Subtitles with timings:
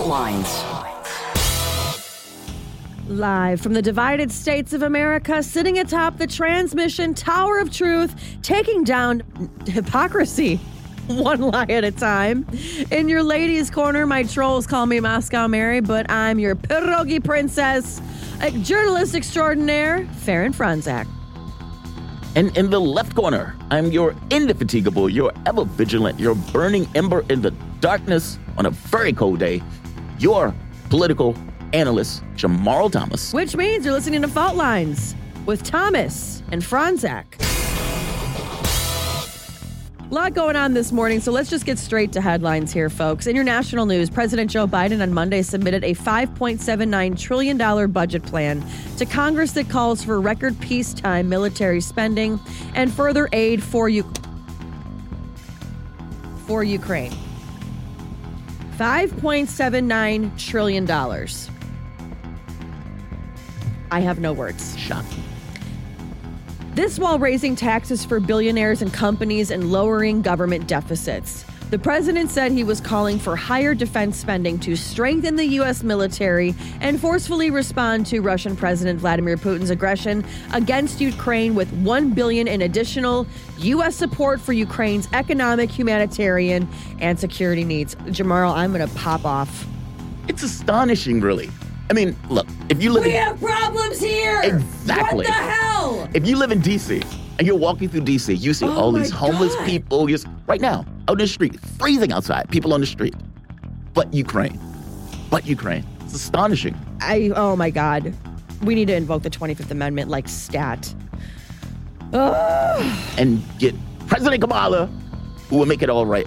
[0.00, 0.64] Fault Lines.
[3.06, 8.82] Live from the divided states of America, sitting atop the transmission tower of truth, taking
[8.82, 9.22] down
[9.66, 10.56] hypocrisy
[11.08, 12.46] one lie at a time.
[12.90, 18.00] In your ladies' corner, my trolls call me Moscow Mary, but I'm your pierogi princess,
[18.40, 21.06] a journalist extraordinaire, Faran Fronczak.
[22.36, 27.42] And in the left corner, I'm your indefatigable, your ever vigilant, your burning ember in
[27.42, 29.62] the darkness on a very cold day,
[30.20, 30.54] your
[30.88, 31.36] political
[31.72, 33.32] analyst, Jamarl Thomas.
[33.32, 35.14] Which means you're listening to Fault Lines
[35.46, 37.24] with Thomas and Fronczak.
[40.10, 43.28] A lot going on this morning, so let's just get straight to headlines here, folks.
[43.28, 48.64] In your national news, President Joe Biden on Monday submitted a $5.79 trillion budget plan
[48.96, 52.40] to Congress that calls for record peacetime military spending
[52.74, 54.12] and further aid for, U-
[56.46, 57.12] for Ukraine.
[58.80, 60.90] $5.79 trillion.
[63.90, 64.74] I have no words.
[64.78, 65.22] Shocking.
[66.74, 71.44] This while raising taxes for billionaires and companies and lowering government deficits.
[71.70, 75.84] The president said he was calling for higher defense spending to strengthen the U.S.
[75.84, 82.48] military and forcefully respond to Russian President Vladimir Putin's aggression against Ukraine with 1 billion
[82.48, 83.24] in additional
[83.58, 83.94] U.S.
[83.94, 87.94] support for Ukraine's economic, humanitarian, and security needs.
[87.94, 89.64] Jamarl, I'm going to pop off.
[90.26, 91.50] It's astonishing, really.
[91.90, 94.40] I mean, look, if you live We in, have problems here.
[94.44, 95.18] Exactly.
[95.18, 96.08] What the hell?
[96.14, 97.04] if you live in DC
[97.38, 99.66] and you're walking through DC, you see Oh all these homeless God.
[99.66, 103.14] people just right now out in the street, freezing outside, people on the street.
[103.92, 104.58] But Ukraine,
[105.30, 105.84] but Ukraine.
[106.02, 106.76] It's astonishing.
[107.00, 108.14] I oh my god.
[108.62, 110.94] We need to invoke the 25th Amendment like stat.
[112.12, 112.98] Ugh.
[113.18, 113.74] And get
[114.06, 114.86] President Kamala,
[115.48, 116.26] who will make it all right.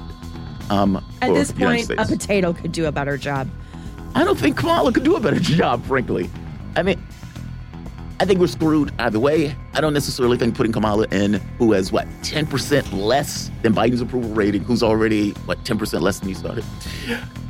[0.69, 3.49] Um, At this the United point, a potato could do a better job.
[4.15, 6.29] I don't think Kamala could do a better job, frankly.
[6.75, 7.01] I mean,
[8.19, 9.55] I think we're screwed either way.
[9.73, 14.29] I don't necessarily think putting Kamala in, who has what, 10% less than Biden's approval
[14.31, 16.63] rating, who's already, what, 10% less than he started.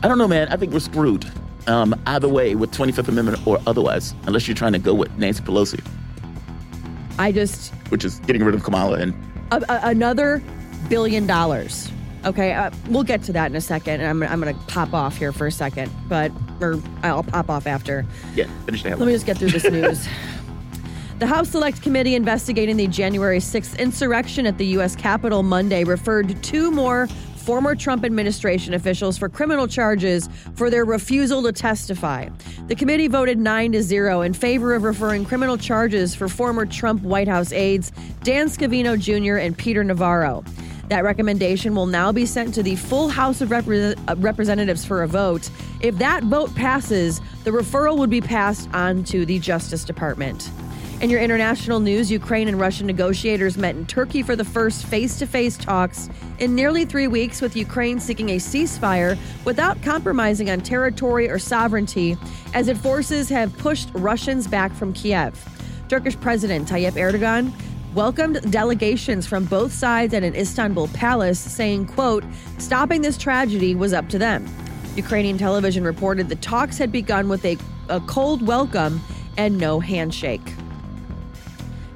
[0.02, 0.48] I don't know, man.
[0.50, 1.30] I think we're screwed.
[1.68, 5.42] Um, either way, with 25th Amendment or otherwise, unless you're trying to go with Nancy
[5.44, 5.82] Pelosi,
[7.20, 9.14] I just which is getting rid of Kamala and
[9.52, 10.42] a, a- another
[10.90, 11.90] billion dollars.
[12.26, 14.94] Okay, uh, we'll get to that in a second, and I'm, I'm going to pop
[14.94, 18.06] off here for a second, but or I'll pop off after.
[18.36, 20.08] yeah, finish the Let me just get through this news.
[21.20, 24.94] The House Select Committee investigating the January 6th insurrection at the U.S.
[24.94, 27.08] Capitol Monday referred two more
[27.38, 32.28] former Trump administration officials for criminal charges for their refusal to testify.
[32.68, 37.02] The committee voted 9 to 0 in favor of referring criminal charges for former Trump
[37.04, 37.92] White House aides
[38.24, 39.38] Dan Scavino Jr.
[39.38, 40.44] and Peter Navarro.
[40.94, 45.08] That recommendation will now be sent to the full House of uh, Representatives for a
[45.08, 45.50] vote.
[45.82, 50.52] If that vote passes, the referral would be passed on to the Justice Department.
[51.02, 55.18] In your international news, Ukraine and Russian negotiators met in Turkey for the first face
[55.18, 60.62] to face talks in nearly three weeks, with Ukraine seeking a ceasefire without compromising on
[60.62, 62.16] territory or sovereignty,
[62.54, 65.44] as its forces have pushed Russians back from Kiev.
[65.90, 67.52] Turkish President Tayyip Erdogan
[67.94, 72.24] welcomed delegations from both sides at an Istanbul palace, saying, quote,
[72.58, 74.48] stopping this tragedy was up to them.
[74.96, 77.58] Ukrainian television reported the talks had begun with a,
[77.90, 79.02] a cold welcome
[79.38, 80.42] and no handshake.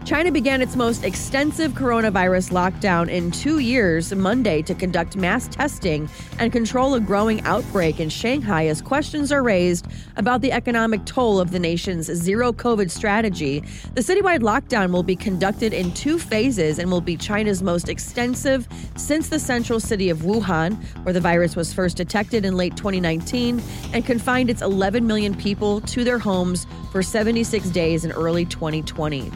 [0.08, 6.08] China began its most extensive coronavirus lockdown in two years Monday to conduct mass testing
[6.40, 9.86] and control a growing outbreak in Shanghai as questions are raised
[10.16, 13.60] about the economic toll of the nation's zero COVID strategy.
[13.96, 18.66] The citywide lockdown will be conducted in two phases and will be China's most extensive
[18.96, 23.62] since the central city of Wuhan, where the virus was first detected in late 2019
[23.92, 29.30] and confined its 11 million people to their homes for 76 days in early 2020.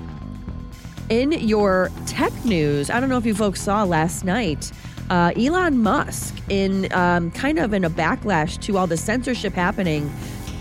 [1.11, 4.71] In your tech news, I don't know if you folks saw last night,
[5.09, 10.09] uh, Elon Musk, in um, kind of in a backlash to all the censorship happening,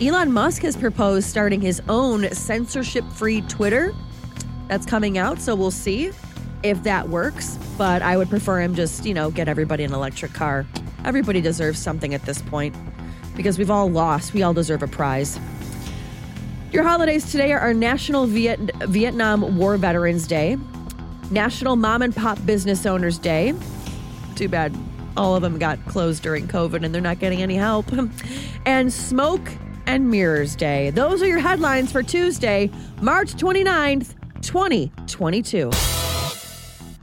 [0.00, 3.94] Elon Musk has proposed starting his own censorship free Twitter.
[4.66, 6.10] That's coming out, so we'll see
[6.64, 7.56] if that works.
[7.78, 10.66] But I would prefer him just, you know, get everybody an electric car.
[11.04, 12.74] Everybody deserves something at this point
[13.36, 14.34] because we've all lost.
[14.34, 15.38] We all deserve a prize.
[16.72, 20.56] Your holidays today are National Viet- Vietnam War Veterans Day,
[21.30, 23.54] National Mom and Pop Business Owners Day.
[24.36, 24.74] Too bad
[25.16, 27.86] all of them got closed during COVID and they're not getting any help.
[28.66, 29.48] And Smoke
[29.86, 30.90] and Mirrors Day.
[30.90, 32.70] Those are your headlines for Tuesday,
[33.00, 35.99] March 29th, 2022.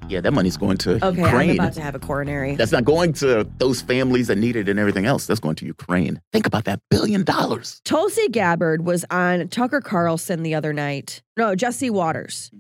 [0.10, 1.14] Yeah, that money's going to Ukraine.
[1.14, 1.50] Okay, Ukraine.
[1.52, 2.56] I'm about to have a coronary.
[2.56, 5.28] That's not going to those families that need it and everything else.
[5.28, 6.22] That's going to Ukraine.
[6.32, 7.82] Think about that billion dollars.
[7.84, 11.22] Tulsi Gabbard was on Tucker Carlson the other night.
[11.36, 12.52] No, Jesse Watters.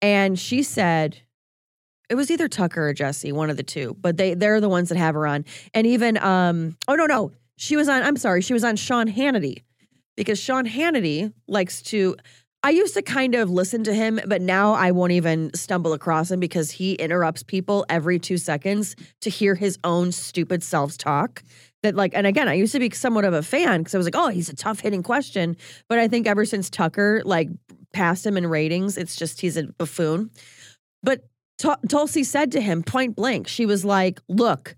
[0.00, 1.18] And she said
[2.08, 4.88] it was either Tucker or Jesse, one of the two, but they they're the ones
[4.90, 5.44] that have her on.
[5.74, 7.32] And even um oh no, no.
[7.56, 9.62] She was on I'm sorry, she was on Sean Hannity.
[10.16, 12.16] Because Sean Hannity likes to
[12.66, 16.32] I used to kind of listen to him, but now I won't even stumble across
[16.32, 21.44] him because he interrupts people every two seconds to hear his own stupid self talk.
[21.84, 24.06] That, like, and again, I used to be somewhat of a fan because I was
[24.08, 25.56] like, oh, he's a tough hitting question.
[25.88, 27.50] But I think ever since Tucker, like,
[27.92, 30.32] passed him in ratings, it's just he's a buffoon.
[31.04, 31.20] But
[31.58, 34.74] Tu- Tulsi said to him point blank, she was like, look,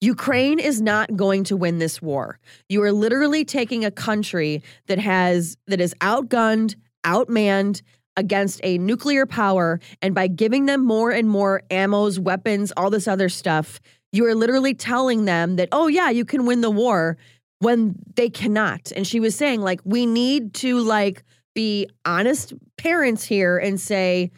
[0.00, 2.38] Ukraine is not going to win this war.
[2.70, 7.82] You are literally taking a country that has that is outgunned, outmanned
[8.16, 13.08] against a nuclear power and by giving them more and more ammos, weapons, all this
[13.08, 13.80] other stuff,
[14.12, 17.16] you are literally telling them that oh yeah, you can win the war
[17.60, 18.90] when they cannot.
[18.94, 21.22] And she was saying like we need to like
[21.54, 24.30] be honest parents here and say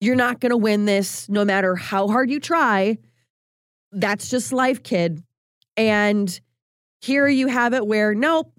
[0.00, 2.98] you're not going to win this no matter how hard you try
[3.92, 5.22] that's just life, kid.
[5.76, 6.40] And
[7.00, 8.52] here you have it where nope,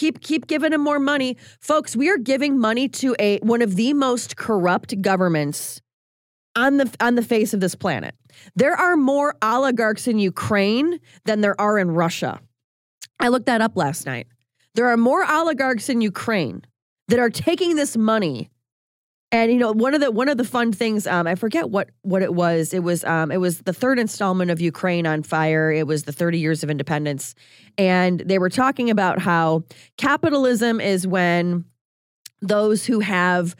[0.00, 1.36] keep keep giving them more money.
[1.60, 5.82] Folks, we are giving money to a one of the most corrupt governments
[6.56, 8.14] on the on the face of this planet.
[8.56, 12.40] There are more oligarchs in Ukraine than there are in Russia.
[13.20, 14.26] I looked that up last night.
[14.74, 16.62] There are more oligarchs in Ukraine
[17.08, 18.50] that are taking this money
[19.32, 21.90] and you know, one of the one of the fun things, um, I forget what
[22.02, 22.74] what it was.
[22.74, 25.70] It was um, it was the third installment of Ukraine on Fire.
[25.70, 27.34] It was the 30 years of independence,
[27.78, 29.62] and they were talking about how
[29.96, 31.64] capitalism is when
[32.42, 33.54] those who have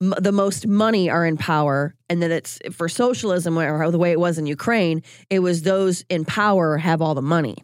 [0.00, 4.12] m- the most money are in power, and that it's for socialism or the way
[4.12, 7.56] it was in Ukraine, it was those in power have all the money.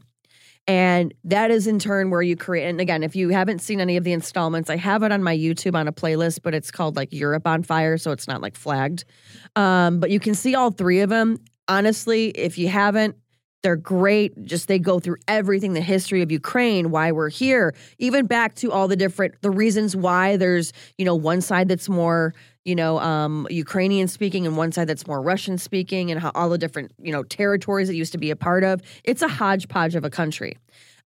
[0.70, 2.68] And that is in turn where you create.
[2.68, 5.36] And again, if you haven't seen any of the installments, I have it on my
[5.36, 7.98] YouTube on a playlist, but it's called like Europe on Fire.
[7.98, 9.04] So it's not like flagged.
[9.56, 11.38] Um, but you can see all three of them.
[11.66, 13.16] Honestly, if you haven't,
[13.64, 14.44] they're great.
[14.44, 18.70] Just they go through everything, the history of Ukraine, why we're here, even back to
[18.70, 22.32] all the different the reasons why there's, you know, one side that's more,
[22.64, 26.48] you know, um, Ukrainian speaking and one side that's more Russian speaking and how all
[26.48, 28.82] the different, you know, territories it used to be a part of.
[29.04, 30.58] It's a hodgepodge of a country.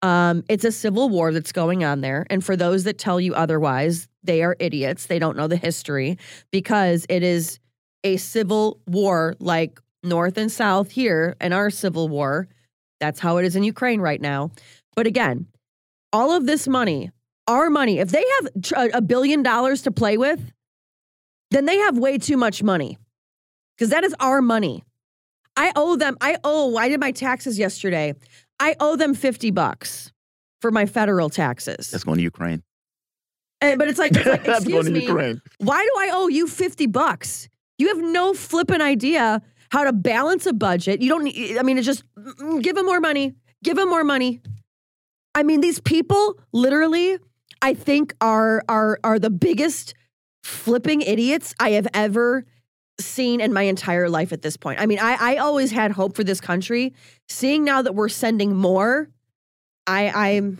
[0.02, 2.26] Um, it's a civil war that's going on there.
[2.30, 5.06] And for those that tell you otherwise, they are idiots.
[5.06, 6.18] They don't know the history
[6.52, 7.60] because it is
[8.04, 12.48] a civil war like North and South here in our civil war.
[13.00, 14.52] That's how it is in Ukraine right now.
[14.96, 15.48] But again,
[16.12, 17.12] all of this money,
[17.48, 20.52] our money, if they have a billion dollars to play with,
[21.54, 22.98] then they have way too much money
[23.76, 24.84] because that is our money.
[25.56, 28.16] I owe them, I owe, I did my taxes yesterday.
[28.60, 30.12] I owe them 50 bucks
[30.62, 31.92] for my federal taxes.
[31.92, 32.64] That's going to Ukraine.
[33.62, 35.42] And, but it's like, it's like excuse me, Ukraine.
[35.60, 37.50] why do I owe you 50 bucks?
[37.78, 41.02] You have no flipping idea how to balance a budget.
[41.02, 43.34] You don't need, I mean, it's just mm, give them more money,
[43.64, 44.42] give them more money.
[45.36, 47.18] I mean, these people literally,
[47.62, 49.96] I think, are are are the biggest
[50.44, 52.46] flipping idiots I have ever
[53.00, 54.80] seen in my entire life at this point.
[54.80, 56.94] I mean, I, I always had hope for this country.
[57.28, 59.10] Seeing now that we're sending more,
[59.88, 60.60] I I'm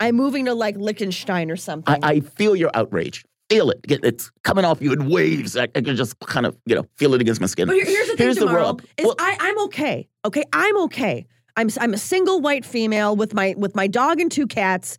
[0.00, 2.02] I'm moving to like Liechtenstein or something.
[2.02, 3.24] I, I feel your outrage.
[3.48, 3.80] Feel it.
[3.88, 5.56] It's coming off you in waves.
[5.56, 7.66] I, I can just kind of, you know, feel it against my skin.
[7.66, 8.82] But here's the thing, Here's the tomorrow, rub.
[8.96, 10.08] is Well- I, I'm okay.
[10.24, 11.26] Okay, I'm okay.
[11.56, 14.96] I'm I'm a single white female with my with my dog and two cats.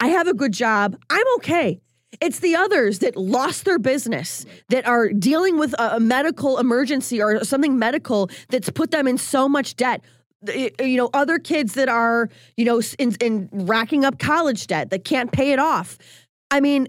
[0.00, 0.96] I have a good job.
[1.10, 1.80] I'm okay.
[2.20, 7.22] It's the others that lost their business, that are dealing with a, a medical emergency
[7.22, 10.02] or something medical that's put them in so much debt.
[10.46, 15.04] You know, other kids that are, you know, in, in racking up college debt that
[15.04, 15.98] can't pay it off.
[16.50, 16.88] I mean,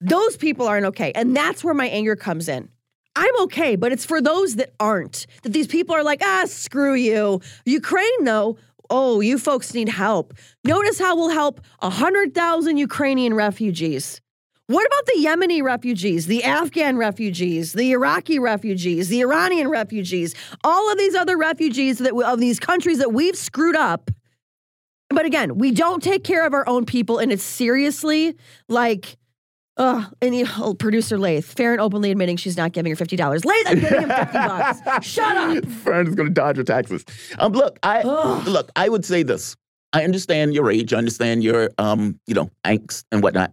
[0.00, 1.12] those people aren't okay.
[1.14, 2.68] And that's where my anger comes in.
[3.16, 5.26] I'm okay, but it's for those that aren't.
[5.42, 7.40] That these people are like, ah, screw you.
[7.64, 8.56] Ukraine, though,
[8.90, 10.34] oh, you folks need help.
[10.64, 14.20] Notice how we'll help 100,000 Ukrainian refugees.
[14.66, 20.92] What about the Yemeni refugees, the Afghan refugees, the Iraqi refugees, the Iranian refugees, all
[20.92, 24.10] of these other refugees that of these countries that we've screwed up?
[25.08, 28.36] But again, we don't take care of our own people, and it's seriously
[28.68, 29.16] like
[29.80, 33.16] Ugh, and you, oh, producer Lath, fair and openly admitting she's not giving her fifty
[33.16, 33.46] dollars.
[33.46, 34.80] Lath, I'm giving him fifty bucks.
[35.06, 35.64] Shut up.
[35.66, 37.02] Fern is going to dodge her taxes.
[37.38, 38.46] Um, look, I Ugh.
[38.46, 38.70] look.
[38.76, 39.56] I would say this.
[39.94, 40.92] I understand your age.
[40.92, 43.52] I understand your um, you know, angst and whatnot.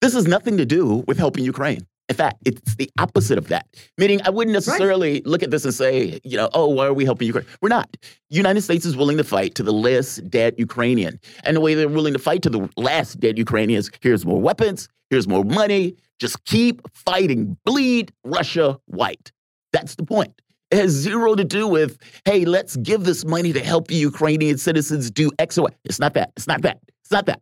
[0.00, 1.86] This has nothing to do with helping Ukraine.
[2.08, 3.66] In fact, it's the opposite of that.
[3.98, 5.26] Meaning, I wouldn't necessarily right.
[5.26, 7.44] look at this and say, you know, oh, why are we helping Ukraine?
[7.60, 7.96] We're not.
[8.30, 11.20] United States is willing to fight to the last dead Ukrainian.
[11.44, 14.88] And the way they're willing to fight to the last dead Ukrainians, here's more weapons,
[15.10, 15.96] here's more money.
[16.18, 17.58] Just keep fighting.
[17.64, 19.30] Bleed Russia white.
[19.72, 20.32] That's the point.
[20.70, 24.56] It has zero to do with, hey, let's give this money to help the Ukrainian
[24.58, 25.70] citizens do X or Y.
[25.84, 26.32] It's not that.
[26.36, 26.78] It's not that.
[27.02, 27.40] It's not that.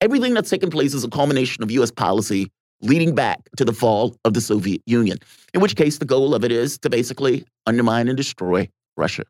[0.00, 2.50] Everything that's taken place is a culmination of US policy
[2.86, 5.18] leading back to the fall of the Soviet Union,
[5.54, 9.24] in which case the goal of it is to basically undermine and destroy Russia.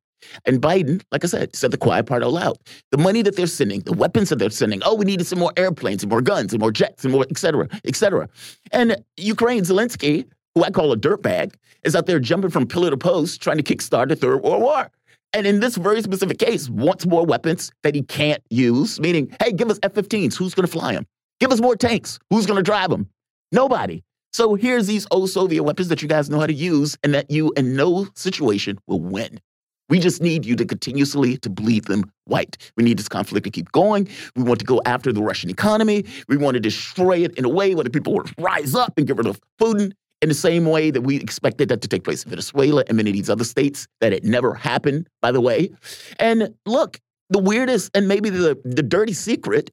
[0.44, 2.56] And Biden, like I said, said the quiet part out loud.
[2.90, 5.52] The money that they're sending, the weapons that they're sending, oh, we needed some more
[5.56, 8.28] airplanes and more guns and more jets and more, et cetera, et cetera.
[8.72, 12.96] And Ukraine, Zelensky, who I call a dirtbag, is out there jumping from pillar to
[12.96, 14.90] post trying to kickstart the Third World War.
[15.32, 19.52] And in this very specific case, wants more weapons that he can't use, meaning, hey,
[19.52, 20.34] give us F 15s.
[20.34, 21.06] Who's going to fly them?
[21.40, 22.18] Give us more tanks.
[22.30, 23.08] Who's going to drive them?
[23.52, 24.02] Nobody.
[24.32, 27.30] So here's these old Soviet weapons that you guys know how to use and that
[27.30, 29.40] you in no situation will win.
[29.88, 32.58] We just need you to continuously to bleed them white.
[32.76, 34.08] We need this conflict to keep going.
[34.34, 36.04] We want to go after the Russian economy.
[36.28, 39.06] We want to destroy it in a way where the people will rise up and
[39.06, 42.24] get rid of Putin in the same way that we expected that to take place
[42.24, 45.70] in Venezuela and many of these other states, that it never happened, by the way.
[46.18, 46.98] And look,
[47.30, 49.70] the weirdest and maybe the, the dirty secret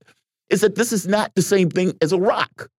[0.49, 2.69] is that this is not the same thing as Iraq.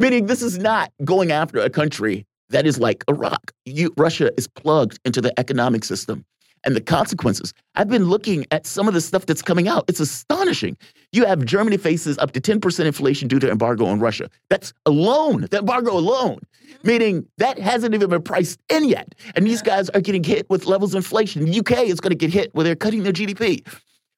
[0.00, 3.52] Meaning, this is not going after a country that is like Iraq.
[3.66, 6.24] You, Russia is plugged into the economic system
[6.64, 7.52] and the consequences.
[7.74, 9.84] I've been looking at some of the stuff that's coming out.
[9.88, 10.78] It's astonishing.
[11.12, 14.30] You have Germany faces up to 10% inflation due to embargo on Russia.
[14.48, 16.40] That's alone, the embargo alone,
[16.82, 19.14] meaning that hasn't even been priced in yet.
[19.36, 21.44] And these guys are getting hit with levels of inflation.
[21.44, 23.66] The UK is going to get hit where they're cutting their GDP.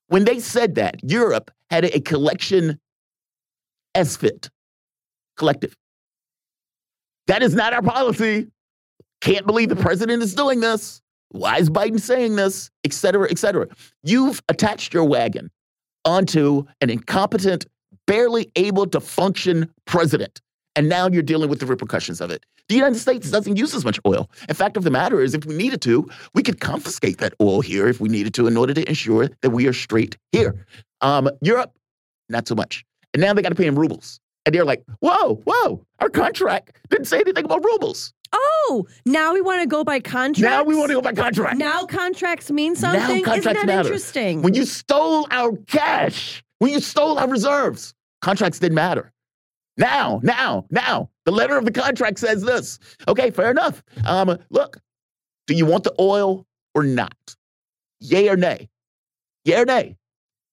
[0.07, 2.79] When they said that, Europe had a collection
[3.97, 4.49] SFIT,
[5.37, 5.77] collective.
[7.27, 8.49] That is not our policy.
[9.21, 11.01] Can't believe the president is doing this.
[11.31, 12.71] Why is Biden saying this?
[12.85, 13.69] Et cetera, et cetera.
[14.03, 15.51] You've attached your wagon
[16.05, 17.67] onto an incompetent,
[18.07, 20.43] barely able to function president.
[20.75, 22.45] And now you're dealing with the repercussions of it.
[22.69, 24.31] The United States doesn't use as much oil.
[24.49, 27.61] In fact of the matter is, if we needed to, we could confiscate that oil
[27.61, 30.67] here if we needed to in order to ensure that we are straight here.
[31.01, 31.73] Um, Europe,
[32.29, 32.85] not so much.
[33.13, 34.21] And now they got to pay in rubles.
[34.45, 38.13] And they're like, whoa, whoa, our contract didn't say anything about rubles.
[38.33, 40.41] Oh, now we want to go by contract.
[40.41, 41.59] Now we want to go by contract.
[41.59, 43.01] Now contracts mean something.
[43.01, 43.89] Now contracts Isn't that matter.
[43.89, 44.43] interesting?
[44.43, 49.13] When you stole our cash, when you stole our reserves, contracts didn't matter.
[49.77, 52.79] Now, now, now, the letter of the contract says this.
[53.07, 53.83] Okay, fair enough.
[54.05, 54.79] Um, look,
[55.47, 57.37] do you want the oil or not?
[58.01, 58.69] Yay or nay?
[59.45, 59.97] Yay or nay?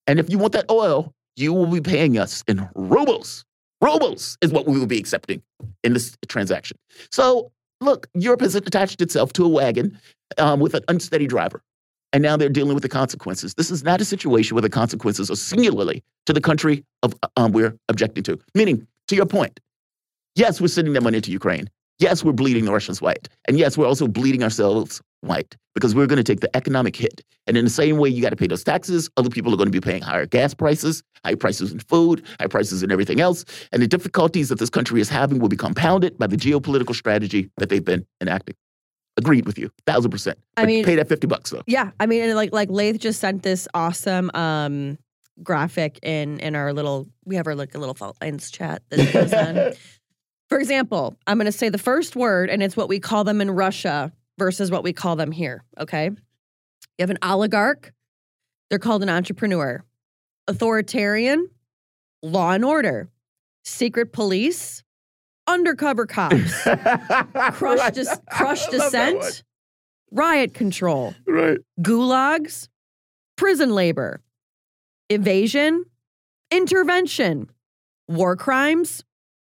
[0.08, 3.46] And if you want that oil, you will be paying us in rubles.
[3.82, 5.42] Rubles is what we will be accepting
[5.84, 6.78] in this transaction.
[7.12, 9.98] So, look, Europe has attached itself to a wagon
[10.38, 11.64] um, with an unsteady driver.
[12.12, 13.54] And now they're dealing with the consequences.
[13.54, 17.52] This is not a situation where the consequences are singularly to the country of um,
[17.52, 18.40] we're objecting to.
[18.56, 19.60] Meaning, to your point,
[20.36, 21.70] yes, we're sending that money to Ukraine.
[22.00, 23.30] Yes, we're bleeding the Russians white.
[23.48, 27.22] And yes, we're also bleeding ourselves white because we're going to take the economic hit.
[27.48, 29.68] And in the same way you got to pay those taxes, other people are going
[29.68, 33.46] to be paying higher gas prices, high prices in food, high prices in everything else.
[33.72, 37.50] And the difficulties that this country is having will be compounded by the geopolitical strategy
[37.58, 38.56] that they've been enacting.
[39.18, 40.38] Agreed with you, thousand percent.
[40.56, 41.64] I mean, pay that fifty bucks though.
[41.68, 44.98] Yeah, I mean, like like Lath just sent this awesome um,
[45.44, 47.06] graphic in in our little.
[47.26, 49.74] We have our like a little fault lines chat that goes on.
[50.48, 53.42] For example, I'm going to say the first word, and it's what we call them
[53.42, 55.64] in Russia versus what we call them here.
[55.78, 56.06] Okay.
[56.06, 57.94] You have an oligarch,
[58.70, 59.84] they're called an entrepreneur.
[60.48, 61.50] Authoritarian,
[62.24, 63.10] law and order.
[63.64, 64.84] Secret police,
[65.48, 66.64] undercover cops.
[66.64, 67.94] crush, right.
[67.94, 69.44] dis- crush dissent,
[70.12, 71.14] riot control.
[71.28, 71.60] Right.
[71.82, 72.68] Gulags,
[73.36, 74.22] prison labor.
[75.10, 75.86] Evasion,
[76.52, 77.50] intervention.
[78.08, 79.04] War crimes,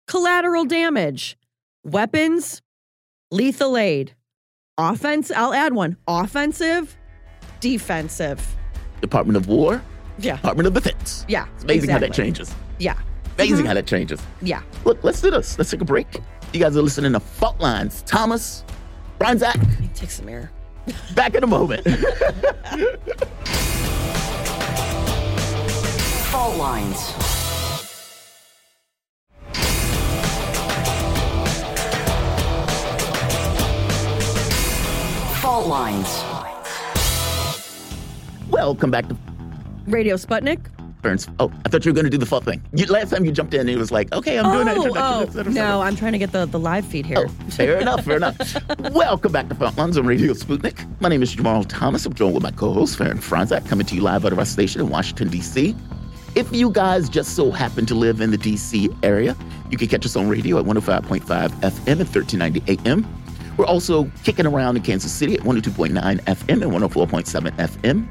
[0.07, 1.37] collateral damage,
[1.85, 2.63] weapons,
[3.33, 4.15] lethal aid,
[4.79, 5.31] offense.
[5.31, 6.97] I'll add one offensive,
[7.61, 8.57] defensive.
[9.01, 9.83] Department of War.
[10.19, 10.37] Yeah.
[10.37, 11.25] Department of Defense.
[11.29, 11.47] Yeah.
[11.55, 11.93] It's amazing exactly.
[11.93, 12.55] how that changes.
[12.79, 12.99] Yeah.
[13.37, 13.67] Amazing mm-hmm.
[13.67, 14.21] how that changes.
[14.41, 14.63] Yeah.
[14.85, 15.59] Look, let's do this.
[15.59, 16.07] Let's take a break.
[16.53, 18.03] You guys are listening to Fault Lines.
[18.03, 18.65] Thomas,
[19.19, 19.95] Fronczak.
[19.95, 20.51] Take some air.
[21.15, 21.85] Back in a moment.
[26.31, 27.32] Fault Lines.
[35.53, 36.25] Fault Lines.
[38.49, 39.17] Welcome back to
[39.87, 40.65] Radio Sputnik.
[41.03, 41.29] Burns.
[41.39, 42.63] Oh, I thought you were going to do the full thing.
[42.73, 45.21] You, last time you jumped in, it was like, okay, I'm doing oh, an oh,
[45.21, 45.49] introduction.
[45.49, 47.27] Oh, no, I'm trying to get the, the live feed here.
[47.29, 48.39] Oh, fair enough, fair enough.
[48.93, 50.89] Welcome back to Frontlines on Radio Sputnik.
[51.03, 52.07] My name is Jamarl Thomas.
[52.07, 54.81] I'm joined with my co-host, Faran Fronczak, coming to you live out of our station
[54.81, 55.77] in Washington, D.C.
[56.35, 58.89] If you guys just so happen to live in the D.C.
[59.03, 59.37] area,
[59.69, 63.22] you can catch us on radio at 105.5 FM and 1390 AM.
[63.57, 68.09] We're also kicking around in Kansas City at 102.9 FM and 104.7 FM.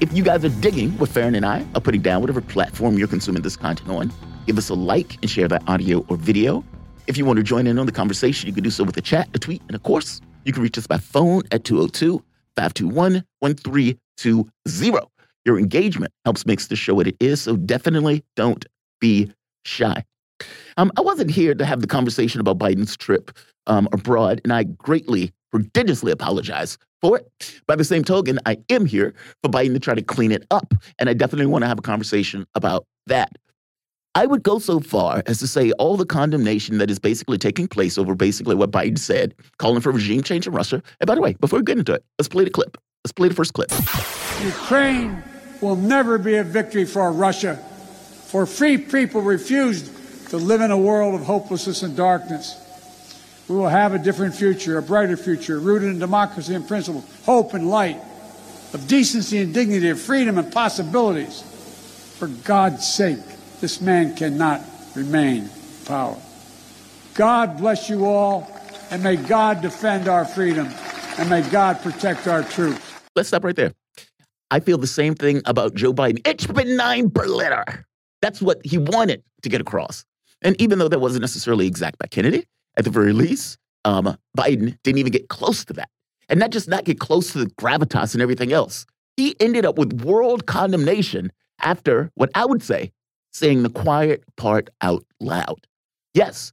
[0.00, 3.08] If you guys are digging what Faran and I are putting down, whatever platform you're
[3.08, 4.12] consuming this content on,
[4.46, 6.64] give us a like and share that audio or video.
[7.06, 9.00] If you want to join in on the conversation, you can do so with a
[9.00, 12.22] chat, a tweet, and of course, you can reach us by phone at 202
[12.56, 15.00] 521 1320.
[15.44, 18.64] Your engagement helps makes the show what it is, so definitely don't
[19.00, 19.30] be
[19.64, 20.02] shy.
[20.76, 23.30] Um, I wasn't here to have the conversation about Biden's trip
[23.66, 27.60] um, abroad, and I greatly, prodigiously apologize for it.
[27.66, 30.74] By the same token, I am here for Biden to try to clean it up,
[30.98, 33.30] and I definitely want to have a conversation about that.
[34.16, 37.66] I would go so far as to say all the condemnation that is basically taking
[37.66, 40.82] place over basically what Biden said, calling for regime change in Russia.
[41.00, 42.78] And by the way, before we get into it, let's play the clip.
[43.04, 43.72] Let's play the first clip.
[44.44, 45.20] Ukraine
[45.60, 47.56] will never be a victory for Russia,
[48.26, 49.90] for free people refused
[50.38, 52.60] to live in a world of hopelessness and darkness.
[53.48, 57.54] We will have a different future, a brighter future, rooted in democracy and principle, hope
[57.54, 58.00] and light,
[58.72, 61.42] of decency and dignity, of freedom and possibilities.
[62.18, 63.18] For God's sake,
[63.60, 64.60] this man cannot
[64.96, 65.50] remain in
[65.84, 66.16] power.
[67.14, 68.50] God bless you all,
[68.90, 70.66] and may God defend our freedom,
[71.16, 72.80] and may God protect our troops.
[73.14, 73.72] Let's stop right there.
[74.50, 76.26] I feel the same thing about Joe Biden.
[76.26, 77.86] It's benign Berliner.
[78.20, 80.04] That's what he wanted to get across.
[80.44, 82.44] And even though that wasn't necessarily exact by Kennedy,
[82.76, 85.88] at the very least, um, Biden didn't even get close to that.
[86.28, 88.86] And not just not get close to the gravitas and everything else.
[89.16, 92.92] He ended up with world condemnation after what I would say
[93.32, 95.66] saying the quiet part out loud.
[96.14, 96.52] Yes,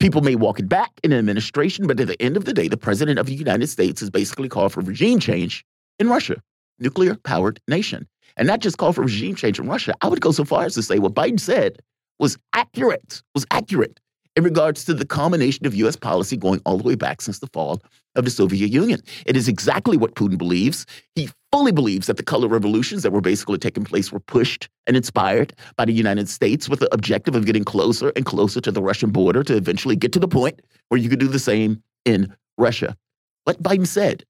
[0.00, 2.68] people may walk it back in an administration, but at the end of the day,
[2.68, 5.64] the president of the United States has basically called for regime change
[5.98, 6.36] in Russia,
[6.78, 8.08] nuclear powered nation.
[8.36, 9.94] And not just call for regime change in Russia.
[10.00, 11.82] I would go so far as to say what Biden said
[12.22, 13.98] was accurate, was accurate
[14.36, 15.96] in regards to the combination of U.S.
[15.96, 17.82] policy going all the way back since the fall
[18.14, 19.00] of the Soviet Union.
[19.26, 20.86] It is exactly what Putin believes.
[21.16, 24.96] He fully believes that the color revolutions that were basically taking place were pushed and
[24.96, 28.82] inspired by the United States with the objective of getting closer and closer to the
[28.82, 32.32] Russian border to eventually get to the point where you could do the same in
[32.56, 32.96] Russia.
[33.44, 34.24] What Biden said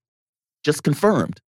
[0.64, 1.42] just confirmed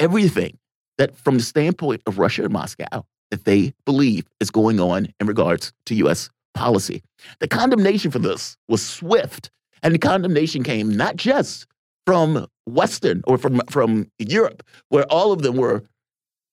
[0.00, 0.58] everything
[0.96, 5.26] that, from the standpoint of Russia and Moscow, that they believe is going on in
[5.26, 7.02] regards to U.S policy.
[7.40, 9.50] The condemnation for this was swift,
[9.82, 11.66] and the condemnation came not just
[12.06, 15.84] from Western or from, from Europe, where all of them were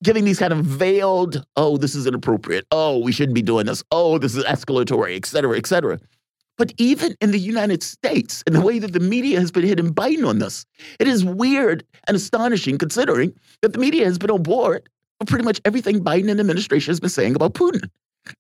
[0.04, 3.84] giving these kind of veiled, oh, this is inappropriate, oh, we shouldn't be doing this,
[3.92, 6.00] oh, this is escalatory, et cetera, et cetera.
[6.58, 9.94] But even in the United States, and the way that the media has been hitting
[9.94, 10.66] Biden on this,
[11.00, 14.88] it is weird and astonishing considering that the media has been on board
[15.28, 17.90] pretty much everything Biden and administration has been saying about Putin.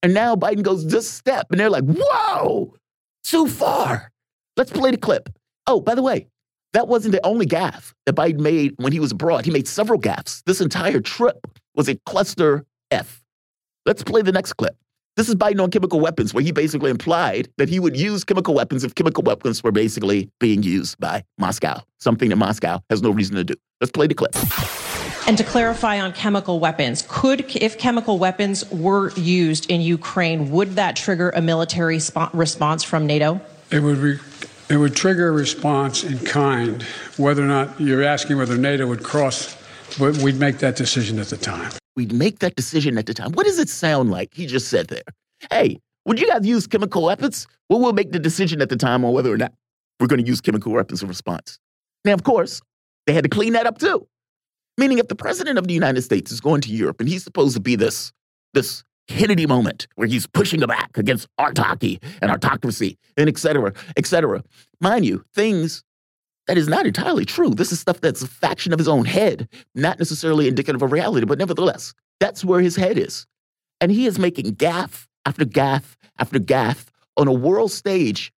[0.04, 2.76] And now Biden goes this step, and they're like, whoa,
[3.24, 4.12] too far.
[4.58, 5.30] Let's play the clip.
[5.68, 6.28] Oh, by the way,
[6.74, 9.46] that wasn't the only gaffe that Biden made when he was abroad.
[9.46, 10.44] He made several gaffes.
[10.46, 13.24] This entire trip was a cluster F.
[13.86, 14.76] Let's play the next clip.
[15.18, 18.54] This is Biden on chemical weapons, where he basically implied that he would use chemical
[18.54, 23.12] weapons if chemical weapons were basically being used by Moscow, something that Moscow has no
[23.12, 23.56] reason to do.
[23.82, 24.34] Let's play the clip.
[25.28, 30.76] And to clarify on chemical weapons, could, if chemical weapons were used in Ukraine, would
[30.76, 33.40] that trigger a military sp- response from NATO?
[33.72, 34.20] It would, re-
[34.70, 36.84] it would trigger a response in kind.
[37.18, 39.56] Whether or not you're asking whether NATO would cross,
[40.00, 41.72] we'd make that decision at the time.
[41.96, 43.32] We'd make that decision at the time.
[43.34, 44.34] What does it sound like?
[44.34, 45.04] He just said there.
[45.52, 47.48] Hey, would you guys use chemical weapons?
[47.70, 49.54] Well, we'll make the decision at the time on whether or not
[50.00, 51.60] we're going to use chemical weapons in response.
[52.04, 52.60] Now, of course,
[53.06, 54.08] they had to clean that up too.
[54.82, 57.54] Meaning, if the president of the United States is going to Europe and he's supposed
[57.54, 58.12] to be this,
[58.56, 64.08] this Kennedy moment where he's pushing back against autocracy and autocracy and et cetera, et
[64.08, 64.44] cetera.
[64.80, 65.84] Mind you, things
[66.48, 67.52] that is not entirely true.
[67.52, 71.28] This is stuff that's a faction of his own head, not necessarily indicative of reality,
[71.28, 73.28] but nevertheless, that's where his head is.
[73.82, 78.34] And he is making gaff after gaff after gaff on a world stage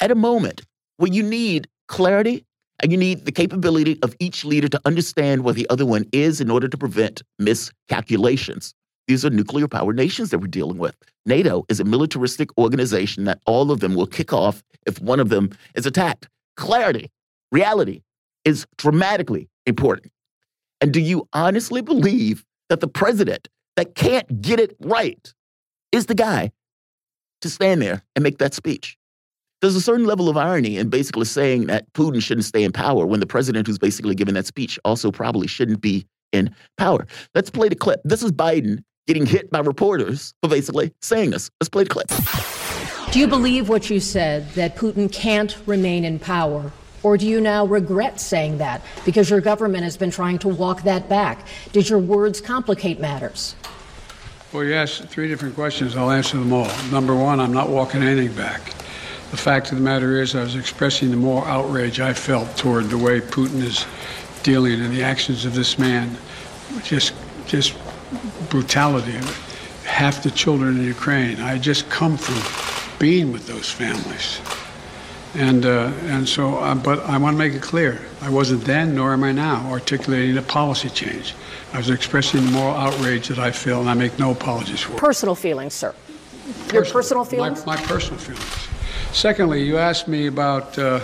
[0.00, 0.66] at a moment
[0.98, 2.44] where you need clarity
[2.80, 6.40] and you need the capability of each leader to understand where the other one is
[6.40, 8.74] in order to prevent miscalculations.
[9.06, 10.94] These are nuclear powered nations that we're dealing with.
[11.24, 15.28] NATO is a militaristic organization that all of them will kick off if one of
[15.28, 16.28] them is attacked.
[16.56, 17.10] Clarity,
[17.50, 18.02] reality
[18.44, 20.12] is dramatically important.
[20.80, 25.32] And do you honestly believe that the president that can't get it right
[25.92, 26.50] is the guy
[27.40, 28.97] to stand there and make that speech.
[29.60, 33.04] There's a certain level of irony in basically saying that Putin shouldn't stay in power
[33.06, 37.08] when the president who's basically giving that speech also probably shouldn't be in power.
[37.34, 38.00] Let's play the clip.
[38.04, 41.50] This is Biden getting hit by reporters for basically saying this.
[41.60, 42.06] Let's play the clip.
[43.10, 46.70] Do you believe what you said, that Putin can't remain in power?
[47.02, 50.82] Or do you now regret saying that because your government has been trying to walk
[50.82, 51.46] that back?
[51.72, 53.56] Did your words complicate matters?
[54.52, 55.96] Well, you asked three different questions.
[55.96, 56.70] I'll answer them all.
[56.92, 58.74] Number one, I'm not walking anything back.
[59.30, 62.88] The fact of the matter is, I was expressing the moral outrage I felt toward
[62.88, 63.86] the way Putin is
[64.42, 66.16] dealing and the actions of this man.
[66.82, 67.12] Just,
[67.46, 67.76] just
[68.48, 69.18] brutality.
[69.84, 71.40] Half the children in Ukraine.
[71.40, 74.40] I just come from being with those families.
[75.34, 78.94] And, uh, and so, uh, but I want to make it clear I wasn't then,
[78.94, 81.34] nor am I now, articulating a policy change.
[81.74, 84.94] I was expressing the moral outrage that I feel, and I make no apologies for
[84.94, 84.98] it.
[84.98, 85.94] Personal feelings, sir.
[86.72, 87.66] Your personal feelings?
[87.66, 88.68] My, my personal feelings.
[89.12, 91.00] Secondly, you asked me about, uh,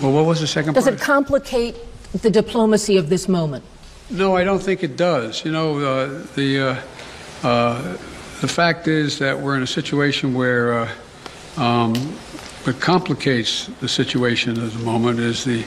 [0.00, 0.96] well, what was the second Does part?
[0.96, 1.76] Does it complicate
[2.22, 3.64] the diplomacy of this moment?
[4.10, 5.44] No, I don't think it does.
[5.44, 7.82] You know, uh, the, uh, uh,
[8.40, 10.92] the fact is that we're in a situation where uh,
[11.56, 11.94] um,
[12.64, 15.64] what complicates the situation at the moment is the,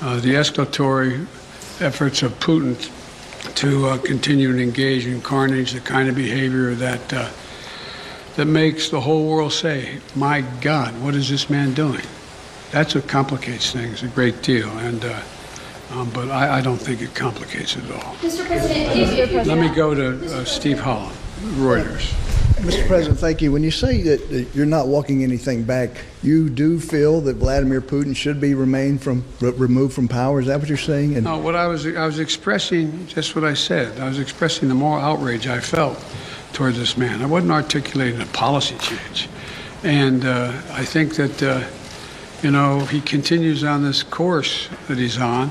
[0.00, 1.26] uh, the escalatory
[1.80, 2.76] efforts of Putin
[3.54, 7.28] to uh, continue to engage in carnage, the kind of behavior that uh,
[8.38, 12.06] that makes the whole world say, "My God, what is this man doing?"
[12.70, 15.04] That's what complicates things a great deal, and.
[15.04, 15.20] Uh,
[15.90, 18.14] um, but I, I, don't think it complicates it at all.
[18.16, 18.46] Mr.
[18.46, 21.16] President, Let me go to uh, Steve Holland,
[21.56, 22.12] Reuters.
[22.60, 22.86] Mr.
[22.86, 23.52] President, thank you.
[23.52, 28.14] When you say that you're not walking anything back, you do feel that Vladimir Putin
[28.14, 30.40] should be remain from removed from power.
[30.40, 31.14] Is that what you're saying?
[31.14, 33.98] And no, what I was I was expressing just what I said.
[33.98, 35.96] I was expressing the moral outrage I felt
[36.52, 37.22] towards this man.
[37.22, 39.28] I wasn't articulating a policy change,
[39.82, 41.64] and uh, I think that uh,
[42.42, 45.50] you know he continues on this course that he's on.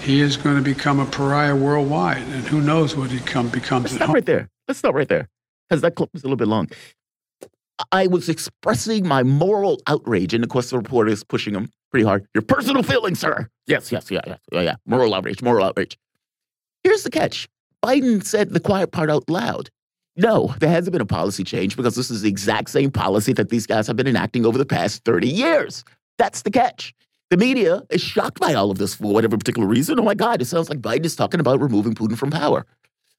[0.00, 3.84] He is going to become a pariah worldwide, and who knows what he come becomes.
[3.84, 4.48] Let's stop right there.
[4.66, 5.28] Let's stop right there
[5.68, 6.68] because that clip was a little bit long.
[7.92, 12.04] I was expressing my moral outrage, and of course, the reporter is pushing him pretty
[12.04, 12.26] hard.
[12.34, 13.48] Your personal feelings, sir.
[13.66, 14.76] Yes, yes, yeah, yeah, yeah, yeah.
[14.86, 15.98] Moral outrage, moral outrage.
[16.82, 17.48] Here's the catch
[17.84, 19.70] Biden said the quiet part out loud.
[20.16, 23.48] No, there hasn't been a policy change because this is the exact same policy that
[23.48, 25.84] these guys have been enacting over the past 30 years.
[26.18, 26.92] That's the catch.
[27.30, 30.00] The media is shocked by all of this for whatever particular reason.
[30.00, 32.66] Oh my God, it sounds like Biden is talking about removing Putin from power.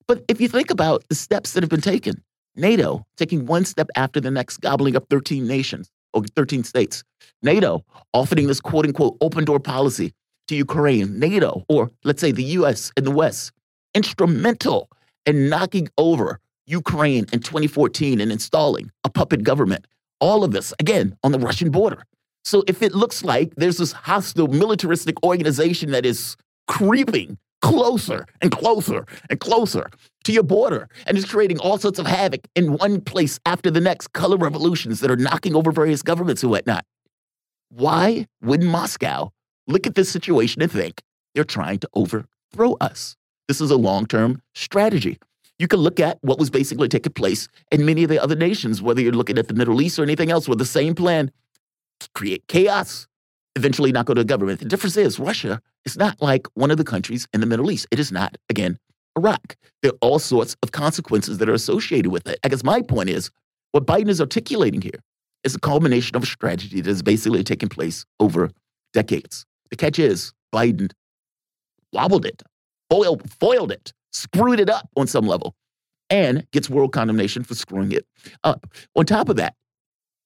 [0.06, 2.22] But if you think about the steps that have been taken,
[2.56, 7.04] NATO taking one step after the next, gobbling up 13 nations or 13 states.
[7.42, 10.14] NATO offering this quote unquote open door policy
[10.50, 11.18] to Ukraine.
[11.18, 13.54] NATO, or let's say the US and the West,
[13.96, 14.90] instrumental
[15.26, 16.40] in knocking over
[16.72, 19.86] Ukraine in 2014 and installing a puppet government.
[20.20, 22.04] All of this, again, on the Russian border.
[22.44, 28.52] So if it looks like there's this hostile militaristic organization that is creeping closer and
[28.52, 29.88] closer and closer
[30.24, 33.82] to your border and is creating all sorts of havoc in one place after the
[33.82, 36.86] next color revolutions that are knocking over various governments and whatnot.
[37.70, 39.30] Why would Moscow
[39.68, 41.02] look at this situation and think
[41.36, 43.16] they're trying to overthrow us?
[43.48, 45.20] This is a long term strategy.
[45.62, 48.82] You can look at what was basically taking place in many of the other nations,
[48.82, 51.30] whether you're looking at the Middle East or anything else, with the same plan
[52.00, 53.06] to create chaos,
[53.56, 54.62] eventually not go to government.
[54.62, 57.86] The difference is Russia is not like one of the countries in the Middle East.
[57.92, 58.80] It is not, again,
[59.16, 59.56] Iraq.
[59.84, 62.40] There are all sorts of consequences that are associated with it.
[62.44, 63.30] I guess my point is
[63.72, 65.00] what Biden is articulating here
[65.44, 68.50] is a culmination of a strategy that has basically taken place over
[68.94, 69.46] decades.
[69.70, 70.90] The catch is Biden
[71.94, 72.42] wobbled it,
[72.90, 75.56] foiled, foiled it, screwed it up on some level,
[76.10, 78.06] and gets world condemnation for screwing it
[78.44, 78.68] up.
[78.96, 79.56] On top of that,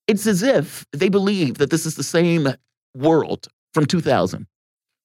[0.08, 2.48] it's as if they believe that this is the same
[2.96, 4.48] world from 2000,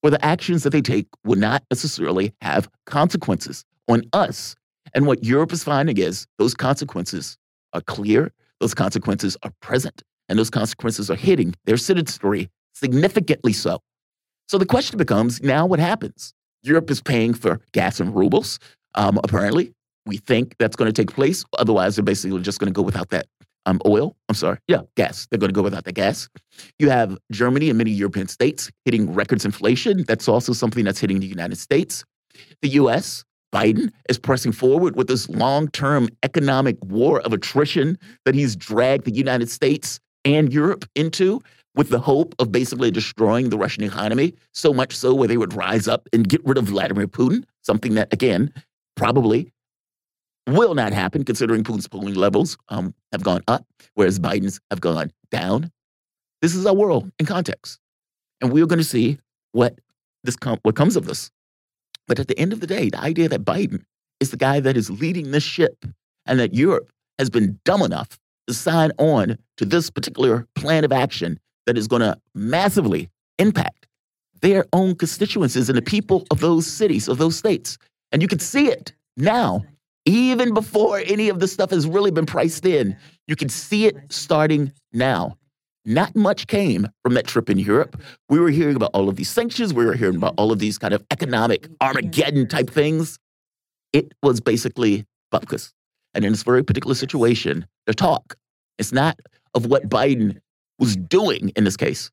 [0.00, 4.54] where the actions that they take would not necessarily have consequences on us.
[4.94, 7.36] And what Europe is finding is those consequences
[7.72, 13.80] are clear, those consequences are present, and those consequences are hitting their citizenry significantly so.
[14.48, 16.34] So the question becomes now what happens?
[16.62, 18.58] Europe is paying for gas and rubles.
[18.94, 19.72] Um, apparently,
[20.06, 21.44] we think that's going to take place.
[21.58, 23.26] Otherwise, they're basically just going to go without that
[23.66, 24.16] um, oil.
[24.28, 24.58] I'm sorry.
[24.68, 25.26] Yeah, gas.
[25.30, 26.28] They're going to go without the gas.
[26.78, 30.04] You have Germany and many European states hitting records inflation.
[30.04, 32.04] That's also something that's hitting the United States.
[32.62, 33.24] The U.S.
[33.54, 39.04] Biden is pressing forward with this long term economic war of attrition that he's dragged
[39.04, 41.40] the United States and Europe into
[41.74, 45.54] with the hope of basically destroying the Russian economy, so much so where they would
[45.54, 48.52] rise up and get rid of Vladimir Putin, something that, again,
[48.96, 49.52] probably
[50.46, 55.12] will not happen considering Putin's polling levels um, have gone up, whereas Biden's have gone
[55.30, 55.70] down.
[56.42, 57.78] This is our world in context.
[58.40, 59.18] And we're going to see
[59.52, 59.78] what
[60.24, 61.30] this com- what comes of this.
[62.08, 63.84] But at the end of the day, the idea that Biden
[64.18, 65.84] is the guy that is leading this ship
[66.26, 70.92] and that Europe has been dumb enough to sign on to this particular plan of
[70.92, 71.38] action
[71.70, 73.86] that is going to massively impact
[74.42, 77.78] their own constituencies and the people of those cities, of those states.
[78.10, 79.62] And you can see it now,
[80.04, 82.96] even before any of this stuff has really been priced in.
[83.28, 85.36] You can see it starting now.
[85.84, 88.02] Not much came from that trip in Europe.
[88.28, 89.72] We were hearing about all of these sanctions.
[89.72, 93.16] We were hearing about all of these kind of economic Armageddon type things.
[93.92, 95.70] It was basically bupkis.
[96.14, 98.34] And in this very particular situation, the talk
[98.78, 99.20] is not
[99.54, 100.40] of what Biden
[100.80, 102.10] was doing in this case.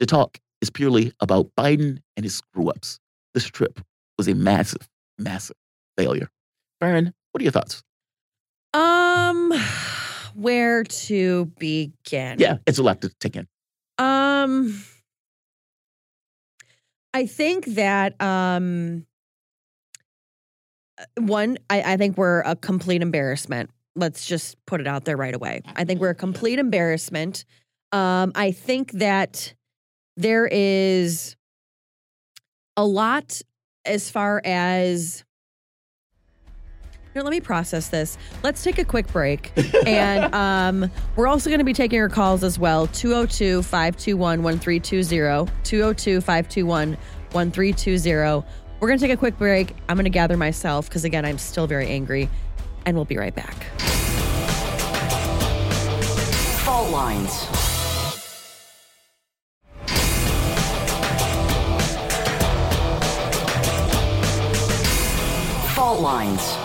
[0.00, 2.98] The talk is purely about Biden and his screw ups.
[3.32, 3.80] This trip
[4.18, 5.56] was a massive, massive
[5.96, 6.28] failure.
[6.82, 7.82] Faran, what are your thoughts?
[8.74, 9.52] Um,
[10.34, 12.38] where to begin?
[12.38, 13.46] Yeah, it's a lot to take in.
[13.98, 14.82] Um,
[17.14, 19.06] I think that um,
[20.98, 23.70] uh, one, I, I think we're a complete embarrassment.
[23.96, 25.62] Let's just put it out there right away.
[25.74, 27.44] I think we're a complete embarrassment.
[27.92, 29.54] Um, I think that
[30.16, 31.36] there is
[32.76, 33.40] a lot
[33.84, 35.24] as far as
[37.18, 38.16] here, let me process this.
[38.44, 39.50] Let's take a quick break.
[39.86, 45.50] and um, we're also going to be taking your calls as well 202 521 1320.
[45.64, 46.96] 202 521
[47.32, 48.46] 1320.
[48.78, 49.74] We're going to take a quick break.
[49.88, 52.28] I'm going to gather myself because, again, I'm still very angry.
[52.86, 53.64] And we'll be right back.
[56.60, 57.57] Fault lines.
[65.98, 66.56] Fault lines.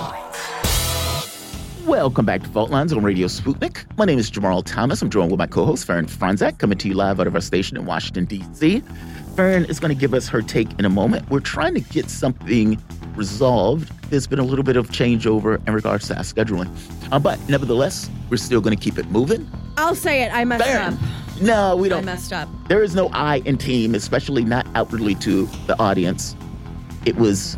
[1.87, 3.83] Welcome back to Fault Lines on Radio Sputnik.
[3.97, 5.01] My name is Jamarl Thomas.
[5.01, 7.75] I'm joined with my co-host Faran Fronczak, coming to you live out of our station
[7.75, 8.83] in Washington, D.C.
[9.33, 11.27] Faran is going to give us her take in a moment.
[11.31, 12.79] We're trying to get something
[13.15, 13.91] resolved.
[14.11, 16.69] There's been a little bit of changeover in regards to our scheduling.
[17.11, 19.49] Uh, but nevertheless, we're still going to keep it moving.
[19.77, 20.31] I'll say it.
[20.31, 21.41] I messed Faran, up.
[21.41, 22.03] no, we don't.
[22.03, 22.49] I messed up.
[22.67, 26.35] There is no I in team, especially not outwardly to the audience.
[27.07, 27.57] It was,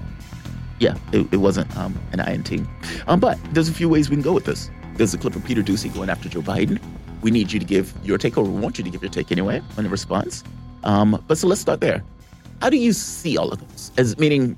[0.79, 2.67] yeah, it, it wasn't um, an I in team.
[3.07, 4.69] Um, but there's a few ways we can go with this.
[4.95, 6.81] There's a clip of Peter Doocy going after Joe Biden.
[7.21, 9.31] We need you to give your take, or we want you to give your take
[9.31, 10.43] anyway on the response.
[10.83, 12.03] Um, but so let's start there.
[12.61, 13.91] How do you see all of this?
[13.97, 14.57] As meaning,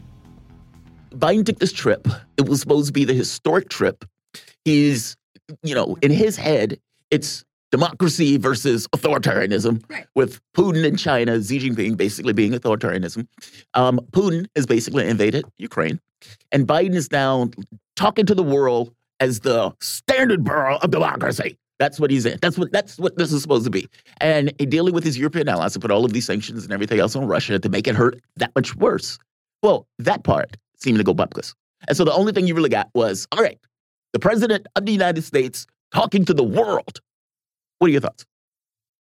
[1.12, 2.08] Biden took this trip.
[2.38, 4.06] It was supposed to be the historic trip.
[4.66, 5.16] He's,
[5.64, 10.06] you know, in his head, it's democracy versus authoritarianism, Right.
[10.16, 13.28] with Putin in China, Xi Jinping basically being authoritarianism.
[13.74, 16.00] Um, Putin has basically invaded Ukraine,
[16.52, 17.50] and Biden is now
[17.96, 21.58] talking to the world as the standard bearer of democracy.
[21.80, 22.40] That's what he's in.
[22.42, 23.88] That's what that's what this is supposed to be.
[24.20, 27.16] And dealing with his European allies to put all of these sanctions and everything else
[27.16, 29.20] on Russia to make it hurt that much worse.
[29.62, 31.54] Well, that part seemed to go bupkis.
[31.88, 33.60] And so the only thing you really got was, all right,
[34.14, 37.00] the president of the United States talking to the world.
[37.80, 38.26] What are your thoughts?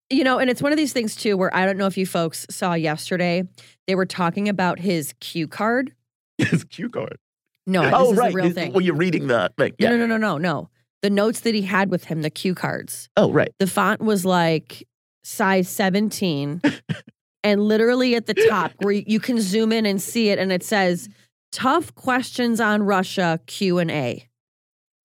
[0.10, 2.06] You know, and it's one of these things too where I don't know if you
[2.06, 3.44] folks saw yesterday,
[3.88, 5.94] they were talking about his cue card.
[6.38, 7.18] His cue card.
[7.66, 8.34] No, this oh, is right.
[8.34, 8.74] a real thing.
[8.74, 9.74] When you're reading the thing.
[9.80, 9.96] No, Yeah.
[9.96, 10.70] no, no, no, no, no.
[11.02, 13.10] The notes that he had with him, the cue cards.
[13.16, 13.52] Oh, right.
[13.58, 14.86] The font was like
[15.24, 16.62] size 17.
[17.44, 20.64] and literally at the top, where you can zoom in and see it, and it
[20.64, 21.08] says
[21.52, 24.28] tough questions on Russia Q&A.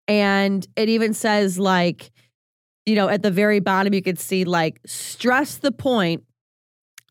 [0.08, 2.10] And it even says like,
[2.86, 6.24] you know, at the very bottom, you could see like stress the point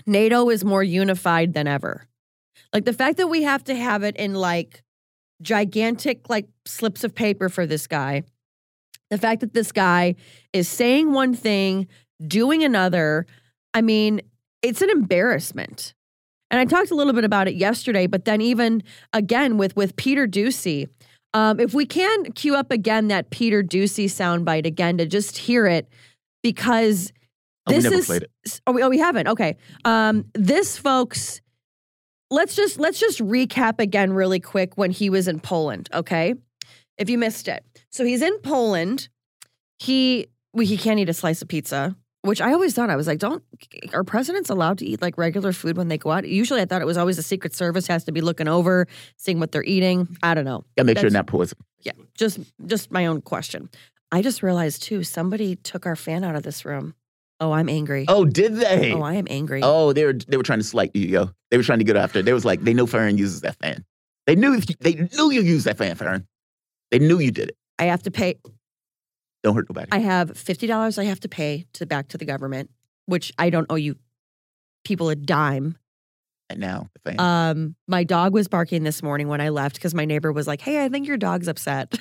[0.05, 2.07] NATO is more unified than ever.
[2.73, 4.83] Like the fact that we have to have it in like
[5.41, 8.23] gigantic like slips of paper for this guy.
[9.09, 10.15] The fact that this guy
[10.53, 11.87] is saying one thing,
[12.25, 13.25] doing another.
[13.73, 14.21] I mean,
[14.61, 15.93] it's an embarrassment.
[16.51, 19.95] And I talked a little bit about it yesterday, but then even again with with
[19.95, 20.87] Peter Doocy,
[21.33, 25.65] um, if we can cue up again that Peter Doocy soundbite again to just hear
[25.67, 25.87] it,
[26.41, 27.11] because
[27.67, 28.61] Oh, we this never is played it.
[28.65, 29.27] Oh, we, oh, we haven't.
[29.27, 29.57] Okay.
[29.85, 31.41] Um, this, folks,
[32.31, 35.89] let's just let's just recap again really quick when he was in Poland.
[35.93, 36.33] Okay,
[36.97, 39.09] if you missed it, so he's in Poland.
[39.77, 43.07] He well, he can't eat a slice of pizza, which I always thought I was
[43.07, 43.43] like, don't
[43.93, 46.27] are presidents allowed to eat like regular food when they go out?
[46.27, 49.39] Usually, I thought it was always the Secret Service has to be looking over, seeing
[49.39, 50.17] what they're eating.
[50.23, 50.63] I don't know.
[50.77, 51.57] Gotta make sure That's- not poison.
[51.81, 53.69] Yeah, just just my own question.
[54.11, 56.93] I just realized too, somebody took our fan out of this room.
[57.39, 58.03] Oh, I'm angry.
[58.09, 58.91] Oh, did they?
[58.91, 59.61] Oh, I am angry.
[59.63, 61.29] Oh, they were they were trying to slight you, yo.
[61.51, 62.19] They were trying to get after.
[62.19, 62.25] it.
[62.25, 63.85] They was like, they know Faran uses that fan.
[64.27, 66.25] They knew they knew you used that fan, Faran.
[66.91, 67.57] They knew you did it.
[67.77, 68.35] I have to pay.
[69.43, 69.87] Don't hurt nobody.
[69.91, 70.97] I have fifty dollars.
[70.97, 72.69] I have to pay to back to the government,
[73.05, 73.95] which I don't owe you
[74.83, 75.77] people a dime.
[76.49, 76.89] and now.
[77.17, 80.61] Um, my dog was barking this morning when I left because my neighbor was like,
[80.61, 81.97] "Hey, I think your dog's upset."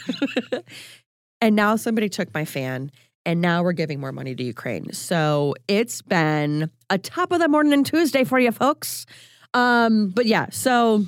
[1.41, 2.91] and now somebody took my fan,
[3.25, 4.93] and now we're giving more money to Ukraine.
[4.93, 9.07] So it's been a top of the morning and Tuesday for you folks.
[9.55, 11.05] Um, but yeah, so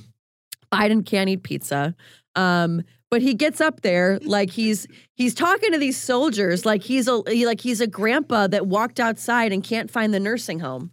[0.72, 1.94] Biden can't eat pizza.
[2.36, 7.08] Um, but he gets up there like he's he's talking to these soldiers like he's
[7.08, 10.92] a like he's a grandpa that walked outside and can't find the nursing home.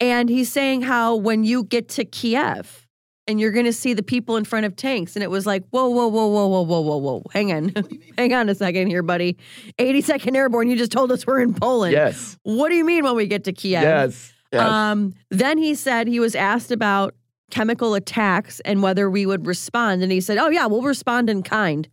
[0.00, 2.86] And he's saying how when you get to Kiev
[3.26, 5.64] and you're going to see the people in front of tanks, and it was like,
[5.70, 7.72] whoa, whoa, whoa, whoa, whoa, whoa, whoa, whoa, hang on,
[8.18, 9.38] hang on a second here, buddy.
[9.78, 11.92] 82nd Airborne, you just told us we're in Poland.
[11.92, 12.36] yes.
[12.42, 13.82] What do you mean when we get to Kiev?
[13.82, 14.32] Yes.
[14.52, 14.62] Yes.
[14.62, 17.14] Um, then he said he was asked about
[17.50, 20.02] chemical attacks and whether we would respond.
[20.02, 21.88] And he said, Oh, yeah, we'll respond in kind.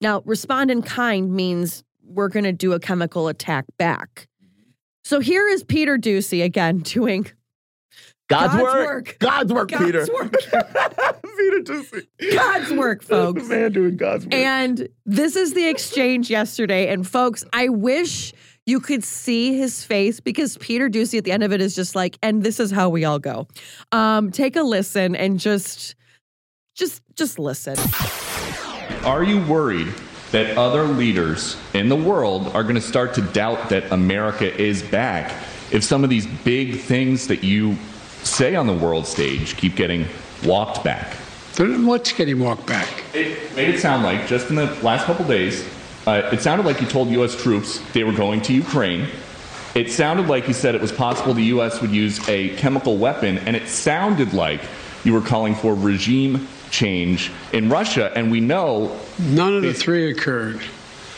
[0.00, 4.28] Now, respond in kind means we're going to do a chemical attack back.
[5.04, 7.26] So here is Peter Doocy again doing
[8.28, 8.86] God's, God's work.
[8.86, 9.16] work.
[9.18, 10.06] God's work, God's Peter.
[10.14, 10.32] work.
[11.36, 12.06] Peter Doocy.
[12.32, 13.48] God's work, folks.
[13.48, 14.34] Man doing God's work.
[14.34, 16.92] And this is the exchange yesterday.
[16.92, 18.32] And folks, I wish
[18.70, 21.96] you could see his face because Peter Doocy at the end of it is just
[21.96, 23.48] like, and this is how we all go.
[23.90, 25.96] Um, take a listen and just,
[26.76, 27.76] just, just listen.
[29.04, 29.92] Are you worried
[30.30, 34.82] that other leaders in the world are going to start to doubt that America is
[34.84, 35.32] back
[35.72, 37.76] if some of these big things that you
[38.22, 40.06] say on the world stage keep getting
[40.44, 41.16] walked back?
[41.54, 42.88] Then What's getting walked back?
[43.12, 45.68] It made it sound like just in the last couple days,
[46.06, 47.40] uh, it sounded like you told U.S.
[47.40, 49.08] troops they were going to Ukraine.
[49.74, 51.80] It sounded like you said it was possible the U.S.
[51.80, 54.60] would use a chemical weapon, and it sounded like
[55.04, 58.12] you were calling for regime change in Russia.
[58.14, 60.60] And we know None of the three occurred.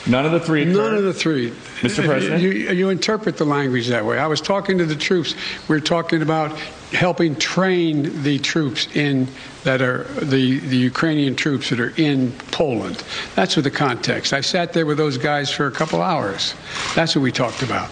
[0.06, 0.76] None of the three occurred.
[0.76, 1.50] None of the three.
[1.80, 2.04] Mr.
[2.04, 2.42] President?
[2.42, 4.18] You, you interpret the language that way.
[4.18, 5.34] I was talking to the troops.
[5.68, 6.52] We are talking about
[6.92, 9.28] helping train the troops in
[9.64, 13.02] that are the, the Ukrainian troops that are in Poland.
[13.34, 14.32] That's what the context.
[14.32, 16.54] I sat there with those guys for a couple hours.
[16.94, 17.88] That's what we talked about.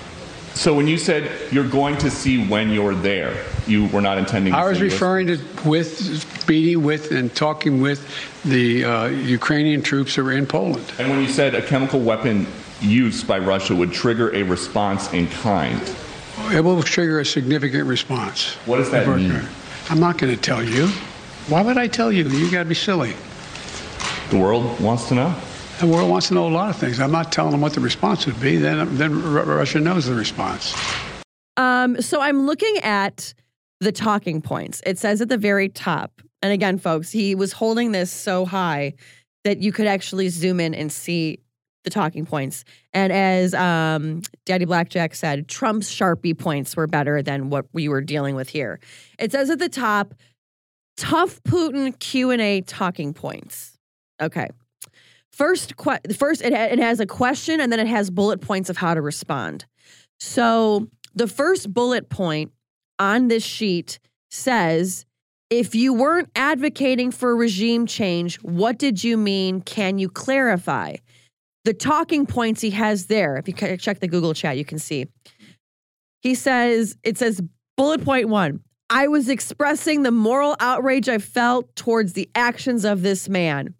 [0.55, 4.53] So when you said you're going to see when you're there, you were not intending.
[4.53, 8.07] To I was referring to with meeting with and talking with
[8.45, 10.85] the uh, Ukrainian troops that were in Poland.
[10.99, 12.47] And when you said a chemical weapon
[12.81, 15.81] used by Russia would trigger a response in kind,
[16.53, 18.55] It will trigger a significant response.
[18.67, 19.41] What does that mean?
[19.89, 20.89] I'm not going to tell you.
[21.49, 22.25] Why would I tell you?
[22.29, 23.15] You got to be silly.
[24.31, 25.35] the world wants to know.
[25.81, 27.01] The world wants to know a lot of things.
[27.01, 28.59] I'm not telling them what the response would be.
[28.59, 30.77] Then, then Ru- Russia knows the response.
[31.57, 33.33] Um, so I'm looking at
[33.81, 34.83] the talking points.
[34.85, 38.93] It says at the very top, and again, folks, he was holding this so high
[39.45, 41.39] that you could actually zoom in and see
[41.85, 42.65] the talking points.
[42.93, 48.03] And as um, Daddy Blackjack said, Trump's Sharpie points were better than what we were
[48.03, 48.81] dealing with here.
[49.19, 50.13] It says at the top,
[50.99, 53.79] tough Putin Q and A talking points.
[54.21, 54.51] Okay.
[55.41, 58.69] First, que- first it, ha- it has a question and then it has bullet points
[58.69, 59.65] of how to respond.
[60.19, 62.53] So the first bullet point
[62.99, 64.01] on this sheet
[64.31, 65.07] says,
[65.49, 69.63] if you weren't advocating for regime change, what did you mean?
[69.63, 70.97] Can you clarify?
[71.65, 75.07] The talking points he has there, if you check the Google chat, you can see.
[76.21, 77.41] He says, it says,
[77.79, 83.01] bullet point one I was expressing the moral outrage I felt towards the actions of
[83.01, 83.75] this man.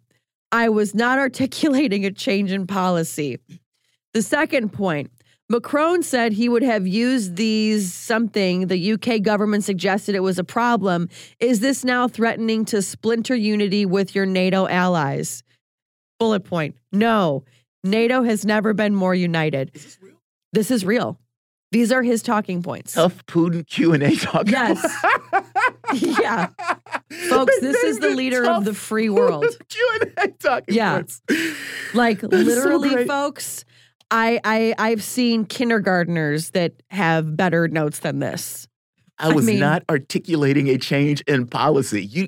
[0.51, 3.39] I was not articulating a change in policy.
[4.13, 5.11] The second point
[5.51, 8.67] Macron said he would have used these something.
[8.67, 11.09] The UK government suggested it was a problem.
[11.41, 15.43] Is this now threatening to splinter unity with your NATO allies?
[16.19, 17.43] Bullet point No,
[17.83, 19.73] NATO has never been more united.
[20.53, 21.19] This is real.
[21.71, 22.93] These are his talking points.
[22.93, 24.49] Tough Putin Q and A talk.
[24.49, 24.85] Yes.
[25.93, 26.47] yeah.
[27.29, 29.45] Folks, this is the leader of the free world.
[29.69, 30.95] Q and A talking Yeah.
[30.95, 31.21] points.
[31.93, 33.07] Like so literally, great.
[33.07, 33.63] folks,
[34.09, 38.67] I, I I've seen kindergartners that have better notes than this.
[39.17, 42.03] I was mean- not articulating a change in policy.
[42.05, 42.27] You,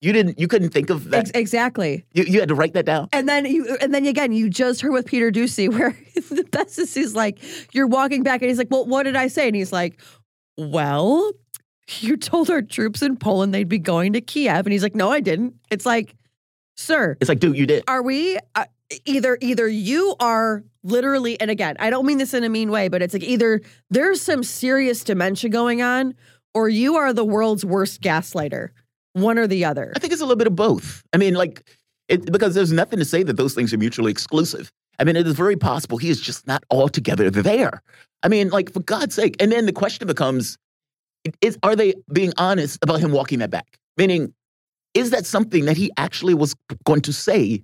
[0.00, 0.38] you didn't.
[0.38, 1.20] You couldn't think of that.
[1.20, 2.06] Ex- exactly.
[2.12, 3.08] you, you had to write that down.
[3.12, 5.96] And then you and then again, you just heard with Peter Doocy where
[6.30, 7.38] the best is he's like,
[7.74, 9.46] you're walking back and he's like, Well, what did I say?
[9.46, 10.00] And he's like,
[10.56, 11.32] Well,
[12.00, 14.66] you told our troops in Poland they'd be going to Kiev.
[14.66, 15.54] And he's like, No, I didn't.
[15.70, 16.14] It's like,
[16.76, 17.84] sir, It's like, dude, you did.
[17.86, 18.64] are we uh,
[19.04, 22.88] either either you are literally and again i don't mean this in a mean way
[22.88, 26.14] but it's like either there's some serious dementia going on
[26.54, 28.70] or you are the world's worst gaslighter
[29.12, 31.02] one or the other I think it's a little bit of both.
[31.12, 31.68] I mean, like,
[32.08, 34.70] it, because there's nothing to say that those things are mutually exclusive.
[34.98, 37.82] I mean, it is very possible he is just not altogether there.
[38.22, 39.36] I mean, like for God's sake.
[39.40, 40.58] And then the question becomes:
[41.40, 43.78] Is are they being honest about him walking that back?
[43.96, 44.34] Meaning,
[44.94, 46.54] is that something that he actually was
[46.84, 47.62] going to say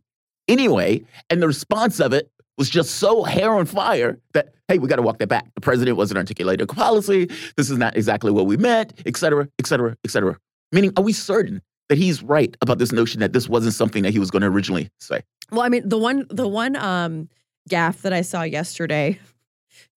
[0.49, 1.03] anyway?
[1.29, 4.97] And the response of it was just so hair on fire that hey, we got
[4.97, 5.47] to walk that back.
[5.55, 7.27] The president wasn't articulating a policy.
[7.57, 10.39] This is not exactly what we meant, et cetera, et cetera, et cetera.
[10.73, 14.13] Meaning, are we certain that he's right about this notion that this wasn't something that
[14.13, 15.23] he was going to originally say?
[15.51, 17.29] Well, I mean, the one the one um
[17.69, 19.19] gaff that I saw yesterday.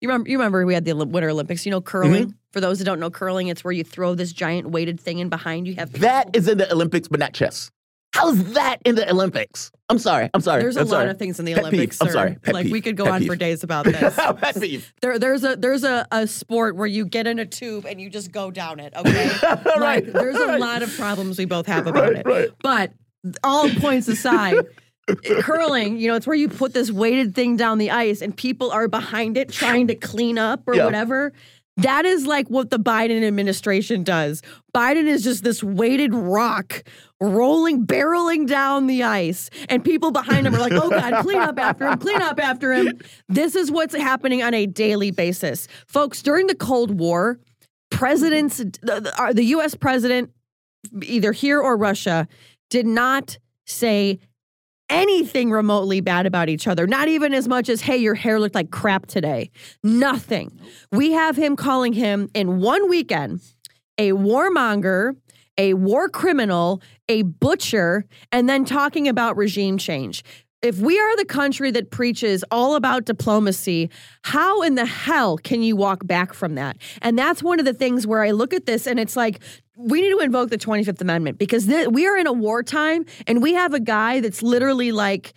[0.02, 0.30] You remember?
[0.30, 1.66] You remember we had the Winter Olympics.
[1.66, 2.26] You know, curling.
[2.26, 2.32] Mm-hmm.
[2.52, 5.30] For those that don't know curling, it's where you throw this giant weighted thing in
[5.30, 5.76] behind you.
[5.76, 7.70] Have That is in the Olympics, but not chess.
[8.14, 9.72] How's that in the Olympics?
[9.88, 10.30] I'm sorry.
[10.34, 10.62] I'm sorry.
[10.62, 11.10] There's a I'm lot sorry.
[11.12, 11.98] of things in the Pet Olympics.
[11.98, 12.08] peeve.
[12.08, 12.36] I'm sorry.
[12.42, 13.28] Pet like we could go Pet on peeve.
[13.30, 14.16] for days about this.
[14.16, 14.94] Pet peeve.
[15.02, 18.10] There, there's a there's a, a sport where you get in a tube and you
[18.10, 18.94] just go down it.
[18.96, 19.30] Okay,
[19.66, 20.60] Right, like there's a right.
[20.60, 22.26] lot of problems we both have about Right, it.
[22.26, 22.50] right.
[22.62, 22.92] But
[23.44, 24.56] all points aside,
[25.42, 28.72] curling, you know, it's where you put this weighted thing down the ice and people
[28.72, 30.86] are behind it trying to clean up or Yeah.
[30.86, 31.34] whatever.
[31.82, 34.42] That is like what the Biden administration does.
[34.76, 36.84] Biden is just this weighted rock
[37.22, 41.58] rolling, barreling down the ice, and people behind him are like, oh God, clean up
[41.58, 43.00] after him, clean up after him.
[43.30, 45.68] This is what's happening on a daily basis.
[45.88, 47.40] Folks, during the Cold War,
[47.90, 50.32] presidents, the, the, uh, US president,
[51.02, 52.28] either here or Russia,
[52.70, 54.20] did not say
[54.90, 56.88] anything remotely bad about each other.
[56.88, 59.52] Not even as much as, hey, your hair looked like crap today.
[59.84, 60.60] Nothing.
[60.92, 63.42] We have him calling him in one weekend
[63.98, 65.16] a warmonger,
[65.58, 70.24] a war criminal, a butcher, and then talking about regime change.
[70.62, 73.90] If we are the country that preaches all about diplomacy,
[74.24, 76.78] how in the hell can you walk back from that?
[77.02, 79.40] And that's one of the things where I look at this and it's like,
[79.78, 83.42] we need to invoke the 25th Amendment because th- we are in a wartime and
[83.42, 85.34] we have a guy that's literally like,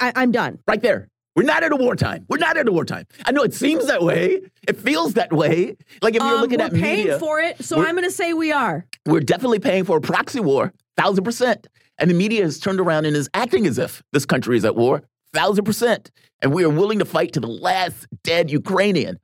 [0.00, 0.58] I- I'm done.
[0.66, 1.08] Right there.
[1.36, 2.26] We're not at a wartime.
[2.28, 3.06] We're not at a wartime.
[3.26, 4.40] I know it seems that way.
[4.68, 5.76] It feels that way.
[6.02, 8.10] Like if you're Um, looking we're at paying media, for it, so I'm going to
[8.12, 8.86] say we are.
[9.06, 11.66] we're definitely paying for a proxy war, thousand percent.
[11.98, 14.76] And the media has turned around and is acting as if this country is at
[14.76, 16.10] war, thousand percent.
[16.42, 19.18] And we are willing to fight to the last dead Ukrainian,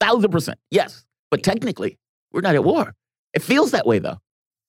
[0.00, 0.58] thousand percent.
[0.70, 1.98] Yes, but technically,
[2.32, 2.94] we're not at war.
[3.34, 4.18] It feels that way though.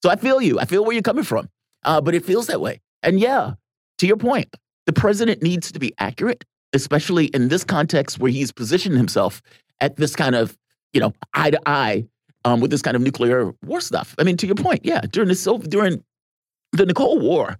[0.01, 0.59] So I feel you.
[0.59, 1.49] I feel where you're coming from.
[1.85, 2.81] Uh, but it feels that way.
[3.03, 3.53] And yeah,
[3.99, 4.53] to your point,
[4.85, 6.43] the president needs to be accurate,
[6.73, 9.41] especially in this context where he's positioned himself
[9.79, 10.57] at this kind of,
[10.93, 12.05] you know, eye to eye
[12.45, 14.15] um, with this kind of nuclear war stuff.
[14.17, 16.03] I mean, to your point, yeah, during the during
[16.73, 17.57] the Cold War,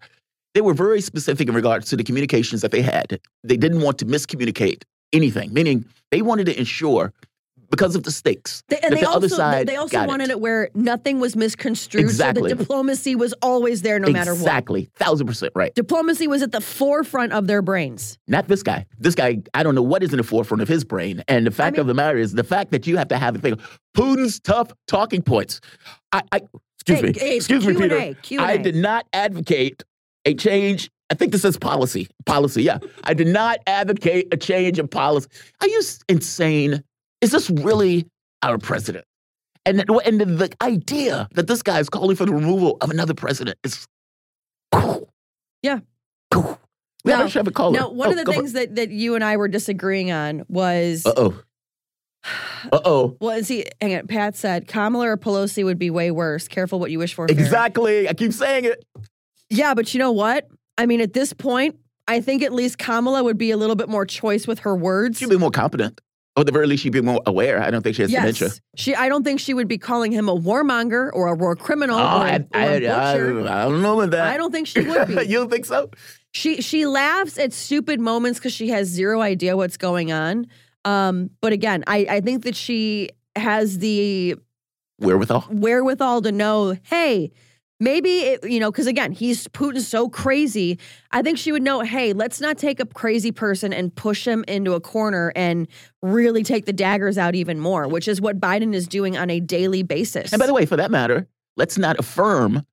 [0.54, 3.20] they were very specific in regards to the communications that they had.
[3.44, 7.14] They didn't want to miscommunicate anything, meaning they wanted to ensure,
[7.70, 10.26] because of the stakes, They, and that they the also other side they also wanted
[10.30, 10.34] it.
[10.34, 10.40] it.
[10.42, 12.50] where nothing was misconstrued, Exactly.
[12.52, 14.42] so the diplomacy was always there, no matter what.
[14.42, 15.74] Exactly, thousand percent right.
[15.74, 18.20] Diplomacy was at the forefront of their brains.
[18.28, 18.86] Not this guy.
[19.00, 21.24] This guy, I don't know what is in the forefront of his brain.
[21.28, 23.34] And the fact mean- of the matter is, the fact that you have to have
[23.34, 23.60] the thing,
[23.98, 25.60] Putin's tough talking points.
[26.12, 26.42] I, I
[26.86, 28.20] excuse Hey, me, hey, excuse me, Q&A, Peter.
[28.22, 28.44] Q&A.
[28.44, 29.84] I did not advocate
[30.26, 30.90] a change.
[31.10, 32.08] I think this is policy.
[32.26, 32.80] Policy, yeah.
[33.04, 35.28] I did not advocate a change in policy.
[35.62, 36.84] Are you insane?
[37.22, 38.08] Is this really
[38.42, 39.06] our president?
[39.66, 43.14] And, the- and the, idea that this guy is calling for the removal of another
[43.14, 43.86] president is.
[45.62, 45.80] Yeah.
[46.34, 47.80] We Now- have a caller.
[47.80, 50.44] Now, one Oh, of the for things that, that you and I were disagreeing on
[50.50, 51.40] was Uh oh.
[52.72, 53.18] Uh oh.
[53.20, 56.48] well, and see, hang on, Pat said Kamala or Pelosi would be way worse.
[56.48, 57.28] Careful what you wish for.
[57.28, 57.32] Faran.
[57.40, 58.08] Exactly.
[58.08, 58.84] I keep saying it.
[59.50, 60.48] Yeah, but you know what?
[60.78, 61.76] I mean, at this point,
[62.08, 65.20] I think at least Kamala would be a little bit more choice with her words.
[65.20, 66.00] She'd be more competent.
[66.36, 67.62] Or at the very least, she'd be more aware.
[67.62, 68.48] I don't think she has dementia.
[68.48, 68.96] Yes, she.
[68.96, 72.02] I don't think she would be calling him a warmonger or a war criminal Oh,
[72.02, 73.12] or, I, a- or I, a I.
[73.12, 74.34] I don't know about that.
[74.34, 75.14] I don't think she would be.
[75.28, 75.92] you don't think so?
[76.32, 80.48] She she laughs at stupid moments because she has zero idea what's going on.
[80.86, 84.36] Um, but again, I, I think that she has the
[85.00, 85.48] Wherewithal.
[85.50, 87.32] wherewithal to know, hey,
[87.80, 90.80] maybe it, you know, because again, he's Putin's so crazy.
[91.12, 94.44] I think she would know, hey, let's not take a crazy person and push him
[94.48, 95.68] into a corner and
[96.02, 99.40] really take the daggers out even more, which is what Biden is doing on a
[99.40, 100.32] daily basis.
[100.32, 101.28] And by the way, for that matter,
[101.58, 102.66] let's not affirm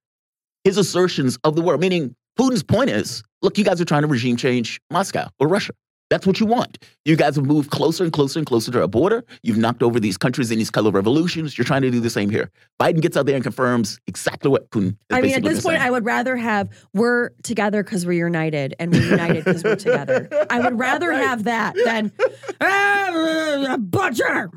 [0.63, 1.77] his assertions of the war.
[1.77, 5.73] Meaning, Putin's point is look, you guys are trying to regime change Moscow or Russia.
[6.11, 6.77] That's what you want.
[7.05, 9.23] You guys have moved closer and closer and closer to our border.
[9.43, 11.57] You've knocked over these countries in these color revolutions.
[11.57, 12.51] You're trying to do the same here.
[12.81, 15.77] Biden gets out there and confirms exactly what Putin is I mean, at this point,
[15.77, 15.87] saying.
[15.87, 20.27] I would rather have we're together because we're united and we're united because we're together.
[20.49, 22.11] I would rather have that than
[22.59, 24.51] "Ah, a butcher.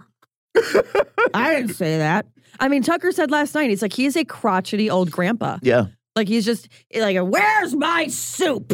[1.35, 2.27] I didn't say that.
[2.61, 5.59] I mean, Tucker said last night, he's like, he's a crotchety old grandpa.
[5.63, 5.87] yeah.
[6.17, 8.73] Like he's just like, where's my soup?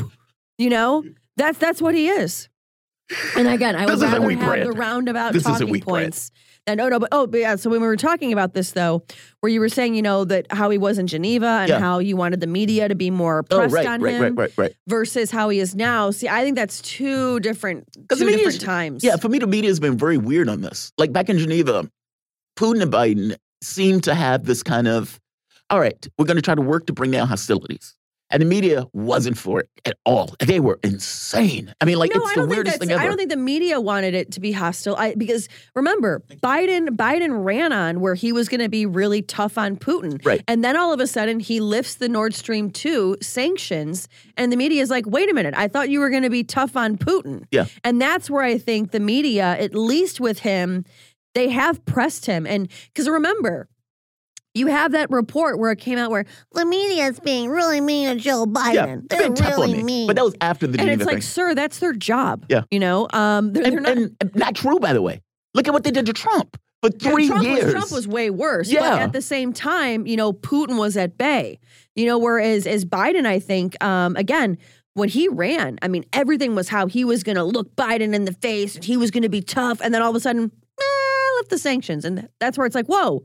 [0.58, 1.04] You know,
[1.38, 2.49] that's that's what he is.
[3.36, 4.66] And again, I would rather have bread.
[4.66, 6.04] the roundabout This talking weak bread.
[6.04, 6.30] points.
[6.66, 7.56] And oh no, but oh, but yeah.
[7.56, 9.02] So when we were talking about this though,
[9.40, 11.80] where you were saying, you know, that how he was in Geneva and Yeah.
[11.80, 14.52] how you wanted the media to be more Oh, right, on right, him right, right,
[14.58, 14.74] right.
[14.86, 16.10] versus how he is now.
[16.10, 19.02] See, I think that's two different, two the different is- times.
[19.02, 20.92] Yeah, for me, the media has been very weird on this.
[20.98, 21.90] Like back in Geneva,
[22.56, 25.18] Putin and Biden seemed to have this kind of,
[25.70, 27.96] all right, we're going to try to work to bring down hostilities.
[28.30, 30.34] And the media wasn't for it at all.
[30.38, 31.74] They were insane.
[31.80, 33.02] I mean, like, no, it's I the don't think weirdest thing ever.
[33.02, 34.94] I don't think the media wanted it to be hostile.
[34.96, 39.58] I, because remember, Biden Biden ran on where he was going to be really tough
[39.58, 40.42] on Putin, Right.
[40.46, 44.56] And then all of a sudden, he lifts the Nord Stream two sanctions, and the
[44.56, 46.98] media is like, "Wait a minute, I thought you were going to be tough on
[46.98, 47.66] Putin." Yeah.
[47.84, 50.84] and that's where I think the media, at least with him,
[51.34, 53.68] they have pressed him, and because remember.
[54.54, 58.08] You have that report where it came out where The media is being really mean
[58.08, 58.74] to Joe Biden.
[58.74, 59.82] yeah, They're been tough really on me.
[59.82, 60.06] mean.
[60.08, 61.22] But that was after the and Geneva it's like, thing.
[61.22, 62.46] sir, that's their job.
[62.48, 62.62] Yeah.
[62.70, 63.96] you know, um, they're, they're not.
[63.96, 65.20] and, and not true, by the way.
[65.54, 67.64] Look at what they did to Trump for three Trump years.
[67.64, 68.68] Was, Trump was way worse.
[68.68, 68.96] But Yeah.
[68.96, 71.58] at the same time, you know, Putin was at bay.
[71.94, 74.58] You know, whereas as Biden, I think, um, again,
[74.94, 78.24] when he ran, I mean, everything was how he was going to look Biden in
[78.24, 79.80] the face and he was going to be tough.
[79.80, 82.04] And then all of a sudden, eh, lift the sanctions.
[82.04, 83.24] And that's where it's like, whoa,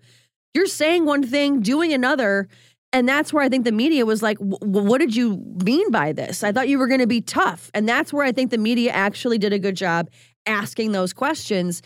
[0.55, 2.47] you're saying one thing, doing another.
[2.93, 5.91] And that's where I think the media was like, "W- w- what did you mean
[5.91, 6.43] by this?
[6.45, 7.69] I thought you were going to be tough.
[7.73, 10.09] And that's where I think the media actually did a good job
[10.45, 11.81] asking those questions.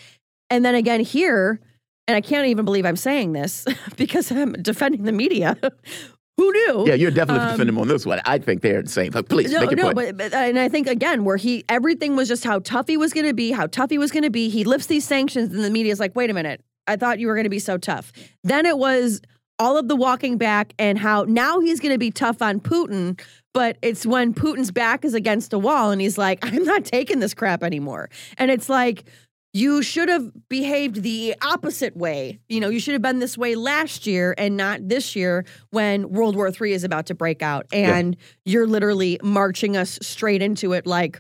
[0.51, 1.59] And then again, here,
[2.07, 3.65] and I can't even believe I'm saying this
[3.97, 5.57] because I'm defending the media.
[6.37, 6.85] Who knew?
[6.87, 8.21] yeah, you're definitely Um, defending them on this one.
[8.25, 9.11] I think they're insane.
[9.11, 9.95] But please, No, make your no, point.
[9.95, 13.11] but, but and I think again where he everything was just how tough he was
[13.13, 14.47] going to be, how tough he was going to be.
[14.47, 17.35] He lifts these sanctions, and the media's like, "Wait a minute, I thought you were
[17.35, 18.11] going to be so tough."
[18.43, 19.21] Then it was
[19.57, 23.19] all of the walking back and how now he's going to be tough on Putin,
[23.53, 27.19] but it's when Putin's back is against a wall and he's like, "I'm not taking
[27.19, 29.03] this crap anymore," and it's like.
[29.51, 32.39] You should have behaved the opposite way.
[32.49, 36.07] You know, you should have been this way last year and not this year when
[36.11, 37.65] World War III is about to break out.
[37.73, 38.15] And
[38.45, 41.19] you're literally marching us straight into it like,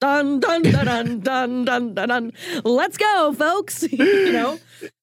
[0.00, 2.32] dun, dun, dun, dun, dun, dun, dun, dun.
[2.64, 3.82] Let's go, folks.
[3.92, 4.58] you know?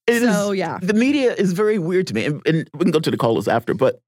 [0.07, 0.79] It So, is- yeah.
[0.81, 3.47] the media is very weird to me, and, and we can go to the callers
[3.47, 3.73] after.
[3.73, 3.99] But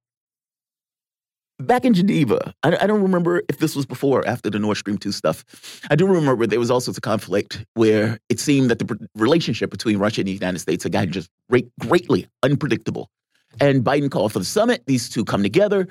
[1.60, 4.78] back in Geneva, I, I don't remember if this was before or after the Nord
[4.78, 5.44] Stream two stuff.
[5.90, 9.98] I do remember there was also a conflict where it seemed that the relationship between
[9.98, 13.10] Russia and the United States had gotten just great, greatly unpredictable.
[13.60, 14.84] And Biden called for the summit.
[14.86, 15.88] These two come together,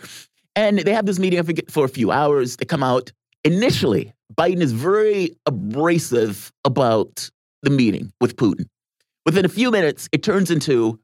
[0.57, 2.57] and they have this meeting for a few hours.
[2.57, 3.13] They come out.
[3.49, 7.31] Initially, Biden is very abrasive about
[7.63, 8.67] the meeting with Putin.
[9.25, 11.01] Within a few minutes, it turns into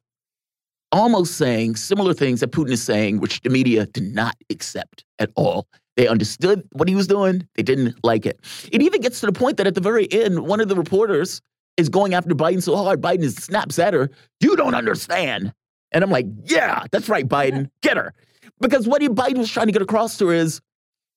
[0.92, 5.30] almost saying similar things that Putin is saying, which the media did not accept at
[5.36, 5.66] all.
[5.96, 8.38] They understood what he was doing, they didn't like it.
[8.70, 11.40] It even gets to the point that at the very end, one of the reporters
[11.78, 15.54] is going after Biden so hard, Biden is snaps at her, You don't understand.
[15.92, 18.12] And I'm like, Yeah, that's right, Biden, get her.
[18.60, 20.60] Because what he, Biden was trying to get across to her is,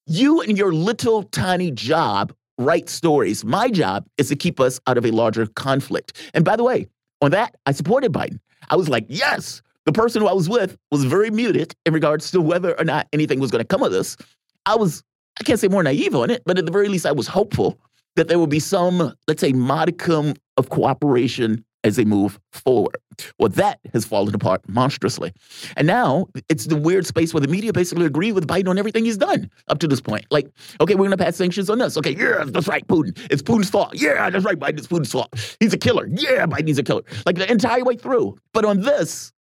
[0.08, 3.46] you and your little tiny job write stories.
[3.46, 6.32] My job is to keep us out of a larger conflict.
[6.34, 6.88] And by the way,
[7.22, 8.40] on that, I supported Biden.
[8.70, 12.32] I was like, yes, the person who I was with was very muted in regards
[12.32, 14.18] to whether or not anything was going to come of this.
[14.66, 15.04] I was,
[15.40, 17.80] I can't say more naive on it, but at the very least, I was hopeful
[18.16, 22.98] that there would be some, let's say, modicum of cooperation as they move forward.
[23.40, 25.34] Well, that has fallen apart monstrously.
[25.76, 29.06] And now it's the weird space where the media basically agree with Biden on everything
[29.06, 30.26] he's done up to this point.
[30.32, 30.50] Like,
[30.82, 31.98] okay, we're going to pass sanctions on this.
[31.98, 33.18] Okay, yeah, that's right, Putin.
[33.32, 33.96] It's Putin's fault.
[33.96, 34.78] Yeah, that's right, Biden.
[34.78, 35.58] It's Putin's fault.
[35.60, 36.08] He's a killer.
[36.08, 37.04] Yeah, Biden's a killer.
[37.26, 38.38] Like the entire way through.
[38.54, 39.34] But on this,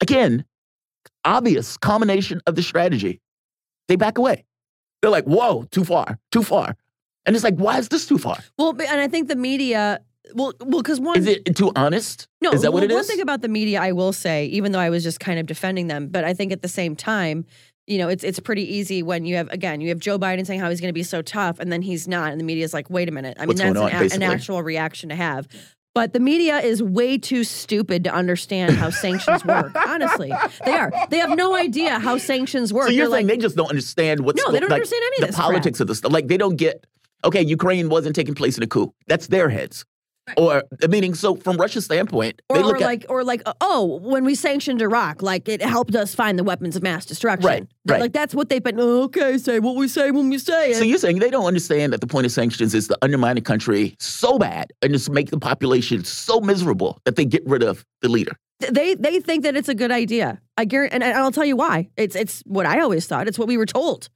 [0.00, 0.44] again,
[1.24, 3.20] obvious combination of the strategy,
[3.88, 4.44] they back away.
[5.00, 6.76] They're like, whoa, too far, too far.
[7.26, 8.38] And it's like, why is this too far?
[8.56, 10.00] Well, and I think the media,
[10.34, 11.18] well, well, because one.
[11.18, 12.26] Is it too honest?
[12.40, 13.06] No, is that what well, it one is?
[13.08, 15.86] thing about the media, I will say, even though I was just kind of defending
[15.88, 17.44] them, but I think at the same time,
[17.86, 20.60] you know, it's it's pretty easy when you have again, you have Joe Biden saying
[20.60, 22.74] how he's going to be so tough, and then he's not, and the media is
[22.74, 23.36] like, wait a minute.
[23.38, 25.48] I mean, What's that's going an, a- an actual reaction to have.
[25.94, 29.74] But the media is way too stupid to understand how sanctions work.
[29.88, 30.32] Honestly,
[30.64, 30.92] they are.
[31.10, 32.86] They have no idea how sanctions work.
[32.88, 35.02] So you're They're saying like, they just don't understand what's No, they don't like, understand
[35.06, 35.46] any of the this crap.
[35.46, 36.12] politics of this stuff.
[36.12, 36.86] Like they don't get.
[37.24, 38.92] Okay, Ukraine wasn't taking place in a coup.
[39.08, 39.84] That's their heads.
[40.36, 43.54] Or meaning, so from Russia's standpoint, or, they look or at like, or like, uh,
[43.60, 47.46] oh, when we sanctioned Iraq, like it helped us find the weapons of mass destruction.
[47.46, 48.00] Right, They're right.
[48.02, 48.78] Like that's what they've been.
[48.78, 50.76] "Oh, Okay, say what we say when we say it.
[50.76, 53.40] So you're saying they don't understand that the point of sanctions is to undermine a
[53.40, 57.84] country so bad and just make the population so miserable that they get rid of
[58.02, 58.32] the leader.
[58.70, 60.40] they they think that it's a good idea.
[60.56, 61.88] I guarantee, and I'll tell you why.
[61.96, 63.28] It's it's what I always thought.
[63.28, 64.08] It's what we were told.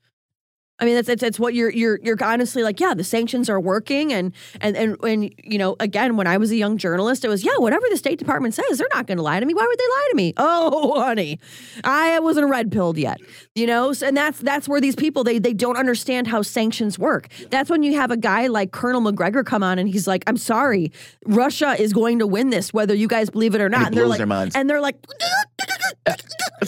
[0.83, 3.61] I mean, that's it's it's what you're you're you're honestly like, yeah, the sanctions are
[3.61, 7.28] working, and and and and you know, again, when I was a young journalist, it
[7.28, 9.55] was yeah, whatever the State Department says, they're not going to lie to me.
[9.55, 10.35] Why would they lie to me?
[10.39, 11.39] Oh, honey,
[11.85, 13.20] I wasn't red pilled yet,
[13.55, 16.99] you know, so, and that's that's where these people they they don't understand how sanctions
[16.99, 17.28] work.
[17.51, 20.37] That's when you have a guy like Colonel Macgregor come on and he's like, I'm
[20.37, 20.91] sorry,
[21.26, 23.83] Russia is going to win this, whether you guys believe it or not.
[23.83, 24.20] it And, they're like,
[24.57, 24.97] and they're like,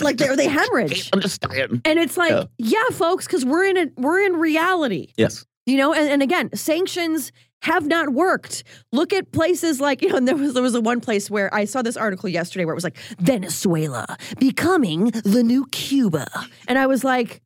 [0.05, 1.11] like they they hemorrhage.
[1.13, 1.83] Understand?
[1.85, 2.45] And it's like, Yeah.
[2.59, 5.13] yeah, folks, because we're in a we're in reality.
[5.17, 5.45] Yes.
[5.67, 7.33] You know, and, and again, sanctions
[7.63, 8.63] have not worked.
[8.93, 11.53] Look at places like, you know, and there was there was a one place where
[11.55, 16.27] I saw this article yesterday where it was like Venezuela becoming the new Cuba.
[16.69, 17.41] And I was like,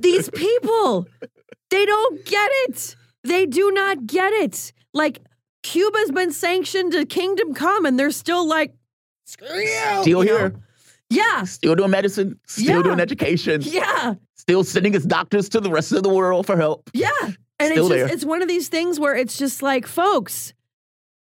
[0.00, 1.06] these people,
[1.70, 2.96] they don't get it.
[3.22, 4.72] They do not get it.
[4.92, 5.20] Like
[5.62, 8.74] Cuba's been sanctioned to kingdom come and they're still like
[9.24, 10.02] screw you.
[10.02, 10.38] Still you know?
[10.38, 10.54] here.
[11.10, 11.44] Yeah.
[11.44, 12.40] Still doing medicine.
[12.46, 12.82] Still Yeah.
[12.82, 13.60] doing education.
[13.62, 14.14] Yeah.
[14.42, 16.90] Still sending his doctors to the rest of the world for help.
[16.92, 17.10] Yeah.
[17.60, 20.52] And Still it's just it's one of these things where it's just like, folks,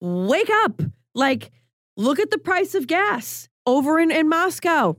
[0.01, 0.81] wake up.
[1.17, 1.51] Like,
[1.97, 4.95] look at the price of gas over in, in Moscow.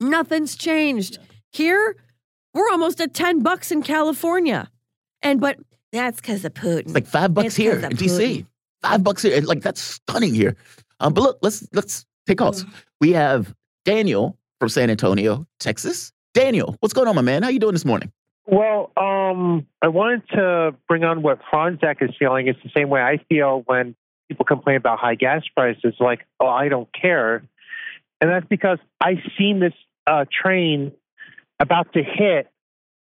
[0.00, 1.18] Nothing's changed.
[1.50, 1.96] Here,
[2.52, 4.70] we're almost at 10 bucks in California.
[5.22, 5.58] And but
[5.92, 6.94] that's because of Putin.
[6.94, 8.44] Like five bucks It's here in DC.
[8.82, 9.40] Five bucks here.
[9.40, 10.56] Like that's stunning here.
[11.00, 12.66] Um, but look, let's let's take calls.
[13.00, 13.54] We have
[13.86, 16.12] Daniel from San Antonio, Texas.
[16.34, 17.42] Daniel, what's going on, my man?
[17.42, 18.12] How you doing this morning?
[18.46, 22.48] Well, um, I wanted to bring on what Fronczak is feeling.
[22.48, 23.94] It's the same way I feel when
[24.28, 27.42] people complain about high gas prices, like, oh, I don't care.
[28.20, 29.72] And that's because I seen this
[30.06, 30.92] uh, train
[31.58, 32.48] about to hit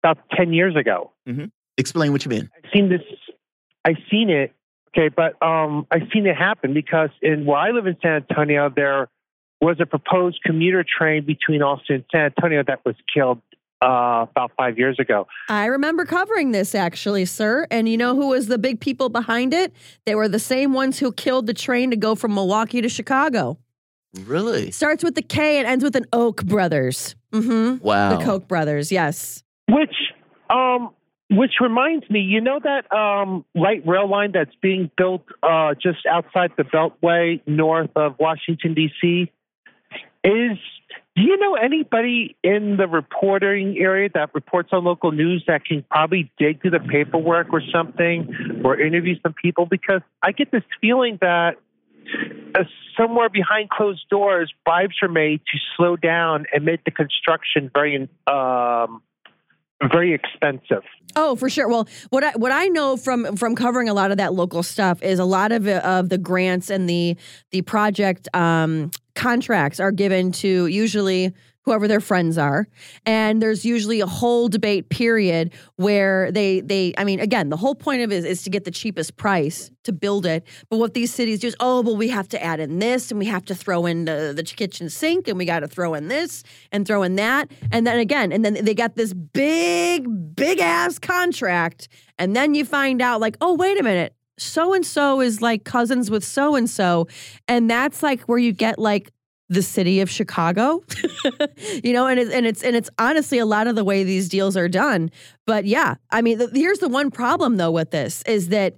[0.03, 1.13] about 10 years ago.
[1.29, 2.51] mhm Explain what you mean.
[2.57, 3.03] I've seen this,
[3.85, 4.53] I've seen it,
[4.89, 8.69] okay, but um, I've seen it happen because in where I live in San Antonio,
[8.75, 9.09] there
[9.61, 13.41] was a proposed commuter train between Austin and San Antonio that was killed
[13.83, 15.27] uh, about five years ago.
[15.49, 17.67] I remember covering this actually, sir.
[17.71, 19.73] And you know who was the big people behind it?
[20.05, 23.59] They were the same ones who killed the train to go from Milwaukee to Chicago.
[24.25, 24.71] Really?
[24.71, 27.15] Starts with the K and ends with an Oak Brothers.
[27.33, 27.85] Mm-hmm.
[27.85, 28.17] Wow.
[28.17, 29.43] The Koch brothers, yes.
[29.69, 29.95] Which,
[30.49, 30.91] um,
[31.31, 36.07] which reminds me, you know that um, light rail line that's being built uh, just
[36.11, 39.31] outside the Beltway, north of Washington D.C.
[40.29, 40.59] Is
[41.17, 45.83] do you know anybody in the reporting area that reports on local news that can
[45.91, 49.65] probably dig through the paperwork or something, or interview some people?
[49.65, 51.57] Because I get this feeling that
[52.55, 52.65] uh,
[52.97, 58.09] somewhere behind closed doors, bribes are made to slow down and make the construction very
[58.27, 59.03] um,
[59.83, 60.83] very expensive.
[61.17, 61.69] Oh, for sure.
[61.69, 65.03] Well, what I what I know from from covering a lot of that local stuff
[65.03, 67.17] is a lot of of the grants and the
[67.51, 71.33] the project um, contracts are given to usually
[71.65, 72.67] whoever their friends are.
[73.05, 77.75] And there's usually a whole debate period where they they i mean again the whole
[77.75, 80.47] point of it is, is to get the cheapest price to build it.
[80.71, 83.19] But what these cities do is oh well we have to add in this and
[83.19, 86.09] we have to throw in the, the kitchen sink and we got to throw in
[86.09, 86.43] this
[86.73, 87.51] and throw in that.
[87.71, 91.89] And then again and then they got this big big ass contract.
[92.19, 94.15] And then you find out like oh wait a minute.
[94.39, 97.09] So and so is like cousins with so and so.
[97.47, 99.13] And that's like where you get like
[99.49, 100.83] the city of Chicago,
[101.83, 104.29] you know, and it's and it's and it's honestly a lot of the way these
[104.29, 105.11] deals are done.
[105.47, 108.77] But yeah, I mean, the, here's the one problem though with this is that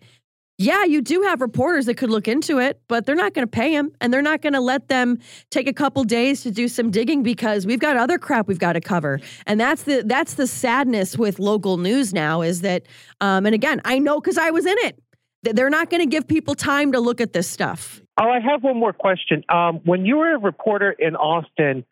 [0.58, 3.50] yeah, you do have reporters that could look into it, but they're not going to
[3.50, 5.18] pay them, and they're not going to let them
[5.50, 8.74] take a couple days to do some digging because we've got other crap we've got
[8.74, 12.82] to cover, and that's the that's the sadness with local news now is that,
[13.22, 15.02] um, and again, I know because I was in it,
[15.42, 17.99] they're not going to give people time to look at this stuff.
[18.18, 19.44] Oh, I have one more question.
[19.48, 21.84] Um, when you were a reporter in Austin,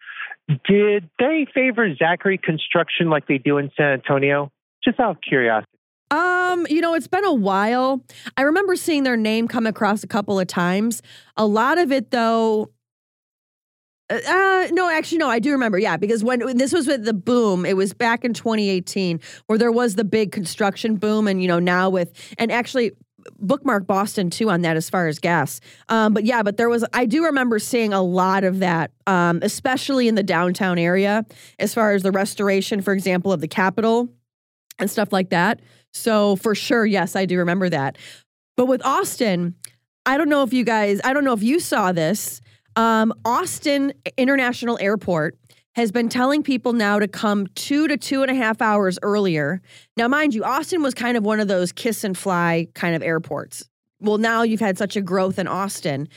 [0.66, 4.50] did they favor Zachry Construction like they do in San Antonio?
[4.84, 5.70] Just out of curiosity.
[6.10, 8.02] Um, you know, it's been a while.
[8.36, 11.02] I remember seeing their name come across a couple of times.
[11.36, 12.70] A lot of it, though.
[14.10, 15.78] Uh, no, actually, no, I do remember.
[15.78, 19.58] Yeah, because when, when this was with the boom, it was back in 2018 where
[19.58, 22.92] there was the big construction boom, and you know now with and actually
[23.38, 25.60] bookmark Boston too on that as far as gas.
[25.88, 29.40] Um, but yeah, but there was I do remember seeing a lot of that, um,
[29.42, 31.24] especially in the downtown area,
[31.58, 34.08] as far as the restoration, for example, of the Capitol
[34.78, 35.60] and stuff like that.
[35.92, 37.98] So for sure, yes, I do remember that.
[38.56, 39.54] But with Austin,
[40.06, 42.40] I don't know if you guys, I don't know if you saw this.
[42.76, 45.36] Um, Austin International Airport
[45.74, 49.60] has been telling people now to come two to two and a half hours earlier.
[49.96, 53.02] Now, mind you, Austin was kind of one of those kiss and fly kind of
[53.02, 53.68] airports.
[54.00, 56.08] Well, now you've had such a growth in Austin.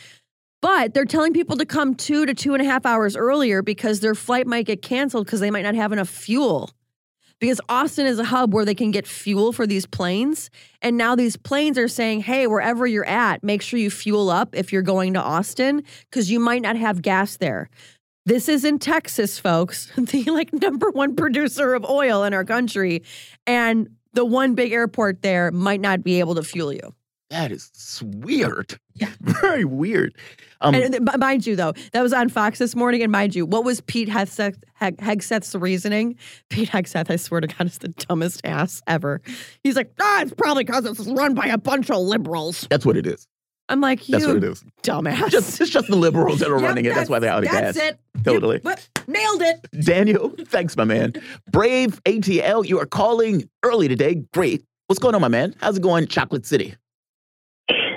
[0.62, 4.00] But they're telling people to come two to two and a half hours earlier because
[4.00, 6.70] their flight might get canceled because they might not have enough fuel.
[7.42, 10.50] because Austin is a hub where they can get fuel for these planes.
[10.82, 14.56] And now these planes are saying, hey, wherever you're at, make sure you fuel up
[14.56, 17.70] if you're going to Austin because you might not have gas there.
[18.26, 23.04] This is in Texas, folks, the like number one producer of oil in our country.
[23.48, 26.94] And the one big airport there might not be able to fuel you.
[27.32, 28.78] That is weird.
[28.94, 29.10] Yeah.
[29.22, 30.14] Very weird.
[30.60, 33.02] Um, and, and, mind you, though, that was on Fox this morning.
[33.02, 36.18] And mind you, what was Pete Hegseth, Hegseth's reasoning?
[36.50, 39.22] Pete Hegseth, I swear to God, is the dumbest ass ever.
[39.64, 42.68] He's like, ah, it's probably because it's run by a bunch of liberals.
[42.70, 43.30] That's what it is.
[43.72, 44.66] I'm like, you that's what it is.
[44.84, 45.30] dumbass.
[45.30, 46.90] Just, it's just the liberals that are yep, running it.
[46.90, 47.76] That's, that's why they're out of that's gas.
[47.76, 48.24] That's it.
[48.26, 48.60] Totally.
[48.66, 49.68] Yep, nailed it.
[49.86, 51.14] Daniel, thanks, my man.
[51.50, 54.16] Brave ATL, you are calling early today.
[54.34, 54.66] Great.
[54.88, 55.56] What's going on, my man?
[55.62, 56.76] How's it going, Chocolate City?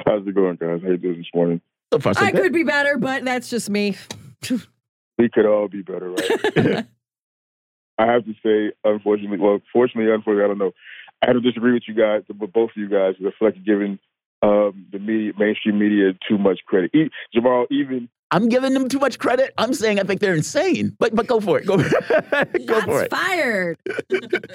[0.07, 0.81] How's it going, guys?
[0.81, 1.61] How you doing this morning?
[1.93, 2.43] So far, so I good.
[2.43, 3.97] could be better, but that's just me.
[5.19, 6.87] we could all be better, right?
[7.99, 10.73] I have to say, unfortunately, well, fortunately, unfortunately, I don't know.
[11.21, 13.57] I have to disagree with you guys, but both of you guys, I feel like
[13.57, 13.99] you're giving
[14.45, 16.95] um, the media, mainstream media, too much credit.
[16.95, 19.55] E- Jamarl, even I'm giving them too much credit.
[19.59, 20.97] I'm saying I think they're insane.
[20.99, 21.67] But but go for it.
[21.67, 21.77] Go,
[22.67, 23.11] go for it.
[23.11, 23.79] fired.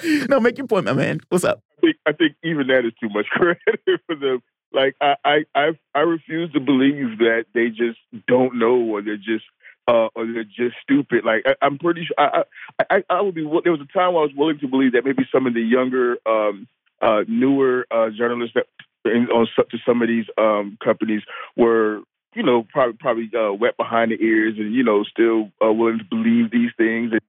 [0.28, 1.20] no, make your point, my man.
[1.28, 1.62] What's up?
[1.78, 4.42] I think, I think even that is too much credit for them.
[4.72, 9.16] Like I, I, I, I refuse to believe that they just don't know or they're
[9.16, 9.44] just
[9.88, 11.24] uh, or they're just stupid.
[11.24, 12.42] Like I, am pretty sure I,
[12.90, 13.42] I, I would be.
[13.64, 16.18] There was a time I was willing to believe that maybe some of the younger,
[16.26, 16.68] um,
[17.00, 18.66] uh, newer uh, journalists that
[19.04, 21.22] in, on to some of these um, companies
[21.56, 22.00] were,
[22.34, 25.98] you know, probably probably uh, wet behind the ears and you know still uh, willing
[25.98, 27.20] to believe these things and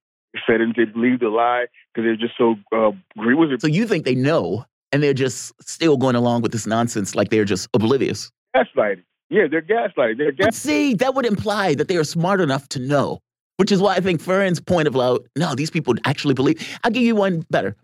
[0.46, 3.60] said and they believe the lie because they're just so uh, agree with it.
[3.60, 7.30] So you think they know and they're just still going along with this nonsense like
[7.30, 8.30] they're just oblivious.
[8.54, 9.02] Gaslighting.
[9.30, 10.18] Yeah, they're gaslighting.
[10.18, 13.18] They're gas- but see, that would imply that they are smart enough to know,
[13.56, 16.78] which is why I think Faran's point of like, no, these people actually believe.
[16.84, 17.74] I'll give you one better.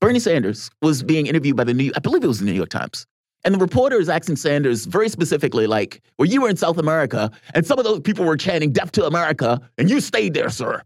[0.00, 2.68] Bernie Sanders was being interviewed by the New, I believe it was the New York
[2.68, 3.06] Times.
[3.44, 7.30] And the reporter is asking Sanders very specifically, like, well, you were in South America,
[7.54, 10.82] and some of those people were chanting death to America, and you stayed there, sir.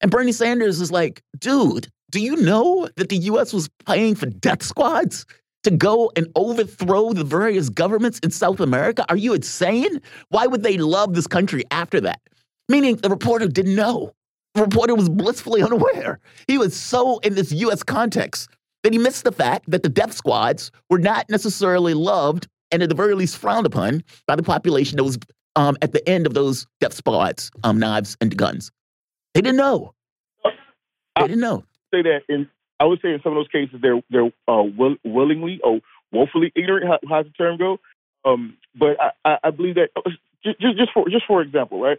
[0.00, 4.26] And Bernie Sanders is like, dude, do you know that the US was paying for
[4.26, 5.24] death squads
[5.62, 9.04] to go and overthrow the various governments in South America?
[9.08, 10.00] Are you insane?
[10.28, 12.20] Why would they love this country after that?
[12.68, 14.12] Meaning the reporter didn't know.
[14.54, 16.18] The reporter was blissfully unaware.
[16.46, 18.50] He was so in this US context
[18.82, 22.88] that he missed the fact that the death squads were not necessarily loved and at
[22.88, 25.18] the very least frowned upon by the population that was
[25.56, 28.70] um, at the end of those death squads, um, knives and guns.
[29.34, 29.94] They didn't know.
[30.44, 32.48] They didn't know say that in
[32.80, 35.80] I would say in some of those cases they're they're uh, will, willingly or
[36.10, 36.86] woefully ignorant.
[36.86, 37.78] How, how's the term go?
[38.24, 39.90] Um, but I, I, believe that
[40.44, 41.98] just, just just for just for example, right?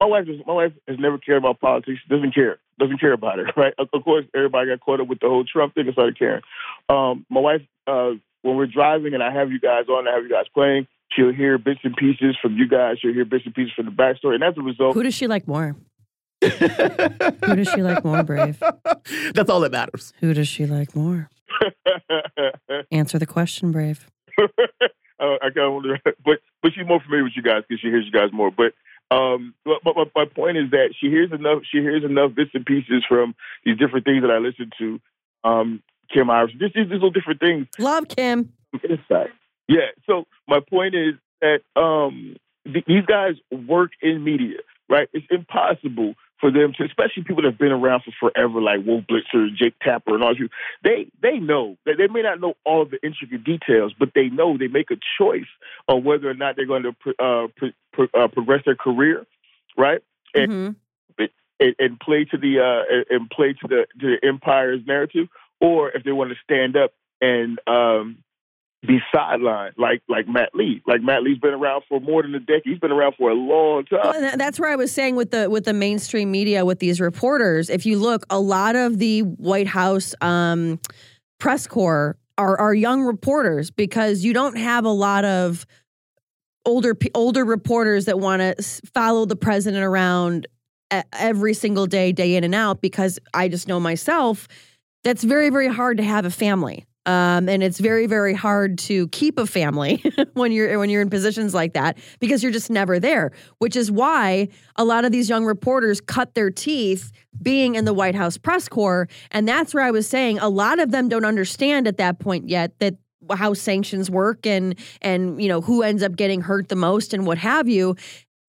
[0.00, 2.00] My wife is, my wife has never cared about politics.
[2.08, 2.58] Doesn't care.
[2.78, 3.46] Doesn't care about it.
[3.56, 3.74] Right.
[3.78, 6.40] Of, of course, everybody got caught up with the whole Trump thing and started caring.
[6.88, 10.22] Um, my wife, uh, when we're driving and I have you guys on, I have
[10.22, 10.86] you guys playing.
[11.12, 12.98] She'll hear bits and pieces from you guys.
[13.00, 15.26] She'll hear bits and pieces from the backstory, and as a result, who does she
[15.26, 15.74] like more?
[16.42, 18.62] Who does she like more, Brave?
[19.34, 20.14] That's all that matters.
[20.20, 21.28] Who does she like more?
[22.92, 24.08] Answer the question, Brave.
[24.38, 24.46] uh,
[25.20, 28.06] I kind of wonder, but but she's more familiar with you guys because she hears
[28.06, 28.50] you guys more.
[28.50, 28.72] But
[29.10, 31.62] um, but, but my point is that she hears enough.
[31.70, 33.34] She hears enough bits and pieces from
[33.64, 35.00] these different things that I listen to.
[35.42, 35.82] Um,
[36.12, 37.66] Kim Iversen, just these little different things.
[37.78, 38.52] Love Kim.
[39.68, 39.88] Yeah.
[40.06, 44.58] So my point is that um, th- these guys work in media,
[44.88, 45.08] right?
[45.12, 49.04] It's impossible for them to, especially people that have been around for forever, like Wolf
[49.04, 50.48] Blitzer, Jake Tapper, and all you.
[50.82, 54.28] they they know that they may not know all of the intricate details, but they
[54.28, 55.48] know they make a choice
[55.86, 57.46] on whether or not they're going to uh,
[58.08, 59.26] pro, uh, progress their career,
[59.76, 60.02] right?
[60.34, 61.24] And, mm-hmm.
[61.58, 65.28] and, and play to the uh, and play to the to the empire's narrative,
[65.60, 68.18] or if they want to stand up and um,
[68.86, 70.82] be sidelined like like Matt Lee.
[70.86, 72.62] Like Matt Lee's been around for more than a decade.
[72.64, 74.00] He's been around for a long time.
[74.04, 77.68] Well, that's where I was saying with the with the mainstream media with these reporters.
[77.68, 80.80] If you look, a lot of the White House um,
[81.38, 85.66] press corps are are young reporters because you don't have a lot of
[86.64, 88.62] older older reporters that want to
[88.94, 90.46] follow the president around
[91.12, 92.80] every single day, day in and out.
[92.80, 94.48] Because I just know myself.
[95.02, 96.86] That's very, very hard to have a family.
[97.06, 100.04] Um, and it's very, very hard to keep a family
[100.34, 103.32] when you're when you're in positions like that because you're just never there.
[103.58, 107.94] Which is why a lot of these young reporters cut their teeth being in the
[107.94, 111.24] White House press corps, and that's where I was saying a lot of them don't
[111.24, 112.96] understand at that point yet that
[113.34, 117.26] how sanctions work and and you know who ends up getting hurt the most and
[117.26, 117.96] what have you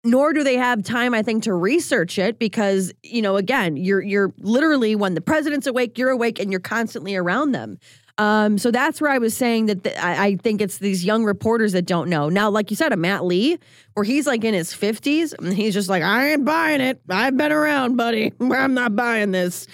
[0.04, 4.02] nor do they have time i think to research it because you know again you're
[4.02, 7.78] you're literally when the president's awake you're awake and you're constantly around them
[8.18, 11.24] um, so that's where I was saying that the, I, I think it's these young
[11.24, 12.30] reporters that don't know.
[12.30, 13.58] Now, like you said, a Matt Lee,
[13.96, 17.02] where he's like in his 50s, and he's just like, I ain't buying it.
[17.10, 18.32] I've been around, buddy.
[18.40, 19.66] I'm not buying this.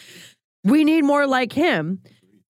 [0.63, 1.99] We need more like him.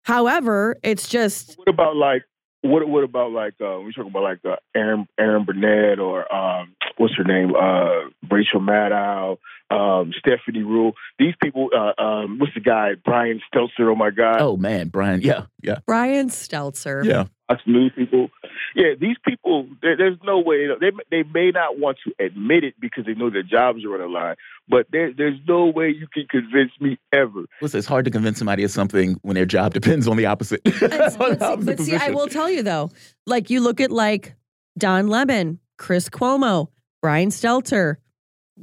[0.03, 2.23] However, it's just What about like
[2.67, 2.87] what?
[2.87, 7.15] What about like uh, we talking about like uh, Erin Erin Burnett or um, what's
[7.17, 7.55] her name?
[7.55, 9.37] Uh, Rachel Maddow,
[9.71, 10.93] um, Stephanie Ruhle.
[11.19, 11.69] These people.
[11.75, 12.91] Uh, um, what's the guy?
[13.03, 13.91] Brian Stelter.
[13.91, 14.41] Oh my God.
[14.41, 15.21] Oh man, Brian.
[15.21, 15.79] Yeah, yeah.
[15.85, 17.03] Brian Stelter.
[17.03, 17.25] Yeah.
[17.49, 18.29] Us news people.
[18.75, 19.67] Yeah, these people.
[19.81, 23.29] There, there's no way they they may not want to admit it because they know
[23.29, 24.35] their jobs are on the line.
[24.67, 27.45] But there, there's no way you can convince me ever.
[27.61, 30.59] Listen, it's hard to convince somebody of something when their job depends on the opposite.
[30.65, 32.89] on the but see, opposite but see, I will tell you though,
[33.25, 34.35] like you look at like
[34.77, 36.67] Don Lemon, Chris Cuomo,
[37.01, 37.95] Brian Stelter,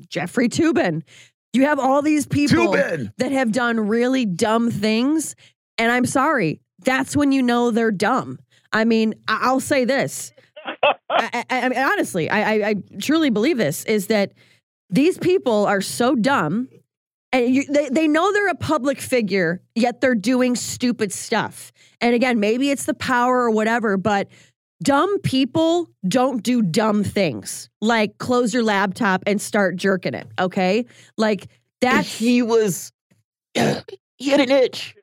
[0.09, 1.03] Jeffrey Toobin.
[1.55, 3.13] You have all these people Toobin!
[3.19, 5.37] that have done really dumb things,
[5.79, 8.39] and I'm sorry, that's when you know they're dumb.
[8.75, 10.33] I mean, I- I'll say this.
[11.11, 14.33] I, I, I mean, honestly, I, I, I truly believe this is that
[14.91, 16.69] these people are so dumb
[17.33, 21.73] and you, they, they know they're a public figure, yet they're doing stupid stuff.
[22.01, 24.29] And again, maybe it's the power or whatever, but
[24.83, 30.29] dumb people don't do dumb things like close your laptop and start jerking it.
[30.39, 30.87] Okay.
[31.17, 31.49] Like
[31.81, 32.05] that.
[32.05, 32.93] he was,
[33.55, 34.95] he had an itch.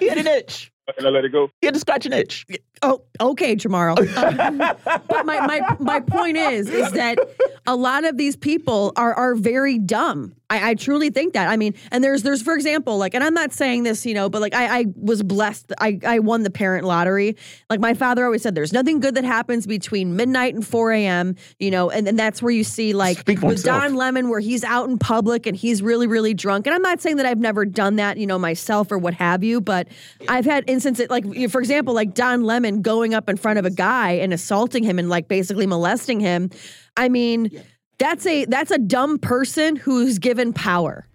[0.00, 0.72] He had an itch.
[0.98, 1.48] And I let it go.
[1.60, 2.44] He had to scratch an itch.
[2.82, 3.98] Oh, okay, Jamarl.
[4.42, 7.18] Um, but my, my my point is is that
[7.66, 10.34] a lot of these people are are very dumb.
[10.52, 11.48] I, I truly think that.
[11.48, 14.28] I mean, and there's there's for example, like, and I'm not saying this, you know,
[14.28, 15.72] but like I, I was blessed.
[15.80, 17.36] I, I won the parent lottery.
[17.70, 21.36] Like my father always said, there's nothing good that happens between midnight and 4 a.m.
[21.58, 23.82] You know, and, and that's where you see like Speak with himself.
[23.82, 26.66] Don Lemon, where he's out in public and he's really, really drunk.
[26.66, 29.42] And I'm not saying that I've never done that, you know, myself or what have
[29.42, 29.88] you, but
[30.28, 33.70] I've had instances like, for example, like Don Lemon going up in front of a
[33.70, 36.50] guy and assaulting him and like basically molesting him.
[36.96, 37.50] I mean,
[37.98, 41.06] that's a that's a dumb person who's given power.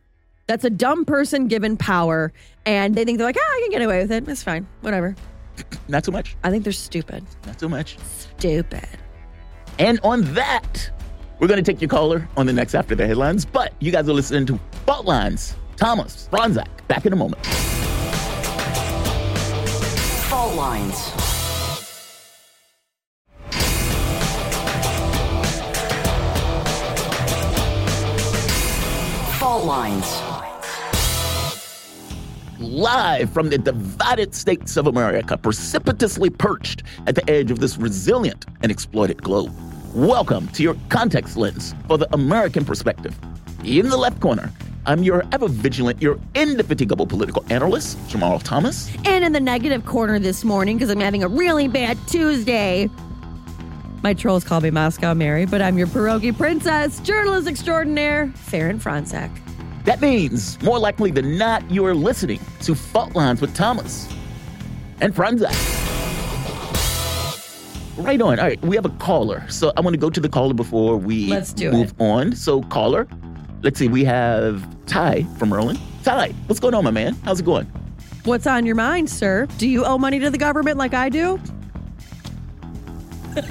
[0.48, 2.32] That's a dumb person given power,
[2.66, 4.28] and they think they're like, ah, I can get away with it.
[4.30, 5.16] It's fine, whatever.
[5.88, 6.38] Not too much.
[6.44, 7.26] I think they're stupid.
[7.46, 7.98] Not too much.
[8.00, 8.88] Stupid.
[9.80, 10.90] And on that,
[11.40, 13.46] we're going to take your caller on the next After the Headlines.
[13.46, 15.56] But you guys are listening to Fault Lines.
[15.76, 17.46] Thomas, Fronczak, back in a moment.
[20.28, 21.17] Fault lines.
[29.68, 30.22] Lines.
[32.58, 38.46] Live from the divided states of America, precipitously perched at the edge of this resilient
[38.62, 39.54] and exploited globe.
[39.94, 43.14] Welcome to your context lens for the American perspective.
[43.66, 44.54] In the left corner,
[44.86, 48.90] I'm your ever vigilant, your indefatigable political analyst, Jamarl Thomas.
[49.04, 52.90] And in the negative corner this morning, because I'm having a really bad Tuesday.
[54.02, 59.30] My trolls call me Moscow Mary, but I'm your pierogi princess, journalist extraordinaire, Faran Fronczak.
[59.88, 64.06] That means, more likely than not, you are listening to Fault Lines with Thomas
[65.00, 65.56] and Fronczak.
[67.96, 68.38] Right on.
[68.38, 69.46] All right, we have a caller.
[69.48, 72.36] So I want to go to the caller before we Let's do move on.
[72.36, 73.08] So, caller,
[73.64, 75.78] let's see, we have Ty from Merlin.
[76.04, 77.16] Ty, what's going on, my man?
[77.24, 77.66] How's it going?
[78.26, 79.48] What's on your mind, sir?
[79.58, 81.40] Do you owe money to the government like I do?
[83.36, 83.46] this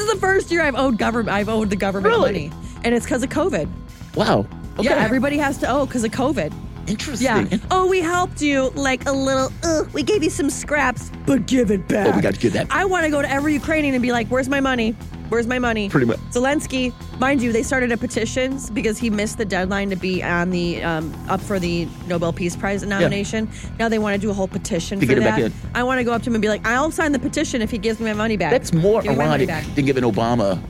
[0.00, 1.28] is the first year I've owed government.
[1.36, 2.48] I've owed the government Really?
[2.48, 2.52] money,
[2.86, 3.68] and it's because of COVID.
[4.14, 4.46] Wow.
[4.78, 4.88] Okay.
[4.88, 6.52] Yeah, everybody has to owe because of COVID.
[6.86, 7.48] Interesting.
[7.50, 7.58] Yeah.
[7.72, 9.50] Oh, we helped you like a little.
[9.64, 12.06] Uh, we gave you some scraps, but give it back.
[12.06, 12.68] Oh, we got to get that.
[12.70, 14.92] I want to go to every Ukrainian and be like, "Where's my money?
[15.30, 16.18] Where's my money?" Pretty much.
[16.30, 20.50] Zelensky, mind you, they started a petitions because he missed the deadline to be on
[20.50, 23.48] the um, up for the Nobel Peace Prize nomination.
[23.52, 23.70] Yeah.
[23.80, 25.52] Now they want to do a whole petition To for get it back that.
[25.74, 27.70] I want to go up to him and be like, "I'll sign the petition if
[27.72, 30.62] he gives me my money back." That's more Give me my ironic than giving Obama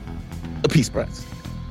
[0.63, 1.23] a peace prize.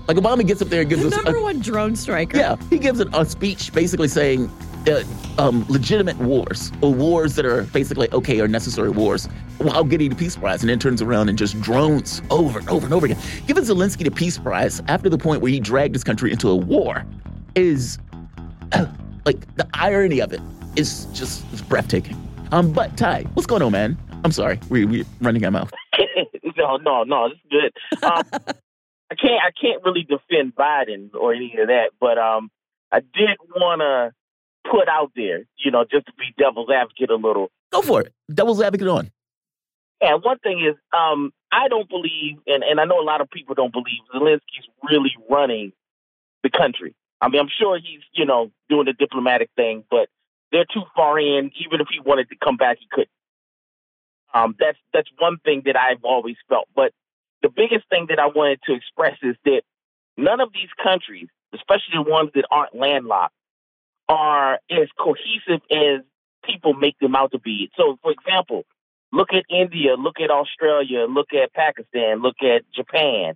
[0.09, 1.15] Like, Obama gets up there and gives The us.
[1.19, 2.37] a- number one drone striker.
[2.39, 4.51] Yeah, he gives a, a speech basically saying
[4.89, 5.03] uh,
[5.39, 9.27] um, legitimate wars or wars that are basically okay or necessary wars
[9.59, 12.85] while getting the Peace Prize and then turns around and just drones over and over
[12.87, 13.19] and over again.
[13.49, 16.55] Giving Zelensky the Peace Prize after the point where he dragged his country into a
[16.57, 17.05] war
[17.57, 17.99] is
[18.73, 18.87] uh,
[19.25, 20.41] like the irony of it
[20.77, 22.17] is just it's breathtaking.
[22.53, 23.99] Um, but Ty, what's going on, man?
[24.25, 25.73] I'm sorry, we we running our mouth.
[26.57, 28.05] no, no, no, it's good.
[28.05, 28.23] Um,
[29.11, 32.51] I can't, I can't really defend Biden or any of that, but um,
[32.91, 34.13] I did want to
[34.71, 37.51] put out there, you know, just to be devil's advocate a little.
[37.73, 38.13] Go for it.
[38.33, 39.11] Devil's advocate on.
[40.01, 43.31] And one thing is, um, I don't believe, and, and I know a lot of
[43.31, 45.73] people don't believe Zelensky's really running
[46.43, 46.95] the country.
[47.21, 50.09] I mean, I'm sure he's, you know, doing the diplomatic thing, but
[50.53, 51.51] they're too far in.
[51.65, 53.09] Even if he wanted to come back, he couldn't.
[54.35, 56.69] Um, that's that's one thing that I've always felt.
[56.75, 56.93] But
[57.43, 59.63] the biggest thing that I wanted to express is that
[60.17, 63.35] none of these countries, especially the ones that aren't landlocked,
[64.09, 66.01] are as cohesive as
[66.45, 67.71] people make them out to be.
[67.77, 68.65] So, for example,
[69.13, 73.35] look at India, look at Australia, look at Pakistan, look at Japan.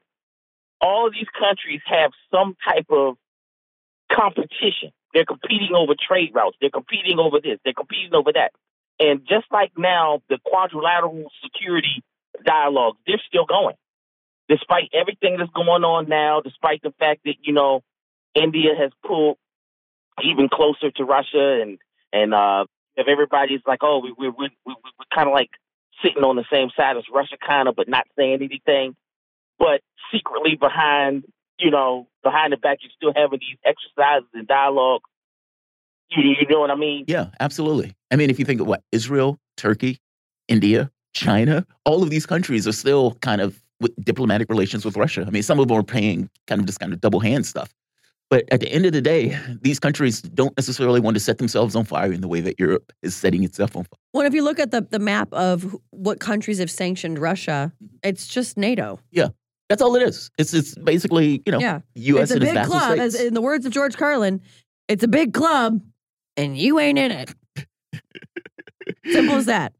[0.80, 3.16] All of these countries have some type of
[4.12, 4.92] competition.
[5.12, 6.57] They're competing over trade routes.
[6.61, 7.59] They're competing over this.
[7.64, 8.53] They're competing over that.
[8.98, 12.03] And just like now, the quadrilateral security
[12.44, 13.76] dialogues, they're still going.
[14.51, 17.82] Despite everything that's going on now, despite the fact that, you know,
[18.34, 19.38] India has pulled
[20.22, 21.78] even closer to Russia and,
[22.12, 25.51] and, uh, if everybody's like, oh, we, we, we, we, we're kind of like
[26.05, 28.96] sitting on the same side as Russia, kind of, but not saying anything.
[29.59, 29.80] But
[30.12, 31.24] secretly behind,
[31.59, 35.03] you know, behind the back, you're still having these exercises and dialogue.
[36.11, 37.05] You, you know what I mean?
[37.07, 37.94] Yeah, absolutely.
[38.11, 40.01] I mean, if you think of what Israel, Turkey,
[40.48, 45.24] India, China, all of these countries are still kind of with diplomatic relations with Russia.
[45.26, 47.74] I mean, some of them are paying kind of just kind of double hand stuff.
[48.28, 51.74] But at the end of the day, these countries don't necessarily want to set themselves
[51.74, 53.99] on fire in the way that Europe is setting itself on fire.
[54.14, 57.97] Well, if you look at the, the map of what countries have sanctioned Russia, mm-hmm.
[58.05, 59.01] it's just NATO.
[59.11, 59.28] Yeah.
[59.68, 60.31] That's all it is.
[60.37, 61.81] It's it's basically, you know, yeah.
[61.95, 62.93] US it's a and its big vassal club.
[62.93, 63.14] states.
[63.14, 64.41] As in the words of George Carlin,
[64.89, 65.81] it's a big club
[66.37, 67.35] and you ain't in it.
[69.12, 69.72] Simple as that.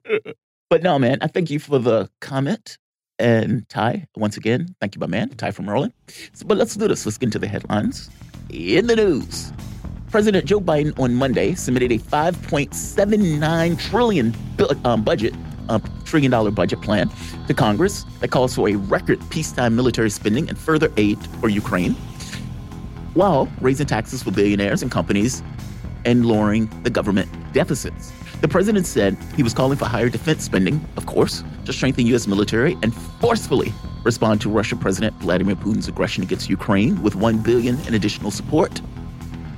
[0.69, 2.79] But no, man, I thank you for the comment.
[3.21, 5.93] And Ty, once again, thank you, my man, Ty from Maryland.
[6.33, 7.05] So, but let's do this.
[7.05, 8.09] Let's get into the headlines.
[8.49, 9.53] In the news,
[10.11, 14.35] President Joe Biden on Monday submitted a 5.79 trillion
[14.87, 15.35] um, budget,
[15.69, 17.11] um, trillion dollar budget plan
[17.47, 21.93] to Congress that calls for a record peacetime military spending and further aid for Ukraine,
[23.13, 25.43] while raising taxes for billionaires and companies
[26.07, 28.13] and lowering the government deficits.
[28.41, 32.27] The president said he was calling for higher defense spending, of course, to strengthen U.S.
[32.27, 37.79] military and forcefully respond to Russian President Vladimir Putin's aggression against Ukraine with 1 billion
[37.81, 38.81] in additional support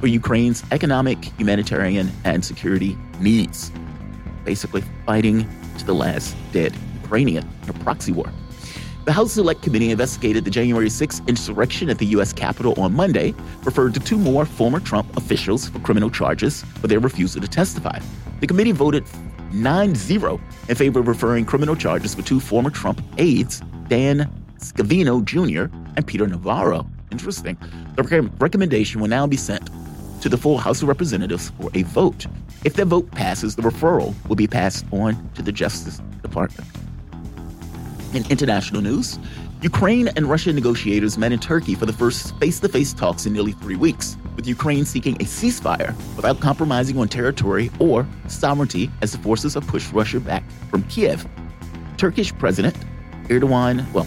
[0.00, 3.70] for Ukraine's economic, humanitarian, and security needs.
[4.44, 8.32] Basically, fighting to the last dead Ukrainian in a proxy war.
[9.04, 12.32] The House Select Committee investigated the January 6th insurrection at the U.S.
[12.32, 16.98] Capitol on Monday, referred to two more former Trump officials for criminal charges for their
[16.98, 18.00] refusal to testify.
[18.42, 19.04] The committee voted
[19.52, 24.28] 9 0 in favor of referring criminal charges for two former Trump aides, Dan
[24.58, 25.72] Scavino Jr.
[25.96, 26.84] and Peter Navarro.
[27.12, 27.56] Interesting.
[27.94, 29.70] The rec- recommendation will now be sent
[30.22, 32.26] to the full House of Representatives for a vote.
[32.64, 36.68] If the vote passes, the referral will be passed on to the Justice Department.
[38.12, 39.20] In international news,
[39.60, 43.34] Ukraine and Russia negotiators met in Turkey for the first face to face talks in
[43.34, 49.12] nearly three weeks, with Ukraine seeking a ceasefire without compromising on territory or sovereignty as
[49.12, 51.26] the forces have pushed Russia back from Kiev.
[51.96, 52.76] Turkish President
[53.28, 54.06] Erdogan, well,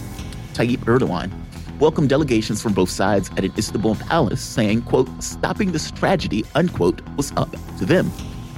[0.52, 1.30] Tayyip Erdogan,
[1.78, 7.00] welcomed delegations from both sides at an Istanbul palace, saying, quote, stopping this tragedy, unquote,
[7.16, 8.10] was up to them.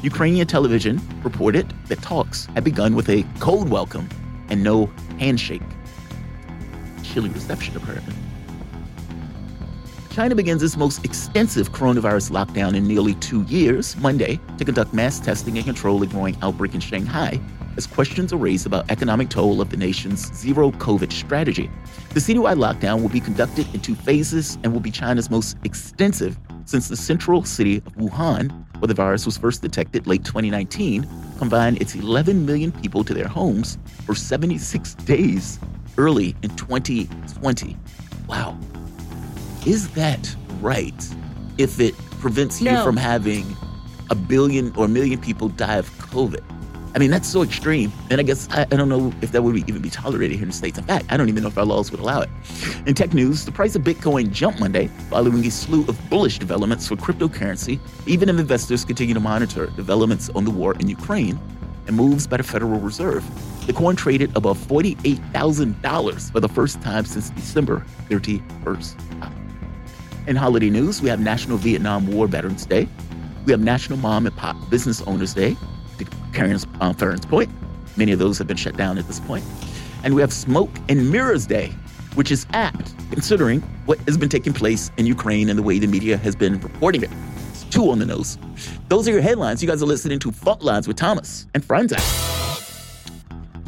[0.02, 4.08] Ukrainian television reported that talks had begun with a cold welcome
[4.48, 4.86] and no
[5.18, 5.62] handshake.
[7.02, 8.14] Chilly reception, apparently.
[10.18, 15.20] China begins its most extensive coronavirus lockdown in nearly two years Monday to conduct mass
[15.20, 17.40] testing and control a growing outbreak in Shanghai
[17.76, 21.70] as questions are raised about economic toll of the nation's zero COVID strategy.
[22.14, 26.36] The citywide lockdown will be conducted in two phases and will be China's most extensive
[26.64, 28.50] since the central city of Wuhan,
[28.80, 31.06] where the virus was first detected late 2019,
[31.38, 35.60] confined its 11 million people to their homes for 76 days
[35.96, 37.76] early in 2020.
[38.26, 38.58] Wow.
[39.66, 41.14] Is that right
[41.58, 43.56] if it prevents you from having
[44.10, 46.42] a billion or a million people die of COVID?
[46.94, 47.92] I mean, that's so extreme.
[48.10, 50.48] And I guess I, I don't know if that would even be tolerated here in
[50.48, 50.78] the States.
[50.78, 52.30] In fact, I don't even know if our laws would allow it.
[52.86, 56.88] In tech news, the price of Bitcoin jumped Monday following a slew of bullish developments
[56.88, 61.38] for cryptocurrency, even as investors continue to monitor developments on the war in Ukraine
[61.86, 63.24] and moves by the Federal Reserve.
[63.66, 69.37] The coin traded above $48,000 for the first time since December 31st.
[70.28, 72.86] In holiday news, we have National Vietnam War Veterans Day.
[73.46, 75.56] We have National Mom and Pop Business Owners Day,
[75.96, 76.04] to
[76.34, 77.50] Karen's um, Faran's point.
[77.96, 79.42] Many of those have been shut down at this point.
[80.04, 81.68] And we have Smoke and Mirrors Day,
[82.14, 85.86] which is apt considering what has been taking place in Ukraine and the way the
[85.86, 87.10] media has been reporting it.
[87.48, 88.36] It's two on the nose.
[88.88, 89.62] Those are your headlines.
[89.62, 92.04] You guys are listening to Fault Lines with Thomas and Fronczak.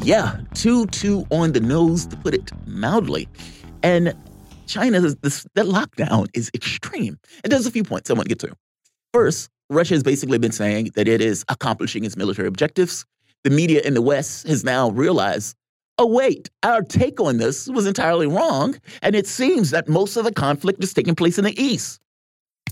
[0.03, 3.27] Yeah, too, too on the nose, to put it mildly.
[3.81, 4.13] And
[4.71, 7.19] China, this, that lockdown is extreme.
[7.43, 8.55] And there's a few points I want to get to.
[9.13, 13.05] First, Russia has basically been saying that it is accomplishing its military objectives.
[13.43, 15.55] The media in the West has now realized
[15.97, 18.75] oh, wait, our take on this was entirely wrong.
[19.03, 21.99] And it seems that most of the conflict is taking place in the East.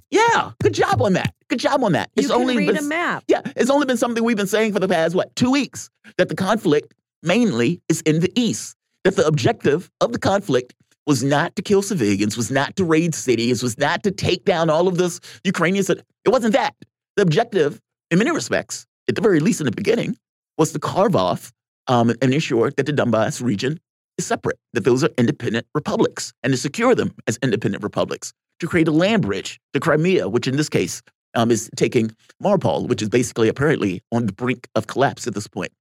[0.10, 1.36] Yeah, good job on that.
[1.48, 2.10] Good job on that.
[2.16, 3.24] You it's can only read been, a map.
[3.28, 6.30] Yeah, it's only been something we've been saying for the past, what, two weeks, that
[6.30, 8.76] the conflict mainly is in the East.
[9.04, 10.74] That the objective of the conflict
[11.10, 14.70] was not to kill civilians, was not to raid cities, was not to take down
[14.70, 15.90] all of this Ukrainians.
[15.90, 16.76] It wasn't that.
[17.16, 17.82] The objective,
[18.12, 20.16] in many respects, at the very least in the beginning,
[20.60, 21.52] was to carve off
[21.88, 23.80] um, and ensure that the Donbass region
[24.20, 28.68] is separate, that those are independent republics, and to secure them as independent republics, to
[28.68, 31.02] create a land bridge to Crimea, which in this case
[31.34, 32.12] um, is taking
[32.44, 35.72] Mariupol, which is basically apparently on the brink of collapse at this point.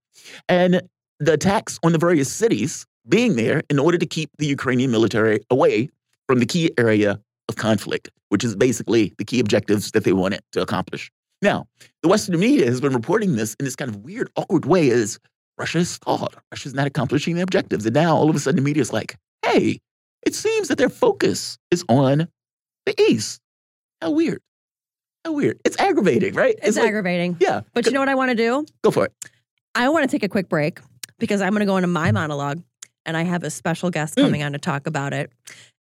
[0.48, 0.80] And
[1.20, 5.40] the attacks on the various cities being there in order to keep the Ukrainian military
[5.50, 5.88] away
[6.26, 10.40] from the key area of conflict, which is basically the key objectives that they wanted
[10.52, 11.10] to accomplish.
[11.40, 11.66] Now,
[12.02, 15.18] the Western media has been reporting this in this kind of weird, awkward way as
[15.56, 16.36] Russia is stalled.
[16.52, 17.86] Russia's not accomplishing the objectives.
[17.86, 19.80] And now all of a sudden the media is like, hey,
[20.26, 22.28] it seems that their focus is on
[22.86, 23.40] the East.
[24.02, 24.40] How weird.
[25.24, 25.60] How weird.
[25.64, 26.54] It's aggravating, right?
[26.58, 27.36] It's, it's like, aggravating.
[27.40, 27.62] Yeah.
[27.72, 28.66] But you know what I want to do?
[28.82, 29.12] Go for it.
[29.74, 30.80] I want to take a quick break
[31.18, 32.62] because I'm going to go into my monologue
[33.06, 34.22] and I have a special guest hmm.
[34.22, 34.46] coming mm.
[34.46, 35.30] on to talk about it.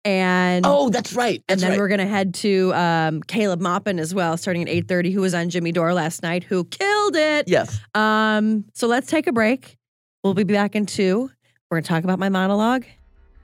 [0.05, 1.41] And oh, that's right.
[1.47, 1.79] That's and then right.
[1.79, 5.11] we're gonna head to um, Caleb Maupin as well, starting at eight thirty.
[5.11, 6.43] Who was on Jimmy Dore last night?
[6.43, 7.47] Who killed it?
[7.47, 7.79] Yes.
[7.95, 8.65] Um.
[8.73, 9.77] So let's take a break.
[10.23, 11.31] We'll be back in two.
[11.69, 12.83] We're gonna talk about my monologue,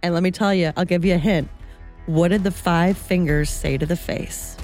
[0.03, 1.47] and let me tell you, I'll give you a hint.
[2.07, 4.57] What did the five fingers say to the face?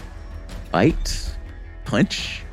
[0.72, 1.38] Bite,
[1.86, 2.45] punch.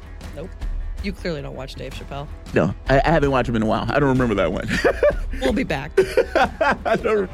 [1.03, 1.07] Nope.
[1.07, 2.28] You clearly don't watch Dave Chappelle.
[2.55, 3.86] No, I, I haven't watched him in a while.
[3.88, 4.68] I don't remember that one.
[5.40, 5.90] we'll be back.
[6.86, 7.28] I don't.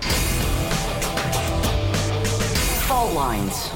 [2.86, 3.68] Fault lines.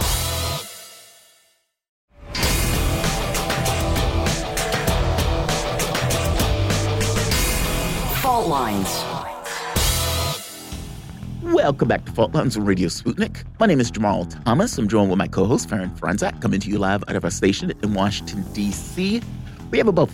[8.22, 9.04] Fault lines.
[11.42, 13.44] Welcome back to Fault Lines on Radio Sputnik.
[13.60, 14.78] My name is Jamarl Thomas.
[14.78, 17.74] I'm joined with my co-host Faran Fronczak, coming to you live out of our station
[17.82, 19.20] in Washington, D.C.
[19.72, 20.10] We have about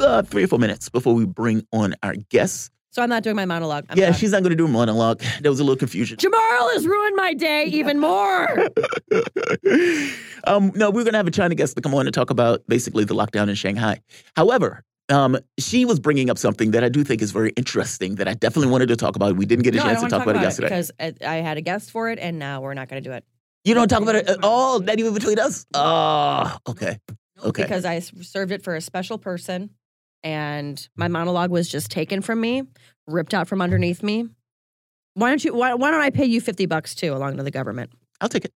[0.00, 2.70] uh, three or four minutes before we bring on our guests.
[2.90, 3.84] So I'm not doing my monologue.
[3.88, 5.22] I'm yeah, she's not going to do a monologue.
[5.40, 6.16] There was a little confusion.
[6.16, 8.48] Jamarl has ruined my day even more.
[10.44, 12.66] um, no, we're going to have a China guest to come on and talk about
[12.66, 14.00] basically the lockdown in Shanghai.
[14.34, 18.26] However, um, she was bringing up something that I do think is very interesting that
[18.26, 19.36] I definitely wanted to talk about.
[19.36, 21.58] We didn't get a no, chance to talk, talk, about, it yesterday because I had
[21.58, 23.24] a guest for it, and now we're not going to do it.
[23.62, 25.64] You don't talk about it at all, not even between us.
[25.74, 26.98] Oh, okay,
[27.44, 27.62] okay.
[27.62, 29.70] Because I served it for a special person
[30.26, 32.64] and my monologue was just taken from me,
[33.06, 34.26] ripped out from underneath me.
[35.14, 35.54] Why don't you?
[35.54, 37.90] Why, why don't I pay you fifty bucks too, along to the government?
[38.20, 38.52] I'll take it.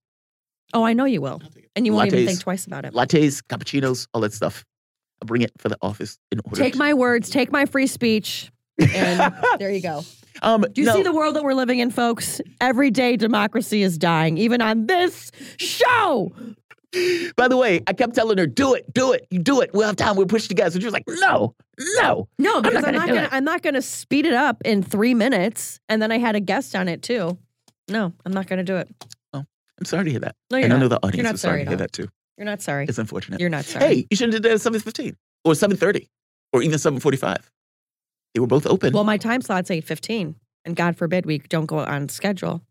[0.74, 1.40] Oh, I know you will,
[1.74, 2.92] and you won't even think twice about it.
[2.92, 4.64] Lattes, cappuccinos, all that stuff.
[5.22, 6.56] I'll bring it for the office in order.
[6.56, 7.30] Take my words.
[7.30, 8.50] Take my free speech.
[8.94, 10.02] And there you go.
[10.42, 10.94] Um, Do you no.
[10.94, 12.40] see the world that we're living in, folks?
[12.60, 16.32] Every day, democracy is dying, even on this show.
[17.36, 19.70] By the way, I kept telling her, "Do it, do it, you do it.
[19.72, 20.16] We'll have time.
[20.16, 21.54] We'll push together." So she was like, "No,
[22.00, 25.78] no, no," because I'm not, gonna, I'm not gonna speed it up in three minutes.
[25.88, 27.38] And then I had a guest on it too.
[27.88, 28.88] No, I'm not gonna do it.
[29.32, 29.44] Oh,
[29.78, 30.34] I'm sorry to hear that.
[30.50, 30.76] No, you're and not.
[30.76, 32.08] I know the audience is sorry, sorry to hear that too.
[32.36, 32.86] You're not sorry.
[32.88, 33.40] It's unfortunate.
[33.40, 33.84] You're not sorry.
[33.84, 36.08] Hey, you should have done that at seven fifteen or seven thirty
[36.52, 37.50] or even seven forty five.
[38.34, 38.92] They were both open.
[38.92, 40.34] Well, my time slot's eight fifteen,
[40.64, 42.62] and God forbid we don't go on schedule.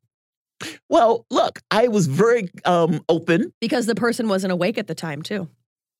[0.89, 5.21] Well, look, I was very um, open because the person wasn't awake at the time
[5.21, 5.49] too.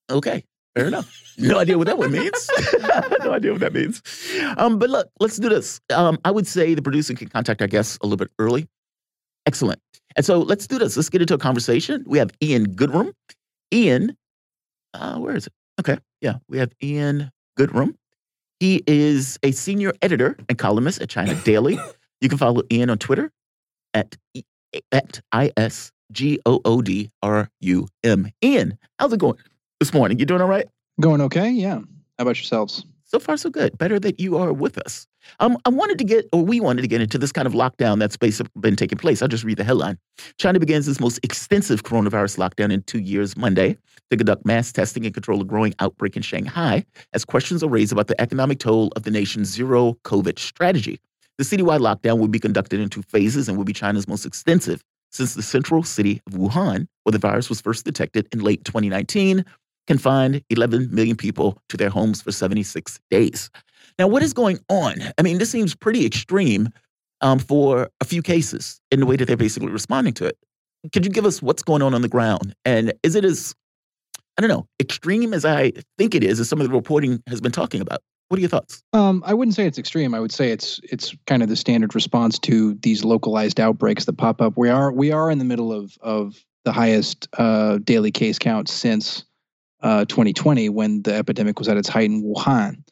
[0.10, 0.44] Okay,
[0.76, 1.14] fair enough.
[1.38, 2.50] No idea what that one means.
[3.24, 4.02] no idea what that means.
[4.58, 5.80] Um, but look, let's do this.
[5.94, 8.68] Um, I would say the producer can contact our guests a little bit early.
[9.46, 9.80] Excellent.
[10.16, 10.98] And so let's do this.
[10.98, 12.04] Let's get into a conversation.
[12.08, 13.14] We have Ian Goodrum.
[13.74, 14.18] Ian,
[14.94, 15.54] uh, where is it?
[15.80, 17.96] Okay, yeah, we have Ian Goodrum.
[18.60, 21.80] He is a senior editor and columnist at China Daily.
[22.20, 23.32] You can follow Ian on Twitter
[23.94, 24.18] at
[24.92, 28.32] at I S G O O D R U M.
[28.44, 29.38] Ian, how's it going
[29.80, 30.20] this morning?
[30.20, 30.68] You doing all right?
[31.00, 31.76] Going okay, yeah.
[31.76, 31.84] How
[32.20, 32.86] about yourselves?
[33.06, 33.76] So far, so good.
[33.78, 35.08] Better that you are with us.
[35.40, 37.98] Um, I wanted to get, or we wanted to get into this kind of lockdown
[37.98, 39.22] that's basically been taking place.
[39.24, 39.98] I'll just read the headline.
[40.38, 43.78] China begins its most extensive coronavirus lockdown in two years Monday
[44.12, 47.92] to conduct mass testing and control a growing outbreak in Shanghai as questions are raised
[47.92, 51.00] about the economic toll of the nation's zero COVID strategy.
[51.40, 54.84] The citywide lockdown will be conducted in two phases and will be China's most extensive
[55.10, 59.46] since the central city of Wuhan, where the virus was first detected in late 2019,
[59.88, 63.50] confined 11 million people to their homes for 76 days.
[63.98, 64.96] Now, what is going on?
[65.18, 66.68] I mean, this seems pretty extreme
[67.22, 70.38] um, for a few cases in the way that they're basically responding to it.
[70.92, 72.54] Could you give us what's going on on the ground?
[72.66, 73.56] And is it as,
[74.38, 77.40] I don't know, extreme as I think it is, as some of the reporting has
[77.40, 78.02] been talking about?
[78.30, 78.84] What are your thoughts?
[78.94, 80.14] Um, I wouldn't say it's extreme.
[80.14, 84.18] I would say it's it's kind of the standard response to these localized outbreaks that
[84.18, 84.56] pop up.
[84.56, 88.70] We are we are in the middle of of the highest uh, daily case count
[88.70, 89.26] since
[89.82, 92.84] uh, 2020 when the epidemic was at its height in Wuhan.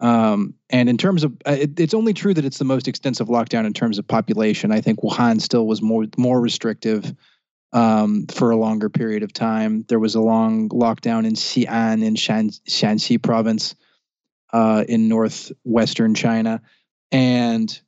[0.00, 3.28] Um, and in terms of, uh, it, it's only true that it's the most extensive
[3.28, 4.70] lockdown in terms of population.
[4.70, 7.14] I think Wuhan still was more more restrictive
[7.72, 9.86] um, for a longer period of time.
[9.88, 13.74] There was a long lockdown in Xi'an in Shan, Shaanxi province
[14.54, 16.62] uh, in northwestern China,
[17.10, 17.80] and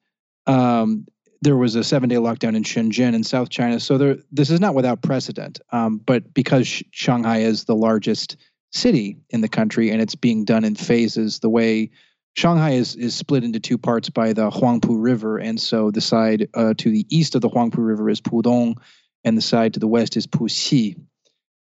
[0.46, 1.06] um,
[1.40, 3.78] there was a seven-day lockdown in Shenzhen in South China.
[3.78, 5.60] So there, this is not without precedent.
[5.70, 8.36] Um, but because Sh- Shanghai is the largest
[8.72, 11.90] city in the country and it's being done in phases, the way
[12.34, 16.48] Shanghai is is split into two parts by the Huangpu River, and so the side
[16.54, 18.76] uh, to the east of the Huangpu River is Pudong,
[19.24, 20.96] and the side to the west is Puxi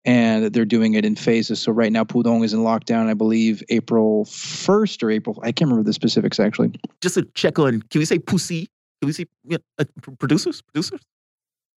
[0.06, 1.60] and they're doing it in phases.
[1.60, 3.08] So right now, Pudong is in lockdown.
[3.08, 5.40] I believe April first or April.
[5.44, 6.72] I can't remember the specifics actually.
[7.02, 8.70] Just to check on, can we say pussy?
[9.02, 9.86] Can we say yeah, uh,
[10.20, 10.62] producers?
[10.62, 11.02] Producers?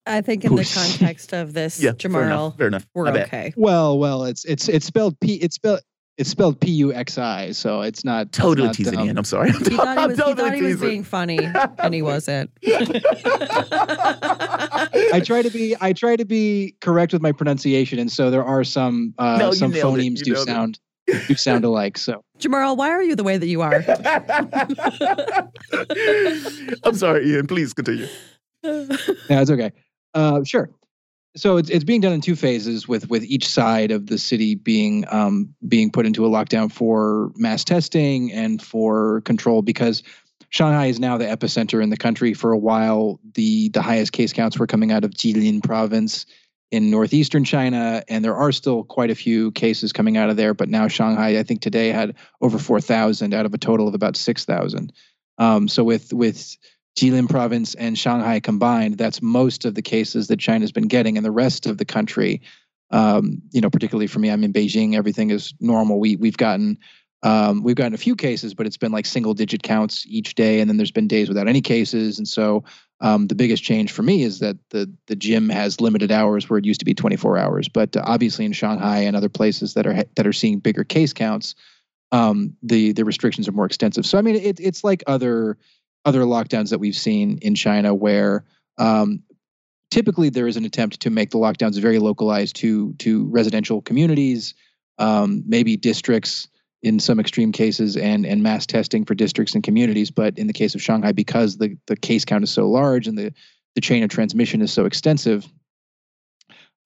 [0.04, 2.86] I think in the context of this, Yeah, fair enough, fair enough.
[2.92, 3.52] we're okay.
[3.56, 5.34] Well, well, it's it's it's spelled P.
[5.34, 5.80] It's spelled
[6.22, 7.50] it's spelled P U X I.
[7.50, 9.18] So it's not it's Totally not, teasing um, Ian.
[9.18, 9.50] I'm sorry.
[9.50, 11.38] He thought he was, he, totally thought he was being funny,
[11.78, 12.48] and he wasn't.
[15.12, 18.44] I try to be I try to be correct with my pronunciation, and so there
[18.44, 20.50] are some uh, No, some phonemes do nailed it.
[20.50, 20.78] sound
[21.26, 21.98] do sound alike.
[21.98, 23.74] So Jamarl, why are you the way that you are?
[26.84, 27.48] I'm sorry, Ian.
[27.48, 28.06] Please continue.
[28.62, 28.86] yeah,
[29.28, 29.72] it's okay.
[30.14, 30.70] Uh, sure.
[31.34, 34.54] So it's it's being done in two phases, with with each side of the city
[34.54, 40.02] being um, being put into a lockdown for mass testing and for control because
[40.50, 42.34] Shanghai is now the epicenter in the country.
[42.34, 46.26] For a while, the the highest case counts were coming out of Jilin province
[46.70, 50.52] in northeastern China, and there are still quite a few cases coming out of there.
[50.52, 53.94] But now Shanghai, I think today had over four thousand out of a total of
[53.94, 54.92] about six thousand.
[55.38, 56.58] Um, so with with
[56.96, 61.24] Jilin province and Shanghai combined, that's most of the cases that China's been getting, and
[61.24, 62.42] the rest of the country,
[62.90, 64.94] um, you know, particularly for me, I'm in Beijing.
[64.94, 65.98] Everything is normal.
[65.98, 66.78] We we've gotten
[67.22, 70.60] um, we've gotten a few cases, but it's been like single digit counts each day,
[70.60, 72.18] and then there's been days without any cases.
[72.18, 72.64] And so
[73.00, 76.58] um, the biggest change for me is that the the gym has limited hours where
[76.58, 77.68] it used to be 24 hours.
[77.68, 81.12] But uh, obviously in Shanghai and other places that are that are seeing bigger case
[81.12, 81.54] counts,
[82.10, 84.04] um, the the restrictions are more extensive.
[84.04, 85.58] So I mean, it, it's like other
[86.04, 88.44] other lockdowns that we've seen in China, where
[88.78, 89.22] um,
[89.90, 94.54] typically there is an attempt to make the lockdowns very localized to to residential communities,
[94.98, 96.48] um, maybe districts
[96.82, 100.10] in some extreme cases, and and mass testing for districts and communities.
[100.10, 103.16] But in the case of Shanghai, because the the case count is so large and
[103.16, 103.32] the
[103.74, 105.46] the chain of transmission is so extensive,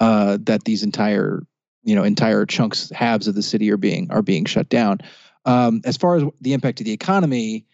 [0.01, 1.43] uh, that these entire
[1.85, 4.99] you know entire chunks halves of the city are being are being shut down.
[5.45, 7.65] Um, as far as the impact to the economy,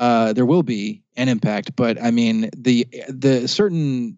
[0.00, 4.16] uh, there will be an impact, but I mean the the certain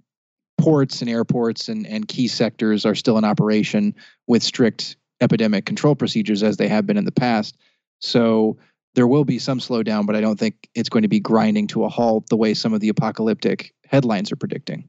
[0.58, 3.94] ports and airports and, and key sectors are still in operation
[4.28, 7.56] with strict epidemic control procedures as they have been in the past.
[7.98, 8.58] So
[8.94, 11.84] there will be some slowdown, but I don't think it's going to be grinding to
[11.84, 14.88] a halt the way some of the apocalyptic headlines are predicting.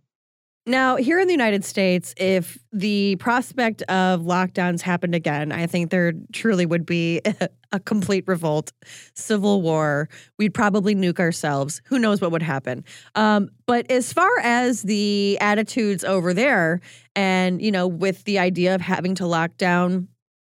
[0.65, 5.91] Now, here in the United States, if the prospect of lockdowns happened again, I think
[5.91, 7.21] there truly would be
[7.73, 8.71] a complete revolt,
[9.13, 10.07] civil war.
[10.39, 11.81] We'd probably nuke ourselves.
[11.85, 12.85] Who knows what would happen?
[13.15, 16.79] Um, but as far as the attitudes over there,
[17.13, 20.07] and you know, with the idea of having to lock down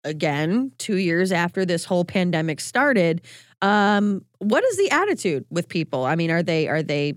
[0.03, 3.21] again two years after this whole pandemic started,
[3.61, 6.05] um, what is the attitude with people?
[6.05, 7.13] I mean, are they are they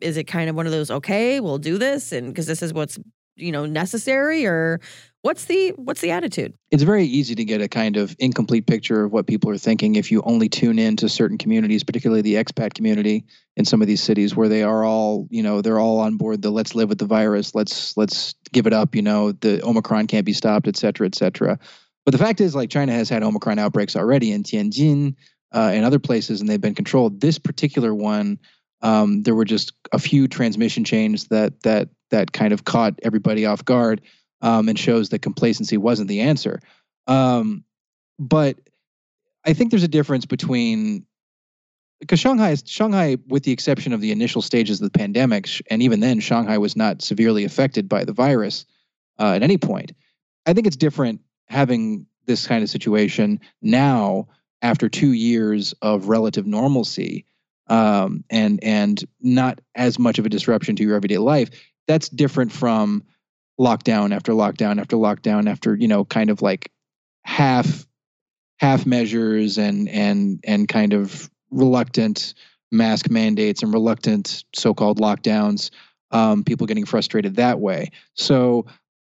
[0.00, 2.72] is it kind of one of those okay we'll do this and because this is
[2.72, 2.98] what's
[3.36, 4.80] you know necessary or
[5.22, 9.04] what's the what's the attitude It's very easy to get a kind of incomplete picture
[9.04, 12.34] of what people are thinking if you only tune in to certain communities, particularly the
[12.34, 13.24] expat community
[13.56, 16.42] in some of these cities where they are all, you know, they're all on board
[16.42, 20.06] the let's live with the virus, let's let's give it up, you know, the Omicron
[20.06, 21.58] can't be stopped, et cetera, et cetera.
[22.04, 25.16] But the fact is, like China has had Omicron outbreaks already in Tianjin
[25.52, 27.20] uh, and other places, and they've been controlled.
[27.20, 28.38] This particular one,
[28.82, 33.46] um, there were just a few transmission chains that that that kind of caught everybody
[33.46, 34.00] off guard
[34.42, 36.60] um, and shows that complacency wasn't the answer.
[37.06, 37.64] Um,
[38.18, 38.58] but
[39.44, 41.06] I think there's a difference between
[42.00, 45.82] because Shanghai is Shanghai, with the exception of the initial stages of the pandemic, and
[45.82, 48.66] even then, Shanghai was not severely affected by the virus
[49.18, 49.92] uh, at any point.
[50.44, 54.28] I think it's different having this kind of situation now
[54.62, 57.24] after two years of relative normalcy
[57.68, 61.50] um, and and not as much of a disruption to your everyday life.
[61.86, 63.04] That's different from
[63.60, 66.70] lockdown after lockdown after lockdown after you know kind of like
[67.24, 67.86] half
[68.58, 72.34] half measures and and and kind of reluctant
[72.70, 75.70] mask mandates and reluctant so-called lockdowns
[76.10, 78.66] um, people getting frustrated that way so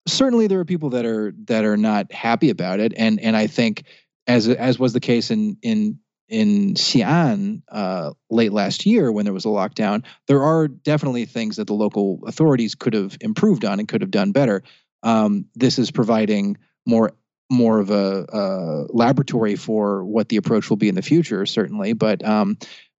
[0.06, 3.46] certainly there are people that are that are not happy about it and and i
[3.46, 3.84] think
[4.26, 5.98] as as was the case in in
[6.32, 11.56] in Xi'an uh, late last year when there was a lockdown, there are definitely things
[11.56, 14.62] that the local authorities could have improved on and could have done better.
[15.02, 16.56] Um, this is providing
[16.86, 17.12] more
[17.50, 21.92] more of a, a, laboratory for what the approach will be in the future, certainly,
[21.92, 22.56] but um,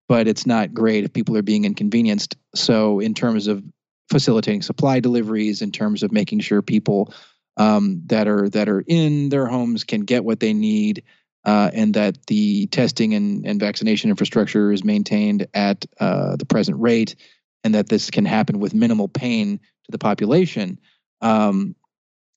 [0.07, 2.37] but it's not great if people are being inconvenienced.
[2.53, 3.63] So, in terms of
[4.11, 7.11] facilitating supply deliveries, in terms of making sure people
[7.57, 11.03] um, that are that are in their homes can get what they need
[11.45, 16.79] uh, and that the testing and, and vaccination infrastructure is maintained at uh, the present
[16.79, 17.15] rate,
[17.63, 20.79] and that this can happen with minimal pain to the population.
[21.21, 21.75] Um,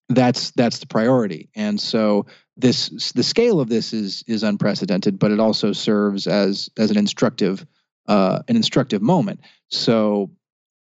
[0.09, 2.27] that's that's the priority, and so
[2.57, 6.97] this the scale of this is is unprecedented, but it also serves as as an
[6.99, 7.67] instructive
[8.09, 9.41] uh, an instructive moment.
[9.69, 10.31] So,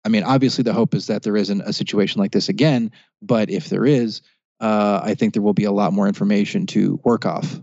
[0.04, 2.92] I mean, obviously, the hope is that there isn't a situation like this again.
[3.22, 4.22] But if there is,
[4.60, 7.60] uh, I think there will be a lot more information to work off.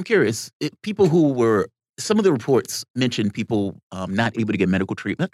[0.00, 0.50] I'm curious.
[0.60, 1.68] It, people who were
[1.98, 5.30] some of the reports mentioned people um, not able to get medical treatment.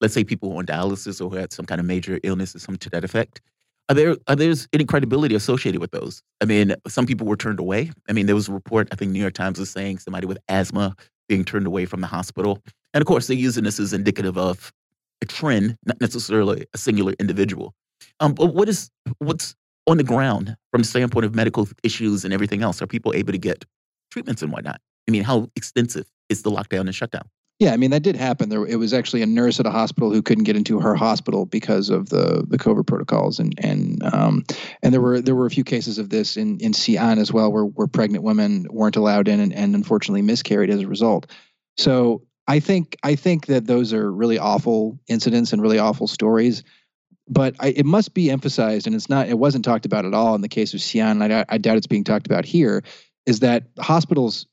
[0.00, 2.78] Let's say people on dialysis or who had some kind of major illness or something
[2.78, 3.40] to that effect.
[3.88, 6.22] Are there are there any credibility associated with those?
[6.40, 7.90] I mean, some people were turned away.
[8.08, 8.86] I mean, there was a report.
[8.92, 10.94] I think New York Times was saying somebody with asthma
[11.28, 12.62] being turned away from the hospital.
[12.92, 14.72] And of course, they're using this as indicative of
[15.22, 17.74] a trend, not necessarily a singular individual.
[18.20, 19.56] Um, but what is what's
[19.88, 22.80] on the ground from the standpoint of medical issues and everything else?
[22.80, 23.64] Are people able to get
[24.14, 24.80] treatments and whatnot.
[25.08, 27.28] I mean, how extensive is the lockdown and shutdown?
[27.58, 28.48] Yeah, I mean that did happen.
[28.48, 31.46] There, it was actually a nurse at a hospital who couldn't get into her hospital
[31.46, 34.44] because of the the COVID protocols, and and um,
[34.82, 37.52] and there were there were a few cases of this in in Xi'an as well,
[37.52, 41.30] where where pregnant women weren't allowed in, and, and unfortunately miscarried as a result.
[41.76, 46.64] So I think I think that those are really awful incidents and really awful stories.
[47.26, 49.28] But I, it must be emphasized, and it's not.
[49.28, 51.22] It wasn't talked about at all in the case of Xi'an.
[51.22, 52.82] I, I doubt it's being talked about here
[53.26, 54.46] is that hospitals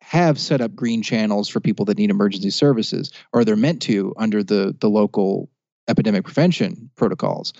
[0.00, 4.14] have set up green channels for people that need emergency services, or they're meant to
[4.16, 5.50] under the the local
[5.88, 7.52] epidemic prevention protocols.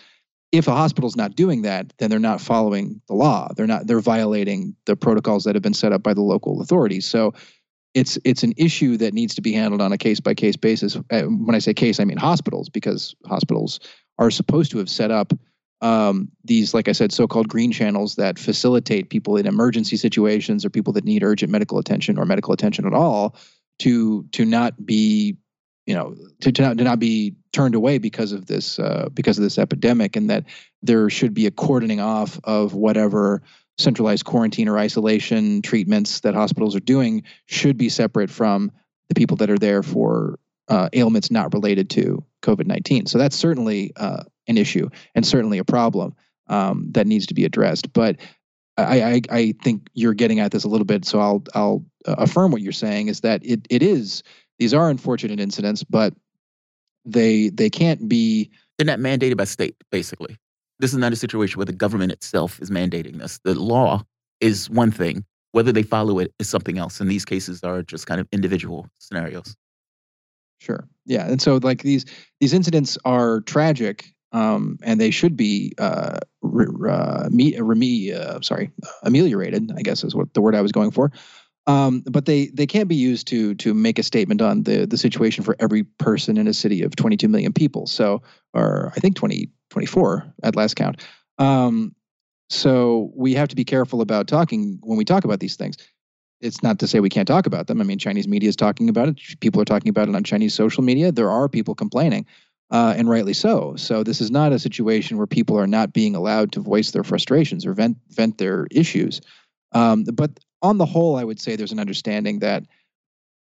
[0.52, 3.52] If a hospital's not doing that, then they're not following the law.
[3.56, 7.06] They're not they're violating the protocols that have been set up by the local authorities.
[7.06, 7.34] So
[7.94, 10.96] it's it's an issue that needs to be handled on a case by case basis.
[11.10, 13.80] Uh, when I say case, I mean hospitals because hospitals
[14.18, 15.32] are supposed to have set up
[15.80, 20.70] um, these, like I said, so-called green channels that facilitate people in emergency situations or
[20.70, 23.36] people that need urgent medical attention or medical attention at all
[23.80, 25.36] to to not be,
[25.86, 29.38] you know, to, to not to not be turned away because of this uh, because
[29.38, 30.44] of this epidemic, and that
[30.82, 33.42] there should be a cordoning off of whatever
[33.78, 38.72] centralized quarantine or isolation treatments that hospitals are doing should be separate from
[39.08, 40.38] the people that are there for
[40.68, 43.06] uh, ailments not related to COVID 19.
[43.06, 46.14] So that's certainly uh, an issue and certainly a problem
[46.48, 47.92] um, that needs to be addressed.
[47.92, 48.16] But
[48.76, 52.16] I, I, I, think you're getting at this a little bit, so I'll, I'll uh,
[52.18, 54.22] affirm what you're saying is that it, it is,
[54.58, 56.14] these are unfortunate incidents, but
[57.04, 58.50] they, they can't be.
[58.78, 60.36] They're not mandated by state, basically.
[60.78, 63.40] This is not a situation where the government itself is mandating this.
[63.44, 64.02] The law
[64.40, 67.00] is one thing, whether they follow it is something else.
[67.00, 69.56] And these cases are just kind of individual scenarios.
[70.58, 70.86] Sure.
[71.04, 71.26] Yeah.
[71.26, 72.04] And so like these
[72.40, 78.40] these incidents are tragic um, and they should be uh, re, uh, me, reme, uh,
[78.40, 78.70] sorry,
[79.02, 79.72] ameliorated.
[79.76, 81.12] I guess is what the word I was going for.
[81.66, 84.98] Um, but they they can't be used to to make a statement on the the
[84.98, 87.86] situation for every person in a city of 22 million people.
[87.86, 88.22] So,
[88.54, 91.04] or I think 20 24 at last count.
[91.38, 91.94] Um,
[92.48, 95.76] so we have to be careful about talking when we talk about these things
[96.40, 97.80] it's not to say we can't talk about them.
[97.80, 99.20] I mean, Chinese media is talking about it.
[99.40, 101.10] People are talking about it on Chinese social media.
[101.10, 102.26] There are people complaining,
[102.70, 103.76] uh, and rightly so.
[103.76, 107.04] So this is not a situation where people are not being allowed to voice their
[107.04, 109.20] frustrations or vent vent their issues.
[109.72, 112.64] Um, but on the whole, I would say there's an understanding that,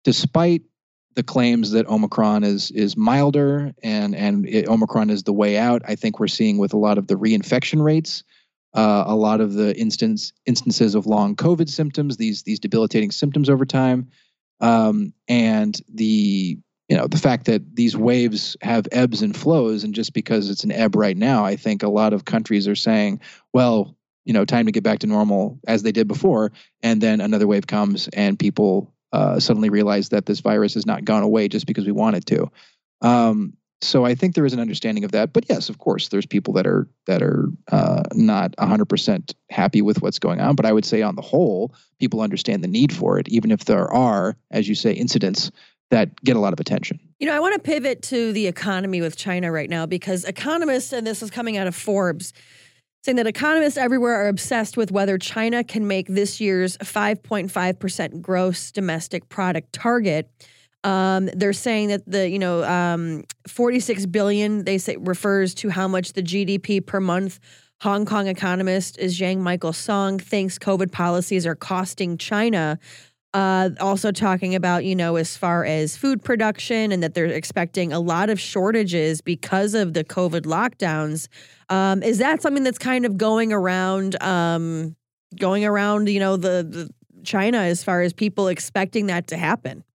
[0.03, 0.63] despite
[1.15, 5.81] the claims that Omicron is is milder and and it, Omicron is the way out,
[5.87, 8.23] I think we're seeing with a lot of the reinfection rates
[8.73, 13.49] uh, a lot of the instance instances of long COVID symptoms, these these debilitating symptoms
[13.49, 14.09] over time,
[14.59, 16.57] um, and the
[16.91, 20.65] you know the fact that these waves have ebbs and flows, and just because it's
[20.65, 23.21] an ebb right now, I think a lot of countries are saying,
[23.53, 23.95] well,
[24.25, 26.51] you know, time to get back to normal as they did before.
[26.83, 31.05] And then another wave comes and people uh, suddenly realize that this virus has not
[31.05, 32.51] gone away just because we want it to.
[32.99, 35.31] Um, so I think there is an understanding of that.
[35.31, 40.01] But yes, of course, there's people that are that are uh, not 100% happy with
[40.01, 40.55] what's going on.
[40.55, 43.63] But I would say on the whole, people understand the need for it, even if
[43.63, 45.51] there are, as you say, incidents
[45.91, 46.99] that get a lot of attention.
[47.19, 50.91] You know, I want to pivot to the economy with China right now because economists,
[50.91, 52.33] and this is coming out of Forbes,
[53.03, 58.71] saying that economists everywhere are obsessed with whether China can make this year's 5.5% gross
[58.71, 60.29] domestic product target.
[60.83, 65.87] Um, they're saying that the you know um, 46 billion they say refers to how
[65.87, 67.39] much the GDP per month.
[67.81, 72.79] Hong Kong economist is Yang Michael Song thinks COVID policies are costing China.
[73.33, 77.93] Uh, also talking about you know as far as food production and that they're expecting
[77.93, 81.29] a lot of shortages because of the COVID lockdowns.
[81.69, 84.97] Um, is that something that's kind of going around, um,
[85.39, 86.89] going around you know the, the
[87.23, 89.85] China as far as people expecting that to happen?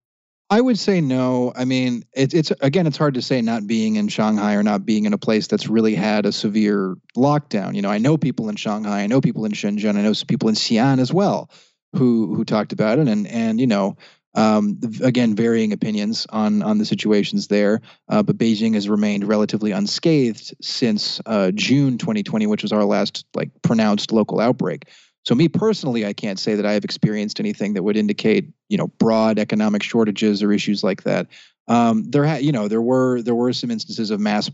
[0.49, 1.51] I would say no.
[1.55, 4.83] I mean, it's it's again, it's hard to say not being in Shanghai or not
[4.83, 7.75] being in a place that's really had a severe lockdown.
[7.75, 10.49] You know, I know people in Shanghai, I know people in Shenzhen, I know people
[10.49, 11.51] in Xi'an as well
[11.93, 13.97] who who talked about it, and and you know,
[14.35, 17.81] um, again, varying opinions on on the situations there.
[18.09, 23.25] Uh, but Beijing has remained relatively unscathed since uh, June 2020, which was our last
[23.35, 24.85] like pronounced local outbreak.
[25.27, 28.77] So me personally, I can't say that I have experienced anything that would indicate, you
[28.77, 31.27] know, broad economic shortages or issues like that.
[31.67, 34.49] Um, there, ha- you know, there were there were some instances of mass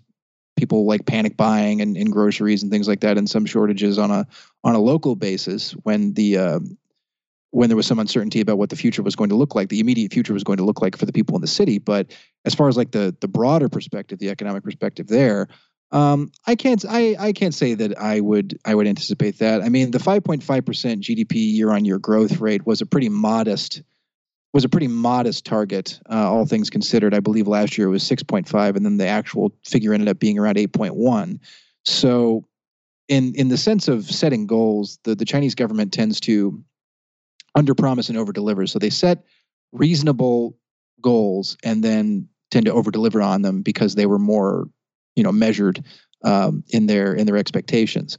[0.56, 4.10] people like panic buying and in groceries and things like that, and some shortages on
[4.10, 4.26] a
[4.64, 6.60] on a local basis when the uh,
[7.54, 9.80] when there was some uncertainty about what the future was going to look like, the
[9.80, 11.78] immediate future was going to look like for the people in the city.
[11.78, 12.12] But
[12.46, 15.48] as far as like the the broader perspective, the economic perspective there,
[15.92, 19.62] um, I can't I, I can't say that I would I would anticipate that.
[19.62, 23.84] I mean, the 5.5% GDP year on year growth rate was a pretty modest
[24.52, 27.14] was a pretty modest target, uh, all things considered.
[27.14, 30.38] I believe last year it was 6.5, and then the actual figure ended up being
[30.38, 31.40] around 8.1.
[31.86, 32.46] So,
[33.08, 36.64] in in the sense of setting goals, the the Chinese government tends to
[37.56, 38.66] under promise and over deliver.
[38.68, 39.24] So they set
[39.72, 40.58] reasonable
[41.02, 44.68] goals and then tend to over deliver on them because they were more
[45.16, 45.84] you know measured
[46.24, 48.18] um, in their in their expectations.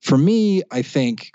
[0.00, 1.30] For me, I think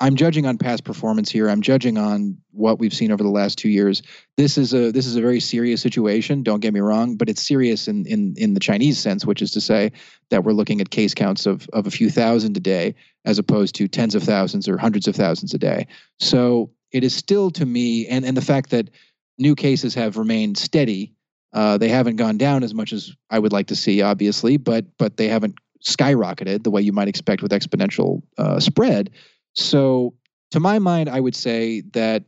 [0.00, 1.48] I'm judging on past performance here.
[1.48, 4.02] I'm judging on what we've seen over the last two years.
[4.36, 6.42] This is a this is a very serious situation.
[6.42, 9.52] Don't get me wrong, but it's serious in in in the Chinese sense, which is
[9.52, 9.92] to say
[10.30, 12.94] that we're looking at case counts of of a few thousand a day,
[13.24, 15.86] as opposed to tens of thousands or hundreds of thousands a day.
[16.18, 18.90] So it is still to me, and and the fact that
[19.38, 21.14] new cases have remained steady
[21.54, 24.84] uh, they haven't gone down as much as I would like to see, obviously, but
[24.98, 25.54] but they haven't
[25.86, 29.10] skyrocketed the way you might expect with exponential uh, spread.
[29.54, 30.14] So,
[30.50, 32.24] to my mind, I would say that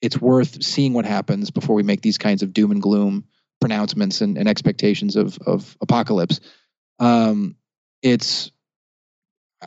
[0.00, 3.24] it's worth seeing what happens before we make these kinds of doom and gloom
[3.60, 6.40] pronouncements and, and expectations of of apocalypse.
[6.98, 7.56] Um,
[8.02, 8.50] it's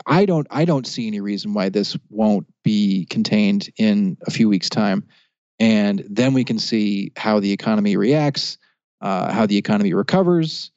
[0.06, 4.48] I don't I don't see any reason why this won't be contained in a few
[4.48, 5.06] weeks' time,
[5.60, 8.58] and then we can see how the economy reacts
[9.04, 10.72] uh, how the economy recovers.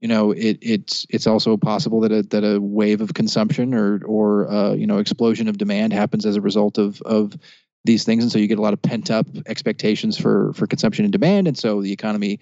[0.00, 4.00] You know, it, it's it's also possible that a that a wave of consumption or
[4.04, 7.36] or uh, you know explosion of demand happens as a result of of
[7.84, 11.04] these things, and so you get a lot of pent up expectations for for consumption
[11.04, 12.38] and demand, and so the economy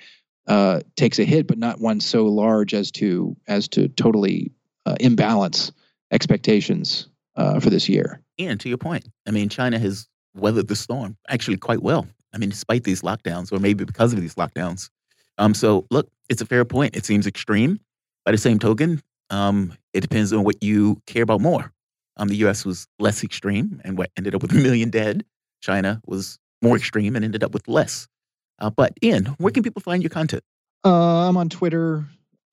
[0.47, 4.53] uh, takes a hit, but not one so large as to as to totally
[4.85, 5.73] uh, imbalance
[6.13, 8.21] expectations uh, for this year.
[8.39, 12.07] And to your point, I mean, China has weathered the storm actually quite well.
[12.33, 14.91] I mean, despite these lockdowns, or maybe because of these lockdowns,
[15.39, 16.97] um, so look, it's a fair point.
[16.97, 17.81] It seems extreme.
[18.25, 21.73] By the same token, um, it depends on what you care about more.
[22.17, 22.65] Um, the U.S.
[22.65, 25.25] was less extreme and what ended up with a million dead.
[25.61, 28.09] China was more extreme and ended up with less.
[28.59, 30.43] Uh, but Ian, where can people find your content?
[30.85, 32.05] Uh, I'm on Twitter,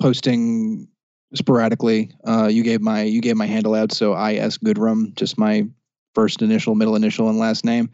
[0.01, 0.87] posting
[1.33, 2.11] sporadically.
[2.25, 5.67] Uh, you gave my you gave my handle out, so I S Goodrum, just my
[6.13, 7.89] first initial, middle initial, and last name.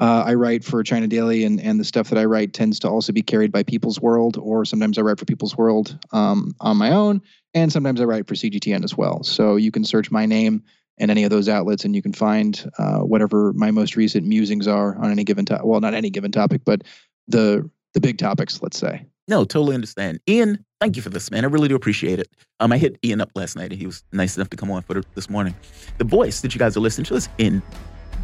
[0.00, 2.88] Uh, I write for China Daily, and and the stuff that I write tends to
[2.88, 6.76] also be carried by People's World, or sometimes I write for People's World um, on
[6.76, 7.22] my own,
[7.54, 9.22] and sometimes I write for CGTN as well.
[9.22, 10.62] So you can search my name
[10.98, 14.66] and any of those outlets, and you can find uh, whatever my most recent musings
[14.66, 15.64] are on any given topic.
[15.64, 16.82] Well, not any given topic, but
[17.28, 19.06] the the big topics, let's say.
[19.28, 20.18] No, totally understand.
[20.28, 21.44] Ian, thank you for this, man.
[21.44, 22.28] I really do appreciate it.
[22.58, 24.82] Um, I hit Ian up last night, and he was nice enough to come on
[24.82, 25.54] for this morning.
[25.98, 27.62] The voice that you guys are listening to is Ian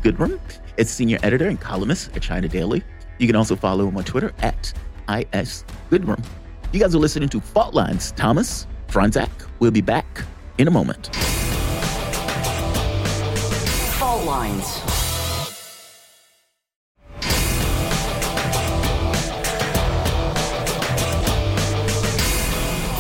[0.03, 0.41] Goodrum.
[0.77, 2.83] It's senior editor and columnist at China Daily.
[3.19, 4.73] You can also follow him on Twitter at
[5.09, 6.25] IS Goodrum.
[6.73, 8.13] You guys are listening to Fault Lines.
[8.13, 10.25] Thomas, Fronczak, we'll be back
[10.59, 11.15] in a moment.
[13.97, 14.79] Fault Lines.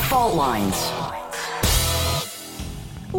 [0.08, 0.97] Fault lines.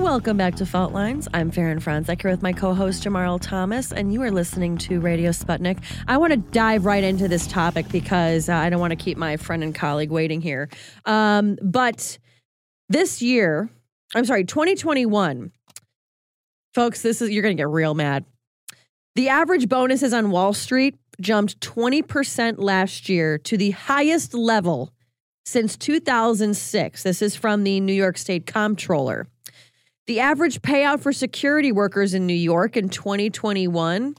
[0.02, 1.28] Welcome back to Fault Lines.
[1.34, 5.32] I'm Faran Fronczak here with my co-host Jamarl Thomas, and you are listening to Radio
[5.32, 5.84] Sputnik.
[6.08, 9.18] I want to dive right into this topic because uh, I don't want to keep
[9.18, 10.70] my friend and colleague waiting here.
[11.06, 12.18] Um, but
[12.88, 13.70] this year,
[14.16, 15.52] I'm sorry, 2021,
[16.74, 17.02] folks.
[17.02, 18.26] This is you're going to get real mad.
[19.16, 24.94] The average bonuses on Wall Street jumped 20% last year to the highest level
[25.46, 27.04] since 2006.
[27.04, 29.28] This is from the New York State Comptroller.
[30.10, 34.15] The average payout for security workers in New York in 2021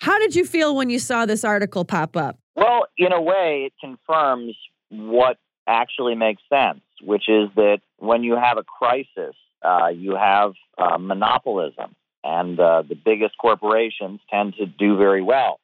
[0.00, 2.40] How did you feel when you saw this article pop up?
[2.56, 4.56] Well, in a way, it confirms
[4.90, 5.38] what
[5.68, 10.98] actually makes sense, which is that when you have a crisis, uh, you have uh,
[10.98, 15.60] monopolism, and uh, the biggest corporations tend to do very well.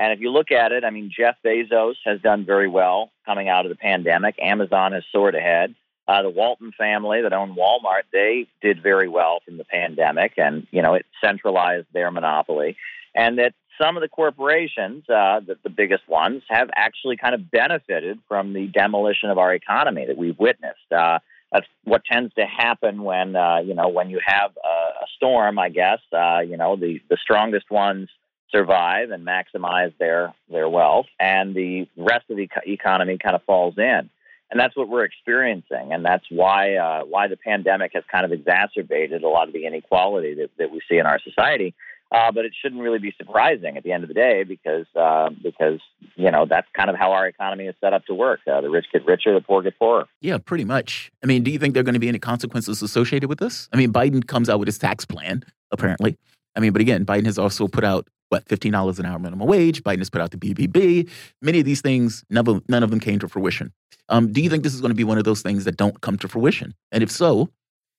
[0.00, 3.50] And if you look at it, I mean, Jeff Bezos has done very well coming
[3.50, 4.36] out of the pandemic.
[4.40, 5.74] Amazon has soared ahead.
[6.08, 10.66] Uh, the Walton family that own Walmart, they did very well from the pandemic, and
[10.70, 12.78] you know it centralized their monopoly.
[13.14, 17.50] And that some of the corporations, uh, the, the biggest ones, have actually kind of
[17.50, 20.90] benefited from the demolition of our economy that we've witnessed.
[20.90, 21.18] Uh,
[21.52, 25.58] that's what tends to happen when uh, you know when you have a, a storm.
[25.58, 28.08] I guess uh, you know the the strongest ones
[28.52, 33.74] survive and maximize their their wealth, and the rest of the economy kind of falls
[33.78, 34.10] in.
[34.50, 38.32] And that's what we're experiencing, and that's why uh, why the pandemic has kind of
[38.32, 41.74] exacerbated a lot of the inequality that, that we see in our society.
[42.12, 45.30] Uh, but it shouldn't really be surprising at the end of the day because uh,
[45.44, 45.78] because
[46.16, 48.40] you know that's kind of how our economy is set up to work.
[48.50, 50.06] Uh, the rich get richer, the poor get poorer.
[50.20, 51.12] Yeah, pretty much.
[51.22, 53.68] I mean, do you think there are going to be any consequences associated with this?
[53.72, 56.18] I mean, Biden comes out with his tax plan apparently.
[56.56, 59.46] I mean, but again, Biden has also put out what fifteen dollars an hour minimum
[59.46, 59.82] wage.
[59.82, 61.08] Biden has put out the BBB.
[61.42, 63.72] Many of these things, none of, none of them came to fruition.
[64.08, 66.00] Um, do you think this is going to be one of those things that don't
[66.00, 66.74] come to fruition?
[66.90, 67.50] And if so,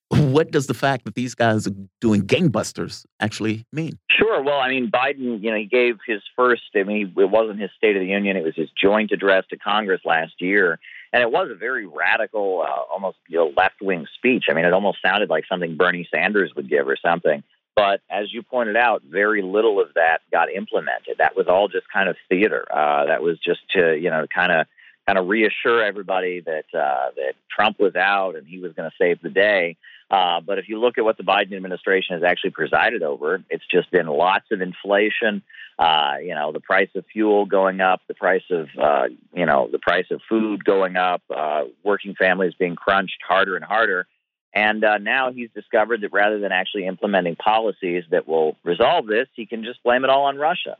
[0.09, 3.97] what does the fact that these guys are doing gangbusters actually mean?
[4.09, 4.41] Sure.
[4.41, 7.69] Well, I mean, Biden, you know, he gave his first, I mean, it wasn't his
[7.77, 10.79] State of the Union, it was his joint address to Congress last year.
[11.13, 14.45] And it was a very radical, uh, almost you know, left wing speech.
[14.49, 17.43] I mean, it almost sounded like something Bernie Sanders would give or something.
[17.75, 21.17] But as you pointed out, very little of that got implemented.
[21.19, 22.65] That was all just kind of theater.
[22.71, 24.67] Uh, that was just to, you know, kind of
[25.07, 28.95] kind of reassure everybody that uh, that Trump was out and he was going to
[28.97, 29.77] save the day.
[30.09, 33.63] Uh, but if you look at what the Biden administration has actually presided over, it's
[33.71, 35.41] just been lots of inflation.
[35.79, 39.69] Uh, you know, the price of fuel going up, the price of uh, you know
[39.71, 44.05] the price of food going up, uh, working families being crunched harder and harder.
[44.53, 49.27] And uh, now he's discovered that rather than actually implementing policies that will resolve this,
[49.35, 50.75] he can just blame it all on Russia.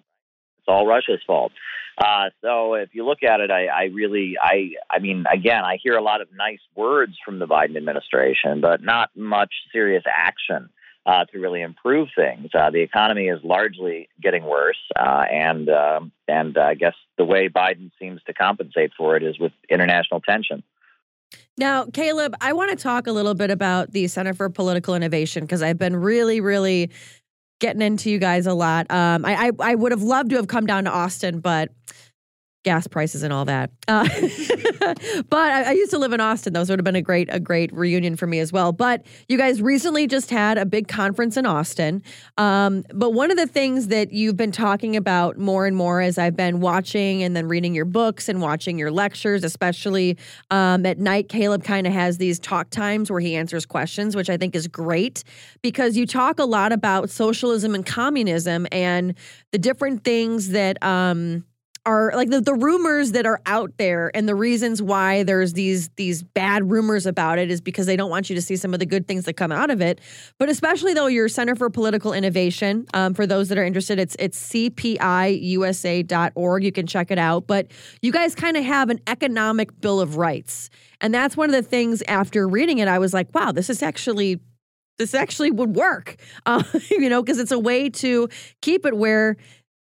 [0.60, 1.54] It's all Russia's fault.
[1.98, 5.78] Uh, so if you look at it, I, I really, I, I mean, again, I
[5.82, 10.70] hear a lot of nice words from the Biden administration, but not much serious action
[11.06, 12.50] uh, to really improve things.
[12.54, 17.50] Uh, the economy is largely getting worse, uh, and um, and I guess the way
[17.50, 20.64] Biden seems to compensate for it is with international tension.
[21.58, 25.44] Now, Caleb, I want to talk a little bit about the Center for Political Innovation
[25.44, 26.92] because I've been really, really
[27.60, 28.90] getting into you guys a lot.
[28.90, 31.70] Um, I, I, I would have loved to have come down to Austin, but
[32.64, 33.72] gas prices and all that.
[33.88, 34.04] Uh,
[35.30, 36.54] but I, I, used to live in Austin.
[36.54, 38.72] Those would have been a great a great reunion for me as well.
[38.72, 42.04] But you guys recently just had a big conference in Austin.
[42.38, 46.18] Um, but one of the things that you've been talking about more and more as
[46.18, 50.18] I've been watching and then reading your books and watching your lectures, especially
[50.52, 54.30] um, at night, Caleb kind of has these talk times where he answers questions, which
[54.30, 55.24] I think is great
[55.64, 59.16] because you talk a lot about socialism and communism and
[59.52, 60.82] the different things that.
[60.84, 61.46] Um,
[61.86, 65.90] are like the, the rumors that are out there and the reasons why there's these
[65.96, 68.80] these bad rumors about it is because they don't want you to see some of
[68.80, 70.00] the good things that come out of it.
[70.38, 74.16] But especially though your center for political innovation um, for those that are interested it's
[74.20, 74.94] it's cpiusa.org
[76.64, 77.48] you can check it out.
[77.48, 77.72] But
[78.02, 80.70] you guys kind of have an economic bill of rights.
[81.00, 83.82] And that's one of the things after reading it i was like wow this is
[83.82, 84.40] actually
[84.98, 86.16] this actually would work.
[86.46, 88.28] Uh, you know because it's a way to
[88.62, 89.38] keep it where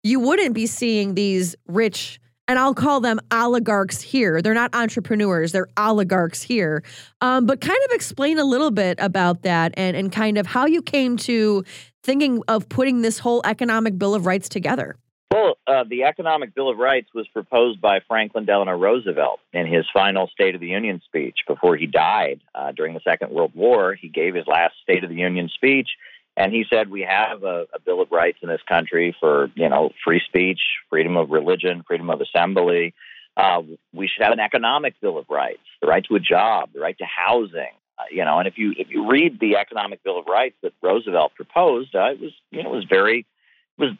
[0.05, 4.43] you wouldn't be seeing these rich and I'll call them oligarchs here.
[4.43, 6.83] They're not entrepreneurs, they're oligarchs here.
[7.23, 10.67] Um, but kind of explain a little bit about that and, and kind of how
[10.67, 11.65] you came to
[12.03, 14.97] thinking of putting this whole economic bill of rights together.
[15.31, 19.85] Well, uh, the Economic Bill of Rights was proposed by Franklin Delano Roosevelt in his
[19.93, 23.95] final State of the Union speech before he died uh, during the Second World War.
[23.95, 25.89] He gave his last State of the Union speech
[26.37, 29.69] and he said we have a, a, Bill of Rights in this country for you
[29.69, 32.95] know free speech, freedom of religion, freedom of assembly.
[33.37, 33.63] Uh,
[33.93, 36.97] we should have an economic Bill of Rights, the right to a job, the right
[36.99, 37.73] to housing.
[37.99, 40.73] Uh, you know, and if you if you read the Economic Bill of Rights that
[40.83, 43.93] Roosevelt proposed, uh, it was you know it was very it was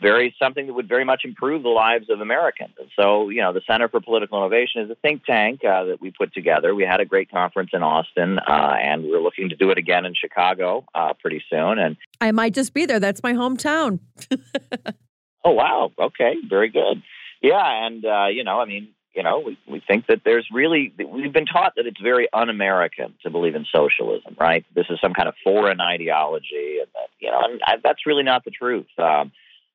[0.00, 2.74] very something that would very much improve the lives of Americans.
[2.78, 6.00] And so, you know, the Center for Political Innovation is a think tank uh, that
[6.00, 6.74] we put together.
[6.74, 10.04] We had a great conference in Austin, uh, and we're looking to do it again
[10.04, 11.78] in Chicago uh, pretty soon.
[11.78, 13.00] And I might just be there.
[13.00, 14.00] That's my hometown.
[15.44, 15.92] oh wow!
[15.98, 17.02] Okay, very good.
[17.42, 20.92] Yeah, and uh, you know, I mean, you know, we, we think that there's really,
[20.98, 24.64] we've been taught that it's very un American to believe in socialism, right?
[24.74, 26.78] This is some kind of foreign ideology.
[26.80, 28.86] And that, you know, and I, that's really not the truth.
[28.98, 29.32] Um,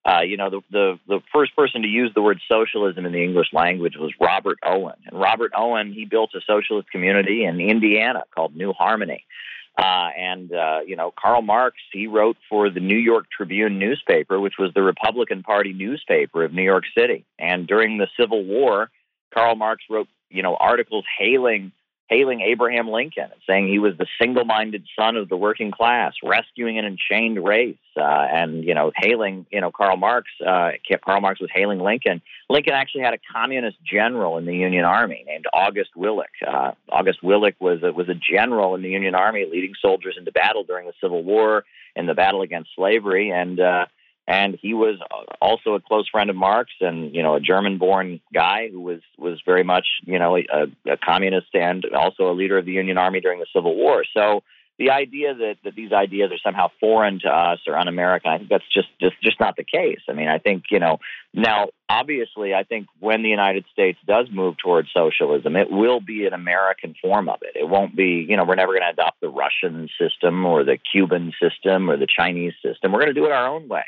[0.07, 3.21] uh, you know, the, the, the first person to use the word socialism in the
[3.21, 4.95] English language was Robert Owen.
[5.05, 9.25] And Robert Owen, he built a socialist community in Indiana called New Harmony.
[9.77, 14.39] Uh, and, uh, you know, Karl Marx, he wrote for the New York Tribune newspaper,
[14.39, 17.25] which was the Republican Party newspaper of New York City.
[17.37, 18.89] And during the Civil War,
[19.33, 21.73] Karl Marx wrote, you know, articles hailing
[22.09, 26.77] hailing Abraham Lincoln and saying he was the single-minded son of the working class, rescuing
[26.79, 30.29] an enchained race, uh, and you know, hailing you know Karl Marx.
[30.45, 30.71] Uh,
[31.03, 32.21] Karl Marx was hailing Lincoln.
[32.49, 36.25] Lincoln actually had a communist general in the Union Army named August Willich.
[36.45, 40.31] Uh, August Willich was a, was a general in the Union Army, leading soldiers into
[40.31, 41.65] battle during the Civil War
[41.95, 43.85] and the battle against slavery, and uh,
[44.27, 48.19] and he was uh, also a close friend of Marx and you know a German-born
[48.33, 52.57] guy who was was very much you know a, a, communist and also a leader
[52.57, 54.03] of the Union Army during the Civil War.
[54.15, 54.43] So
[54.77, 58.49] the idea that, that these ideas are somehow foreign to us or un-American, I think
[58.49, 60.01] that's just just just not the case.
[60.09, 60.99] I mean, I think you know
[61.33, 66.25] now obviously I think when the United States does move towards socialism, it will be
[66.25, 67.55] an American form of it.
[67.55, 70.77] It won't be you know we're never going to adopt the Russian system or the
[70.77, 72.91] Cuban system or the Chinese system.
[72.91, 73.85] We're going to do it our own way.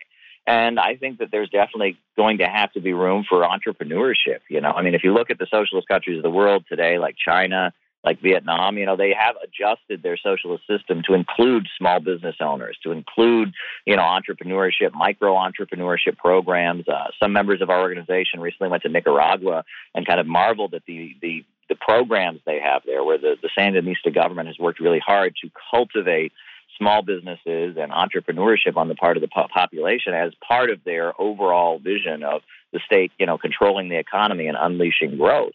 [0.49, 4.39] And I think that there's definitely going to have to be room for entrepreneurship.
[4.49, 6.97] You know, I mean, if you look at the socialist countries of the world today,
[6.97, 7.71] like China,
[8.03, 12.79] like Vietnam, you know, they have adjusted their socialist system to include small business owners,
[12.81, 13.53] to include,
[13.85, 16.87] you know, entrepreneurship, micro entrepreneurship programs.
[16.87, 19.63] Uh, some members of our organization recently went to Nicaragua
[19.93, 23.49] and kind of marveled at the the the programs they have there, where the, the
[23.55, 26.33] Sandinista government has worked really hard to cultivate
[26.79, 31.77] small businesses and entrepreneurship on the part of the population as part of their overall
[31.77, 32.41] vision of
[32.73, 35.53] the state, you know, controlling the economy and unleashing growth.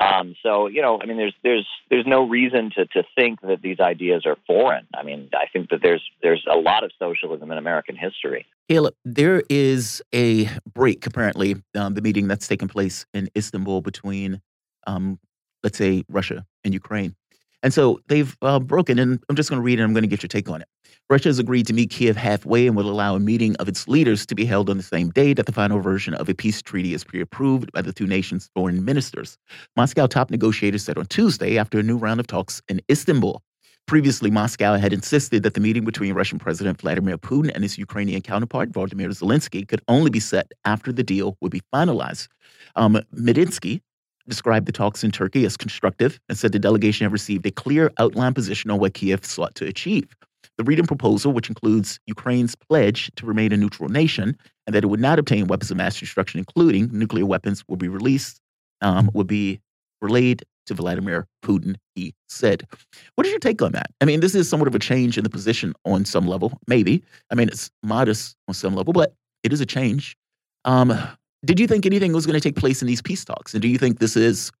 [0.00, 3.60] Um, so you know, I mean, there's there's there's no reason to to think that
[3.62, 4.86] these ideas are foreign.
[4.94, 8.46] I mean, I think that there's there's a lot of socialism in American history.
[8.68, 14.40] Caleb, there is a break apparently, um, the meeting that's taking place in Istanbul between,
[14.86, 15.18] um,
[15.62, 17.14] let's say, Russia and Ukraine.
[17.62, 19.82] And so they've uh, broken, and I'm just going to read it.
[19.82, 20.68] And I'm going to get your take on it.
[21.10, 24.24] Russia has agreed to meet Kiev halfway and will allow a meeting of its leaders
[24.26, 26.94] to be held on the same day that the final version of a peace treaty
[26.94, 29.36] is pre approved by the two nations' foreign ministers.
[29.76, 33.42] Moscow top negotiators said on Tuesday after a new round of talks in Istanbul.
[33.86, 38.22] Previously, Moscow had insisted that the meeting between Russian President Vladimir Putin and his Ukrainian
[38.22, 42.28] counterpart, Volodymyr Zelensky, could only be set after the deal would be finalized.
[42.76, 43.82] Um, Medinsky,
[44.28, 47.92] described the talks in Turkey as constructive and said the delegation had received a clear
[47.98, 50.14] outline position on what Kiev sought to achieve.
[50.58, 54.36] The Reading proposal, which includes Ukraine's pledge to remain a neutral nation
[54.66, 57.88] and that it would not obtain weapons of mass destruction, including nuclear weapons, will be
[57.88, 58.40] released
[58.82, 59.60] um, would be
[60.02, 62.66] relayed to Vladimir Putin, he said.
[63.14, 63.90] What is your take on that?
[64.00, 67.02] I mean, this is somewhat of a change in the position on some level, maybe.
[67.30, 70.16] I mean, it's modest on some level, but it is a change.
[70.64, 70.96] Um,
[71.44, 73.54] did you think anything was going to take place in these peace talks?
[73.54, 74.52] And do you think this is,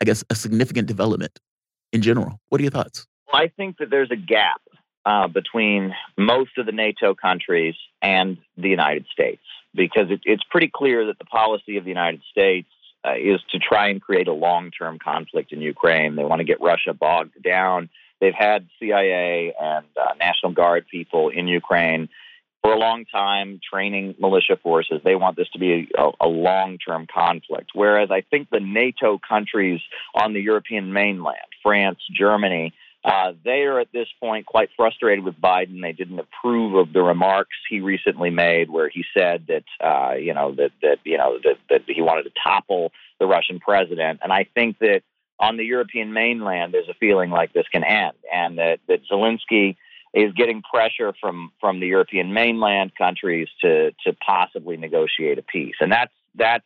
[0.00, 1.38] I guess, a significant development
[1.92, 2.40] in general?
[2.48, 3.06] What are your thoughts?
[3.32, 4.60] Well, I think that there's a gap
[5.06, 9.42] uh, between most of the NATO countries and the United States
[9.74, 12.68] because it, it's pretty clear that the policy of the United States
[13.04, 16.16] uh, is to try and create a long term conflict in Ukraine.
[16.16, 17.88] They want to get Russia bogged down.
[18.20, 22.08] They've had CIA and uh, National Guard people in Ukraine
[22.62, 25.00] for a long time training militia forces.
[25.04, 27.70] They want this to be a, a long term conflict.
[27.74, 29.80] Whereas I think the NATO countries
[30.14, 32.74] on the European mainland, France, Germany,
[33.04, 35.80] uh, they are at this point quite frustrated with Biden.
[35.80, 40.34] They didn't approve of the remarks he recently made, where he said that uh, you
[40.34, 44.20] know that that you know that, that he wanted to topple the Russian president.
[44.22, 45.02] And I think that
[45.38, 49.76] on the European mainland, there's a feeling like this can end, and that that Zelensky
[50.14, 55.76] is getting pressure from from the European mainland countries to to possibly negotiate a peace,
[55.80, 56.64] and that's that's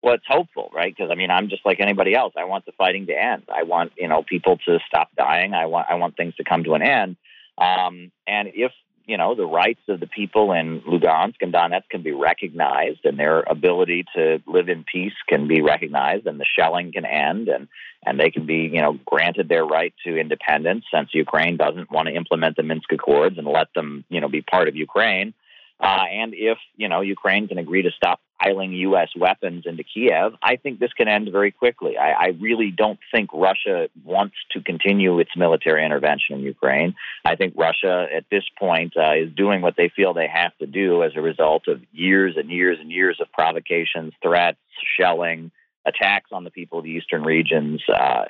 [0.00, 0.94] what's hopeful, right?
[0.94, 2.34] Because I mean, I'm just like anybody else.
[2.36, 3.44] I want the fighting to end.
[3.52, 5.54] I want you know people to stop dying.
[5.54, 7.16] I want I want things to come to an end.
[7.58, 8.72] Um, and if
[9.06, 13.18] you know the rights of the people in Lugansk and Donetsk can be recognized, and
[13.18, 17.68] their ability to live in peace can be recognized, and the shelling can end, and
[18.04, 22.08] and they can be you know granted their right to independence, since Ukraine doesn't want
[22.08, 25.34] to implement the Minsk Accords and let them you know be part of Ukraine.
[25.82, 29.08] Uh, and if you know Ukraine can agree to stop piling U.S.
[29.16, 31.96] weapons into Kiev, I think this can end very quickly.
[31.98, 36.94] I, I really don't think Russia wants to continue its military intervention in Ukraine.
[37.24, 40.66] I think Russia, at this point, uh, is doing what they feel they have to
[40.66, 44.58] do as a result of years and years and years of provocations, threats,
[44.98, 45.50] shelling,
[45.84, 48.24] attacks on the people of the eastern regions, uh.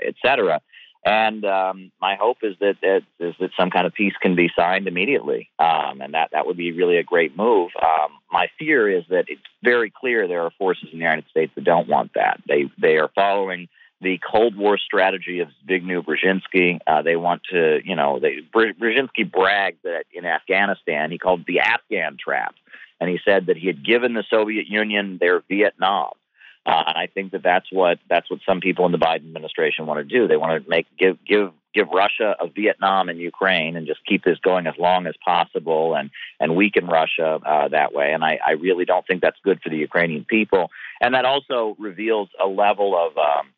[1.05, 4.51] And um, my hope is that, that is that some kind of peace can be
[4.55, 7.73] signed immediately, um, and that that would be really a great move.
[7.83, 11.53] Um, my fear is that it's very clear there are forces in the United States
[11.57, 12.41] that don't want that.
[12.47, 13.69] They they are following
[14.01, 16.79] the Cold War strategy of Zbigniew Brzezinski.
[16.87, 21.61] Uh, they want to, you know, they, Brzezinski bragged that in Afghanistan he called the
[21.61, 22.55] Afghan trap,
[23.01, 26.13] and he said that he had given the Soviet Union their Vietnam.
[26.65, 29.87] Uh, and I think that that's what that's what some people in the Biden administration
[29.87, 30.29] want to do.
[30.29, 34.23] They want to make give give give Russia a Vietnam and Ukraine, and just keep
[34.23, 38.13] this going as long as possible, and and weaken Russia uh, that way.
[38.13, 40.71] And I, I really don't think that's good for the Ukrainian people.
[41.01, 43.49] And that also reveals a level of um,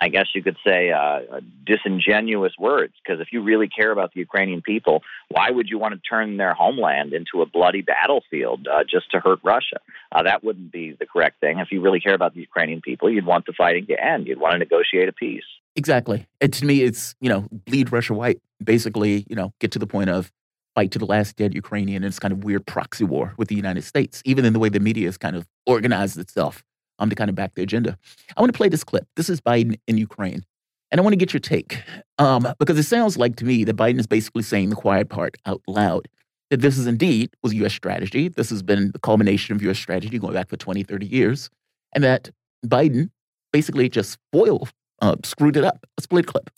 [0.00, 2.94] I guess you could say, uh, disingenuous words.
[3.02, 6.36] Because if you really care about the Ukrainian people, why would you want to turn
[6.36, 9.78] their homeland into a bloody battlefield uh, just to hurt Russia?
[10.12, 11.58] Uh, that wouldn't be the correct thing.
[11.58, 14.26] If you really care about the Ukrainian people, you'd want the fighting to end.
[14.26, 15.44] You'd want to negotiate a peace.
[15.76, 16.26] Exactly.
[16.40, 18.40] And to me, it's, you know, bleed Russia white.
[18.62, 20.30] Basically, you know, get to the point of
[20.74, 22.02] fight to the last dead Ukrainian.
[22.02, 24.68] And it's kind of weird proxy war with the United States, even in the way
[24.68, 26.62] the media has kind of organized itself
[26.98, 27.98] um, to kind of back the agenda.
[28.36, 29.06] I want to play this clip.
[29.16, 30.44] This is Biden in Ukraine.
[30.90, 31.82] And I want to get your take
[32.18, 35.36] um, because it sounds like to me that Biden is basically saying the quiet part
[35.44, 36.08] out loud
[36.50, 37.72] that this is indeed was U.S.
[37.72, 38.28] strategy.
[38.28, 39.78] This has been the culmination of U.S.
[39.78, 41.50] strategy going back for 20, 30 years.
[41.94, 42.30] And that
[42.64, 43.10] Biden
[43.52, 45.84] basically just foiled, uh, screwed it up.
[46.08, 46.50] Play the clip.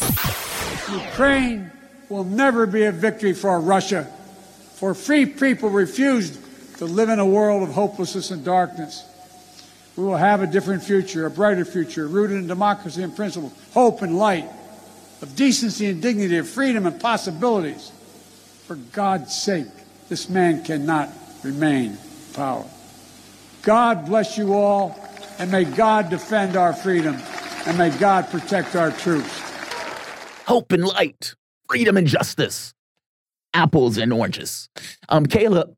[0.93, 1.71] Ukraine
[2.09, 4.05] will never be a victory for Russia,
[4.75, 6.39] for free people refused
[6.79, 9.05] to live in a world of hopelessness and darkness
[9.97, 14.03] we will have a different future, a brighter future, rooted in democracy and principles, hope
[14.03, 14.49] and light,
[15.23, 17.91] of decency and dignity, of freedom and possibilities.
[18.67, 19.67] For God's sake,
[20.09, 21.11] this man cannot
[21.43, 21.99] remain in
[22.35, 22.65] power.
[23.63, 24.99] God bless you all,
[25.39, 27.17] and may God defend our freedom,
[27.67, 29.41] and may God protect our troops.
[30.47, 31.35] Hope and light,
[31.69, 32.75] freedom and justice,
[33.55, 34.69] apples and oranges.
[35.09, 35.75] Um, Caleb,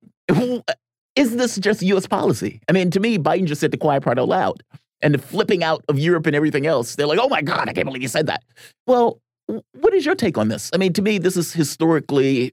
[1.18, 2.06] is this just U.S.
[2.06, 2.60] policy?
[2.68, 4.62] I mean, to me, Biden just said the quiet part out loud.
[5.00, 7.72] And the flipping out of Europe and everything else, they're like, oh my God, I
[7.72, 8.42] can't believe you said that.
[8.86, 10.70] Well, what is your take on this?
[10.74, 12.52] I mean, to me, this is historically,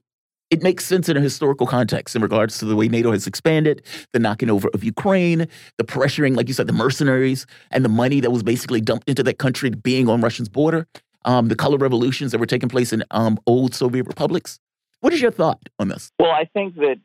[0.50, 3.82] it makes sense in a historical context in regards to the way NATO has expanded,
[4.12, 5.48] the knocking over of Ukraine,
[5.78, 9.24] the pressuring, like you said, the mercenaries, and the money that was basically dumped into
[9.24, 10.86] that country being on Russia's border,
[11.24, 14.60] um, the color revolutions that were taking place in um, old Soviet republics.
[15.00, 16.12] What is your thought on this?
[16.18, 16.96] Well, I think that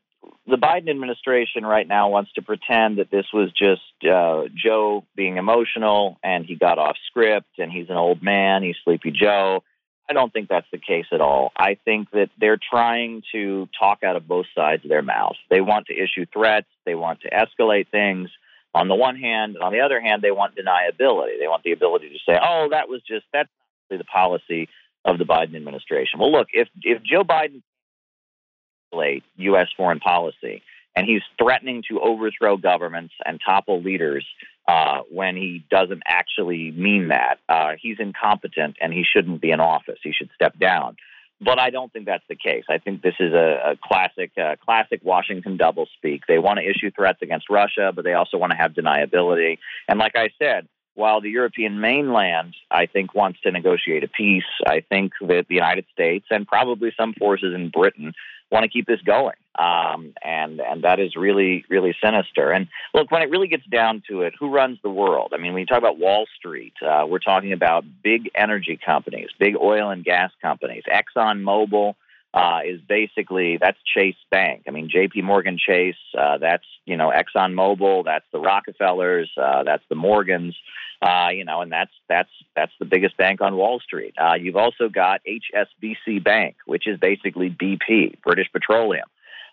[0.48, 5.38] the Biden administration right now wants to pretend that this was just uh, Joe being
[5.38, 9.64] emotional and he got off script and he's an old man, he's Sleepy Joe.
[10.10, 11.52] I don't think that's the case at all.
[11.56, 15.36] I think that they're trying to talk out of both sides of their mouth.
[15.50, 18.30] They want to issue threats, they want to escalate things,
[18.74, 21.40] on the one hand, and on the other hand, they want deniability.
[21.40, 23.50] They want the ability to say, "Oh, that was just that's
[23.90, 24.70] the policy
[25.04, 27.62] of the Biden administration." Well, look, if if Joe Biden
[29.38, 29.68] U.S.
[29.76, 30.62] foreign policy
[30.96, 34.26] and he's threatening to overthrow governments and topple leaders
[34.68, 37.40] uh, when he doesn't actually mean that.
[37.48, 40.00] Uh, he's incompetent and he shouldn't be in office.
[40.04, 40.98] He should step down.
[41.44, 42.66] But I don't think that's the case.
[42.70, 46.22] I think this is a, a classic, uh, classic Washington doublespeak.
[46.28, 49.58] They want to issue threats against Russia, but they also want to have deniability.
[49.88, 54.44] And like I said, while the European mainland, I think, wants to negotiate a peace,
[54.68, 58.14] I think that the United States and probably some forces in Britain
[58.52, 59.36] want to keep this going.
[59.58, 62.52] Um, and and that is really really sinister.
[62.52, 65.34] And look, when it really gets down to it, who runs the world?
[65.34, 69.30] I mean, when you talk about Wall Street, uh, we're talking about big energy companies,
[69.38, 70.84] big oil and gas companies.
[70.92, 71.96] Exxon Mobil
[72.34, 74.64] uh, is basically that's Chase Bank.
[74.68, 75.22] I mean, J.P.
[75.22, 80.56] Morgan Chase, uh, that's you know Exxon Mobil, that's the Rockefellers, uh, that's the Morgans,
[81.02, 84.16] uh, you know, and that's that's that's the biggest bank on Wall Street.
[84.18, 89.08] Uh, you've also got HSBC Bank, which is basically BP, British Petroleum.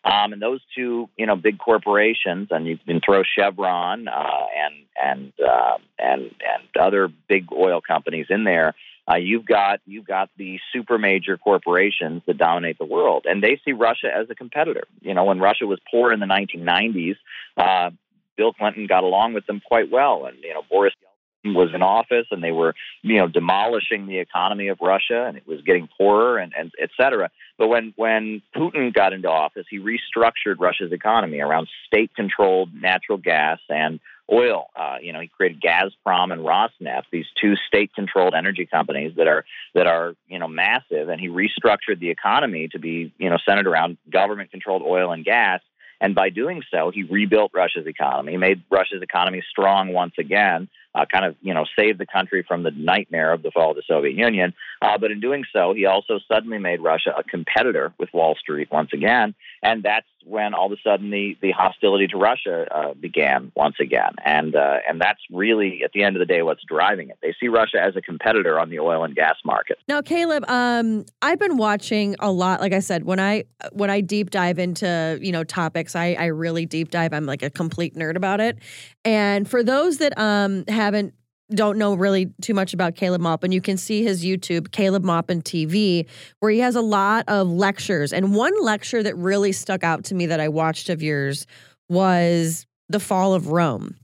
[0.05, 4.74] Um, and those two, you know, big corporations, and you can throw Chevron uh, and
[5.02, 8.74] and uh, and and other big oil companies in there.
[9.10, 13.60] Uh, you've got you've got the super major corporations that dominate the world, and they
[13.64, 14.85] see Russia as a competitor.
[15.01, 17.16] You know, when Russia was poor in the 1990s,
[17.56, 17.90] uh,
[18.36, 21.82] Bill Clinton got along with them quite well, and you know Boris Yeltsin was in
[21.82, 25.89] office and they were, you know, demolishing the economy of Russia and it was getting
[25.97, 27.30] poorer and, and et cetera.
[27.56, 33.18] But when, when Putin got into office, he restructured Russia's economy around state controlled natural
[33.18, 34.66] gas and oil.
[34.76, 39.26] Uh, you know, he created Gazprom and Rosneft, these two state controlled energy companies that
[39.26, 39.44] are,
[39.74, 41.09] that are, you know, massive.
[41.09, 45.24] And he restructured the economy to be, you know, centered around government controlled oil and
[45.24, 45.60] gas.
[46.00, 51.05] And by doing so, he rebuilt Russia's economy, made Russia's economy strong once again, uh,
[51.10, 53.82] kind of you know saved the country from the nightmare of the fall of the
[53.86, 54.55] Soviet Union.
[54.81, 58.69] Uh, but in doing so, he also suddenly made Russia a competitor with Wall Street
[58.70, 62.94] once again, and that's when all of a sudden the, the hostility to Russia uh,
[62.94, 66.62] began once again, and uh, and that's really at the end of the day what's
[66.69, 67.19] driving it.
[67.23, 69.78] They see Russia as a competitor on the oil and gas market.
[69.89, 72.60] Now, Caleb, um, I've been watching a lot.
[72.60, 76.27] Like I said, when I when I deep dive into you know topics, I I
[76.27, 77.12] really deep dive.
[77.12, 78.59] I'm like a complete nerd about it.
[79.05, 81.12] And for those that um haven't
[81.50, 85.40] don't know really too much about Caleb Maupin, you can see his YouTube, Caleb Maupin
[85.40, 86.06] TV,
[86.40, 88.12] where he has a lot of lectures.
[88.12, 91.46] And one lecture that really stuck out to me that I watched of yours
[91.88, 93.96] was The Fall of Rome,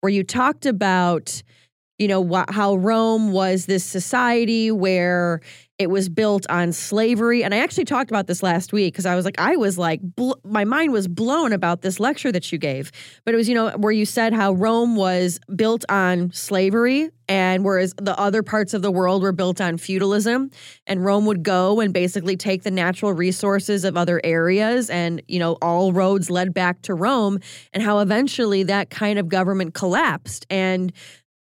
[0.00, 1.42] where you talked about,
[1.98, 5.40] you know, wh- how Rome was this society where
[5.78, 7.44] it was built on slavery.
[7.44, 10.00] And I actually talked about this last week because I was like, I was like,
[10.02, 12.90] bl- my mind was blown about this lecture that you gave.
[13.24, 17.64] But it was, you know, where you said how Rome was built on slavery and
[17.64, 20.50] whereas the other parts of the world were built on feudalism.
[20.86, 25.38] And Rome would go and basically take the natural resources of other areas and, you
[25.38, 27.38] know, all roads led back to Rome
[27.72, 30.46] and how eventually that kind of government collapsed.
[30.48, 30.92] And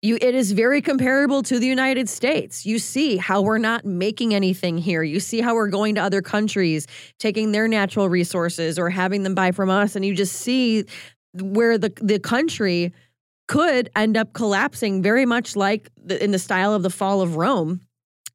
[0.02, 2.65] you it is very comparable to the United States.
[2.65, 5.03] You see how we're not making anything here.
[5.03, 6.88] You see how we're going to other countries,
[7.19, 10.86] taking their natural resources or having them buy from us and you just see
[11.34, 12.94] where the the country
[13.48, 17.36] could end up collapsing very much like the, in the style of the fall of
[17.36, 17.82] Rome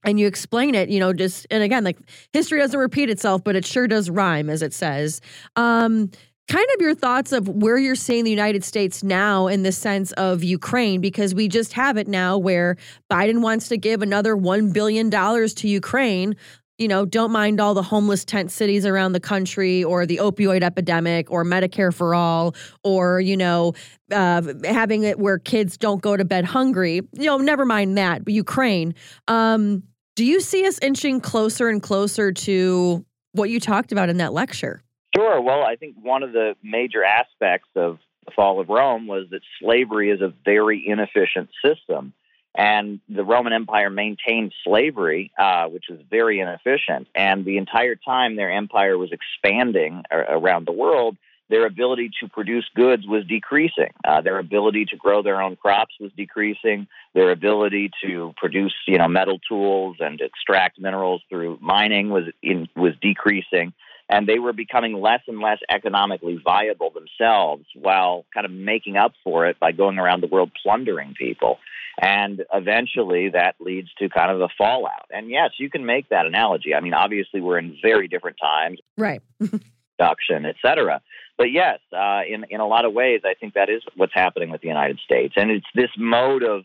[0.07, 1.99] and you explain it, you know, just and again, like
[2.33, 5.21] history doesn't repeat itself, but it sure does rhyme, as it says.
[5.57, 6.11] Um,
[6.49, 10.13] kind of your thoughts of where you're seeing the United States now in the sense
[10.13, 12.77] of Ukraine, because we just have it now where
[13.11, 16.37] Biden wants to give another $1 billion to Ukraine.
[16.79, 20.63] You know, don't mind all the homeless tent cities around the country or the opioid
[20.63, 22.55] epidemic or Medicare for all
[22.85, 23.73] or, you know,
[24.13, 27.01] uh, having it where kids don't go to bed hungry.
[27.15, 28.95] You know, never mind that, Ukraine.
[29.27, 29.85] Um,
[30.17, 34.33] do you see us inching closer and closer to what you talked about in that
[34.33, 34.83] lecture?
[35.17, 35.41] Sure.
[35.41, 39.41] Well, I think one of the major aspects of the fall of Rome was that
[39.61, 42.13] slavery is a very inefficient system.
[42.55, 47.07] And the Roman Empire maintained slavery, uh, which was very inefficient.
[47.15, 51.17] And the entire time their empire was expanding around the world,
[51.49, 53.93] their ability to produce goods was decreasing.
[54.05, 56.89] Uh, their ability to grow their own crops was decreasing.
[57.15, 62.69] Their ability to produce, you know, metal tools and extract minerals through mining was in,
[62.75, 63.73] was decreasing
[64.09, 69.13] and they were becoming less and less economically viable themselves while kind of making up
[69.25, 71.59] for it by going around the world plundering people.
[72.01, 75.07] And eventually that leads to kind of a fallout.
[75.11, 76.75] And yes, you can make that analogy.
[76.75, 78.81] I mean, obviously we're in very different times.
[78.99, 79.23] Right.
[79.97, 81.01] production, et cetera.
[81.39, 84.51] but yes, uh, in in a lot of ways, I think that is what's happening
[84.51, 86.65] with the United States, and it's this mode of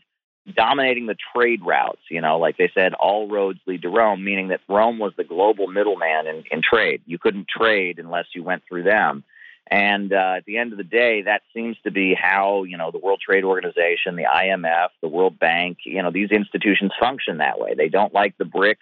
[0.54, 2.02] dominating the trade routes.
[2.10, 5.24] You know, like they said, all roads lead to Rome, meaning that Rome was the
[5.24, 7.02] global middleman in, in trade.
[7.06, 9.24] You couldn't trade unless you went through them.
[9.68, 12.90] And uh, at the end of the day, that seems to be how you know
[12.90, 17.58] the World Trade Organization, the IMF, the World Bank, you know, these institutions function that
[17.58, 17.74] way.
[17.74, 18.76] They don't like the BRICS.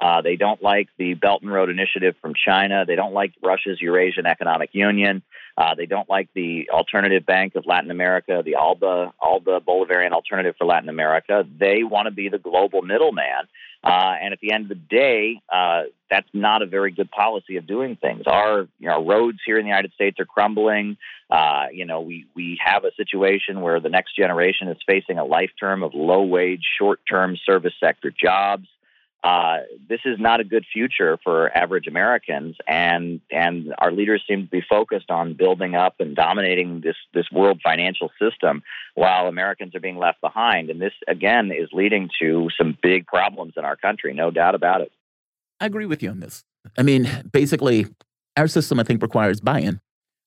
[0.00, 2.84] Uh, they don't like the Belt and Road Initiative from China.
[2.86, 5.22] They don't like Russia's Eurasian Economic Union.
[5.56, 10.54] Uh, they don't like the Alternative Bank of Latin America, the ALBA, ALBA Bolivarian Alternative
[10.56, 11.44] for Latin America.
[11.58, 13.48] They want to be the global middleman.
[13.82, 17.56] Uh, and at the end of the day, uh, that's not a very good policy
[17.56, 18.22] of doing things.
[18.26, 20.96] Our you know, roads here in the United States are crumbling.
[21.28, 25.24] Uh, you know, we, we have a situation where the next generation is facing a
[25.24, 28.68] life term of low wage, short term service sector jobs
[29.24, 29.58] uh,
[29.88, 34.50] this is not a good future for average Americans, and and our leaders seem to
[34.50, 38.62] be focused on building up and dominating this this world financial system,
[38.94, 40.70] while Americans are being left behind.
[40.70, 44.82] And this again is leading to some big problems in our country, no doubt about
[44.82, 44.92] it.
[45.60, 46.44] I agree with you on this.
[46.76, 47.86] I mean, basically,
[48.36, 49.80] our system I think requires buy-in.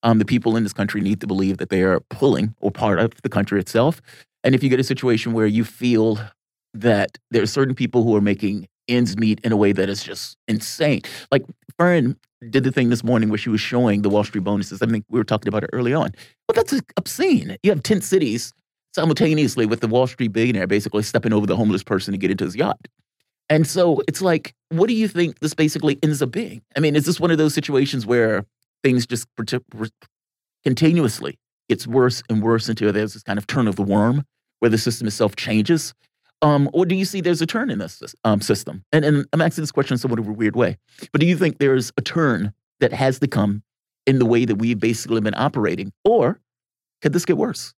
[0.03, 2.99] Um, the people in this country need to believe that they are pulling or part
[2.99, 4.01] of the country itself.
[4.43, 6.19] And if you get a situation where you feel
[6.73, 10.03] that there are certain people who are making ends meet in a way that is
[10.03, 11.01] just insane.
[11.31, 11.45] Like
[11.79, 12.15] Faran
[12.49, 14.81] did the thing this morning where she was showing the Wall Street bonuses.
[14.81, 16.11] I think we were talking about it early on.
[16.47, 17.57] But that's obscene.
[17.63, 18.53] You have 10 cities
[18.93, 22.43] simultaneously with the Wall Street billionaire basically stepping over the homeless person to get into
[22.43, 22.79] his yacht.
[23.49, 26.61] And so it's like, what do you think this basically ends up being?
[26.75, 28.45] I mean, is this one of those situations where
[28.83, 29.27] things just
[30.63, 31.37] continuously
[31.69, 34.23] gets worse and worse until there's this kind of turn of the worm
[34.59, 35.93] where the system itself changes?
[36.41, 38.83] Um, or do you see there's a turn in this um, system?
[38.91, 40.77] And, and I'm asking this question in somewhat of a weird way,
[41.11, 43.63] but do you think there's a turn that has to come
[44.07, 45.91] in the way that we've basically been operating?
[46.03, 46.39] Or
[47.01, 47.73] could this get worse?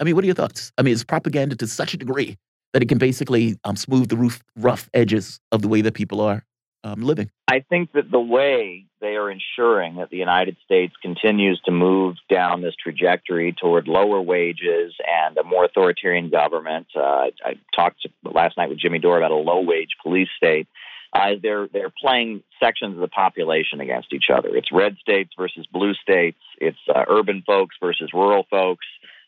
[0.00, 0.72] I mean, what are your thoughts?
[0.78, 2.36] I mean, it's propaganda to such a degree
[2.72, 6.20] that it can basically um, smooth the roof, rough edges of the way that people
[6.20, 6.44] are
[6.84, 7.30] um, living?
[7.46, 12.16] I think that the way they are ensuring that the United States continues to move
[12.30, 16.86] down this trajectory toward lower wages and a more authoritarian government.
[16.96, 20.68] Uh, I talked last night with Jimmy Dore about a low wage police state.
[21.12, 24.54] Uh, they're they're playing sections of the population against each other.
[24.54, 26.38] It's red states versus blue states.
[26.60, 28.86] It's uh, urban folks versus rural folks.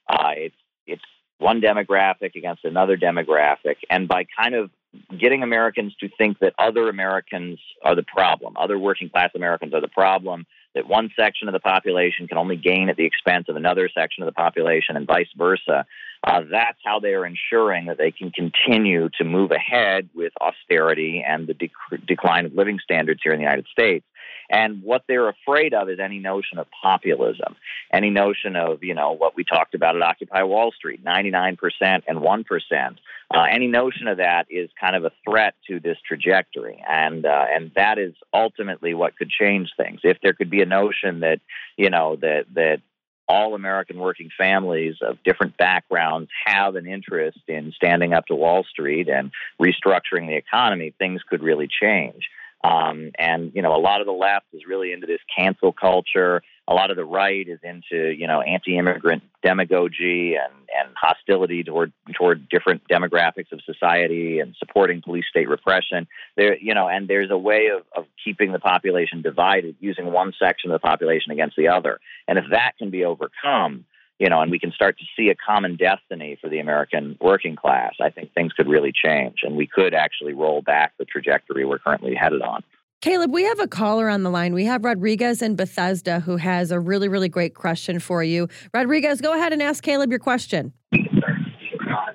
[0.09, 0.57] Uh, it's
[0.87, 1.03] it's
[1.39, 4.71] one demographic against another demographic, and by kind of
[5.19, 9.81] getting Americans to think that other Americans are the problem, other working class Americans are
[9.81, 13.57] the problem, that one section of the population can only gain at the expense of
[13.57, 15.85] another section of the population, and vice versa.
[16.23, 21.25] Uh, that's how they are ensuring that they can continue to move ahead with austerity
[21.27, 24.05] and the dec- decline of living standards here in the United States.
[24.51, 27.55] And what they're afraid of is any notion of populism,
[27.93, 32.19] any notion of, you know, what we talked about at Occupy Wall Street 99% and
[32.19, 32.97] 1%.
[33.33, 37.45] Uh, any notion of that is kind of a threat to this trajectory, and uh,
[37.49, 40.01] and that is ultimately what could change things.
[40.03, 41.41] If there could be a notion that
[41.77, 42.81] you know that that
[43.29, 48.65] all American working families of different backgrounds have an interest in standing up to Wall
[48.65, 49.31] Street and
[49.63, 52.29] restructuring the economy, things could really change.
[52.63, 56.43] Um, and you know, a lot of the left is really into this cancel culture.
[56.69, 61.93] A lot of the right is into you know anti-immigrant demagogy and, and hostility toward
[62.15, 66.07] toward different demographics of society and supporting police state repression.
[66.37, 70.35] There, you know, and there's a way of, of keeping the population divided, using one
[70.39, 71.99] section of the population against the other.
[72.29, 73.87] And if that can be overcome,
[74.21, 77.57] you know, and we can start to see a common destiny for the American working
[77.57, 81.65] class, I think things could really change and we could actually roll back the trajectory
[81.65, 82.63] we're currently headed on.
[83.01, 84.53] Caleb, we have a caller on the line.
[84.53, 88.47] We have Rodriguez in Bethesda who has a really, really great question for you.
[88.75, 90.75] Rodriguez, go ahead and ask Caleb your question.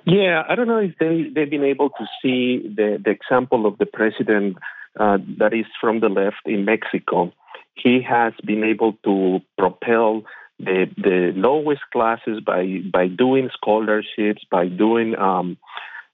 [0.06, 3.78] Yeah, I don't know if they, they've been able to see the, the example of
[3.78, 4.58] the president
[4.98, 7.32] uh, that is from the left in Mexico.
[7.74, 10.22] He has been able to propel
[10.58, 15.58] the the lowest classes by by doing scholarships, by doing um,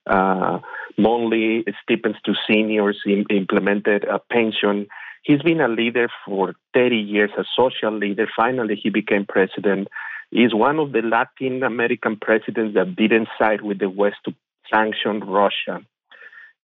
[0.06, 0.58] uh,
[0.98, 4.86] monthly stipends to seniors, implemented a pension.
[5.22, 8.26] He's been a leader for 30 years, a social leader.
[8.34, 9.86] Finally, he became president.
[10.30, 14.34] He's one of the Latin American presidents that didn't side with the West to
[14.72, 15.80] sanction Russia.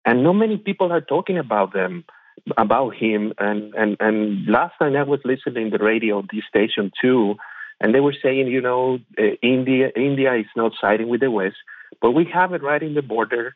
[0.05, 2.05] And not many people are talking about them,
[2.57, 3.35] about him.
[3.39, 7.37] And, and, and last time I was listening to the radio, this station too,
[7.81, 11.57] and they were saying, you know, uh, India India is not siding with the West,
[12.01, 13.55] but we have it right in the border,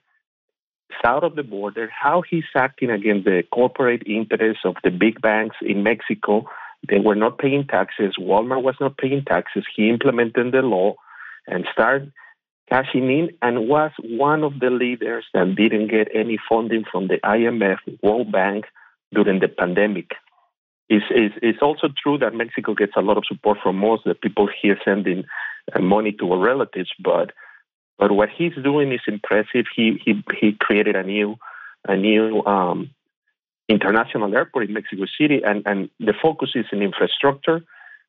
[1.05, 1.91] south of the border.
[1.91, 6.47] How he's acting against the corporate interests of the big banks in Mexico
[6.89, 8.17] They were not paying taxes.
[8.19, 9.65] Walmart was not paying taxes.
[9.75, 10.97] He implemented the law
[11.47, 12.13] and started
[12.69, 17.19] cashing in and was one of the leaders that didn't get any funding from the
[17.25, 18.65] IMF, World Bank
[19.13, 20.11] during the pandemic.
[20.93, 24.15] It's, it's, it's also true that Mexico gets a lot of support from most the
[24.15, 25.25] people here sending
[25.75, 27.31] uh, money to our relatives, but
[27.99, 29.65] but what he's doing is impressive.
[29.75, 31.37] He he he created a new
[31.89, 32.91] a new um,
[33.71, 37.63] international airport in Mexico City, and, and the focus is in infrastructure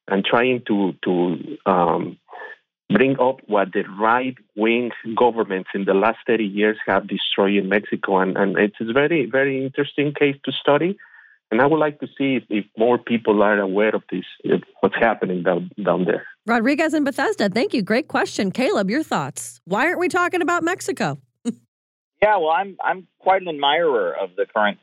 [0.09, 2.17] and trying to to um,
[2.89, 7.69] bring up what the right wing governments in the last 30 years have destroyed in
[7.69, 8.17] Mexico.
[8.17, 10.97] And, and it's a very, very interesting case to study.
[11.53, 14.25] And I would like to see if, if more people are aware of this,
[14.79, 16.25] what's happening down, down there.
[16.47, 17.83] Rodriguez and Bethesda, thank you.
[17.83, 18.51] Great question.
[18.51, 19.61] Caleb, your thoughts.
[19.65, 21.19] Why aren't we talking about Mexico?
[22.23, 24.77] Yeah, well, I'm I'm quite an admirer of the current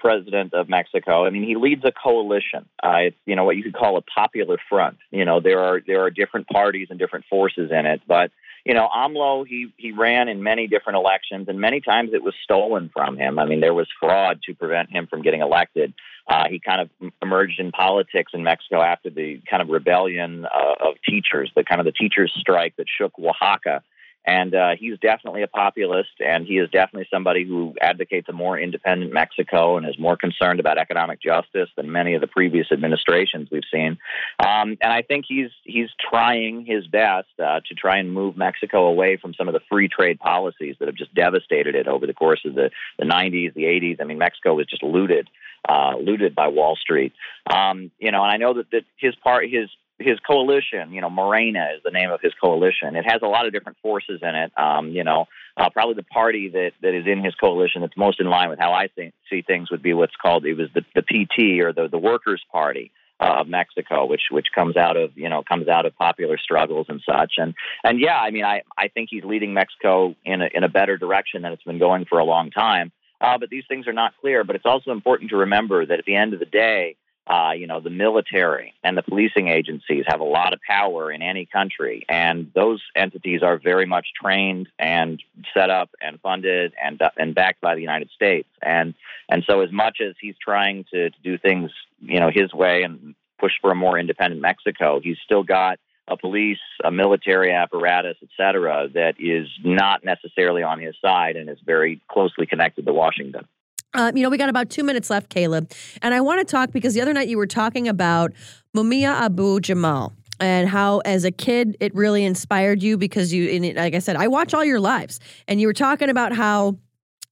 [0.00, 1.24] president of Mexico.
[1.24, 2.66] I mean, he leads a coalition.
[2.82, 4.96] Uh, it's you know what you could call a popular front.
[5.12, 8.32] You know, there are there are different parties and different forces in it, but
[8.64, 12.34] you know, AMLO he he ran in many different elections, and many times it was
[12.44, 13.38] stolen from him.
[13.38, 15.94] I mean, there was fraud to prevent him from getting elected.
[16.26, 20.88] Uh, he kind of emerged in politics in Mexico after the kind of rebellion uh,
[20.88, 23.82] of teachers, the kind of the teachers' strike that shook Oaxaca
[24.26, 28.58] and uh, he's definitely a populist, and he is definitely somebody who advocates a more
[28.58, 33.48] independent Mexico and is more concerned about economic justice than many of the previous administrations
[33.50, 33.98] we've seen.
[34.38, 38.86] Um, and I think he's he's trying his best uh, to try and move Mexico
[38.86, 42.14] away from some of the free trade policies that have just devastated it over the
[42.14, 44.00] course of the, the 90s, the 80s.
[44.00, 45.28] I mean, Mexico was just looted.
[45.68, 47.12] Uh, looted by Wall Street,
[47.52, 49.68] um, you know, and I know that, that his part, his
[50.00, 52.96] his coalition, you know, Morena is the name of his coalition.
[52.96, 54.52] It has a lot of different forces in it.
[54.58, 58.20] Um, you know, uh, probably the party that, that is in his coalition that's most
[58.20, 60.82] in line with how I think, see things would be what's called it was the,
[60.94, 62.90] the PT or the the Workers' Party
[63.20, 66.86] uh, of Mexico, which which comes out of you know comes out of popular struggles
[66.88, 67.34] and such.
[67.36, 67.54] And
[67.84, 70.96] and yeah, I mean, I I think he's leading Mexico in a in a better
[70.96, 72.92] direction than it's been going for a long time.
[73.20, 74.44] Uh, but these things are not clear.
[74.44, 76.96] But it's also important to remember that at the end of the day
[77.30, 81.22] uh, you know, the military and the policing agencies have a lot of power in
[81.22, 85.22] any country, and those entities are very much trained and
[85.54, 88.48] set up and funded and uh, and backed by the United States.
[88.60, 88.94] And
[89.28, 91.70] and so, as much as he's trying to, to do things,
[92.00, 95.78] you know, his way and push for a more independent Mexico, he's still got
[96.08, 101.48] a police, a military apparatus, et cetera, that is not necessarily on his side and
[101.48, 103.46] is very closely connected to Washington.
[103.92, 105.72] Uh, you know, we got about two minutes left, Caleb.
[106.02, 108.32] And I want to talk because the other night you were talking about
[108.76, 113.94] Mumia Abu Jamal and how, as a kid, it really inspired you because you, like
[113.94, 115.20] I said, I watch all your lives.
[115.48, 116.78] And you were talking about how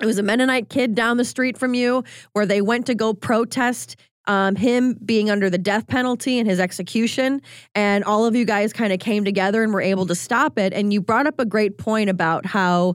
[0.00, 3.14] it was a Mennonite kid down the street from you where they went to go
[3.14, 3.96] protest
[4.28, 7.40] um, him being under the death penalty and his execution.
[7.74, 10.74] And all of you guys kind of came together and were able to stop it.
[10.74, 12.94] And you brought up a great point about how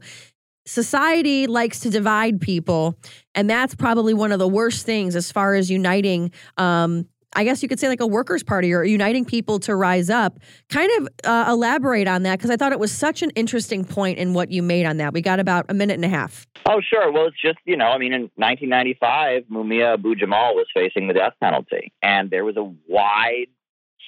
[0.65, 2.97] society likes to divide people
[3.35, 7.61] and that's probably one of the worst things as far as uniting um, I guess
[7.63, 10.39] you could say like a workers' party or uniting people to rise up.
[10.69, 14.19] Kind of uh, elaborate on that because I thought it was such an interesting point
[14.19, 15.13] in what you made on that.
[15.13, 16.47] We got about a minute and a half.
[16.65, 17.11] Oh, sure.
[17.11, 21.13] Well, it's just, you know, I mean, in 1995, Mumia Abu Jamal was facing the
[21.13, 23.47] death penalty, and there was a wide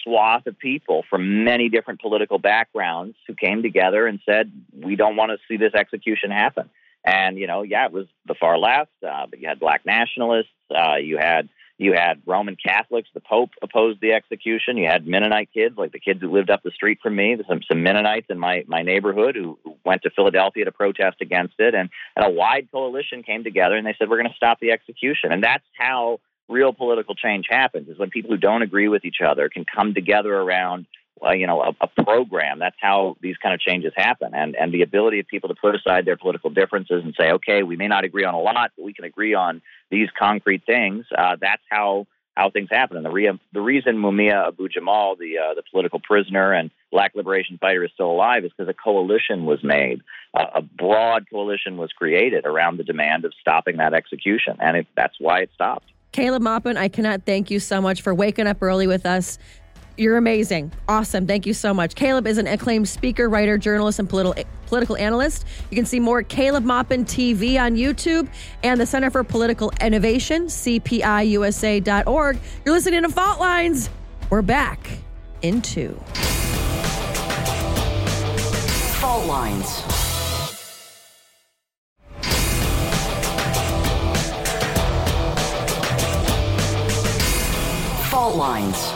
[0.05, 5.17] swath of people from many different political backgrounds who came together and said, we don't
[5.17, 6.69] want to see this execution happen.
[7.03, 10.49] And, you know, yeah, it was the far left, uh, but you had black nationalists,
[10.73, 13.09] uh, you had you had Roman Catholics.
[13.13, 14.77] The Pope opposed the execution.
[14.77, 17.35] You had Mennonite kids, like the kids who lived up the street from me.
[17.47, 21.55] Some some Mennonites in my my neighborhood who, who went to Philadelphia to protest against
[21.59, 24.59] it, and and a wide coalition came together and they said we're going to stop
[24.61, 25.31] the execution.
[25.31, 29.21] And that's how real political change happens is when people who don't agree with each
[29.25, 30.85] other can come together around
[31.25, 32.59] uh, you know a, a, program.
[32.59, 34.33] That's how these kind of changes happen.
[34.33, 37.63] And and the ability of people to put aside their political differences and say okay
[37.63, 41.05] we may not agree on a lot but we can agree on these concrete things
[41.17, 42.05] uh, that's how
[42.35, 42.97] how things happen.
[42.97, 47.13] And the re- the reason Mumia Abu Jamal the uh, the political prisoner and black
[47.15, 50.01] liberation fighter is still alive is because a coalition was made.
[50.33, 54.57] A broad coalition was created around the demand of stopping that execution.
[54.59, 58.15] And it, that's why it stopped Caleb Maupin, I cannot thank you so much for
[58.15, 59.37] waking up early with us.
[59.97, 60.71] You're amazing.
[60.87, 61.27] Awesome.
[61.27, 61.93] Thank you so much.
[61.93, 65.43] Caleb is an acclaimed speaker, writer, journalist, and political political analyst.
[65.69, 68.29] You can see more Caleb Maupin TV on YouTube
[68.63, 72.39] and the Center for Political Innovation, CPIUSA.org.
[72.63, 73.89] You're listening to Fault Lines.
[74.29, 74.87] We're back
[75.41, 75.95] into.
[79.01, 80.04] Fault Lines.
[88.25, 88.91] Fault Fault lines.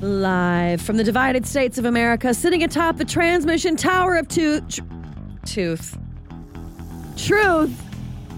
[0.00, 4.68] Live from the divided states of America, sitting atop the transmission tower of tooth.
[4.68, 4.82] Tr-
[5.44, 5.98] tooth.
[7.16, 7.82] Truth.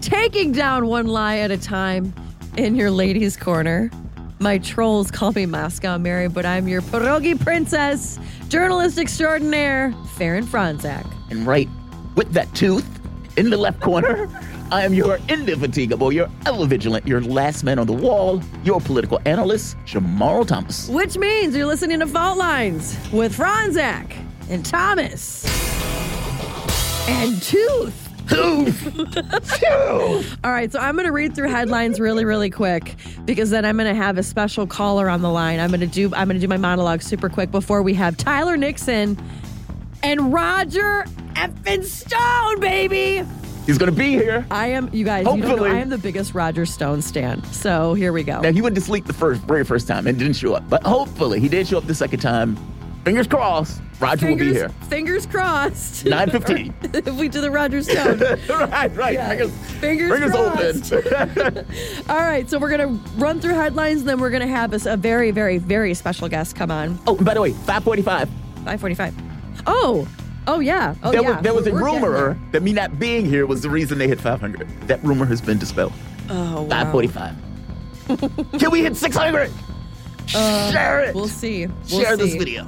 [0.00, 2.14] Taking down one lie at a time
[2.56, 3.90] in your ladies' corner.
[4.38, 8.18] My trolls call me Moscow Mary, but I'm your pierogi princess,
[8.48, 11.06] journalist extraordinaire, Faran Fronczak.
[11.30, 11.68] And right
[12.14, 12.88] with that tooth
[13.36, 14.26] in the left corner,
[14.70, 19.18] I am your indefatigable, your ever vigilant, your last man on the wall, your political
[19.24, 20.90] analyst, Jamarl Thomas.
[20.90, 24.14] Which means you're listening to Fault Lines with Fronczak
[24.50, 25.46] and Thomas
[27.08, 28.04] and Tooth.
[28.28, 30.36] Tooth.
[30.44, 33.78] All right, so I'm going to read through headlines really, really quick because then I'm
[33.78, 35.60] going to have a special caller on the line.
[35.60, 38.18] I'm going to do I'm going to do my monologue super quick before we have
[38.18, 39.16] Tyler Nixon
[40.02, 43.24] and Roger effing Stone, baby.
[43.68, 44.46] He's going to be here.
[44.50, 45.26] I am, you guys.
[45.26, 45.70] You don't know, Hopefully.
[45.72, 47.44] I am the biggest Roger Stone stan.
[47.52, 48.40] So here we go.
[48.40, 50.66] Now, he went to sleep the first, very first time and didn't show up.
[50.70, 52.56] But hopefully, he did show up the second time.
[53.04, 54.70] Fingers crossed, Roger will be here.
[54.88, 56.04] Fingers crossed.
[56.06, 56.94] 9:15.
[57.08, 58.20] if we do the Roger Stone.
[58.48, 59.12] right, right.
[59.12, 59.28] Yeah.
[59.28, 59.50] Fingers,
[59.80, 60.92] Fingers, fingers crossed.
[60.94, 61.66] open.
[62.08, 64.96] All right, so we're gonna run through headlines, and then we're gonna have a, a
[64.96, 66.98] very, very, very special guest come on.
[67.06, 68.30] oh, by the way, 545.
[68.64, 69.14] 545.
[69.66, 70.08] Oh,
[70.48, 70.94] oh yeah.
[71.04, 71.34] Oh there yeah.
[71.34, 74.08] was, there was a We're rumor that me not being here was the reason they
[74.08, 74.68] hit 500.
[74.88, 75.92] That rumor has been dispelled.
[76.28, 76.92] Oh wow.
[76.92, 78.58] 545.
[78.58, 79.50] Can we hit 600?
[80.34, 81.14] Uh, Share it.
[81.14, 81.66] We'll see.
[81.66, 82.66] We'll Share this video.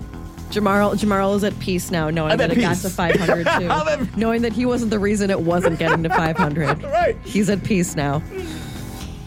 [0.51, 4.07] Jamarl, Jamarl is at peace now, knowing I'm that at it got to 500 I'm
[4.09, 4.17] too.
[4.19, 6.83] knowing that he wasn't the reason it wasn't getting to 500.
[6.83, 7.17] right.
[7.25, 8.21] He's at peace now.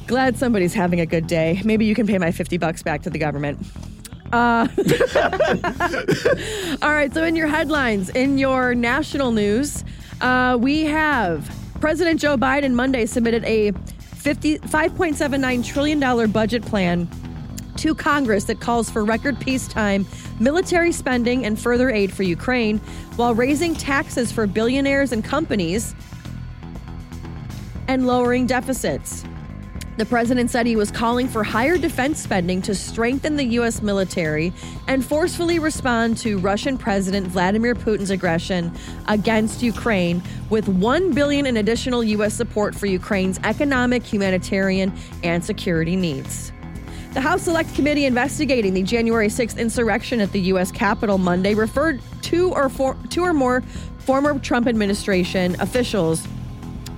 [0.06, 1.62] Glad somebody's having a good day.
[1.64, 3.58] Maybe you can pay my 50 bucks back to the government.
[4.34, 4.68] Uh,
[6.82, 9.84] all right, so in your headlines, in your national news,
[10.22, 17.08] uh, we have President Joe Biden Monday submitted a 50, $5.79 trillion budget plan
[17.76, 20.04] to Congress that calls for record peacetime
[20.40, 22.80] military spending and further aid for Ukraine
[23.18, 25.94] while raising taxes for billionaires and companies
[27.88, 29.26] and lowering deficits.
[29.96, 33.84] The president said he was calling for higher defense spending to strengthen the U.S.
[33.84, 34.52] military
[34.88, 38.72] and forcefully respond to Russian President Vladimir Putin's aggression
[39.08, 42.34] against Ukraine, with 1 billion in additional U.S.
[42.34, 44.92] support for Ukraine's economic, humanitarian,
[45.24, 46.52] and security needs.
[47.14, 50.72] The House Select Committee investigating the January 6th insurrection at the U.S.
[50.72, 53.62] Capitol Monday referred two or four, two or more
[54.00, 56.28] former Trump administration officials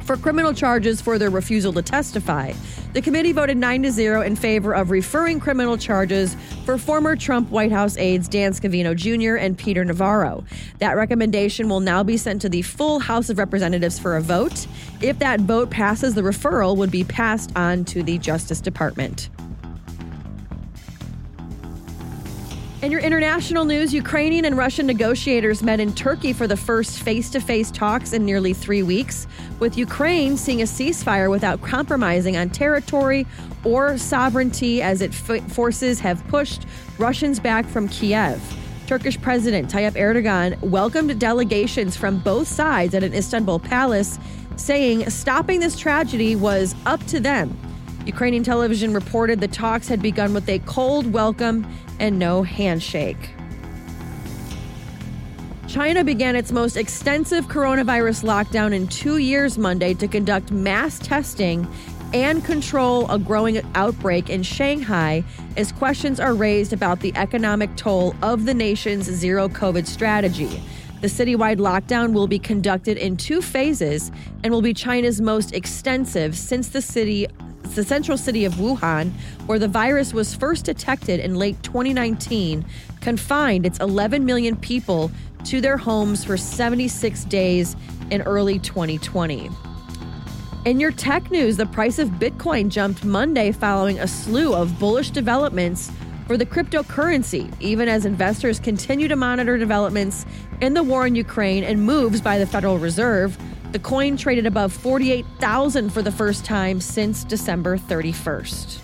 [0.05, 2.53] for criminal charges for their refusal to testify.
[2.93, 7.49] The committee voted 9 to 0 in favor of referring criminal charges for former Trump
[7.49, 9.35] White House aides Dan Scavino Jr.
[9.35, 10.45] and Peter Navarro.
[10.79, 14.67] That recommendation will now be sent to the full House of Representatives for a vote.
[15.01, 19.29] If that vote passes, the referral would be passed on to the Justice Department.
[22.85, 27.31] In your international news, Ukrainian and Russian negotiators met in Turkey for the first face
[27.31, 29.25] to face talks in nearly three weeks,
[29.57, 33.25] with Ukraine seeing a ceasefire without compromising on territory
[33.63, 36.67] or sovereignty as its forces have pushed
[36.99, 38.39] Russians back from Kiev.
[38.85, 44.19] Turkish President Tayyip Erdogan welcomed delegations from both sides at an Istanbul palace,
[44.57, 47.57] saying stopping this tragedy was up to them.
[48.05, 51.65] Ukrainian television reported the talks had begun with a cold welcome
[51.99, 53.31] and no handshake.
[55.67, 61.67] China began its most extensive coronavirus lockdown in two years Monday to conduct mass testing
[62.13, 65.23] and control a growing outbreak in Shanghai
[65.57, 70.63] as questions are raised about the economic toll of the nation's zero COVID strategy.
[71.01, 74.11] The citywide lockdown will be conducted in two phases
[74.43, 77.27] and will be China's most extensive since the city
[77.75, 79.11] the central city of Wuhan,
[79.45, 82.65] where the virus was first detected in late 2019,
[83.01, 85.11] confined its 11 million people
[85.43, 87.75] to their homes for 76 days
[88.09, 89.49] in early 2020.
[90.65, 95.11] In your tech news, the price of Bitcoin jumped Monday following a slew of bullish
[95.11, 95.91] developments
[96.25, 100.25] for the cryptocurrency, even as investors continue to monitor developments
[100.61, 103.37] in the war in Ukraine and moves by the Federal Reserve.
[103.75, 108.79] The coin traded above 48,000 for the first time since December 31st.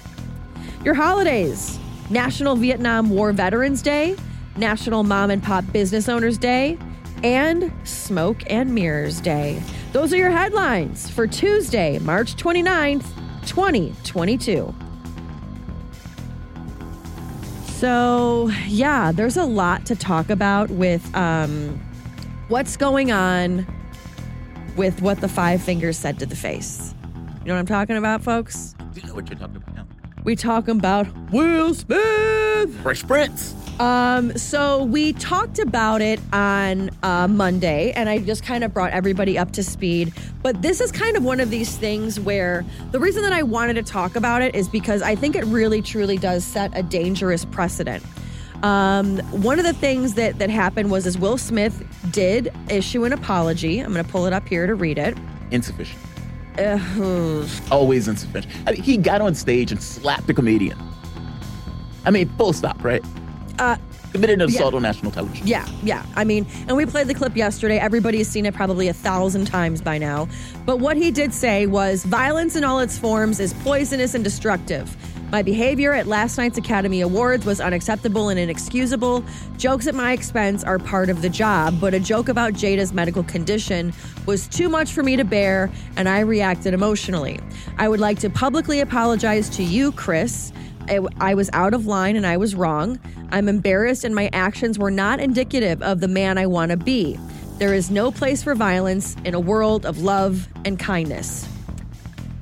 [0.84, 4.18] Your holidays National Vietnam War Veterans Day,
[4.58, 6.78] National Mom and Pop Business Owners Day,
[7.24, 9.64] and Smoke and Mirrors Day.
[9.94, 13.06] Those are your headlines for Tuesday, March 29th,
[13.48, 14.76] 2022.
[17.66, 21.80] So, yeah, there's a lot to talk about with um,
[22.50, 23.66] what's going on
[24.82, 26.95] with what the five fingers said to the face.
[27.14, 28.74] You know what I'm talking about, folks?
[28.95, 29.86] You know what you're talking about?
[30.24, 32.74] We talking about Will Smith.
[32.82, 33.53] Fresh Prince.
[33.80, 38.91] Um, so we talked about it on uh, Monday, and I just kind of brought
[38.91, 40.14] everybody up to speed.
[40.41, 43.76] But this is kind of one of these things where the reason that I wanted
[43.76, 47.45] to talk about it is because I think it really, truly does set a dangerous
[47.45, 48.03] precedent.
[48.64, 53.14] Um, one of the things that that happened was is Will Smith did issue an
[53.14, 53.80] apology.
[53.80, 55.18] I'm going to pull it up here to read it.
[55.52, 56.00] Insufficient.
[56.60, 58.54] Uh, Always insufficient.
[58.68, 60.78] I mean, he got on stage and slapped a comedian.
[62.06, 63.04] I mean, full stop, right?
[63.60, 63.78] uh,
[64.12, 64.56] Committed an Yeah.
[64.58, 65.48] assault on national television.
[65.48, 66.06] Yeah, yeah.
[66.18, 67.78] I mean, and we played the clip yesterday.
[67.80, 70.28] Everybody's seen it probably a thousand times by now.
[70.66, 74.94] But what he did say was violence in all its forms is poisonous and destructive.
[75.32, 79.24] My behavior at last night's Academy Awards was unacceptable and inexcusable.
[79.56, 83.24] Jokes at my expense are part of the job, but a joke about Jada's medical
[83.24, 83.94] condition
[84.26, 87.40] was too much for me to bear, and I reacted emotionally.
[87.78, 90.52] I would like to publicly apologize to you, Chris.
[91.22, 92.99] I, was out of line and I was wrong.
[93.32, 97.18] I'm embarrassed, and my actions were not indicative of the man I want to be.
[97.58, 101.48] There is no place for violence in a world of love and kindness.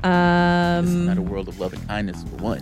[0.04, 2.62] Um, Not a world of love and kindness for one.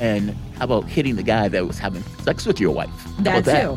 [0.00, 2.90] And how about hitting the guy that was having sex with your wife?
[3.18, 3.50] How That too.
[3.50, 3.76] How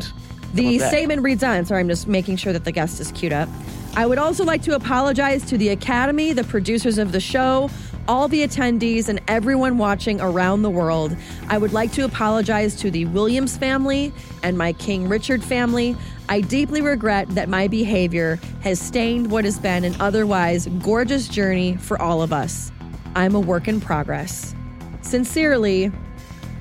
[0.54, 0.88] The that?
[0.88, 1.64] statement reads on.
[1.64, 3.48] Sorry, I'm just making sure that the guest is queued up.
[3.94, 7.70] I would also like to apologize to the Academy, the producers of the show,
[8.08, 11.16] all the attendees, and everyone watching around the world.
[11.48, 14.12] I would like to apologize to the Williams family
[14.42, 15.96] and my King Richard family.
[16.28, 21.76] I deeply regret that my behavior has stained what has been an otherwise gorgeous journey
[21.76, 22.72] for all of us.
[23.14, 24.54] I'm a work in progress.
[25.02, 25.92] Sincerely,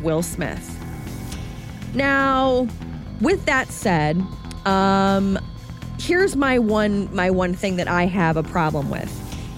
[0.01, 0.71] Will Smith.
[1.93, 2.67] Now,
[3.21, 4.21] with that said,
[4.65, 5.39] um,
[5.99, 9.11] here's my one my one thing that I have a problem with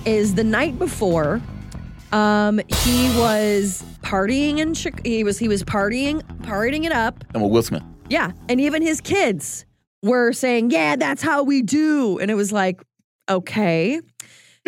[0.05, 1.41] is the night before,
[2.11, 4.73] um, he was partying in
[5.03, 7.23] he was he was partying partying it up.
[7.35, 7.83] I'm a Will Smith.
[8.09, 9.65] Yeah, and even his kids
[10.03, 12.81] were saying, "Yeah, that's how we do," and it was like,
[13.29, 13.99] okay.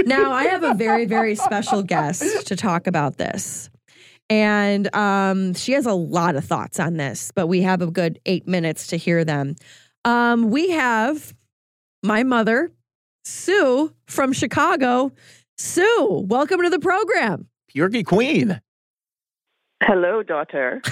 [0.05, 3.69] Now I have a very very special guest to talk about this.
[4.29, 8.19] And um, she has a lot of thoughts on this, but we have a good
[8.25, 9.55] eight minutes to hear them.
[10.05, 11.33] Um, we have
[12.03, 12.71] my mother,
[13.25, 15.11] Sue from Chicago.
[15.63, 17.49] Sue, welcome to the program.
[17.69, 18.61] Pierogi Queen.
[19.83, 20.81] Hello, daughter.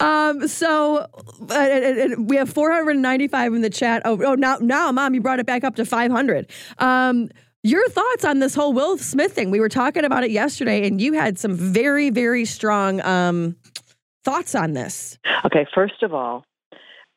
[0.00, 4.02] Um, so uh, and- and we have 495 in the chat.
[4.04, 6.50] Oh, oh, now, now, mom, you brought it back up to 500.
[6.78, 7.28] Um,
[7.62, 9.50] your thoughts on this whole Will Smith thing?
[9.52, 13.54] We were talking about it yesterday, and you had some very, very strong um,
[14.24, 15.18] thoughts on this.
[15.44, 16.44] Okay, first of all,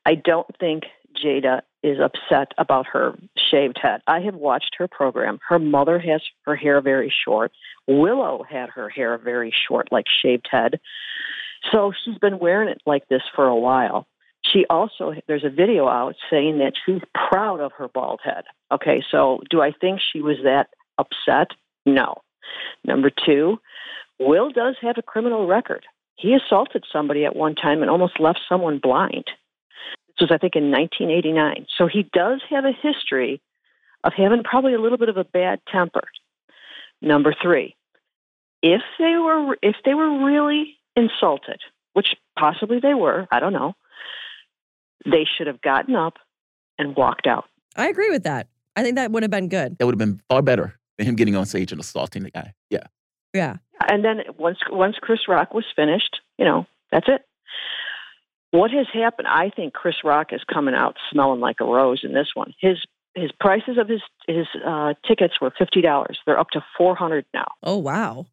[0.05, 0.83] I don't think
[1.23, 3.16] Jada is upset about her
[3.52, 4.02] shaved head.
[4.07, 5.38] I have watched her program.
[5.48, 7.52] Her mother has her hair very short.
[7.88, 10.80] Willow had her hair very short, like shaved head.
[11.72, 14.07] So she's been wearing it like this for a while.
[14.52, 18.45] She also, there's a video out saying that she's proud of her bald head.
[18.72, 21.49] Okay, so do I think she was that upset?
[21.86, 22.16] No.
[22.84, 23.60] Number two,
[24.20, 25.86] Will does have a criminal record.
[26.16, 29.26] He assaulted somebody at one time and almost left someone blind.
[30.17, 31.67] This was, I think, in 1989.
[31.77, 33.41] So he does have a history
[34.03, 36.03] of having probably a little bit of a bad temper.
[37.01, 37.75] Number three,
[38.61, 41.59] if they were if they were really insulted,
[41.93, 43.73] which possibly they were, I don't know,
[45.05, 46.15] they should have gotten up
[46.79, 47.45] and walked out.
[47.75, 48.47] I agree with that.
[48.75, 49.77] I think that would have been good.
[49.77, 52.53] That would have been far better than him getting on stage and assaulting the guy.
[52.69, 52.83] Yeah.
[53.33, 53.57] Yeah.
[53.89, 57.25] And then once once Chris Rock was finished, you know, that's it.
[58.56, 59.27] What has happened?
[59.27, 62.53] I think Chris Rock is coming out smelling like a rose in this one.
[62.57, 62.77] His
[63.14, 66.19] his prices of his his uh, tickets were fifty dollars.
[66.26, 67.52] They're up to four hundred now.
[67.64, 68.27] Oh wow,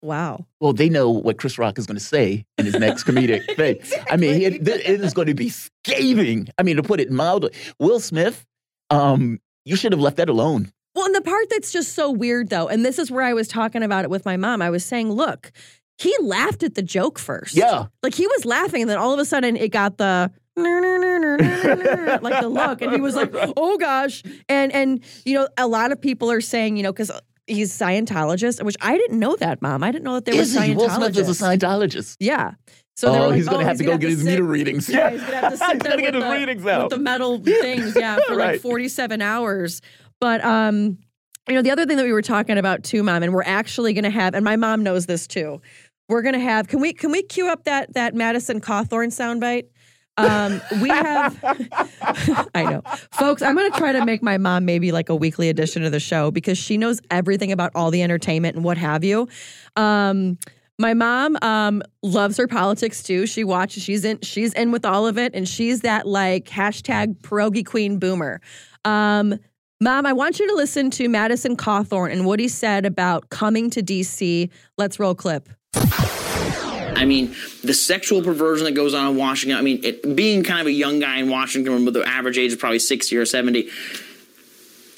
[0.00, 0.46] wow.
[0.58, 3.80] Well, they know what Chris Rock is going to say in his next comedic thing.
[4.10, 6.48] I mean, it, it is going to be scathing.
[6.56, 8.46] I mean, to put it mildly, Will Smith,
[8.88, 10.72] um, you should have left that alone.
[10.94, 13.46] Well, and the part that's just so weird, though, and this is where I was
[13.46, 14.60] talking about it with my mom.
[14.60, 15.52] I was saying, look,
[16.00, 17.54] he laughed at the joke first.
[17.54, 17.86] Yeah.
[18.02, 22.48] Like he was laughing, and then all of a sudden it got the like the
[22.48, 24.22] look, and he was like, oh gosh.
[24.48, 27.10] And and you know, a lot of people are saying, you know, because
[27.46, 29.82] he's Scientologist, which I didn't know that, mom.
[29.82, 30.40] I didn't know that there he?
[30.40, 30.76] Scientologists.
[30.76, 32.16] Will Smith is a Scientologist.
[32.18, 32.54] Yeah.
[32.96, 34.88] So oh, like, he's going to oh, have to go get his sit- meter readings.
[34.88, 36.90] Yeah, he's gonna have to sit He's there gonna get with his the, readings with
[36.90, 39.80] the metal things, yeah, for like 47 hours.
[40.20, 40.98] But um,
[41.48, 43.94] you know, the other thing that we were talking about too, mom, and we're actually
[43.94, 45.62] gonna have, and my mom knows this too.
[46.10, 46.66] We're gonna have.
[46.66, 49.66] Can we can we cue up that that Madison Cawthorn soundbite?
[50.16, 51.38] Um, we have,
[52.54, 52.82] I know,
[53.12, 53.42] folks.
[53.42, 56.00] I'm going to try to make my mom maybe like a weekly edition of the
[56.00, 59.28] show because she knows everything about all the entertainment and what have you.
[59.76, 60.36] Um,
[60.78, 63.26] my mom um, loves her politics too.
[63.26, 63.82] She watches.
[63.82, 64.18] She's in.
[64.20, 68.40] She's in with all of it, and she's that like hashtag pierogi queen boomer.
[68.84, 69.38] Um,
[69.82, 73.70] Mom, I want you to listen to Madison Cawthorn and what he said about coming
[73.70, 74.50] to DC.
[74.76, 75.48] Let's roll clip.
[77.00, 79.58] I mean, the sexual perversion that goes on in Washington.
[79.58, 82.52] I mean, it, being kind of a young guy in Washington, with the average age
[82.52, 83.70] is probably sixty or seventy.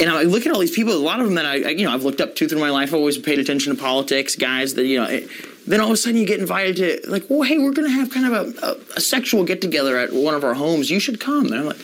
[0.01, 0.95] And I look at all these people.
[0.95, 2.89] A lot of them that I, you know, I've looked up to through my life.
[2.89, 4.75] I've always paid attention to politics, guys.
[4.75, 5.07] That you know.
[5.07, 5.31] It,
[5.65, 7.95] then all of a sudden you get invited to like, well, hey, we're going to
[7.95, 10.91] have kind of a, a, a sexual get together at one of our homes.
[10.91, 11.47] You should come.
[11.47, 11.81] And I'm like,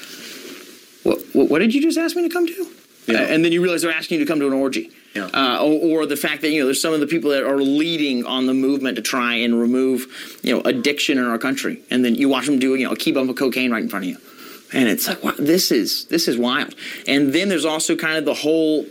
[1.05, 2.73] what, what, what did you just ask me to come to?
[3.07, 3.21] Yeah.
[3.21, 4.91] Uh, and then you realize they're asking you to come to an orgy.
[5.15, 5.31] Yeah.
[5.33, 7.57] Uh, or, or, the fact that you know there's some of the people that are
[7.57, 12.05] leading on the movement to try and remove you know addiction in our country, and
[12.05, 14.05] then you watch them do you know a key bump of cocaine right in front
[14.05, 14.19] of you,
[14.73, 16.75] and it's like wow, this is this is wild.
[17.07, 18.85] And then there's also kind of the whole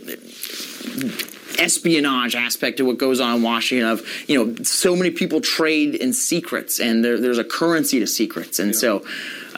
[1.58, 5.94] espionage aspect of what goes on in Washington of, you know, so many people trade
[5.94, 8.58] in secrets and there, there's a currency to secrets.
[8.58, 8.78] And yeah.
[8.78, 9.04] so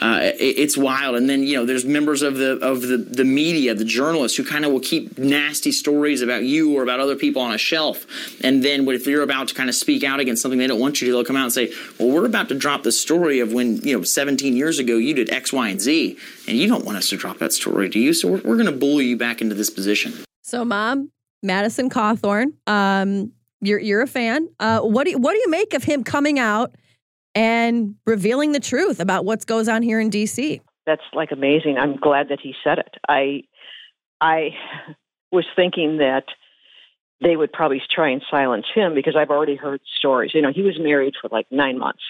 [0.01, 1.15] uh, it, it's wild.
[1.15, 4.43] And then, you know, there's members of the of the, the media, the journalists who
[4.43, 8.05] kind of will keep nasty stories about you or about other people on a shelf.
[8.43, 11.01] And then if you're about to kind of speak out against something they don't want
[11.01, 13.53] you to, they'll come out and say, well, we're about to drop the story of
[13.53, 16.17] when, you know, 17 years ago you did X, Y, and Z.
[16.47, 18.13] And you don't want us to drop that story, do you?
[18.13, 20.13] So we're, we're going to bully you back into this position.
[20.41, 21.11] So, mom,
[21.43, 22.53] Madison Cawthorn.
[22.67, 23.31] Um,
[23.61, 24.49] you're you're a fan.
[24.59, 26.75] Uh, what do you, what do you make of him coming out
[27.35, 30.61] and revealing the truth about what goes on here in D.C.?
[30.85, 31.77] That's like amazing.
[31.77, 32.95] I'm glad that he said it.
[33.07, 33.43] I
[34.19, 34.51] I
[35.31, 36.25] was thinking that
[37.21, 40.31] they would probably try and silence him because I've already heard stories.
[40.33, 42.03] You know, he was married for like nine months.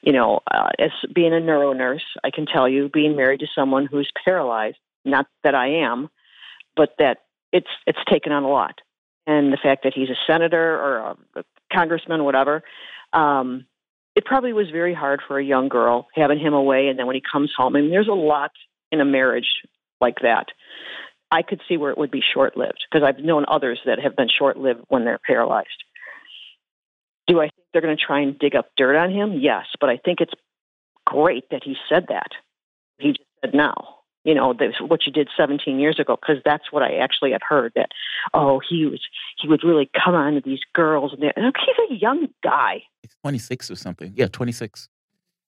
[0.00, 3.46] You know, uh, as being a neuro nurse, I can tell you, being married to
[3.54, 4.78] someone who's paralyzed.
[5.04, 6.08] Not that I am,
[6.76, 7.18] but that
[7.52, 8.80] it's it's taken on a lot.
[9.26, 12.62] And the fact that he's a senator or a, congressman, whatever,
[13.12, 13.66] um,
[14.16, 17.14] it probably was very hard for a young girl having him away, and then when
[17.14, 18.52] he comes home, I mean, there's a lot
[18.90, 19.48] in a marriage
[20.00, 20.46] like that.
[21.30, 24.16] I could see where it would be short lived because I've known others that have
[24.16, 25.84] been short lived when they're paralyzed.
[27.26, 29.34] Do I think they're going to try and dig up dirt on him?
[29.38, 30.32] Yes, but I think it's
[31.04, 32.30] great that he said that.
[32.98, 33.97] He just said now
[34.28, 34.54] you know
[34.86, 37.88] what you did 17 years ago because that's what I actually had heard that
[38.34, 39.00] oh he was
[39.38, 42.82] he would really come on to these girls and, and he's a young guy.
[43.02, 44.12] He's 26 or something.
[44.14, 44.88] Yeah, 26.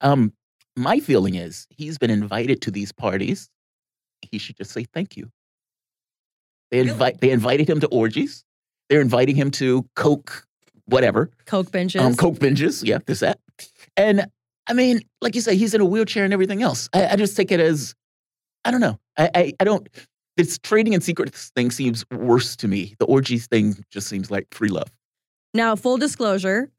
[0.00, 0.32] Um,
[0.76, 3.50] my feeling is he's been invited to these parties.
[4.22, 5.30] He should just say thank you.
[6.70, 8.44] They invite they invited him to orgies.
[8.88, 10.46] They're inviting him to coke
[10.86, 12.00] whatever coke binges.
[12.00, 12.82] Um, coke binges.
[12.82, 13.40] Yeah, this that.
[13.98, 14.26] And
[14.66, 16.88] I mean, like you say, he's in a wheelchair and everything else.
[16.94, 17.94] I, I just take it as
[18.64, 18.98] I don't know.
[19.16, 19.88] I, I, I don't.
[20.36, 22.94] This trading in secrets thing seems worse to me.
[22.98, 24.90] The orgies thing just seems like free love.
[25.52, 26.70] Now, full disclosure,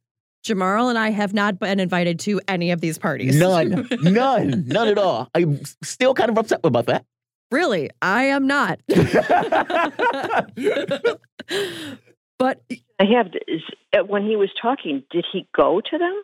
[0.43, 3.37] Jamarl and I have not been invited to any of these parties.
[3.37, 5.29] None, none, none at all.
[5.35, 7.05] I'm still kind of upset about that.
[7.51, 8.79] Really, I am not.
[12.39, 12.61] but
[12.99, 13.27] I have.
[13.93, 16.23] Uh, when he was talking, did he go to them?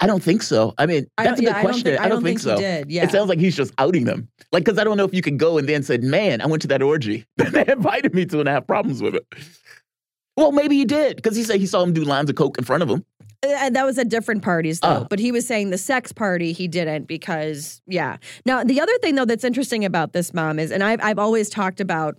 [0.00, 0.74] I don't think so.
[0.78, 1.88] I mean, that's a good yeah, question.
[1.88, 2.56] I don't think, I don't think, so.
[2.56, 3.04] Did, yeah.
[3.04, 4.28] It sounds like he's just outing them.
[4.50, 6.62] Like, because I don't know if you can go and then said, man, I went
[6.62, 7.26] to that orgy.
[7.36, 9.26] That they invited me to and I have problems with it.
[10.36, 12.64] Well, maybe he did because he said he saw him do lines of coke in
[12.64, 13.04] front of him.
[13.42, 14.88] And that was at different parties, though.
[14.88, 18.18] Uh, but he was saying the sex party he didn't because, yeah.
[18.44, 21.48] Now, the other thing, though, that's interesting about this mom is, and I've, I've always
[21.48, 22.18] talked about,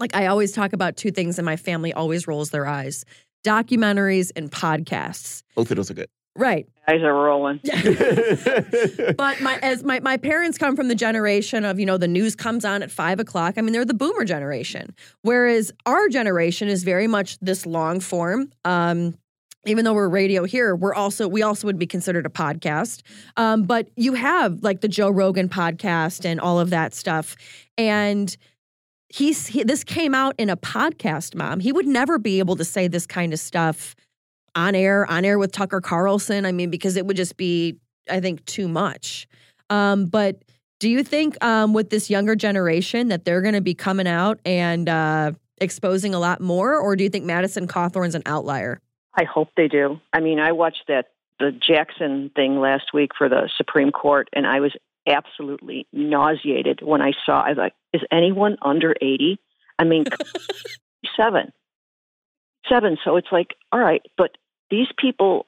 [0.00, 3.04] like, I always talk about two things, and my family always rolls their eyes
[3.44, 5.42] documentaries and podcasts.
[5.54, 6.10] Both of those are good.
[6.40, 6.66] Right.
[6.88, 7.60] Eyes are rolling.
[9.16, 12.34] but my as my, my parents come from the generation of, you know, the news
[12.34, 13.54] comes on at five o'clock.
[13.58, 14.94] I mean, they're the boomer generation.
[15.20, 18.50] Whereas our generation is very much this long form.
[18.64, 19.18] Um,
[19.66, 23.02] even though we're radio here, we're also we also would be considered a podcast.
[23.36, 27.36] Um, but you have like the Joe Rogan podcast and all of that stuff.
[27.76, 28.34] And
[29.10, 31.60] he's he, this came out in a podcast, mom.
[31.60, 33.94] He would never be able to say this kind of stuff
[34.54, 36.44] on air, on air with Tucker Carlson.
[36.44, 37.76] I mean, because it would just be,
[38.08, 39.26] I think, too much.
[39.68, 40.42] Um, but
[40.78, 44.40] do you think um, with this younger generation that they're going to be coming out
[44.44, 48.80] and uh, exposing a lot more, or do you think Madison Cawthorn's an outlier?
[49.14, 50.00] I hope they do.
[50.12, 51.06] I mean, I watched that
[51.38, 54.74] the Jackson thing last week for the Supreme Court, and I was
[55.06, 57.42] absolutely nauseated when I saw.
[57.42, 59.38] I was like, "Is anyone under eighty?
[59.78, 60.04] I mean,
[61.16, 61.52] seven
[62.68, 62.98] seven.
[63.04, 64.32] So it's like, all right, but
[64.70, 65.46] these people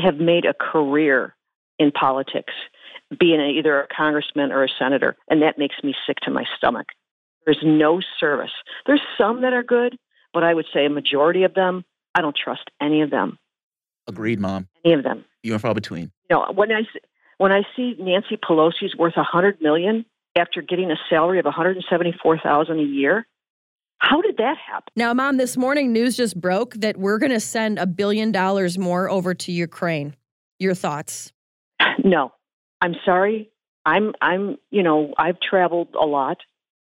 [0.00, 1.34] have made a career
[1.78, 2.52] in politics
[3.18, 6.88] being either a congressman or a senator, and that makes me sick to my stomach.
[7.46, 8.50] There's no service.
[8.86, 9.96] There's some that are good,
[10.34, 11.84] but I would say a majority of them,
[12.14, 13.38] I don't trust any of them.
[14.06, 14.68] Agreed, Mom.
[14.84, 15.24] Any of them.
[15.42, 16.10] You and far between.
[16.28, 16.82] You know, when I
[17.38, 20.04] when I see Nancy Pelosi's worth a hundred million
[20.36, 23.26] after getting a salary of one hundred and seventy four thousand a year,
[23.98, 24.92] how did that happen?
[24.96, 28.78] Now, Mom, this morning news just broke that we're going to send a billion dollars
[28.78, 30.14] more over to Ukraine.
[30.58, 31.32] Your thoughts?
[32.04, 32.32] No,
[32.80, 33.50] I'm sorry.
[33.84, 36.38] I'm I'm you know I've traveled a lot.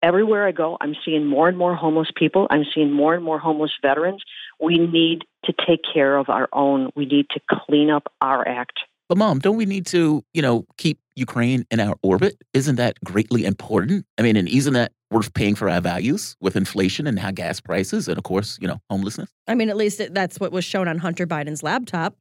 [0.02, 2.48] Everywhere I go, I'm seeing more and more homeless people.
[2.50, 4.22] I'm seeing more and more homeless veterans.
[4.60, 6.90] We need to take care of our own.
[6.96, 8.80] We need to clean up our act.
[9.08, 12.36] But mom, don't we need to, you know, keep Ukraine in our orbit?
[12.54, 14.06] Isn't that greatly important?
[14.18, 17.60] I mean, and isn't that worth paying for our values with inflation and high gas
[17.60, 19.30] prices and of course, you know, homelessness?
[19.46, 22.16] I mean, at least that's what was shown on Hunter Biden's laptop.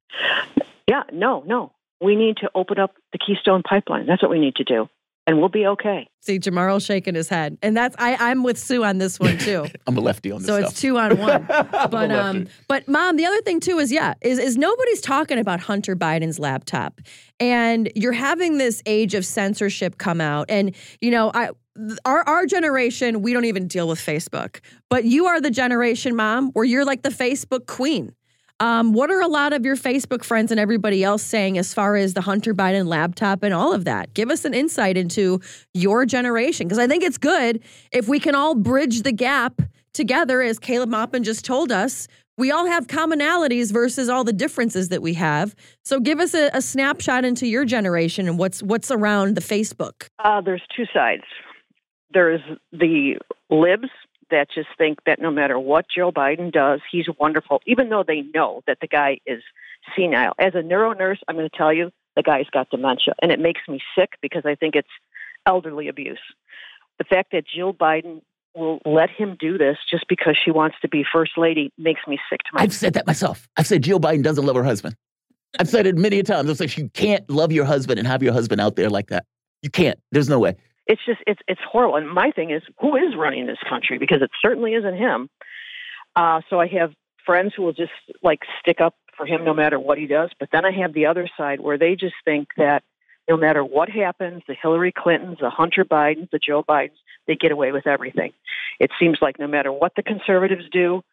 [0.87, 1.71] Yeah, no, no.
[2.01, 4.07] We need to open up the Keystone Pipeline.
[4.07, 4.89] That's what we need to do,
[5.27, 6.07] and we'll be okay.
[6.19, 9.65] See, Jamarl shaking his head, and that's I, I'm with Sue on this one too.
[9.87, 10.61] I'm a lefty on this one.
[10.61, 10.71] so stuff.
[10.71, 11.47] it's two on one.
[11.91, 15.59] But um, but mom, the other thing too is yeah, is is nobody's talking about
[15.59, 17.01] Hunter Biden's laptop,
[17.39, 21.49] and you're having this age of censorship come out, and you know I.
[22.03, 26.51] Our our generation, we don't even deal with Facebook, but you are the generation, mom,
[26.51, 28.13] where you're like the Facebook queen.
[28.61, 31.95] Um, what are a lot of your Facebook friends and everybody else saying as far
[31.95, 34.13] as the Hunter Biden laptop and all of that?
[34.13, 35.41] Give us an insight into
[35.73, 39.63] your generation because I think it's good if we can all bridge the gap
[39.93, 42.07] together, as Caleb Maupin just told us.
[42.37, 45.55] We all have commonalities versus all the differences that we have.
[45.83, 50.07] So give us a, a snapshot into your generation and what's what's around the Facebook.
[50.23, 51.23] Uh, there's two sides.
[52.13, 53.15] There's the
[53.49, 53.89] libs
[54.31, 58.21] that just think that no matter what Joe Biden does, he's wonderful, even though they
[58.33, 59.43] know that the guy is
[59.95, 60.33] senile.
[60.39, 63.39] As a neuro nurse, I'm going to tell you the guy's got dementia, and it
[63.39, 64.89] makes me sick because I think it's
[65.45, 66.19] elderly abuse.
[66.97, 68.21] The fact that Jill Biden
[68.55, 72.19] will let him do this just because she wants to be first lady makes me
[72.29, 73.47] sick to my I've said that myself.
[73.55, 74.95] I've said Jill Biden doesn't love her husband.
[75.59, 76.49] I've said it many times.
[76.49, 79.25] I've said you can't love your husband and have your husband out there like that.
[79.61, 79.99] You can't.
[80.11, 80.55] There's no way.
[80.91, 81.95] It's just it's it's horrible.
[81.95, 83.97] And my thing is, who is running this country?
[83.97, 85.29] Because it certainly isn't him.
[86.17, 86.91] Uh, so I have
[87.25, 90.31] friends who will just like stick up for him no matter what he does.
[90.37, 92.83] But then I have the other side where they just think that
[93.29, 97.53] no matter what happens, the Hillary Clintons, the Hunter Bidens, the Joe Bidens, they get
[97.53, 98.33] away with everything.
[98.77, 101.03] It seems like no matter what the conservatives do,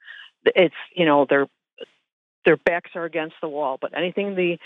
[0.44, 1.46] it's you know their
[2.44, 3.78] their backs are against the wall.
[3.80, 4.58] But anything the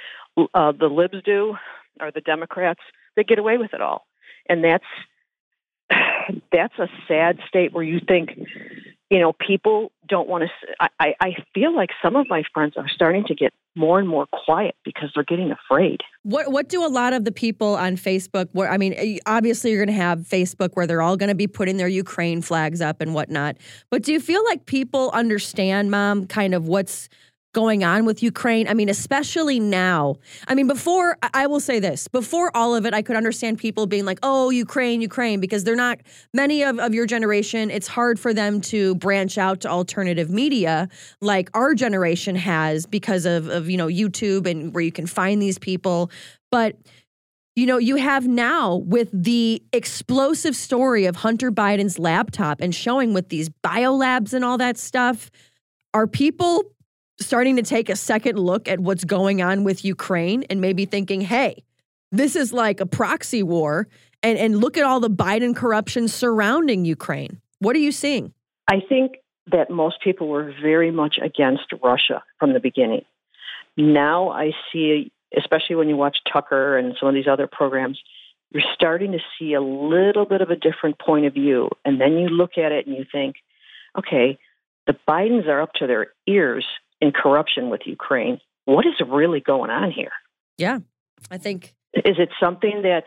[0.55, 1.57] uh, the libs do
[2.01, 2.81] or the Democrats,
[3.15, 4.07] they get away with it all
[4.49, 4.85] and that's
[6.53, 8.31] that's a sad state where you think
[9.11, 12.89] you know people don't want to I, I feel like some of my friends are
[12.89, 16.89] starting to get more and more quiet because they're getting afraid What what do a
[16.89, 18.49] lot of the people on Facebook?
[18.53, 21.47] Where I mean, obviously you're going to have Facebook where they're all going to be
[21.47, 23.57] putting their Ukraine flags up and whatnot.
[23.91, 27.09] But do you feel like people understand, Mom, kind of what's
[27.53, 28.67] going on with Ukraine?
[28.69, 30.17] I mean, especially now.
[30.49, 33.87] I mean, before I will say this: before all of it, I could understand people
[33.87, 36.01] being like, "Oh, Ukraine, Ukraine," because they're not
[36.33, 37.71] many of of your generation.
[37.71, 40.89] It's hard for them to branch out to alternative media
[41.21, 45.41] like our generation has because of of you know YouTube and where you can find
[45.41, 46.11] these people.
[46.51, 46.77] But
[47.55, 53.13] you know, you have now with the explosive story of Hunter Biden's laptop and showing
[53.13, 55.31] with these biolabs and all that stuff.
[55.95, 56.65] Are people
[57.27, 61.21] starting to take a second look at what's going on with Ukraine and maybe thinking,
[61.21, 61.65] hey,
[62.11, 63.89] this is like a proxy war
[64.23, 67.41] and, and look at all the Biden corruption surrounding Ukraine?
[67.59, 68.35] What are you seeing?
[68.69, 69.17] i think
[69.51, 73.05] that most people were very much against russia from the beginning
[73.77, 78.01] now i see especially when you watch tucker and some of these other programs
[78.51, 82.13] you're starting to see a little bit of a different point of view and then
[82.13, 83.37] you look at it and you think
[83.99, 84.39] okay
[84.87, 86.67] the bidens are up to their ears
[87.03, 90.13] in corruption with ukraine what is really going on here
[90.57, 90.79] Yeah,
[91.31, 93.05] I think is it something that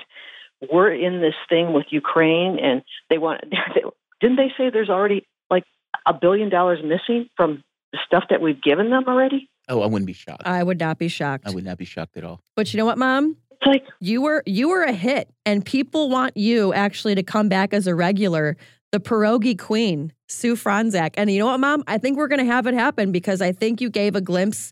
[0.72, 3.41] we're in this thing with Ukraine and they want?
[4.22, 5.63] Didn't they say there's already like
[6.05, 9.49] a billion dollars missing from the stuff that we've given them already?
[9.67, 10.43] Oh, I wouldn't be shocked.
[10.45, 11.47] I would not be shocked.
[11.47, 12.41] I would not be shocked at all.
[12.55, 13.38] But you know what, Mom?
[13.51, 17.49] It's like you were you were a hit, and people want you actually to come
[17.49, 18.57] back as a regular,
[18.95, 21.15] the pierogi queen, Sue Fronczak.
[21.17, 21.84] And you know what, Mom?
[21.85, 24.72] I think we're going to have it happen because I think you gave a glimpse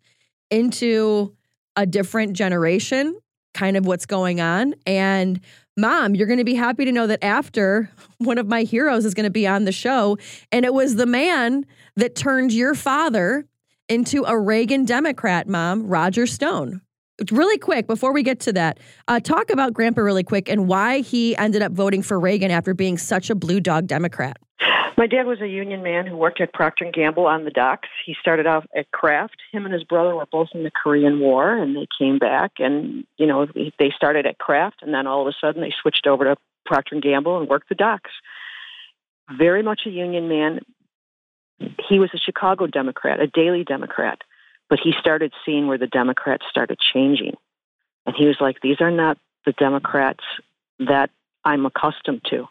[0.49, 1.35] into
[1.75, 3.19] a different generation,
[3.53, 4.75] kind of what's going on.
[4.85, 5.41] And
[5.75, 7.89] Mom, you're going to be happy to know that after
[8.19, 10.17] one of my heroes is going to be on the show,
[10.53, 11.65] and it was the man
[11.97, 13.45] that turned your father
[13.89, 16.79] into a Reagan Democrat, Mom, Roger Stone.
[17.31, 21.01] Really quick, before we get to that, uh, talk about Grandpa really quick and why
[21.01, 24.37] he ended up voting for Reagan after being such a blue dog Democrat.
[24.97, 27.89] My dad was a union man who worked at Procter and Gamble on the docks.
[28.05, 29.37] He started off at Kraft.
[29.51, 32.53] Him and his brother were both in the Korean War, and they came back.
[32.59, 36.07] And you know, they started at Kraft, and then all of a sudden they switched
[36.07, 36.35] over to
[36.65, 38.11] Procter and Gamble and worked the docks.
[39.37, 40.59] Very much a union man.
[41.89, 44.19] He was a Chicago Democrat, a Daley Democrat,
[44.73, 47.35] but he started seeing where the Democrats started changing,
[48.07, 50.23] and he was like, "These are not the Democrats
[50.79, 51.11] that
[51.45, 52.47] I'm accustomed to."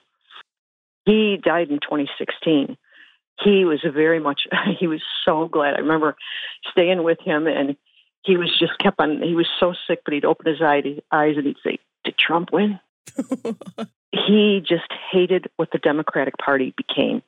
[1.05, 2.77] He died in 2016.
[3.41, 4.43] He was very much,
[4.79, 5.75] he was so glad.
[5.75, 6.15] I remember
[6.71, 7.77] staying with him and
[8.23, 10.95] he was just kept on, he was so sick, but he'd open his eyes
[11.37, 12.79] and he'd say, Did Trump win?
[14.13, 17.21] he just hated what the Democratic Party became.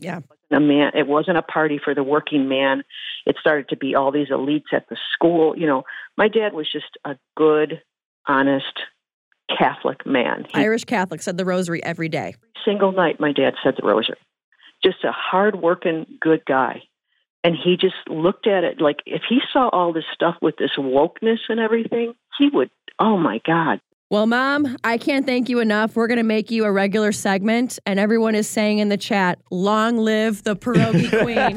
[0.00, 0.20] Yeah.
[0.50, 2.82] A man, it wasn't a party for the working man.
[3.24, 5.56] It started to be all these elites at the school.
[5.56, 5.84] You know,
[6.16, 7.80] my dad was just a good,
[8.26, 8.80] honest
[9.56, 10.46] Catholic man.
[10.52, 12.34] He, Irish Catholic said the rosary every day.
[12.64, 14.18] Single night, my dad said the rosary.
[14.84, 16.82] Just a hard-working, good guy.
[17.44, 20.72] And he just looked at it like if he saw all this stuff with this
[20.76, 25.94] wokeness and everything, he would, oh my God, well, Mom, I can't thank you enough.
[25.94, 27.78] We're going to make you a regular segment.
[27.86, 31.54] And everyone is saying in the chat, long live the pierogi queen.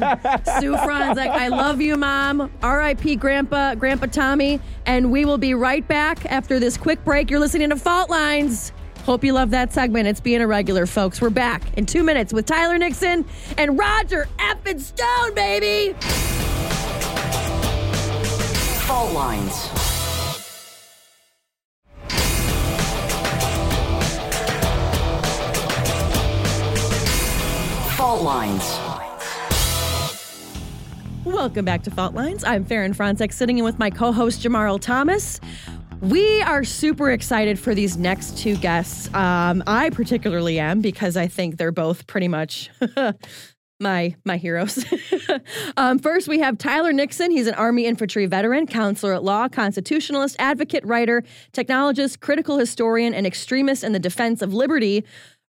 [0.60, 2.48] Sue Fronczak, I love you, Mom.
[2.62, 3.16] R.I.P.
[3.16, 4.60] Grandpa, Grandpa Tommy.
[4.86, 7.28] And we will be right back after this quick break.
[7.28, 8.70] You're listening to Fault Lines.
[9.04, 10.06] Hope you love that segment.
[10.06, 11.20] It's being a regular, folks.
[11.20, 13.26] We're back in two minutes with Tyler Nixon
[13.58, 15.92] and Roger Effin Stone, baby.
[18.86, 19.83] Fault Lines.
[28.14, 28.78] Fault Lines.
[31.24, 32.44] Welcome back to Fault Lines.
[32.44, 35.40] I'm Faran Fronczak, sitting in with my co-host Jamarl Thomas.
[36.00, 39.12] We are super excited for these next two guests.
[39.14, 42.70] Um, I particularly am because I think they're both pretty much
[43.80, 44.84] my my heroes.
[45.76, 47.32] um, first, we have Tyler Nixon.
[47.32, 53.26] He's an Army infantry veteran, counselor at law, constitutionalist, advocate, writer, technologist, critical historian, and
[53.26, 55.04] extremist in the defense of liberty.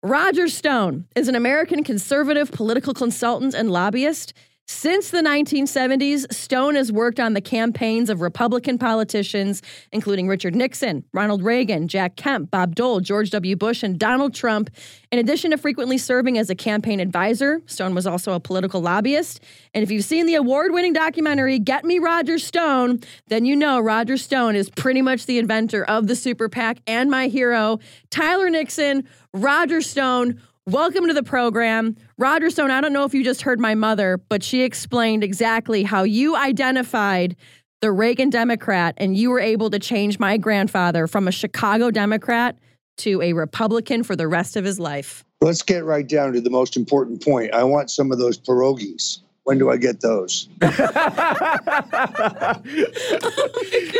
[0.04, 4.34] Roger Stone is an American conservative political consultant and lobbyist.
[4.66, 9.62] Since the 1970s, Stone has worked on the campaigns of Republican politicians,
[9.92, 13.56] including Richard Nixon, Ronald Reagan, Jack Kemp, Bob Dole, George W.
[13.56, 14.68] Bush, and Donald Trump.
[15.10, 19.40] In addition to frequently serving as a campaign advisor, Stone was also a political lobbyist.
[19.72, 23.80] And if you've seen the award winning documentary, Get Me Roger Stone, then you know
[23.80, 27.80] Roger Stone is pretty much the inventor of the super PAC and my hero,
[28.10, 31.94] Tyler Nixon, Roger Stone Welcome to the program.
[32.16, 35.82] Roger Stone, I don't know if you just heard my mother, but she explained exactly
[35.82, 37.36] how you identified
[37.82, 42.56] the Reagan Democrat and you were able to change my grandfather from a Chicago Democrat
[42.96, 45.22] to a Republican for the rest of his life.
[45.42, 47.52] Let's get right down to the most important point.
[47.52, 49.18] I want some of those pierogies.
[49.44, 50.48] When do I get those?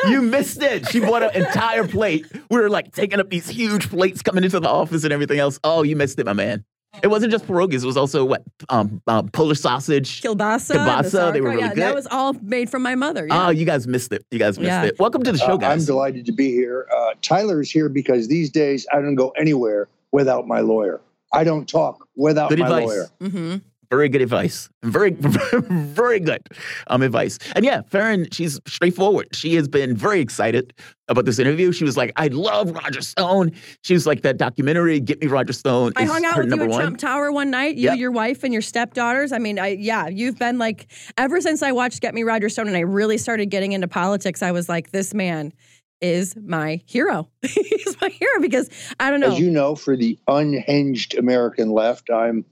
[0.09, 0.89] you missed it.
[0.89, 2.27] She bought an entire plate.
[2.51, 5.61] We were like taking up these huge plates coming into the office and everything else.
[5.63, 6.65] Oh, you missed it, my man.
[7.03, 7.83] It wasn't just pierogies.
[7.83, 10.77] It was also what um, uh, Polish sausage, kielbasa.
[10.77, 11.33] Kielbasa.
[11.33, 11.83] They were really yeah, good.
[11.83, 13.27] That was all made from my mother.
[13.27, 13.49] Yeah.
[13.49, 14.25] Oh, you guys missed it.
[14.31, 14.85] You guys missed Yeah.
[14.85, 14.99] it.
[14.99, 15.83] Welcome to the show, Uh, guys.
[15.83, 16.87] I'm delighted to be here.
[16.97, 21.01] Uh, Tyler is here because these days I don't go anywhere without my lawyer.
[21.33, 22.87] I don't talk without Good my advice.
[22.87, 23.09] lawyer.
[23.21, 23.57] Mm-hmm.
[23.95, 24.69] Very good advice.
[24.83, 26.47] Very, very good
[26.89, 27.39] um, advice.
[27.55, 29.29] And yeah, Faran, she's straightforward.
[29.33, 30.75] She has been very excited
[31.09, 31.71] about this interview.
[31.71, 33.53] She was like, I love Roger Stone.
[33.83, 36.51] She was like, that documentary, Get Me Roger Stone, I is hung out her with
[36.51, 36.81] you number at one.
[36.81, 37.77] Trump Tower one night.
[37.77, 37.99] You, Yep.
[37.99, 39.31] your wife, and your stepdaughters.
[39.31, 42.67] I mean, I, yeah, you've been like ever since I watched Get Me Roger Stone,
[42.67, 44.43] and I really started getting into politics.
[44.43, 45.53] I was like, this man
[46.01, 47.29] is my hero.
[47.43, 49.33] He's my hero because I don't know.
[49.33, 52.45] As you know, for the unhinged American left, I'm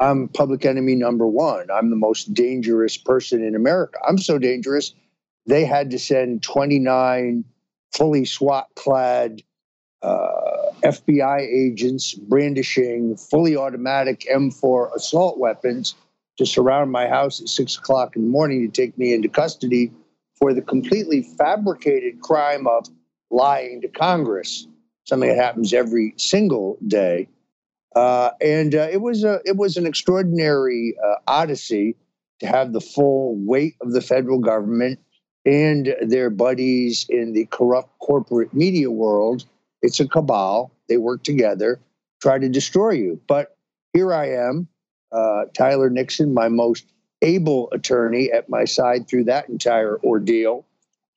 [0.00, 1.70] I'm public enemy number one.
[1.70, 3.98] I'm the most dangerous person in America.
[4.06, 4.94] I'm so dangerous,
[5.46, 7.44] they had to send 29
[7.92, 9.42] fully SWAT clad
[10.02, 15.94] uh, FBI agents brandishing fully automatic M4 assault weapons
[16.38, 19.92] to surround my house at six o'clock in the morning to take me into custody
[20.36, 22.86] for the completely fabricated crime of
[23.30, 24.66] lying to Congress,
[25.04, 27.28] something that happens every single day.
[27.94, 31.96] Uh, and uh, it was a it was an extraordinary uh, odyssey
[32.40, 34.98] to have the full weight of the federal government
[35.44, 39.44] and their buddies in the corrupt corporate media world.
[39.82, 40.70] It's a cabal.
[40.88, 41.80] They work together,
[42.20, 43.20] try to destroy you.
[43.26, 43.56] But
[43.92, 44.68] here I am,
[45.10, 46.86] uh, Tyler Nixon, my most
[47.20, 50.64] able attorney at my side through that entire ordeal.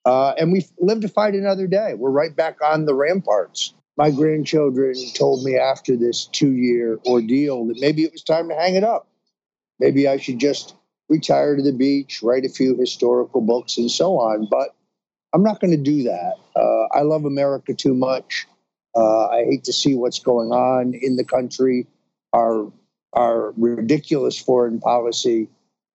[0.05, 1.93] Uh, and we live to fight another day.
[1.95, 3.73] We're right back on the ramparts.
[3.97, 8.55] My grandchildren told me after this two year ordeal that maybe it was time to
[8.55, 9.07] hang it up.
[9.79, 10.75] Maybe I should just
[11.09, 14.47] retire to the beach, write a few historical books, and so on.
[14.49, 14.75] But
[15.33, 16.33] I'm not going to do that.
[16.55, 18.47] Uh, I love America too much.
[18.95, 21.87] Uh, I hate to see what's going on in the country.
[22.33, 22.71] Our
[23.13, 25.47] our ridiculous foreign policy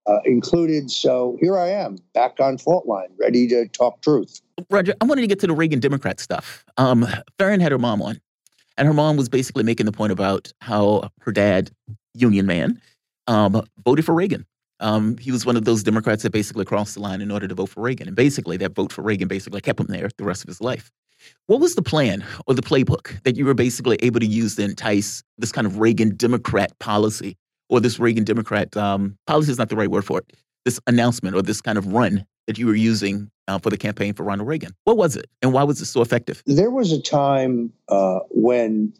[0.07, 0.91] uh, included.
[0.91, 4.41] So here I am, back on fault line, ready to talk truth.
[4.71, 6.65] Roger, I wanted to get to the Reagan Democrat stuff.
[6.77, 7.07] Um,
[7.39, 8.21] Faran had her mom on,
[8.77, 11.71] and her mom was basically making the point about how her dad,
[12.15, 12.81] Union man,
[13.27, 14.47] um, voted for Reagan.
[14.81, 17.55] Um, he was one of those Democrats that basically crossed the line in order to
[17.55, 18.09] vote for Reagan.
[18.09, 20.91] And basically, that vote for Reagan basically kept him there the rest of his life.
[21.47, 24.63] What was the plan or the playbook that you were basically able to use to
[24.65, 27.37] entice this kind of Reagan Democrat policy
[27.71, 31.35] or this Reagan Democrat um, policy is not the right word for it, this announcement
[31.35, 34.49] or this kind of run that you were using uh, for the campaign for Ronald
[34.49, 34.75] Reagan?
[34.85, 36.43] What was it and why was it so effective?
[36.47, 38.93] There was a time uh, when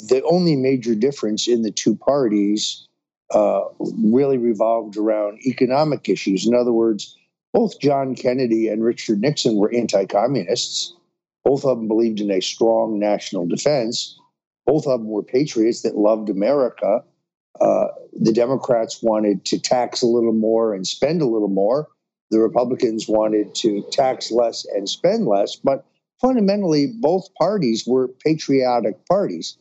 [0.00, 2.86] the only major difference in the two parties
[3.32, 6.46] uh, really revolved around economic issues.
[6.46, 7.16] In other words,
[7.52, 10.94] both John Kennedy and Richard Nixon were anti communists.
[11.44, 14.18] Both of them believed in a strong national defense.
[14.66, 17.04] Both of them were patriots that loved America.
[17.60, 21.88] Uh, the Democrats wanted to tax a little more and spend a little more.
[22.30, 25.56] The Republicans wanted to tax less and spend less.
[25.56, 25.84] But
[26.20, 29.58] fundamentally, both parties were patriotic parties.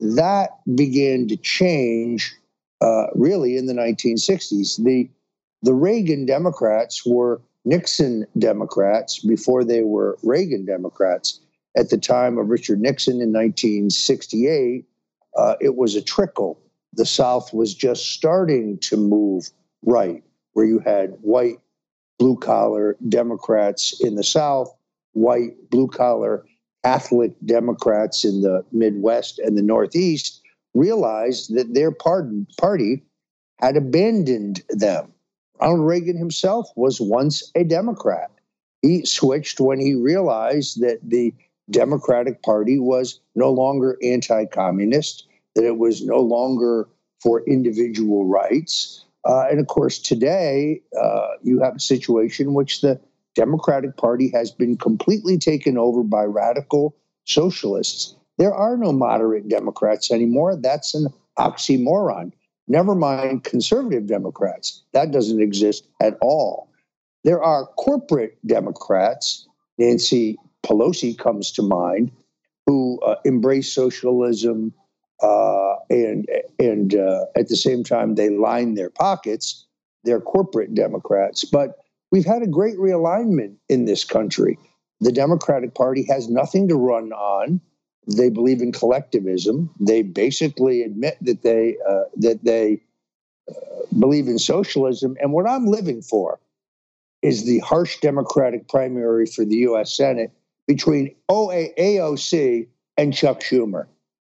[0.00, 2.34] That began to change
[2.80, 4.82] uh, really in the 1960s.
[4.82, 5.08] The
[5.62, 11.40] the Reagan Democrats were Nixon Democrats before they were Reagan Democrats.
[11.76, 14.84] At the time of Richard Nixon in 1968,
[15.36, 16.58] uh, it was a trickle.
[16.96, 19.50] The South was just starting to move
[19.84, 21.58] right, where you had white,
[22.18, 24.74] blue collar Democrats in the South,
[25.12, 26.44] white, blue collar
[26.84, 30.40] Catholic Democrats in the Midwest and the Northeast
[30.74, 33.02] realized that their party
[33.58, 35.12] had abandoned them.
[35.60, 38.30] Ronald Reagan himself was once a Democrat.
[38.82, 41.34] He switched when he realized that the
[41.70, 45.26] Democratic Party was no longer anti communist,
[45.56, 46.88] that it was no longer
[47.20, 49.04] for individual rights.
[49.24, 53.00] Uh, and of course, today uh, you have a situation in which the
[53.34, 56.94] Democratic Party has been completely taken over by radical
[57.24, 58.14] socialists.
[58.38, 60.56] There are no moderate Democrats anymore.
[60.56, 62.32] That's an oxymoron.
[62.68, 64.82] Never mind conservative Democrats.
[64.92, 66.70] That doesn't exist at all.
[67.24, 72.12] There are corporate Democrats, Nancy Pelosi comes to mind,
[72.66, 74.72] who uh, embrace socialism
[75.22, 76.26] uh, and
[76.58, 79.64] and uh, at the same time they line their pockets.
[80.04, 81.78] They're corporate Democrats, but
[82.12, 84.58] we've had a great realignment in this country.
[85.00, 87.60] The Democratic Party has nothing to run on
[88.06, 89.70] they believe in collectivism.
[89.80, 92.80] They basically admit that they uh, that they
[93.48, 93.54] uh,
[93.98, 95.16] believe in socialism.
[95.20, 96.38] And what I'm living for
[97.22, 99.96] is the harsh Democratic primary for the U.S.
[99.96, 100.30] Senate
[100.68, 103.86] between OA- AOC and Chuck Schumer.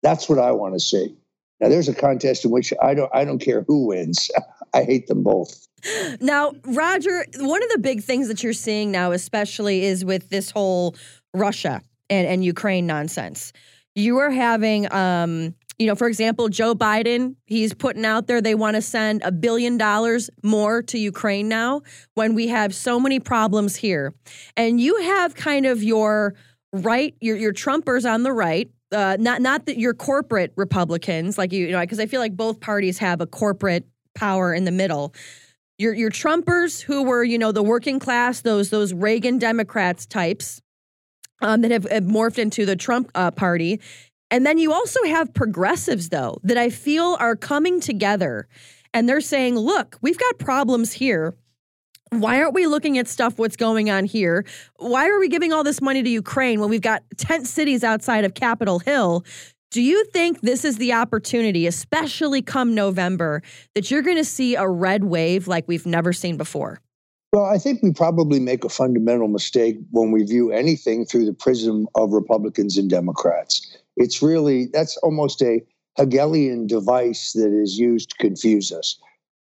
[0.02, 1.14] That's what I want to see.
[1.60, 4.30] Now, there's a contest in which I don't I don't care who wins.
[4.74, 5.66] I hate them both.
[6.20, 10.50] Now, Roger, one of the big things that you're seeing now, especially, is with this
[10.50, 10.94] whole
[11.34, 13.52] Russia and, and Ukraine nonsense.
[13.94, 18.54] You are having, um, you know, for example, Joe Biden, he's putting out there they
[18.54, 21.82] want to send a billion dollars more to Ukraine now
[22.14, 24.14] when we have so many problems here.
[24.56, 26.34] And you have kind of your
[26.72, 31.52] right, your, your Trumpers on the right, uh, not not that your corporate Republicans, like
[31.52, 34.72] you, you know, because I feel like both parties have a corporate power in the
[34.72, 35.14] middle.
[35.78, 40.60] Your your Trumpers who were, you know, the working class, those those Reagan Democrats types,
[41.40, 43.80] um, that have, have, morphed into the Trump uh, party.
[44.30, 48.48] And then you also have progressives, though, that I feel are coming together
[48.92, 51.34] and they're saying, look, we've got problems here.
[52.10, 54.44] Why aren't we looking at stuff, what's going on here?
[54.76, 58.24] Why are we giving all this money to Ukraine when we've got tent cities outside
[58.24, 59.24] of Capitol Hill?
[59.70, 63.42] Do you think this is the opportunity, especially come November,
[63.76, 66.80] that you're going to see a red wave like we've never seen before?
[67.32, 71.32] Well, I think we probably make a fundamental mistake when we view anything through the
[71.32, 73.76] prism of Republicans and Democrats.
[73.96, 75.62] It's really, that's almost a
[75.96, 78.98] Hegelian device that is used to confuse us.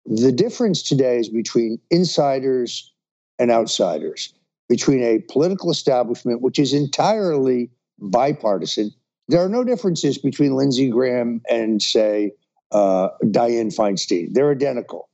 [0.09, 2.91] The difference today is between insiders
[3.37, 4.33] and outsiders,
[4.67, 8.91] between a political establishment, which is entirely bipartisan.
[9.27, 12.33] There are no differences between Lindsey Graham and, say,
[12.71, 14.33] uh, Dianne Feinstein.
[14.33, 15.09] They're identical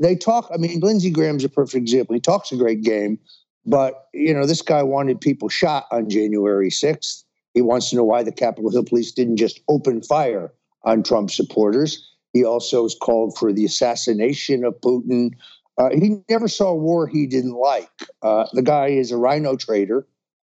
[0.00, 0.48] they talk.
[0.52, 2.14] I mean, Lindsey Graham's a perfect example.
[2.14, 3.18] He talks a great game,
[3.66, 7.22] But, you know, this guy wanted people shot on January 6th.
[7.52, 10.52] He wants to know why the Capitol Hill police didn't just open fire
[10.84, 12.09] on Trump supporters.
[12.32, 15.32] He also has called for the assassination of Putin.
[15.78, 17.90] Uh, he never saw a war he didn't like.
[18.22, 20.06] Uh, the guy is a rhino trader.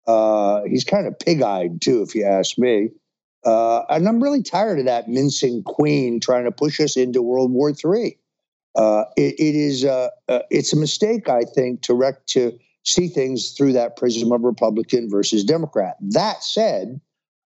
[0.07, 2.89] Uh, he's kind of pig eyed, too, if you ask me.
[3.43, 7.51] Uh, and I'm really tired of that mincing queen trying to push us into World
[7.51, 8.17] War III.
[8.75, 10.09] Uh, it, it is uh,
[10.49, 15.09] it's a mistake, I think, to rec- to see things through that prism of Republican
[15.09, 15.97] versus Democrat.
[16.01, 17.01] That said,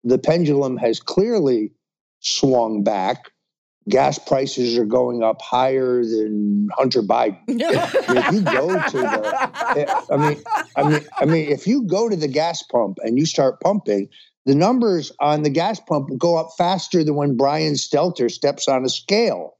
[0.04, 1.72] the pendulum has clearly
[2.20, 3.32] swung back.
[3.88, 7.38] Gas prices are going up higher than Hunter Biden.
[7.48, 10.42] if you go to the, I mean,
[10.76, 14.08] I mean, I mean, if you go to the gas pump and you start pumping,
[14.46, 18.84] the numbers on the gas pump go up faster than when Brian Stelter steps on
[18.84, 19.54] a scale.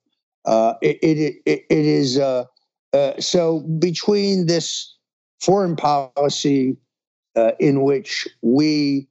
[0.44, 2.44] Uh, it, it, it, it is uh,
[2.92, 4.97] uh, so between this
[5.40, 6.76] foreign policy
[7.36, 9.07] uh, in which we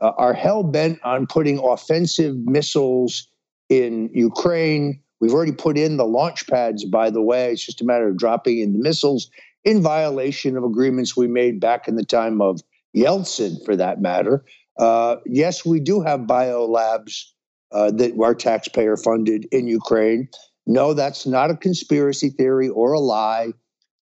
[0.00, 3.28] uh, are hell bent on putting offensive missiles
[3.68, 5.00] in Ukraine.
[5.20, 7.52] We've already put in the launch pads, by the way.
[7.52, 9.30] It's just a matter of dropping in the missiles
[9.64, 12.60] in violation of agreements we made back in the time of
[12.96, 14.44] Yeltsin, for that matter.
[14.78, 17.24] Uh, yes, we do have biolabs
[17.70, 20.28] uh, that are taxpayer funded in Ukraine.
[20.66, 23.52] No, that's not a conspiracy theory or a lie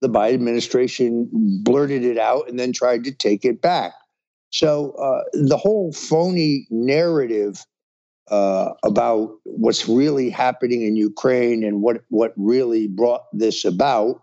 [0.03, 1.29] the Biden administration
[1.63, 3.93] blurted it out and then tried to take it back.
[4.51, 7.65] So uh, the whole phony narrative
[8.29, 14.21] uh, about what's really happening in Ukraine and what what really brought this about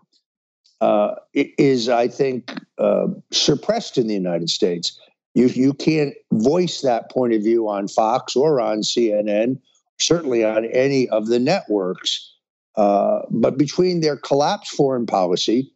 [0.81, 4.99] uh, is, I think, uh, suppressed in the United States.
[5.35, 9.59] You you can't voice that point of view on Fox or on CNN,
[9.99, 12.27] certainly on any of the networks.
[12.75, 15.71] Uh, but between their collapsed foreign policy,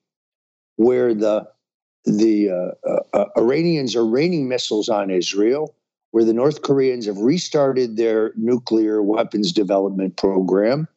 [0.78, 1.48] where the
[2.06, 5.76] the uh, uh, Iranians are raining missiles on Israel,
[6.16, 10.88] where the North Koreans have restarted their nuclear weapons development program,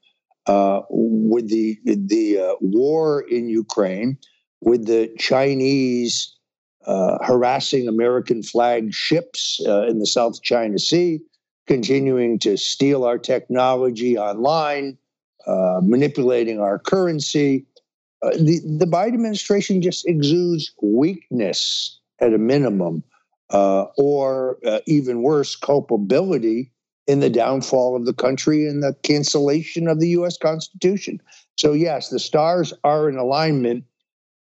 [0.46, 4.16] uh, with the the uh, war in Ukraine,
[4.60, 6.32] with the Chinese
[6.86, 11.18] harassing American flagged ships in the South China Sea,
[11.66, 14.96] continuing to steal our technology online,
[15.82, 17.66] manipulating our currency.
[18.22, 23.02] Uh, the, the Biden administration just exudes weakness at a minimum,
[23.50, 26.72] uh, or uh, even worse, culpability
[27.06, 30.36] in the downfall of the country and the cancellation of the U.S.
[30.36, 31.20] Constitution.
[31.56, 33.84] So, yes, the stars are in alignment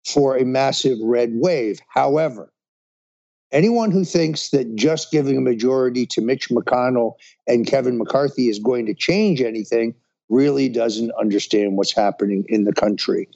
[0.05, 1.79] for a massive red wave.
[1.87, 2.53] However,
[3.51, 7.13] anyone who thinks that just giving a majority to Mitch McConnell
[7.47, 9.95] and Kevin McCarthy is going to change anything
[10.29, 13.27] really doesn't understand what's happening in the country.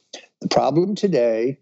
[0.41, 1.57] The problem today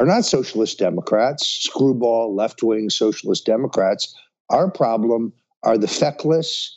[0.00, 4.16] are not socialist Democrats, screwball left wing socialist Democrats.
[4.48, 6.74] Our problem are the feckless,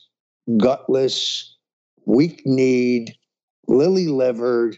[0.58, 1.56] gutless,
[2.06, 3.16] weak kneed,
[3.68, 4.78] lily livered,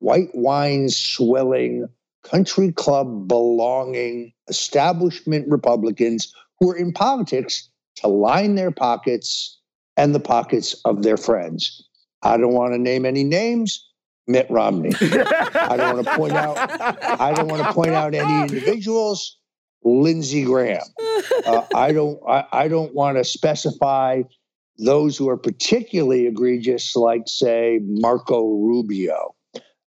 [0.00, 1.88] white wine swilling,
[2.24, 9.56] country club belonging establishment Republicans who are in politics to line their pockets
[9.96, 11.86] and the pockets of their friends.
[12.22, 13.86] I don't want to name any names,
[14.26, 14.92] Mitt Romney.
[15.00, 16.56] I don't want to point out.
[17.20, 19.38] I don't want to point out any individuals.
[19.84, 20.82] Lindsey Graham.
[21.46, 22.18] Uh, I don't.
[22.26, 24.22] I, I don't want to specify
[24.78, 29.34] those who are particularly egregious, like say Marco Rubio.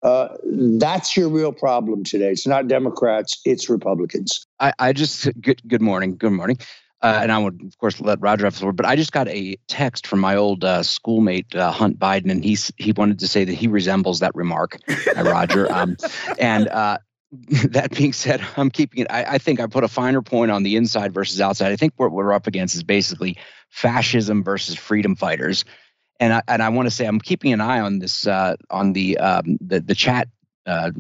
[0.02, 2.32] Uh, that's your real problem today.
[2.32, 4.46] It's not Democrats; it's Republicans.
[4.60, 5.62] I, I just good.
[5.68, 6.16] Good morning.
[6.16, 6.58] Good morning.
[7.02, 8.74] Uh, and I would, of course, let Roger have the floor.
[8.74, 12.44] But I just got a text from my old uh, schoolmate uh, Hunt Biden, and
[12.44, 14.78] he's he wanted to say that he resembles that remark,
[15.16, 15.68] Roger.
[15.72, 15.96] Um,
[16.38, 16.98] and uh,
[17.70, 19.08] that being said, I'm keeping it.
[19.10, 21.72] I, I, think I put a finer point on the inside versus outside.
[21.72, 23.38] I think what we're up against is basically
[23.70, 25.64] fascism versus freedom fighters.
[26.20, 28.94] And I, and I want to say I'm keeping an eye on this uh, on
[28.94, 30.28] the um, the the chat
[30.66, 30.92] uh,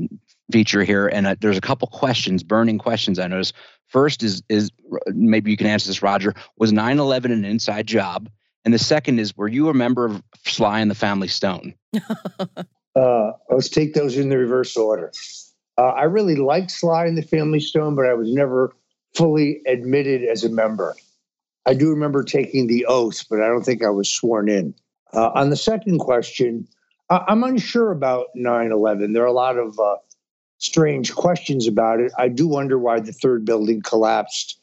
[0.51, 3.53] feature here, and there's a couple questions, burning questions I noticed
[3.91, 4.71] First is is
[5.07, 6.33] maybe you can answer this, Roger.
[6.57, 8.29] Was 9/11 an inside job?
[8.63, 11.73] And the second is, were you a member of Sly and the Family Stone?
[12.95, 15.11] uh, let's take those in the reverse order.
[15.77, 18.73] Uh, I really liked Sly and the Family Stone, but I was never
[19.15, 20.95] fully admitted as a member.
[21.65, 24.73] I do remember taking the oath, but I don't think I was sworn in.
[25.13, 26.67] Uh, on the second question,
[27.09, 29.13] I- am unsure about 9 11.
[29.13, 29.97] There are a lot of uh,
[30.61, 32.13] strange questions about it.
[32.17, 34.59] I do wonder why the third building collapsed,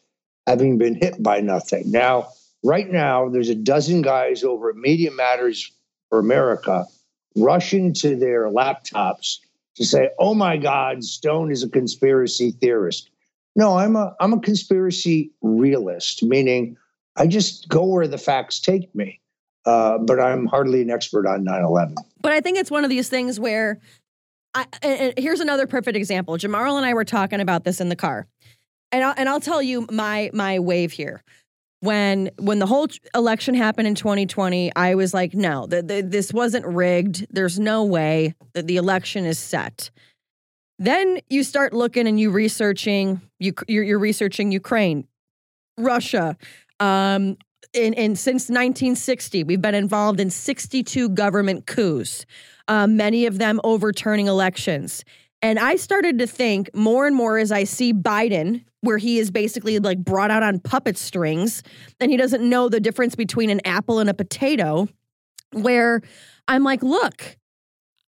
[0.46, 1.90] having been hit by nothing.
[1.90, 2.28] Now,
[2.64, 5.70] right now, there's a dozen guys over at Media Matters
[6.08, 6.86] for America
[7.36, 9.38] rushing to their laptops
[9.76, 13.10] to say, oh my God, Stone is a conspiracy theorist.
[13.54, 16.76] No, I'm a I'm a conspiracy realist, meaning
[17.16, 19.20] I just go where the facts take me.
[19.64, 21.96] Uh, but I'm hardly an expert on 9/11.
[22.22, 23.80] But I think it's one of these things where,
[24.58, 26.36] I, and, here's another perfect example.
[26.36, 28.26] Jamarl and I were talking about this in the car,
[28.90, 31.22] and I'll, and I'll tell you my my wave here.
[31.80, 36.32] When when the whole election happened in 2020, I was like, no, the, the, this
[36.32, 37.26] wasn't rigged.
[37.30, 39.90] There's no way that the election is set.
[40.80, 45.06] Then you start looking and you researching you you're, you're researching Ukraine,
[45.76, 46.36] Russia,
[46.80, 47.36] um,
[47.74, 52.24] and, and since 1960, we've been involved in 62 government coups,
[52.68, 55.04] uh, many of them overturning elections.
[55.42, 59.30] And I started to think more and more as I see Biden, where he is
[59.30, 61.62] basically like brought out on puppet strings
[62.00, 64.88] and he doesn't know the difference between an apple and a potato,
[65.52, 66.02] where
[66.46, 67.36] I'm like, look,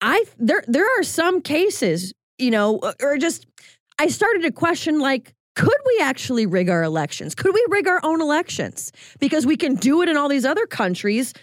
[0.00, 3.46] I there there are some cases, you know, or just
[3.98, 7.34] I started to question like could we actually rig our elections?
[7.34, 8.92] Could we rig our own elections?
[9.18, 11.34] Because we can do it in all these other countries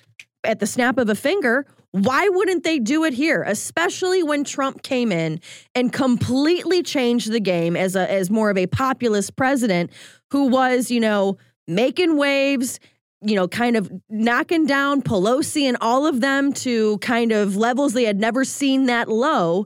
[0.45, 1.65] at the snap of a finger.
[1.95, 3.41] Why wouldn't they do it here?
[3.43, 5.39] Especially when Trump came in
[5.73, 9.91] and completely changed the game as a as more of a populist president
[10.29, 11.37] who was, you know,
[11.69, 12.81] making waves,
[13.21, 17.93] you know, kind of knocking down Pelosi and all of them to kind of levels
[17.93, 19.65] they had never seen that low.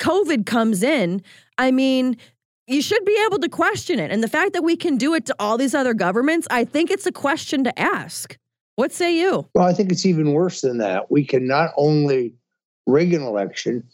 [0.00, 1.22] COVID comes in.
[1.56, 2.18] I mean,
[2.66, 4.10] you should be able to question it.
[4.10, 6.90] And the fact that we can do it to all these other governments, I think
[6.90, 8.36] it's a question to ask.
[8.80, 9.46] What say you?
[9.54, 11.10] Well, I think it's even worse than that.
[11.10, 12.32] We can not only
[12.86, 13.86] rig an election,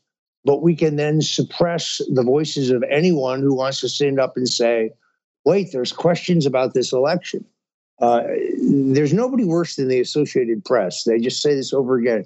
[0.45, 4.49] but we can then suppress the voices of anyone who wants to stand up and
[4.49, 4.93] say,
[5.45, 7.45] wait, there's questions about this election.
[8.01, 8.23] Uh,
[8.63, 11.03] there's nobody worse than the Associated Press.
[11.03, 12.25] They just say this over again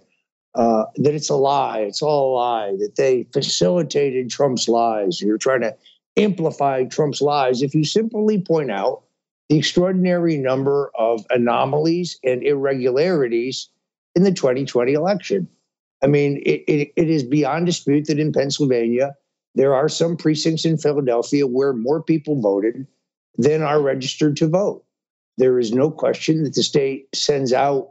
[0.55, 5.23] uh, that it's a lie, it's all a lie, that they facilitated Trump's lies.
[5.23, 5.75] You're trying to
[6.19, 9.05] amplify Trump's lies if you simply point out
[9.51, 13.69] the extraordinary number of anomalies and irregularities
[14.15, 15.49] in the 2020 election.
[16.03, 19.17] I mean, it, it, it is beyond dispute that in Pennsylvania,
[19.57, 22.87] there are some precincts in Philadelphia where more people voted
[23.39, 24.85] than are registered to vote.
[25.37, 27.91] There is no question that the state sends out,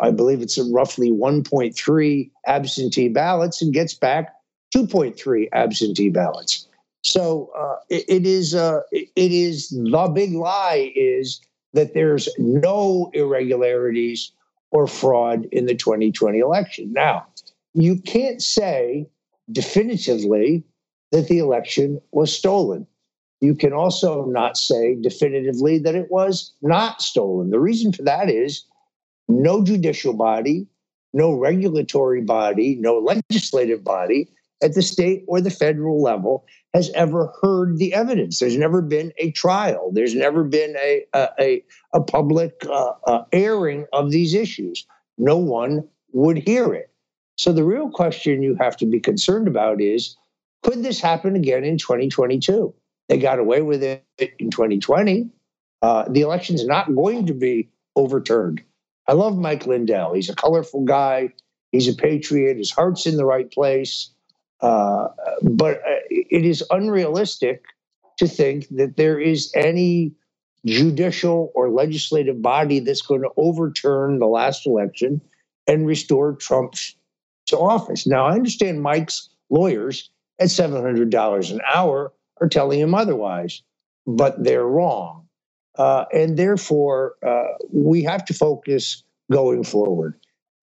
[0.00, 4.32] I believe it's roughly 1.3 absentee ballots and gets back
[4.72, 6.68] 2.3 absentee ballots.
[7.04, 11.40] So uh, it, it is uh, it is the big lie is
[11.74, 14.32] that there's no irregularities
[14.70, 16.92] or fraud in the 2020 election.
[16.92, 17.26] Now,
[17.74, 19.06] you can't say
[19.52, 20.64] definitively
[21.12, 22.86] that the election was stolen.
[23.40, 27.50] You can also not say definitively that it was not stolen.
[27.50, 28.64] The reason for that is
[29.28, 30.66] no judicial body,
[31.12, 34.30] no regulatory body, no legislative body
[34.64, 38.38] at the state or the federal level has ever heard the evidence.
[38.38, 39.90] There's never been a trial.
[39.92, 41.62] There's never been a a,
[41.92, 44.86] a public uh, uh, airing of these issues.
[45.18, 46.90] No one would hear it.
[47.36, 50.16] So the real question you have to be concerned about is:
[50.62, 52.74] Could this happen again in 2022?
[53.08, 54.02] They got away with it
[54.38, 55.28] in 2020.
[55.82, 58.62] Uh, the election's not going to be overturned.
[59.06, 60.14] I love Mike Lindell.
[60.14, 61.28] He's a colorful guy.
[61.72, 62.56] He's a patriot.
[62.56, 64.13] His heart's in the right place.
[64.60, 65.08] Uh,
[65.42, 67.64] but uh, it is unrealistic
[68.18, 70.12] to think that there is any
[70.64, 75.20] judicial or legislative body that's going to overturn the last election
[75.66, 76.74] and restore Trump
[77.46, 78.06] to office.
[78.06, 83.62] Now, I understand Mike's lawyers at $700 an hour are telling him otherwise,
[84.06, 85.28] but they're wrong.
[85.76, 90.14] Uh, and therefore, uh, we have to focus going forward.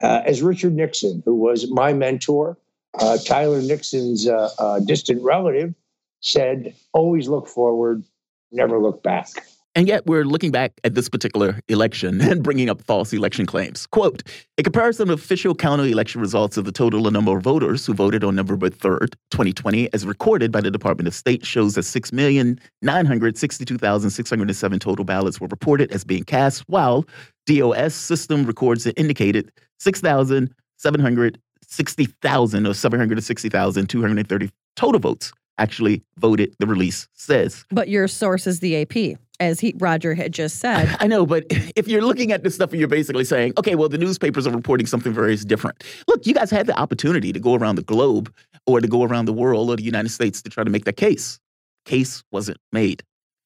[0.02, 2.58] Uh, as Richard Nixon, who was my mentor,
[3.00, 5.74] uh, Tyler Nixon's uh, uh, distant relative,
[6.22, 8.04] said, always look forward,
[8.52, 9.28] never look back.
[9.74, 13.88] And yet we're looking back at this particular election and bringing up false election claims.
[13.88, 14.22] Quote,
[14.58, 18.26] a comparison of official county election results of the total number of voters who voted
[18.26, 25.06] on November 3rd, 2020, as recorded by the Department of State, shows that 6,962,607 total
[25.06, 27.06] ballots were reported as being cast, while
[27.46, 31.40] DOS system records that indicated 6,700
[31.72, 37.66] 60,000 or 760,230 total votes actually voted, the release says.
[37.70, 40.96] But your source is the AP, as he, Roger had just said.
[41.00, 43.90] I know, but if you're looking at this stuff and you're basically saying, okay, well,
[43.90, 45.84] the newspapers are reporting something very different.
[46.08, 48.34] Look, you guys had the opportunity to go around the globe
[48.66, 50.98] or to go around the world or the United States to try to make that
[50.98, 51.40] case.
[51.86, 53.04] Case wasn't made.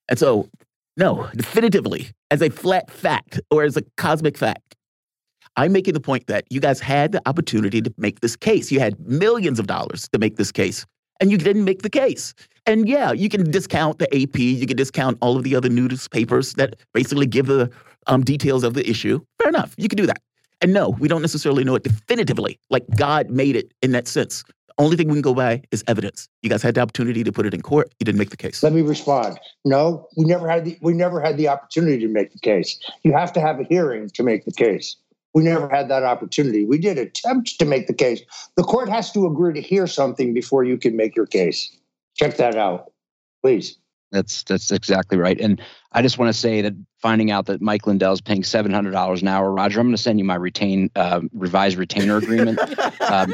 [0.10, 0.50] And so,
[0.98, 4.75] no, definitively, as a flat fact or as a cosmic fact,
[5.58, 8.72] I'm making the point that you guys had the opportunity to make this case.
[8.72, 10.86] You had millions of dollars to make this case,
[11.22, 12.34] and you didn't make the case.
[12.66, 16.54] And yeah, you can discount the AP, you can discount all of the other newspapers
[16.54, 17.72] that basically give the
[18.08, 19.22] um, details of the issue.
[19.40, 20.22] Fair enough, you can do that.
[20.62, 24.44] And no, we don't necessarily know it definitively, like God made it in that sense.
[24.68, 26.28] The only thing we can go by is evidence.
[26.42, 27.94] You guys had the opportunity to put it in court.
[28.00, 28.62] You didn't make the case.
[28.62, 29.40] Let me respond.
[29.64, 32.80] No, we never had the we never had the opportunity to make the case.
[33.04, 34.98] You have to have a hearing to make the case.
[35.36, 36.66] We never had that opportunity.
[36.66, 38.22] We did attempt to make the case.
[38.56, 41.78] The court has to agree to hear something before you can make your case.
[42.16, 42.94] Check that out,
[43.44, 43.78] please.
[44.14, 45.38] That's that's exactly right.
[45.42, 48.92] And I just want to say that finding out that Mike Lindell's paying seven hundred
[48.92, 52.58] dollars an hour, Roger, I'm going to send you my retain uh, revised retainer agreement.
[53.02, 53.34] um,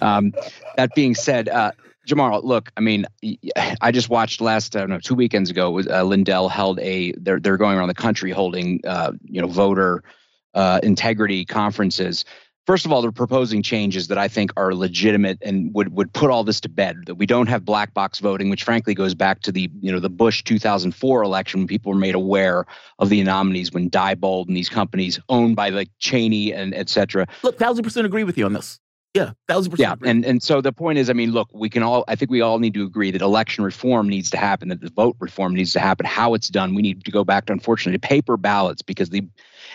[0.00, 0.34] um,
[0.76, 1.70] that being said, uh,
[2.10, 3.06] Jamarl, look, I mean,
[3.80, 7.12] I just watched last, I don't know, two weekends ago, was uh, Lindell held a,
[7.12, 10.02] they're, they're going around the country holding, uh, you know, voter
[10.54, 12.24] uh, integrity conferences.
[12.66, 16.30] First of all, they're proposing changes that I think are legitimate and would, would put
[16.30, 16.98] all this to bed.
[17.06, 19.98] That we don't have black box voting, which frankly goes back to the you know
[19.98, 22.66] the Bush 2004 election when people were made aware
[22.98, 27.26] of the anomalies when Diebold and these companies owned by like Cheney and et cetera.
[27.42, 28.78] Look, thousand percent agree with you on this.
[29.14, 29.88] Yeah, thousand percent.
[29.88, 30.10] Yeah, agree.
[30.10, 32.40] and and so the point is, I mean, look, we can all, I think we
[32.40, 35.72] all need to agree that election reform needs to happen, that the vote reform needs
[35.72, 36.06] to happen.
[36.06, 39.26] How it's done, we need to go back to unfortunately paper ballots because the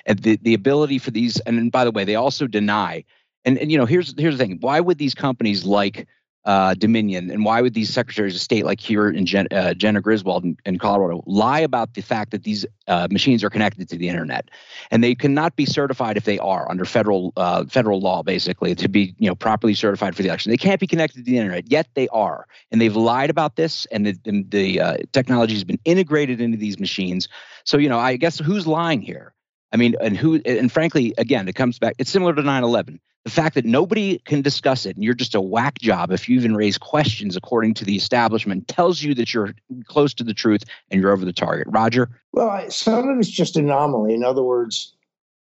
[0.05, 3.03] the the ability for these, and by the way, they also deny,
[3.43, 6.07] and and you know, here's here's the thing, why would these companies like
[6.45, 9.99] uh, Dominion, and why would these secretaries of state, like here in Jen, uh, Jena
[9.99, 13.97] Griswold in, in, Colorado, lie about the fact that these uh, machines are connected to
[13.97, 14.49] the internet,
[14.91, 18.87] and they cannot be certified if they are under federal uh, federal law, basically, to
[18.87, 20.51] be you know properly certified for the election.
[20.51, 23.87] They can't be connected to the internet, yet they are, and they've lied about this,
[23.87, 27.27] and the, and the uh, technology has been integrated into these machines.
[27.63, 29.33] So you know, I guess who's lying here?
[29.71, 31.95] I mean, and who, and frankly, again, it comes back.
[31.97, 35.41] It's similar to 9/11 the fact that nobody can discuss it and you're just a
[35.41, 39.53] whack job if you even raise questions according to the establishment tells you that you're
[39.85, 41.67] close to the truth and you're over the target.
[41.69, 42.09] Roger?
[42.31, 44.13] Well some of it's just anomaly.
[44.13, 44.93] In other words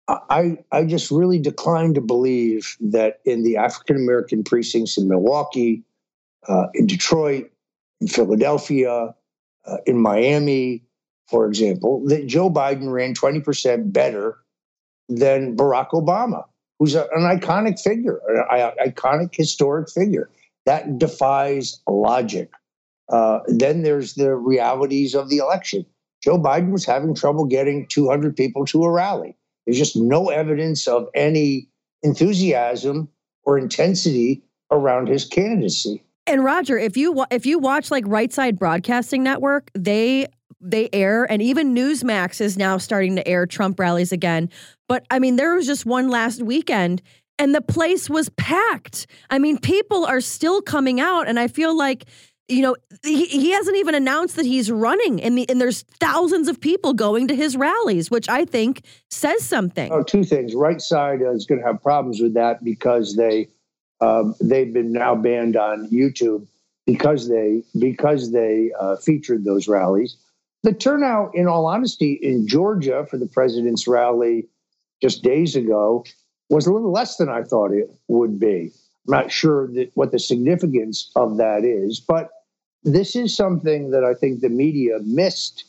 [0.08, 5.84] I, I just really decline to believe that in the African American precincts in Milwaukee,
[6.48, 7.52] uh, in Detroit,
[8.02, 9.14] in Philadelphia,
[9.66, 10.84] uh, in Miami,
[11.28, 14.40] for example, that Joe Biden ran 20% better
[15.08, 16.44] than Barack Obama
[16.84, 20.30] who's a, an iconic figure, an iconic historic figure.
[20.66, 22.52] That defies logic.
[23.10, 25.86] Uh, then there's the realities of the election.
[26.22, 29.38] Joe Biden was having trouble getting 200 people to a rally.
[29.66, 31.70] There's just no evidence of any
[32.02, 33.08] enthusiasm
[33.44, 36.04] or intensity around his candidacy.
[36.28, 40.28] And Roger, if you if you watch like Right Side Broadcasting Network, they
[40.64, 44.50] they air, and even Newsmax is now starting to air Trump rallies again.
[44.88, 47.02] But I mean, there was just one last weekend,
[47.38, 49.08] and the place was packed.
[49.30, 52.06] I mean, people are still coming out, and I feel like
[52.48, 56.48] you know he, he hasn't even announced that he's running and, the, and there's thousands
[56.48, 60.82] of people going to his rallies which i think says something oh two things right
[60.82, 63.48] side is going to have problems with that because they
[64.02, 66.46] um, they've been now banned on youtube
[66.86, 70.18] because they because they uh, featured those rallies
[70.64, 74.48] the turnout, in all honesty, in Georgia for the president's rally
[75.02, 76.06] just days ago
[76.50, 78.72] was a little less than I thought it would be.
[79.06, 82.30] I'm not sure that what the significance of that is, but
[82.84, 85.66] this is something that I think the media missed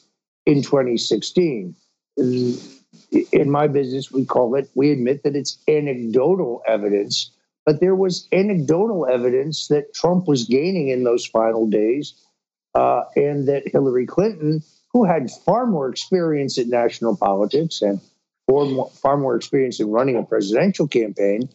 [0.46, 1.74] in 2016.
[2.16, 7.32] In my business, we call it, we admit that it's anecdotal evidence,
[7.66, 12.14] but there was anecdotal evidence that Trump was gaining in those final days
[12.74, 14.62] uh, and that Hillary Clinton
[14.94, 18.00] who had far more experience in national politics and
[18.48, 21.48] far more experience in running a presidential campaign.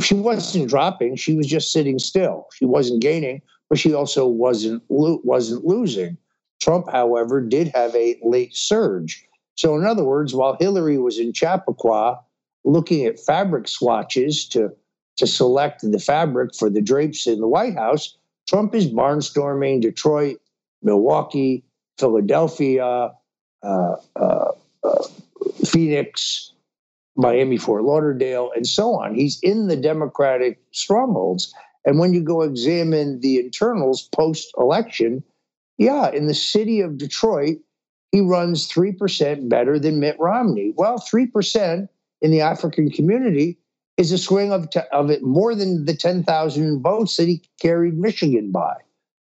[0.00, 2.46] She wasn't dropping; she was just sitting still.
[2.54, 6.16] She wasn't gaining, but she also wasn't wasn't losing.
[6.60, 9.26] Trump, however, did have a late surge.
[9.56, 12.20] So, in other words, while Hillary was in Chappaqua
[12.64, 14.70] looking at fabric swatches to
[15.16, 18.16] to select the fabric for the drapes in the White House,
[18.46, 20.36] Trump is barnstorming Detroit,
[20.82, 21.64] Milwaukee,
[21.98, 23.12] Philadelphia,
[23.62, 24.52] uh, uh,
[24.84, 25.02] uh,
[25.64, 26.52] Phoenix,
[27.16, 29.14] Miami, Fort Lauderdale, and so on.
[29.14, 31.54] He's in the Democratic strongholds.
[31.84, 35.22] And when you go examine the internals post election,
[35.78, 37.58] yeah, in the city of Detroit,
[38.12, 40.72] he runs 3% better than Mitt Romney.
[40.76, 41.88] Well, 3%
[42.22, 43.58] in the African community
[43.96, 47.98] is a swing of, t- of it more than the 10,000 votes that he carried
[47.98, 48.74] Michigan by.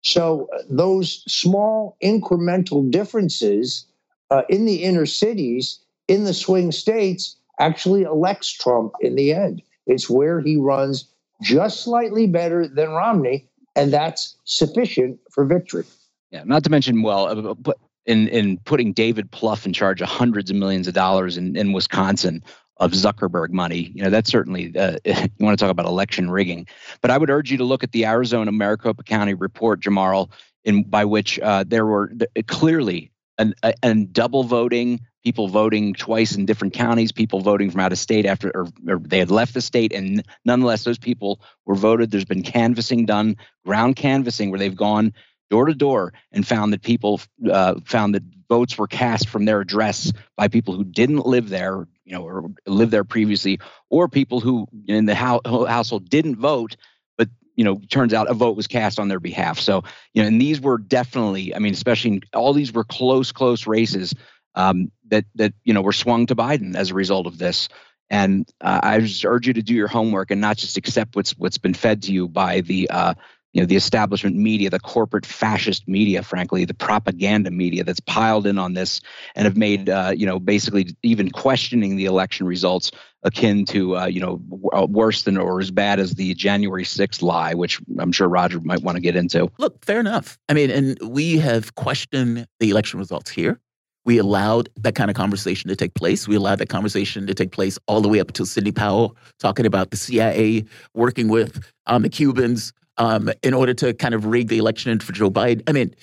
[0.06, 3.86] So uh, those small incremental differences
[4.30, 9.64] uh, in the inner cities, in the swing states, actually elects Trump in the end.
[9.88, 11.08] It's where he runs
[11.42, 15.86] just slightly better than Romney, and that's sufficient for victory.
[16.32, 17.74] Yeah, not to mention, well, uh,
[18.06, 21.74] in in putting David Plouffe in charge of hundreds of millions of dollars in, in
[21.74, 22.44] Wisconsin
[22.78, 26.68] of Zuckerberg money, you know, that's certainly uh, you want to talk about election rigging.
[27.02, 30.32] But I would urge you to look at the Arizona Maricopa County report, Jamarl,
[30.64, 32.12] in by which uh, there were
[32.48, 37.92] clearly an, and double voting, people voting twice in different counties, people voting from out
[37.92, 41.76] of state after or, or, they had left the state, and nonetheless those people were
[41.76, 42.12] voted.
[42.12, 45.14] There's been canvassing done, ground canvassing, where they've gone
[45.50, 47.22] door to door and found that people
[47.52, 51.88] uh, found that votes were cast from their address by people who didn't live there,
[52.06, 53.60] you know, or lived there previously,
[53.90, 56.78] or people who in the house, household didn't vote
[57.18, 59.60] but you know, turns out a vote was cast on their behalf.
[59.60, 63.66] So, you know, and these were definitely, I mean, especially all these were close, close
[63.66, 64.14] races
[64.56, 67.70] um, that that you know were swung to Biden as a result of this.
[68.10, 71.32] And uh, I just urge you to do your homework and not just accept what's
[71.38, 73.14] what's been fed to you by the uh,
[73.56, 78.46] you know the establishment media the corporate fascist media frankly the propaganda media that's piled
[78.46, 79.02] in on this
[79.34, 82.92] and have made uh, you know basically even questioning the election results
[83.24, 84.42] akin to uh, you know
[84.74, 88.60] uh, worse than or as bad as the January 6th lie which I'm sure Roger
[88.60, 89.50] might want to get into.
[89.58, 90.38] Look fair enough.
[90.50, 93.60] I mean and we have questioned the election results here.
[94.04, 96.28] We allowed that kind of conversation to take place.
[96.28, 99.66] We allowed that conversation to take place all the way up to Sidney Powell talking
[99.66, 104.48] about the CIA working with um, the Cubans um, in order to kind of rig
[104.48, 105.64] the election for Joe Biden.
[105.68, 105.94] I mean,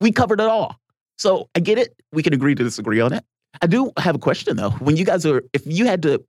[0.00, 0.78] we covered it all.
[1.16, 2.00] So I get it.
[2.12, 3.24] We can agree to disagree on it.
[3.60, 4.70] I do have a question though.
[4.70, 6.22] When you guys are, if you had to,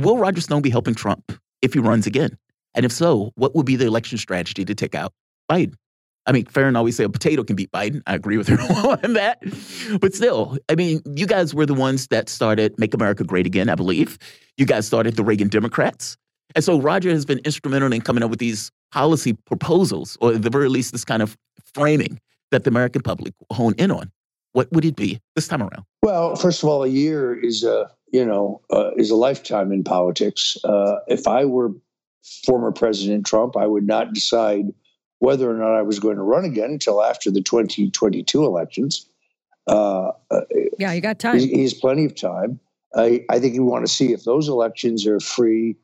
[0.00, 2.36] will Roger Stone be helping Trump if he runs again?
[2.74, 5.12] And if so, what would be the election strategy to take out
[5.50, 5.74] Biden?
[6.24, 8.00] I mean, Faran always say a potato can beat Biden.
[8.06, 9.42] I agree with her on that.
[10.00, 13.68] But still, I mean, you guys were the ones that started Make America Great Again,
[13.68, 14.18] I believe.
[14.56, 16.16] You guys started the Reagan Democrats.
[16.54, 20.42] And so Roger has been instrumental in coming up with these policy proposals, or at
[20.42, 21.36] the very least, this kind of
[21.74, 24.12] framing that the American public will hone in on.
[24.52, 25.84] What would it be this time around?
[26.02, 29.82] Well, first of all, a year is a you know uh, is a lifetime in
[29.82, 30.56] politics.
[30.62, 31.70] Uh, if I were
[32.44, 34.66] former President Trump, I would not decide
[35.18, 39.06] whether or not I was going to run again until after the 2022 elections.
[39.66, 40.40] Uh, uh,
[40.78, 41.38] yeah, you got time.
[41.38, 42.58] He, has plenty of time.
[42.94, 45.76] I, I think you want to see if those elections are free,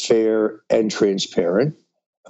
[0.00, 1.76] fair, and transparent.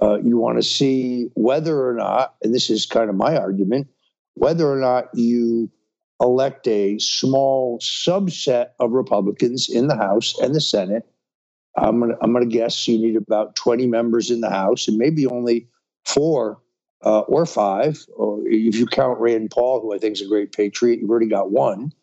[0.01, 3.87] Uh, you want to see whether or not, and this is kind of my argument,
[4.35, 5.69] whether or not you
[6.21, 11.03] elect a small subset of Republicans in the House and the Senate.
[11.77, 15.25] I'm gonna, I'm gonna guess you need about 20 members in the House and maybe
[15.25, 15.67] only
[16.05, 16.61] four
[17.05, 18.05] uh, or five.
[18.15, 21.27] Or if you count Rand Paul, who I think is a great patriot, you've already
[21.27, 21.93] got one.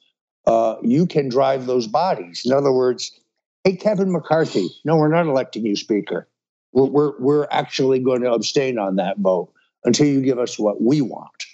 [0.46, 2.42] Uh, you can drive those bodies.
[2.44, 3.18] In other words,
[3.64, 6.28] hey, Kevin McCarthy, no, we're not electing you Speaker.
[6.76, 9.50] We're, we're, we're actually going to abstain on that vote
[9.84, 11.44] until you give us what we want,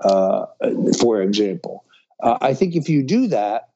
[0.00, 0.46] uh,
[0.98, 1.84] for example.
[2.22, 3.68] Uh, I think if you do that,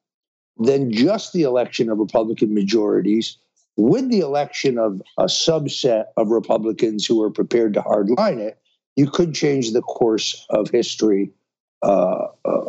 [0.58, 3.38] then just the election of Republican majorities
[3.76, 8.58] with the election of a subset of Republicans who are prepared to hardline it,
[8.96, 11.30] you could change the course of history
[11.82, 12.64] uh, uh,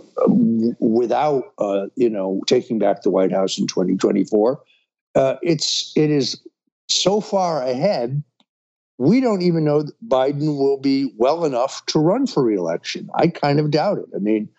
[0.80, 4.62] without, uh, you know, taking back the White House in 2024.
[5.16, 6.40] Uh, it's it is
[6.88, 8.24] so far ahead
[8.98, 13.10] we don't even know that Biden will be well enough to run for reelection.
[13.16, 14.06] I kind of doubt it.
[14.16, 14.50] I mean,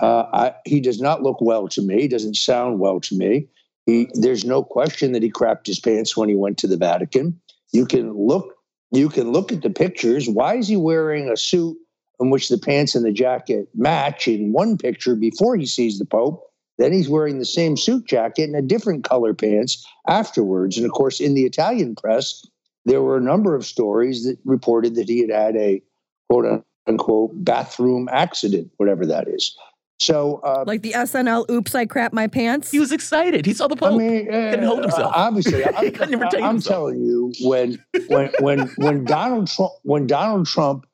[0.00, 2.02] uh, I, he does not look well to me.
[2.02, 3.48] He doesn't sound well to me.
[3.86, 7.40] He, there's no question that he crapped his pants when he went to the Vatican.
[7.72, 8.54] You can look.
[8.90, 10.28] You can look at the pictures.
[10.28, 11.76] Why is he wearing a suit
[12.20, 16.04] in which the pants and the jacket match in one picture before he sees the
[16.04, 16.44] Pope?
[16.78, 20.76] Then he's wearing the same suit jacket and a different color pants afterwards.
[20.76, 22.44] And of course, in the Italian press,
[22.84, 25.82] there were a number of stories that reported that he had had a
[26.28, 29.56] quote unquote bathroom accident, whatever that is.
[30.00, 33.46] So, uh, like the SNL "Oops, I crap my pants." He was excited.
[33.46, 33.94] He saw the Pope.
[33.94, 35.12] I mean, uh, couldn't hold himself.
[35.14, 35.92] Obviously, I,
[36.40, 40.86] am telling you, when when when when Donald Trump when Donald Trump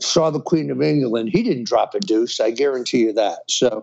[0.00, 2.40] saw the Queen of England, he didn't drop a deuce.
[2.40, 3.40] I guarantee you that.
[3.48, 3.80] So.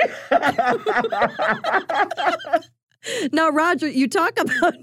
[3.32, 4.76] Now, Roger, you talk about.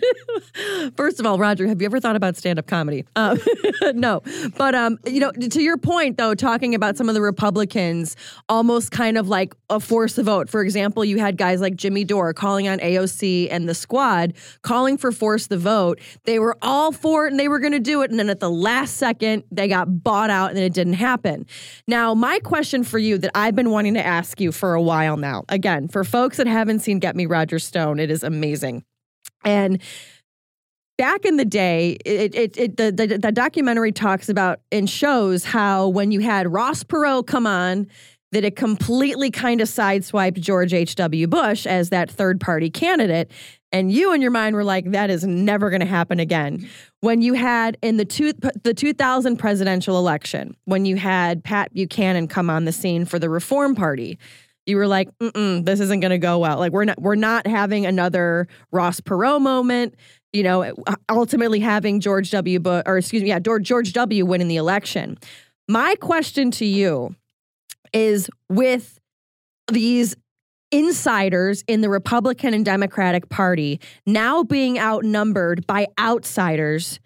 [0.96, 3.04] first of all, Roger, have you ever thought about stand-up comedy?
[3.16, 3.38] Um,
[3.94, 4.22] no,
[4.56, 8.16] but um, you know, to your point though, talking about some of the Republicans
[8.48, 10.48] almost kind of like a force the vote.
[10.48, 14.96] For example, you had guys like Jimmy Dore calling on AOC and the Squad, calling
[14.96, 16.00] for force the vote.
[16.24, 18.40] They were all for it and they were going to do it, and then at
[18.40, 21.46] the last second, they got bought out and it didn't happen.
[21.86, 25.16] Now, my question for you that I've been wanting to ask you for a while
[25.16, 28.84] now, again, for folks that haven't seen Get Me Roger Stone, it is amazing.
[29.44, 29.82] And
[30.96, 35.44] back in the day, it, it, it the, the the documentary talks about and shows
[35.44, 37.88] how when you had Ross Perot come on,
[38.32, 41.26] that it completely kind of sideswiped George H.W.
[41.26, 43.30] Bush as that third party candidate.
[43.72, 46.68] And you in your mind were like, that is never going to happen again.
[47.00, 48.32] When you had in the two,
[48.62, 53.30] the 2000 presidential election, when you had Pat Buchanan come on the scene for the
[53.30, 54.18] Reform Party,
[54.66, 56.58] you were like, this isn't going to go well.
[56.58, 59.94] Like we're not we're not having another Ross Perot moment.
[60.32, 62.58] You know, uh, ultimately having George W.
[62.58, 64.24] Bush, or excuse me, yeah, George W.
[64.24, 65.18] winning the election.
[65.68, 67.14] My question to you
[67.92, 68.98] is with
[69.70, 70.16] these
[70.70, 76.98] insiders in the Republican and Democratic Party now being outnumbered by outsiders,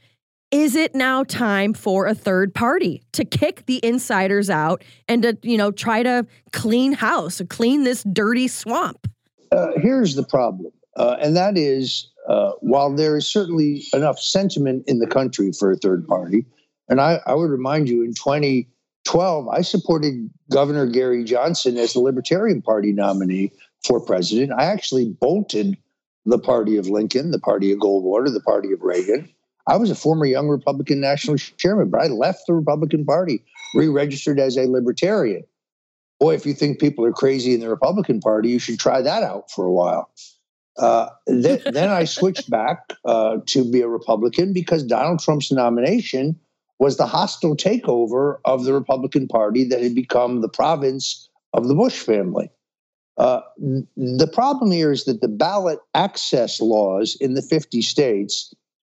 [0.62, 5.36] is it now time for a third party to kick the insiders out and to,
[5.42, 9.06] you know, try to clean house, clean this dirty swamp?
[9.52, 14.82] Uh, here's the problem, uh, and that is uh, while there is certainly enough sentiment
[14.86, 16.46] in the country for a third party,
[16.88, 22.00] and I, I would remind you in 2012, I supported Governor Gary Johnson as the
[22.00, 23.52] Libertarian Party nominee
[23.84, 24.52] for president.
[24.58, 25.76] I actually bolted
[26.24, 29.28] the party of Lincoln, the party of Goldwater, the party of Reagan.
[29.68, 33.42] I was a former young Republican national chairman, but I left the Republican Party,
[33.74, 35.44] re registered as a libertarian.
[36.20, 39.22] Boy, if you think people are crazy in the Republican Party, you should try that
[39.22, 40.10] out for a while.
[40.78, 46.38] Uh, then, then, I switched back uh, to be a Republican because Donald Trump's nomination
[46.78, 51.74] was the hostile takeover of the Republican Party that had become the province of the
[51.74, 52.50] Bush family.
[53.16, 53.40] Uh,
[53.96, 58.52] the problem here is that the ballot access laws in the 50 states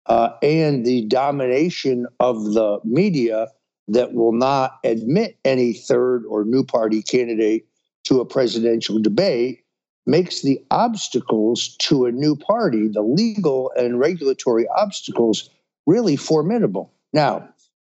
[0.07, 3.47] uh, and the domination of the media
[3.87, 7.65] that will not admit any third or new party candidate
[8.03, 9.63] to a presidential debate
[10.05, 15.49] makes the obstacles to a new party, the legal and regulatory obstacles,
[15.85, 16.91] really formidable.
[17.11, 17.49] Now,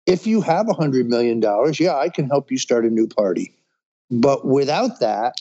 [0.06, 1.42] if you have $100 million,
[1.78, 3.54] yeah, I can help you start a new party.
[4.10, 5.34] But without that,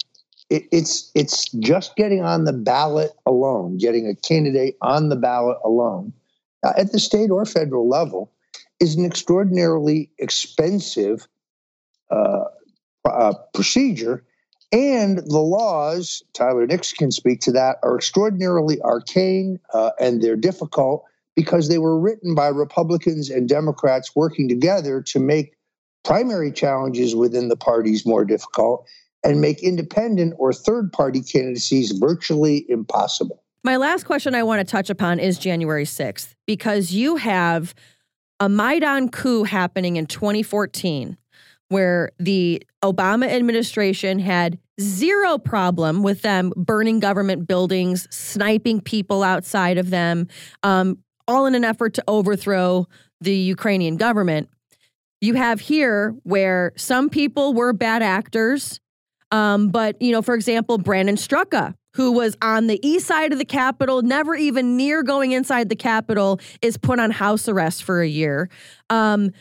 [0.49, 5.57] it, it's it's just getting on the ballot alone, getting a candidate on the ballot
[5.63, 6.13] alone,
[6.63, 8.31] uh, at the state or federal level,
[8.79, 11.27] is an extraordinarily expensive
[12.11, 12.45] uh,
[13.05, 14.23] uh, procedure.
[14.71, 20.35] And the laws, Tyler Nix can speak to that, are extraordinarily arcane uh, and they're
[20.35, 21.05] difficult
[21.35, 25.53] because they were written by Republicans and Democrats working together to make
[26.03, 28.87] primary challenges within the parties more difficult
[29.23, 33.43] and make independent or third party candidacies virtually impossible.
[33.63, 37.73] My last question I want to touch upon is January 6th, because you have
[38.39, 41.17] a Maidan coup happening in 2014
[41.69, 49.77] where the Obama administration had zero problem with them burning government buildings, sniping people outside
[49.77, 50.27] of them,
[50.63, 52.87] um, all in an effort to overthrow
[53.19, 54.49] the Ukrainian government.
[55.19, 58.79] You have here where some people were bad actors
[59.31, 63.40] um, but, you know, for example, Brandon Straka, who was on the east side of
[63.40, 68.01] the Capitol, never even near going inside the Capitol, is put on house arrest for
[68.01, 68.50] a year.
[68.92, 69.32] Um,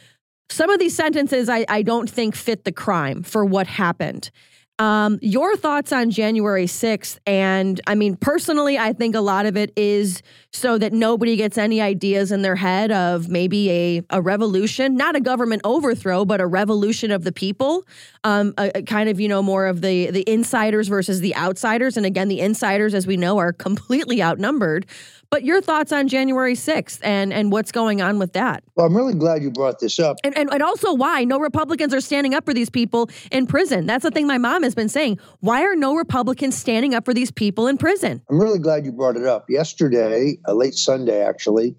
[0.48, 4.30] some of these sentences I, I don't think fit the crime for what happened.
[4.78, 7.18] Um, your thoughts on January 6th?
[7.26, 10.22] And I mean, personally, I think a lot of it is
[10.52, 15.16] so that nobody gets any ideas in their head of maybe a, a revolution, not
[15.16, 17.86] a government overthrow, but a revolution of the people.
[18.22, 21.96] Um, a, a kind of, you know, more of the, the insiders versus the outsiders.
[21.96, 24.86] And again, the insiders, as we know, are completely outnumbered.
[25.30, 28.62] But your thoughts on January 6th and, and what's going on with that?
[28.76, 30.16] Well, I'm really glad you brought this up.
[30.24, 33.86] And, and, and also why no Republicans are standing up for these people in prison.
[33.86, 35.18] That's the thing my mom has been saying.
[35.40, 38.22] Why are no Republicans standing up for these people in prison?
[38.30, 39.50] I'm really glad you brought it up.
[39.50, 41.76] Yesterday, uh, late Sunday actually,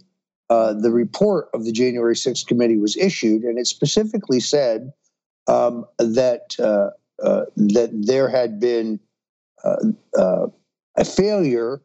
[0.50, 4.94] uh, the report of the January 6th committee was issued, and it specifically said
[5.48, 6.90] um, that uh,
[7.26, 9.00] uh, that there had been
[9.64, 9.76] uh,
[10.18, 10.48] uh,
[10.96, 11.82] a failure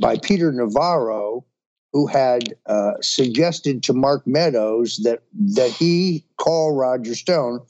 [0.00, 1.44] by Peter Navarro,
[1.92, 5.22] who had uh, suggested to Mark Meadows that
[5.54, 7.60] that he call Roger Stone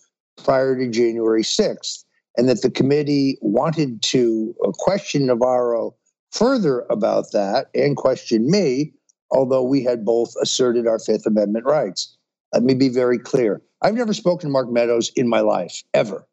[0.45, 2.05] prior to January 6th,
[2.37, 5.95] and that the committee wanted to uh, question Navarro
[6.31, 8.93] further about that and question me,
[9.31, 12.17] although we had both asserted our Fifth Amendment rights.
[12.53, 13.63] Let me be very clear.
[13.83, 16.27] I've never spoken to Mark Meadows in my life, ever,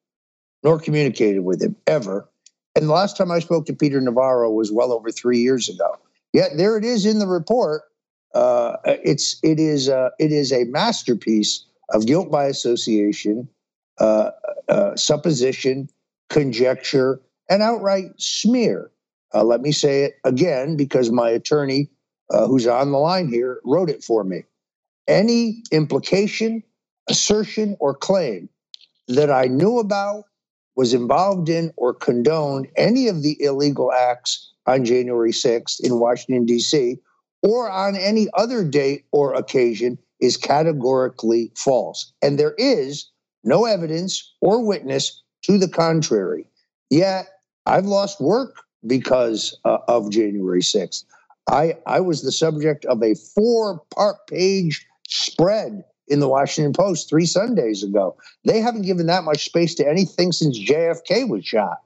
[0.64, 2.30] nor communicated with him, ever.
[2.76, 5.98] And the last time I spoke to Peter Navarro was well over three years ago.
[6.34, 7.84] Yet there it is in the report.
[8.34, 13.48] Uh, it's it is uh, it is a masterpiece of guilt by association,
[14.00, 14.32] uh,
[14.68, 15.88] uh supposition,
[16.30, 18.92] conjecture, and outright smear.
[19.34, 21.90] Uh, let me say it again because my attorney
[22.32, 24.44] uh, who's on the line here, wrote it for me.
[25.08, 26.64] Any implication,
[27.10, 28.50] assertion, or claim
[29.08, 30.26] that I knew about,
[30.76, 36.46] was involved in, or condoned any of the illegal acts on January 6th in Washington,
[36.46, 36.98] D.C.,
[37.44, 42.12] or on any other date or occasion is categorically false.
[42.22, 43.10] And there is
[43.44, 46.48] no evidence or witness to the contrary.
[46.90, 47.28] Yet
[47.66, 51.04] I've lost work because uh, of January 6th.
[51.50, 57.10] I, I was the subject of a four part page spread in the Washington Post
[57.10, 58.18] three Sundays ago.
[58.44, 61.78] They haven't given that much space to anything since JFK was shot.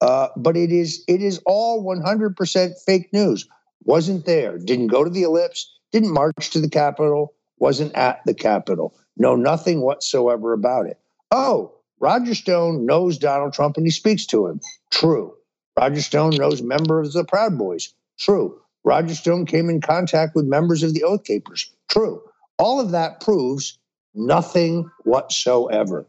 [0.00, 3.48] Uh, but it is it is all 100% fake news.
[3.84, 4.58] Wasn't there.
[4.58, 5.70] Didn't go to the ellipse.
[5.92, 7.34] Didn't march to the Capitol.
[7.58, 8.94] Wasn't at the Capitol.
[9.16, 10.98] Know nothing whatsoever about it.
[11.30, 14.60] Oh, Roger Stone knows Donald Trump and he speaks to him.
[14.90, 15.34] True.
[15.78, 17.94] Roger Stone knows members of the Proud Boys.
[18.18, 18.60] True.
[18.84, 21.72] Roger Stone came in contact with members of the Oath Keepers.
[21.88, 22.22] True.
[22.58, 23.78] All of that proves
[24.14, 26.06] nothing whatsoever.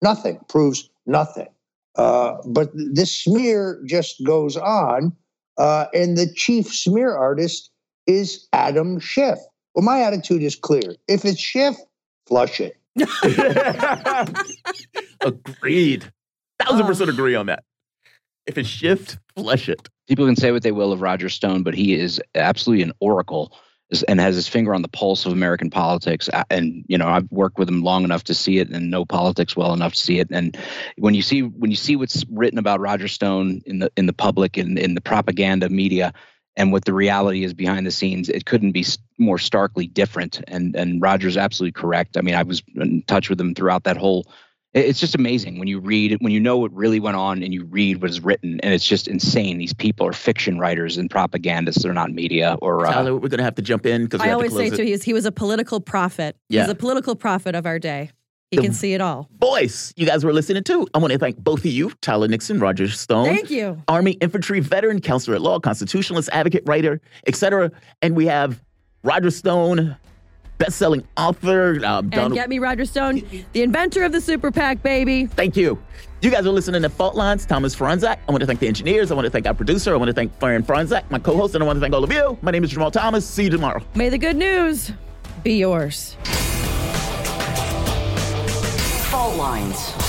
[0.00, 1.48] Nothing proves nothing.
[1.96, 5.12] Uh, but this smear just goes on,
[5.58, 7.70] uh, and the chief smear artist
[8.06, 9.38] is Adam Schiff.
[9.74, 10.96] Well, my attitude is clear.
[11.08, 11.76] If it's Schiff,
[12.26, 12.76] flush it.
[15.20, 16.10] Agreed.
[16.60, 17.64] Thousand percent agree on that.
[18.46, 19.88] If it's Schiff, flush it.
[20.08, 23.54] People can say what they will of Roger Stone, but he is absolutely an oracle
[24.08, 26.30] and has his finger on the pulse of American politics.
[26.48, 29.56] And you know, I've worked with him long enough to see it, and know politics
[29.56, 30.28] well enough to see it.
[30.30, 30.56] And
[30.96, 34.12] when you see when you see what's written about Roger Stone in the in the
[34.12, 36.14] public and in, in the propaganda media,
[36.56, 38.84] and what the reality is behind the scenes, it couldn't be
[39.18, 40.40] more starkly different.
[40.48, 42.16] And and Roger's absolutely correct.
[42.16, 44.26] I mean, I was in touch with him throughout that whole
[44.74, 47.64] it's just amazing when you read when you know what really went on and you
[47.64, 51.82] read what is written and it's just insane these people are fiction writers and propagandists
[51.82, 54.54] they're not media or uh, Tyler, we're gonna have to jump in because i always
[54.54, 56.62] say too he's, he was a political prophet yeah.
[56.62, 58.10] he's a political prophet of our day
[58.50, 59.30] he the can see it all.
[59.38, 60.86] Voice you guys were listening to.
[60.92, 63.24] I want to thank both of you, Tyler Nixon, Roger Stone.
[63.24, 63.82] Thank you.
[63.88, 67.72] Army infantry veteran, counselor at law, constitutionalist, advocate, writer, etc.
[68.02, 68.62] And we have
[69.04, 69.96] Roger Stone,
[70.58, 71.84] best-selling author.
[71.84, 73.22] Uh, and Donald- get me Roger Stone,
[73.52, 75.26] the inventor of the super PAC, baby.
[75.26, 75.78] Thank you.
[76.20, 77.44] You guys are listening to Fault Lines.
[77.44, 78.16] Thomas Fronczak.
[78.28, 79.10] I want to thank the engineers.
[79.10, 79.92] I want to thank our producer.
[79.92, 82.12] I want to thank Faran Fronczak, my co-host, and I want to thank all of
[82.12, 82.38] you.
[82.42, 83.26] My name is Jamarl Thomas.
[83.28, 83.82] See you tomorrow.
[83.96, 84.92] May the good news
[85.42, 86.16] be yours.
[89.10, 90.01] Fault Lines.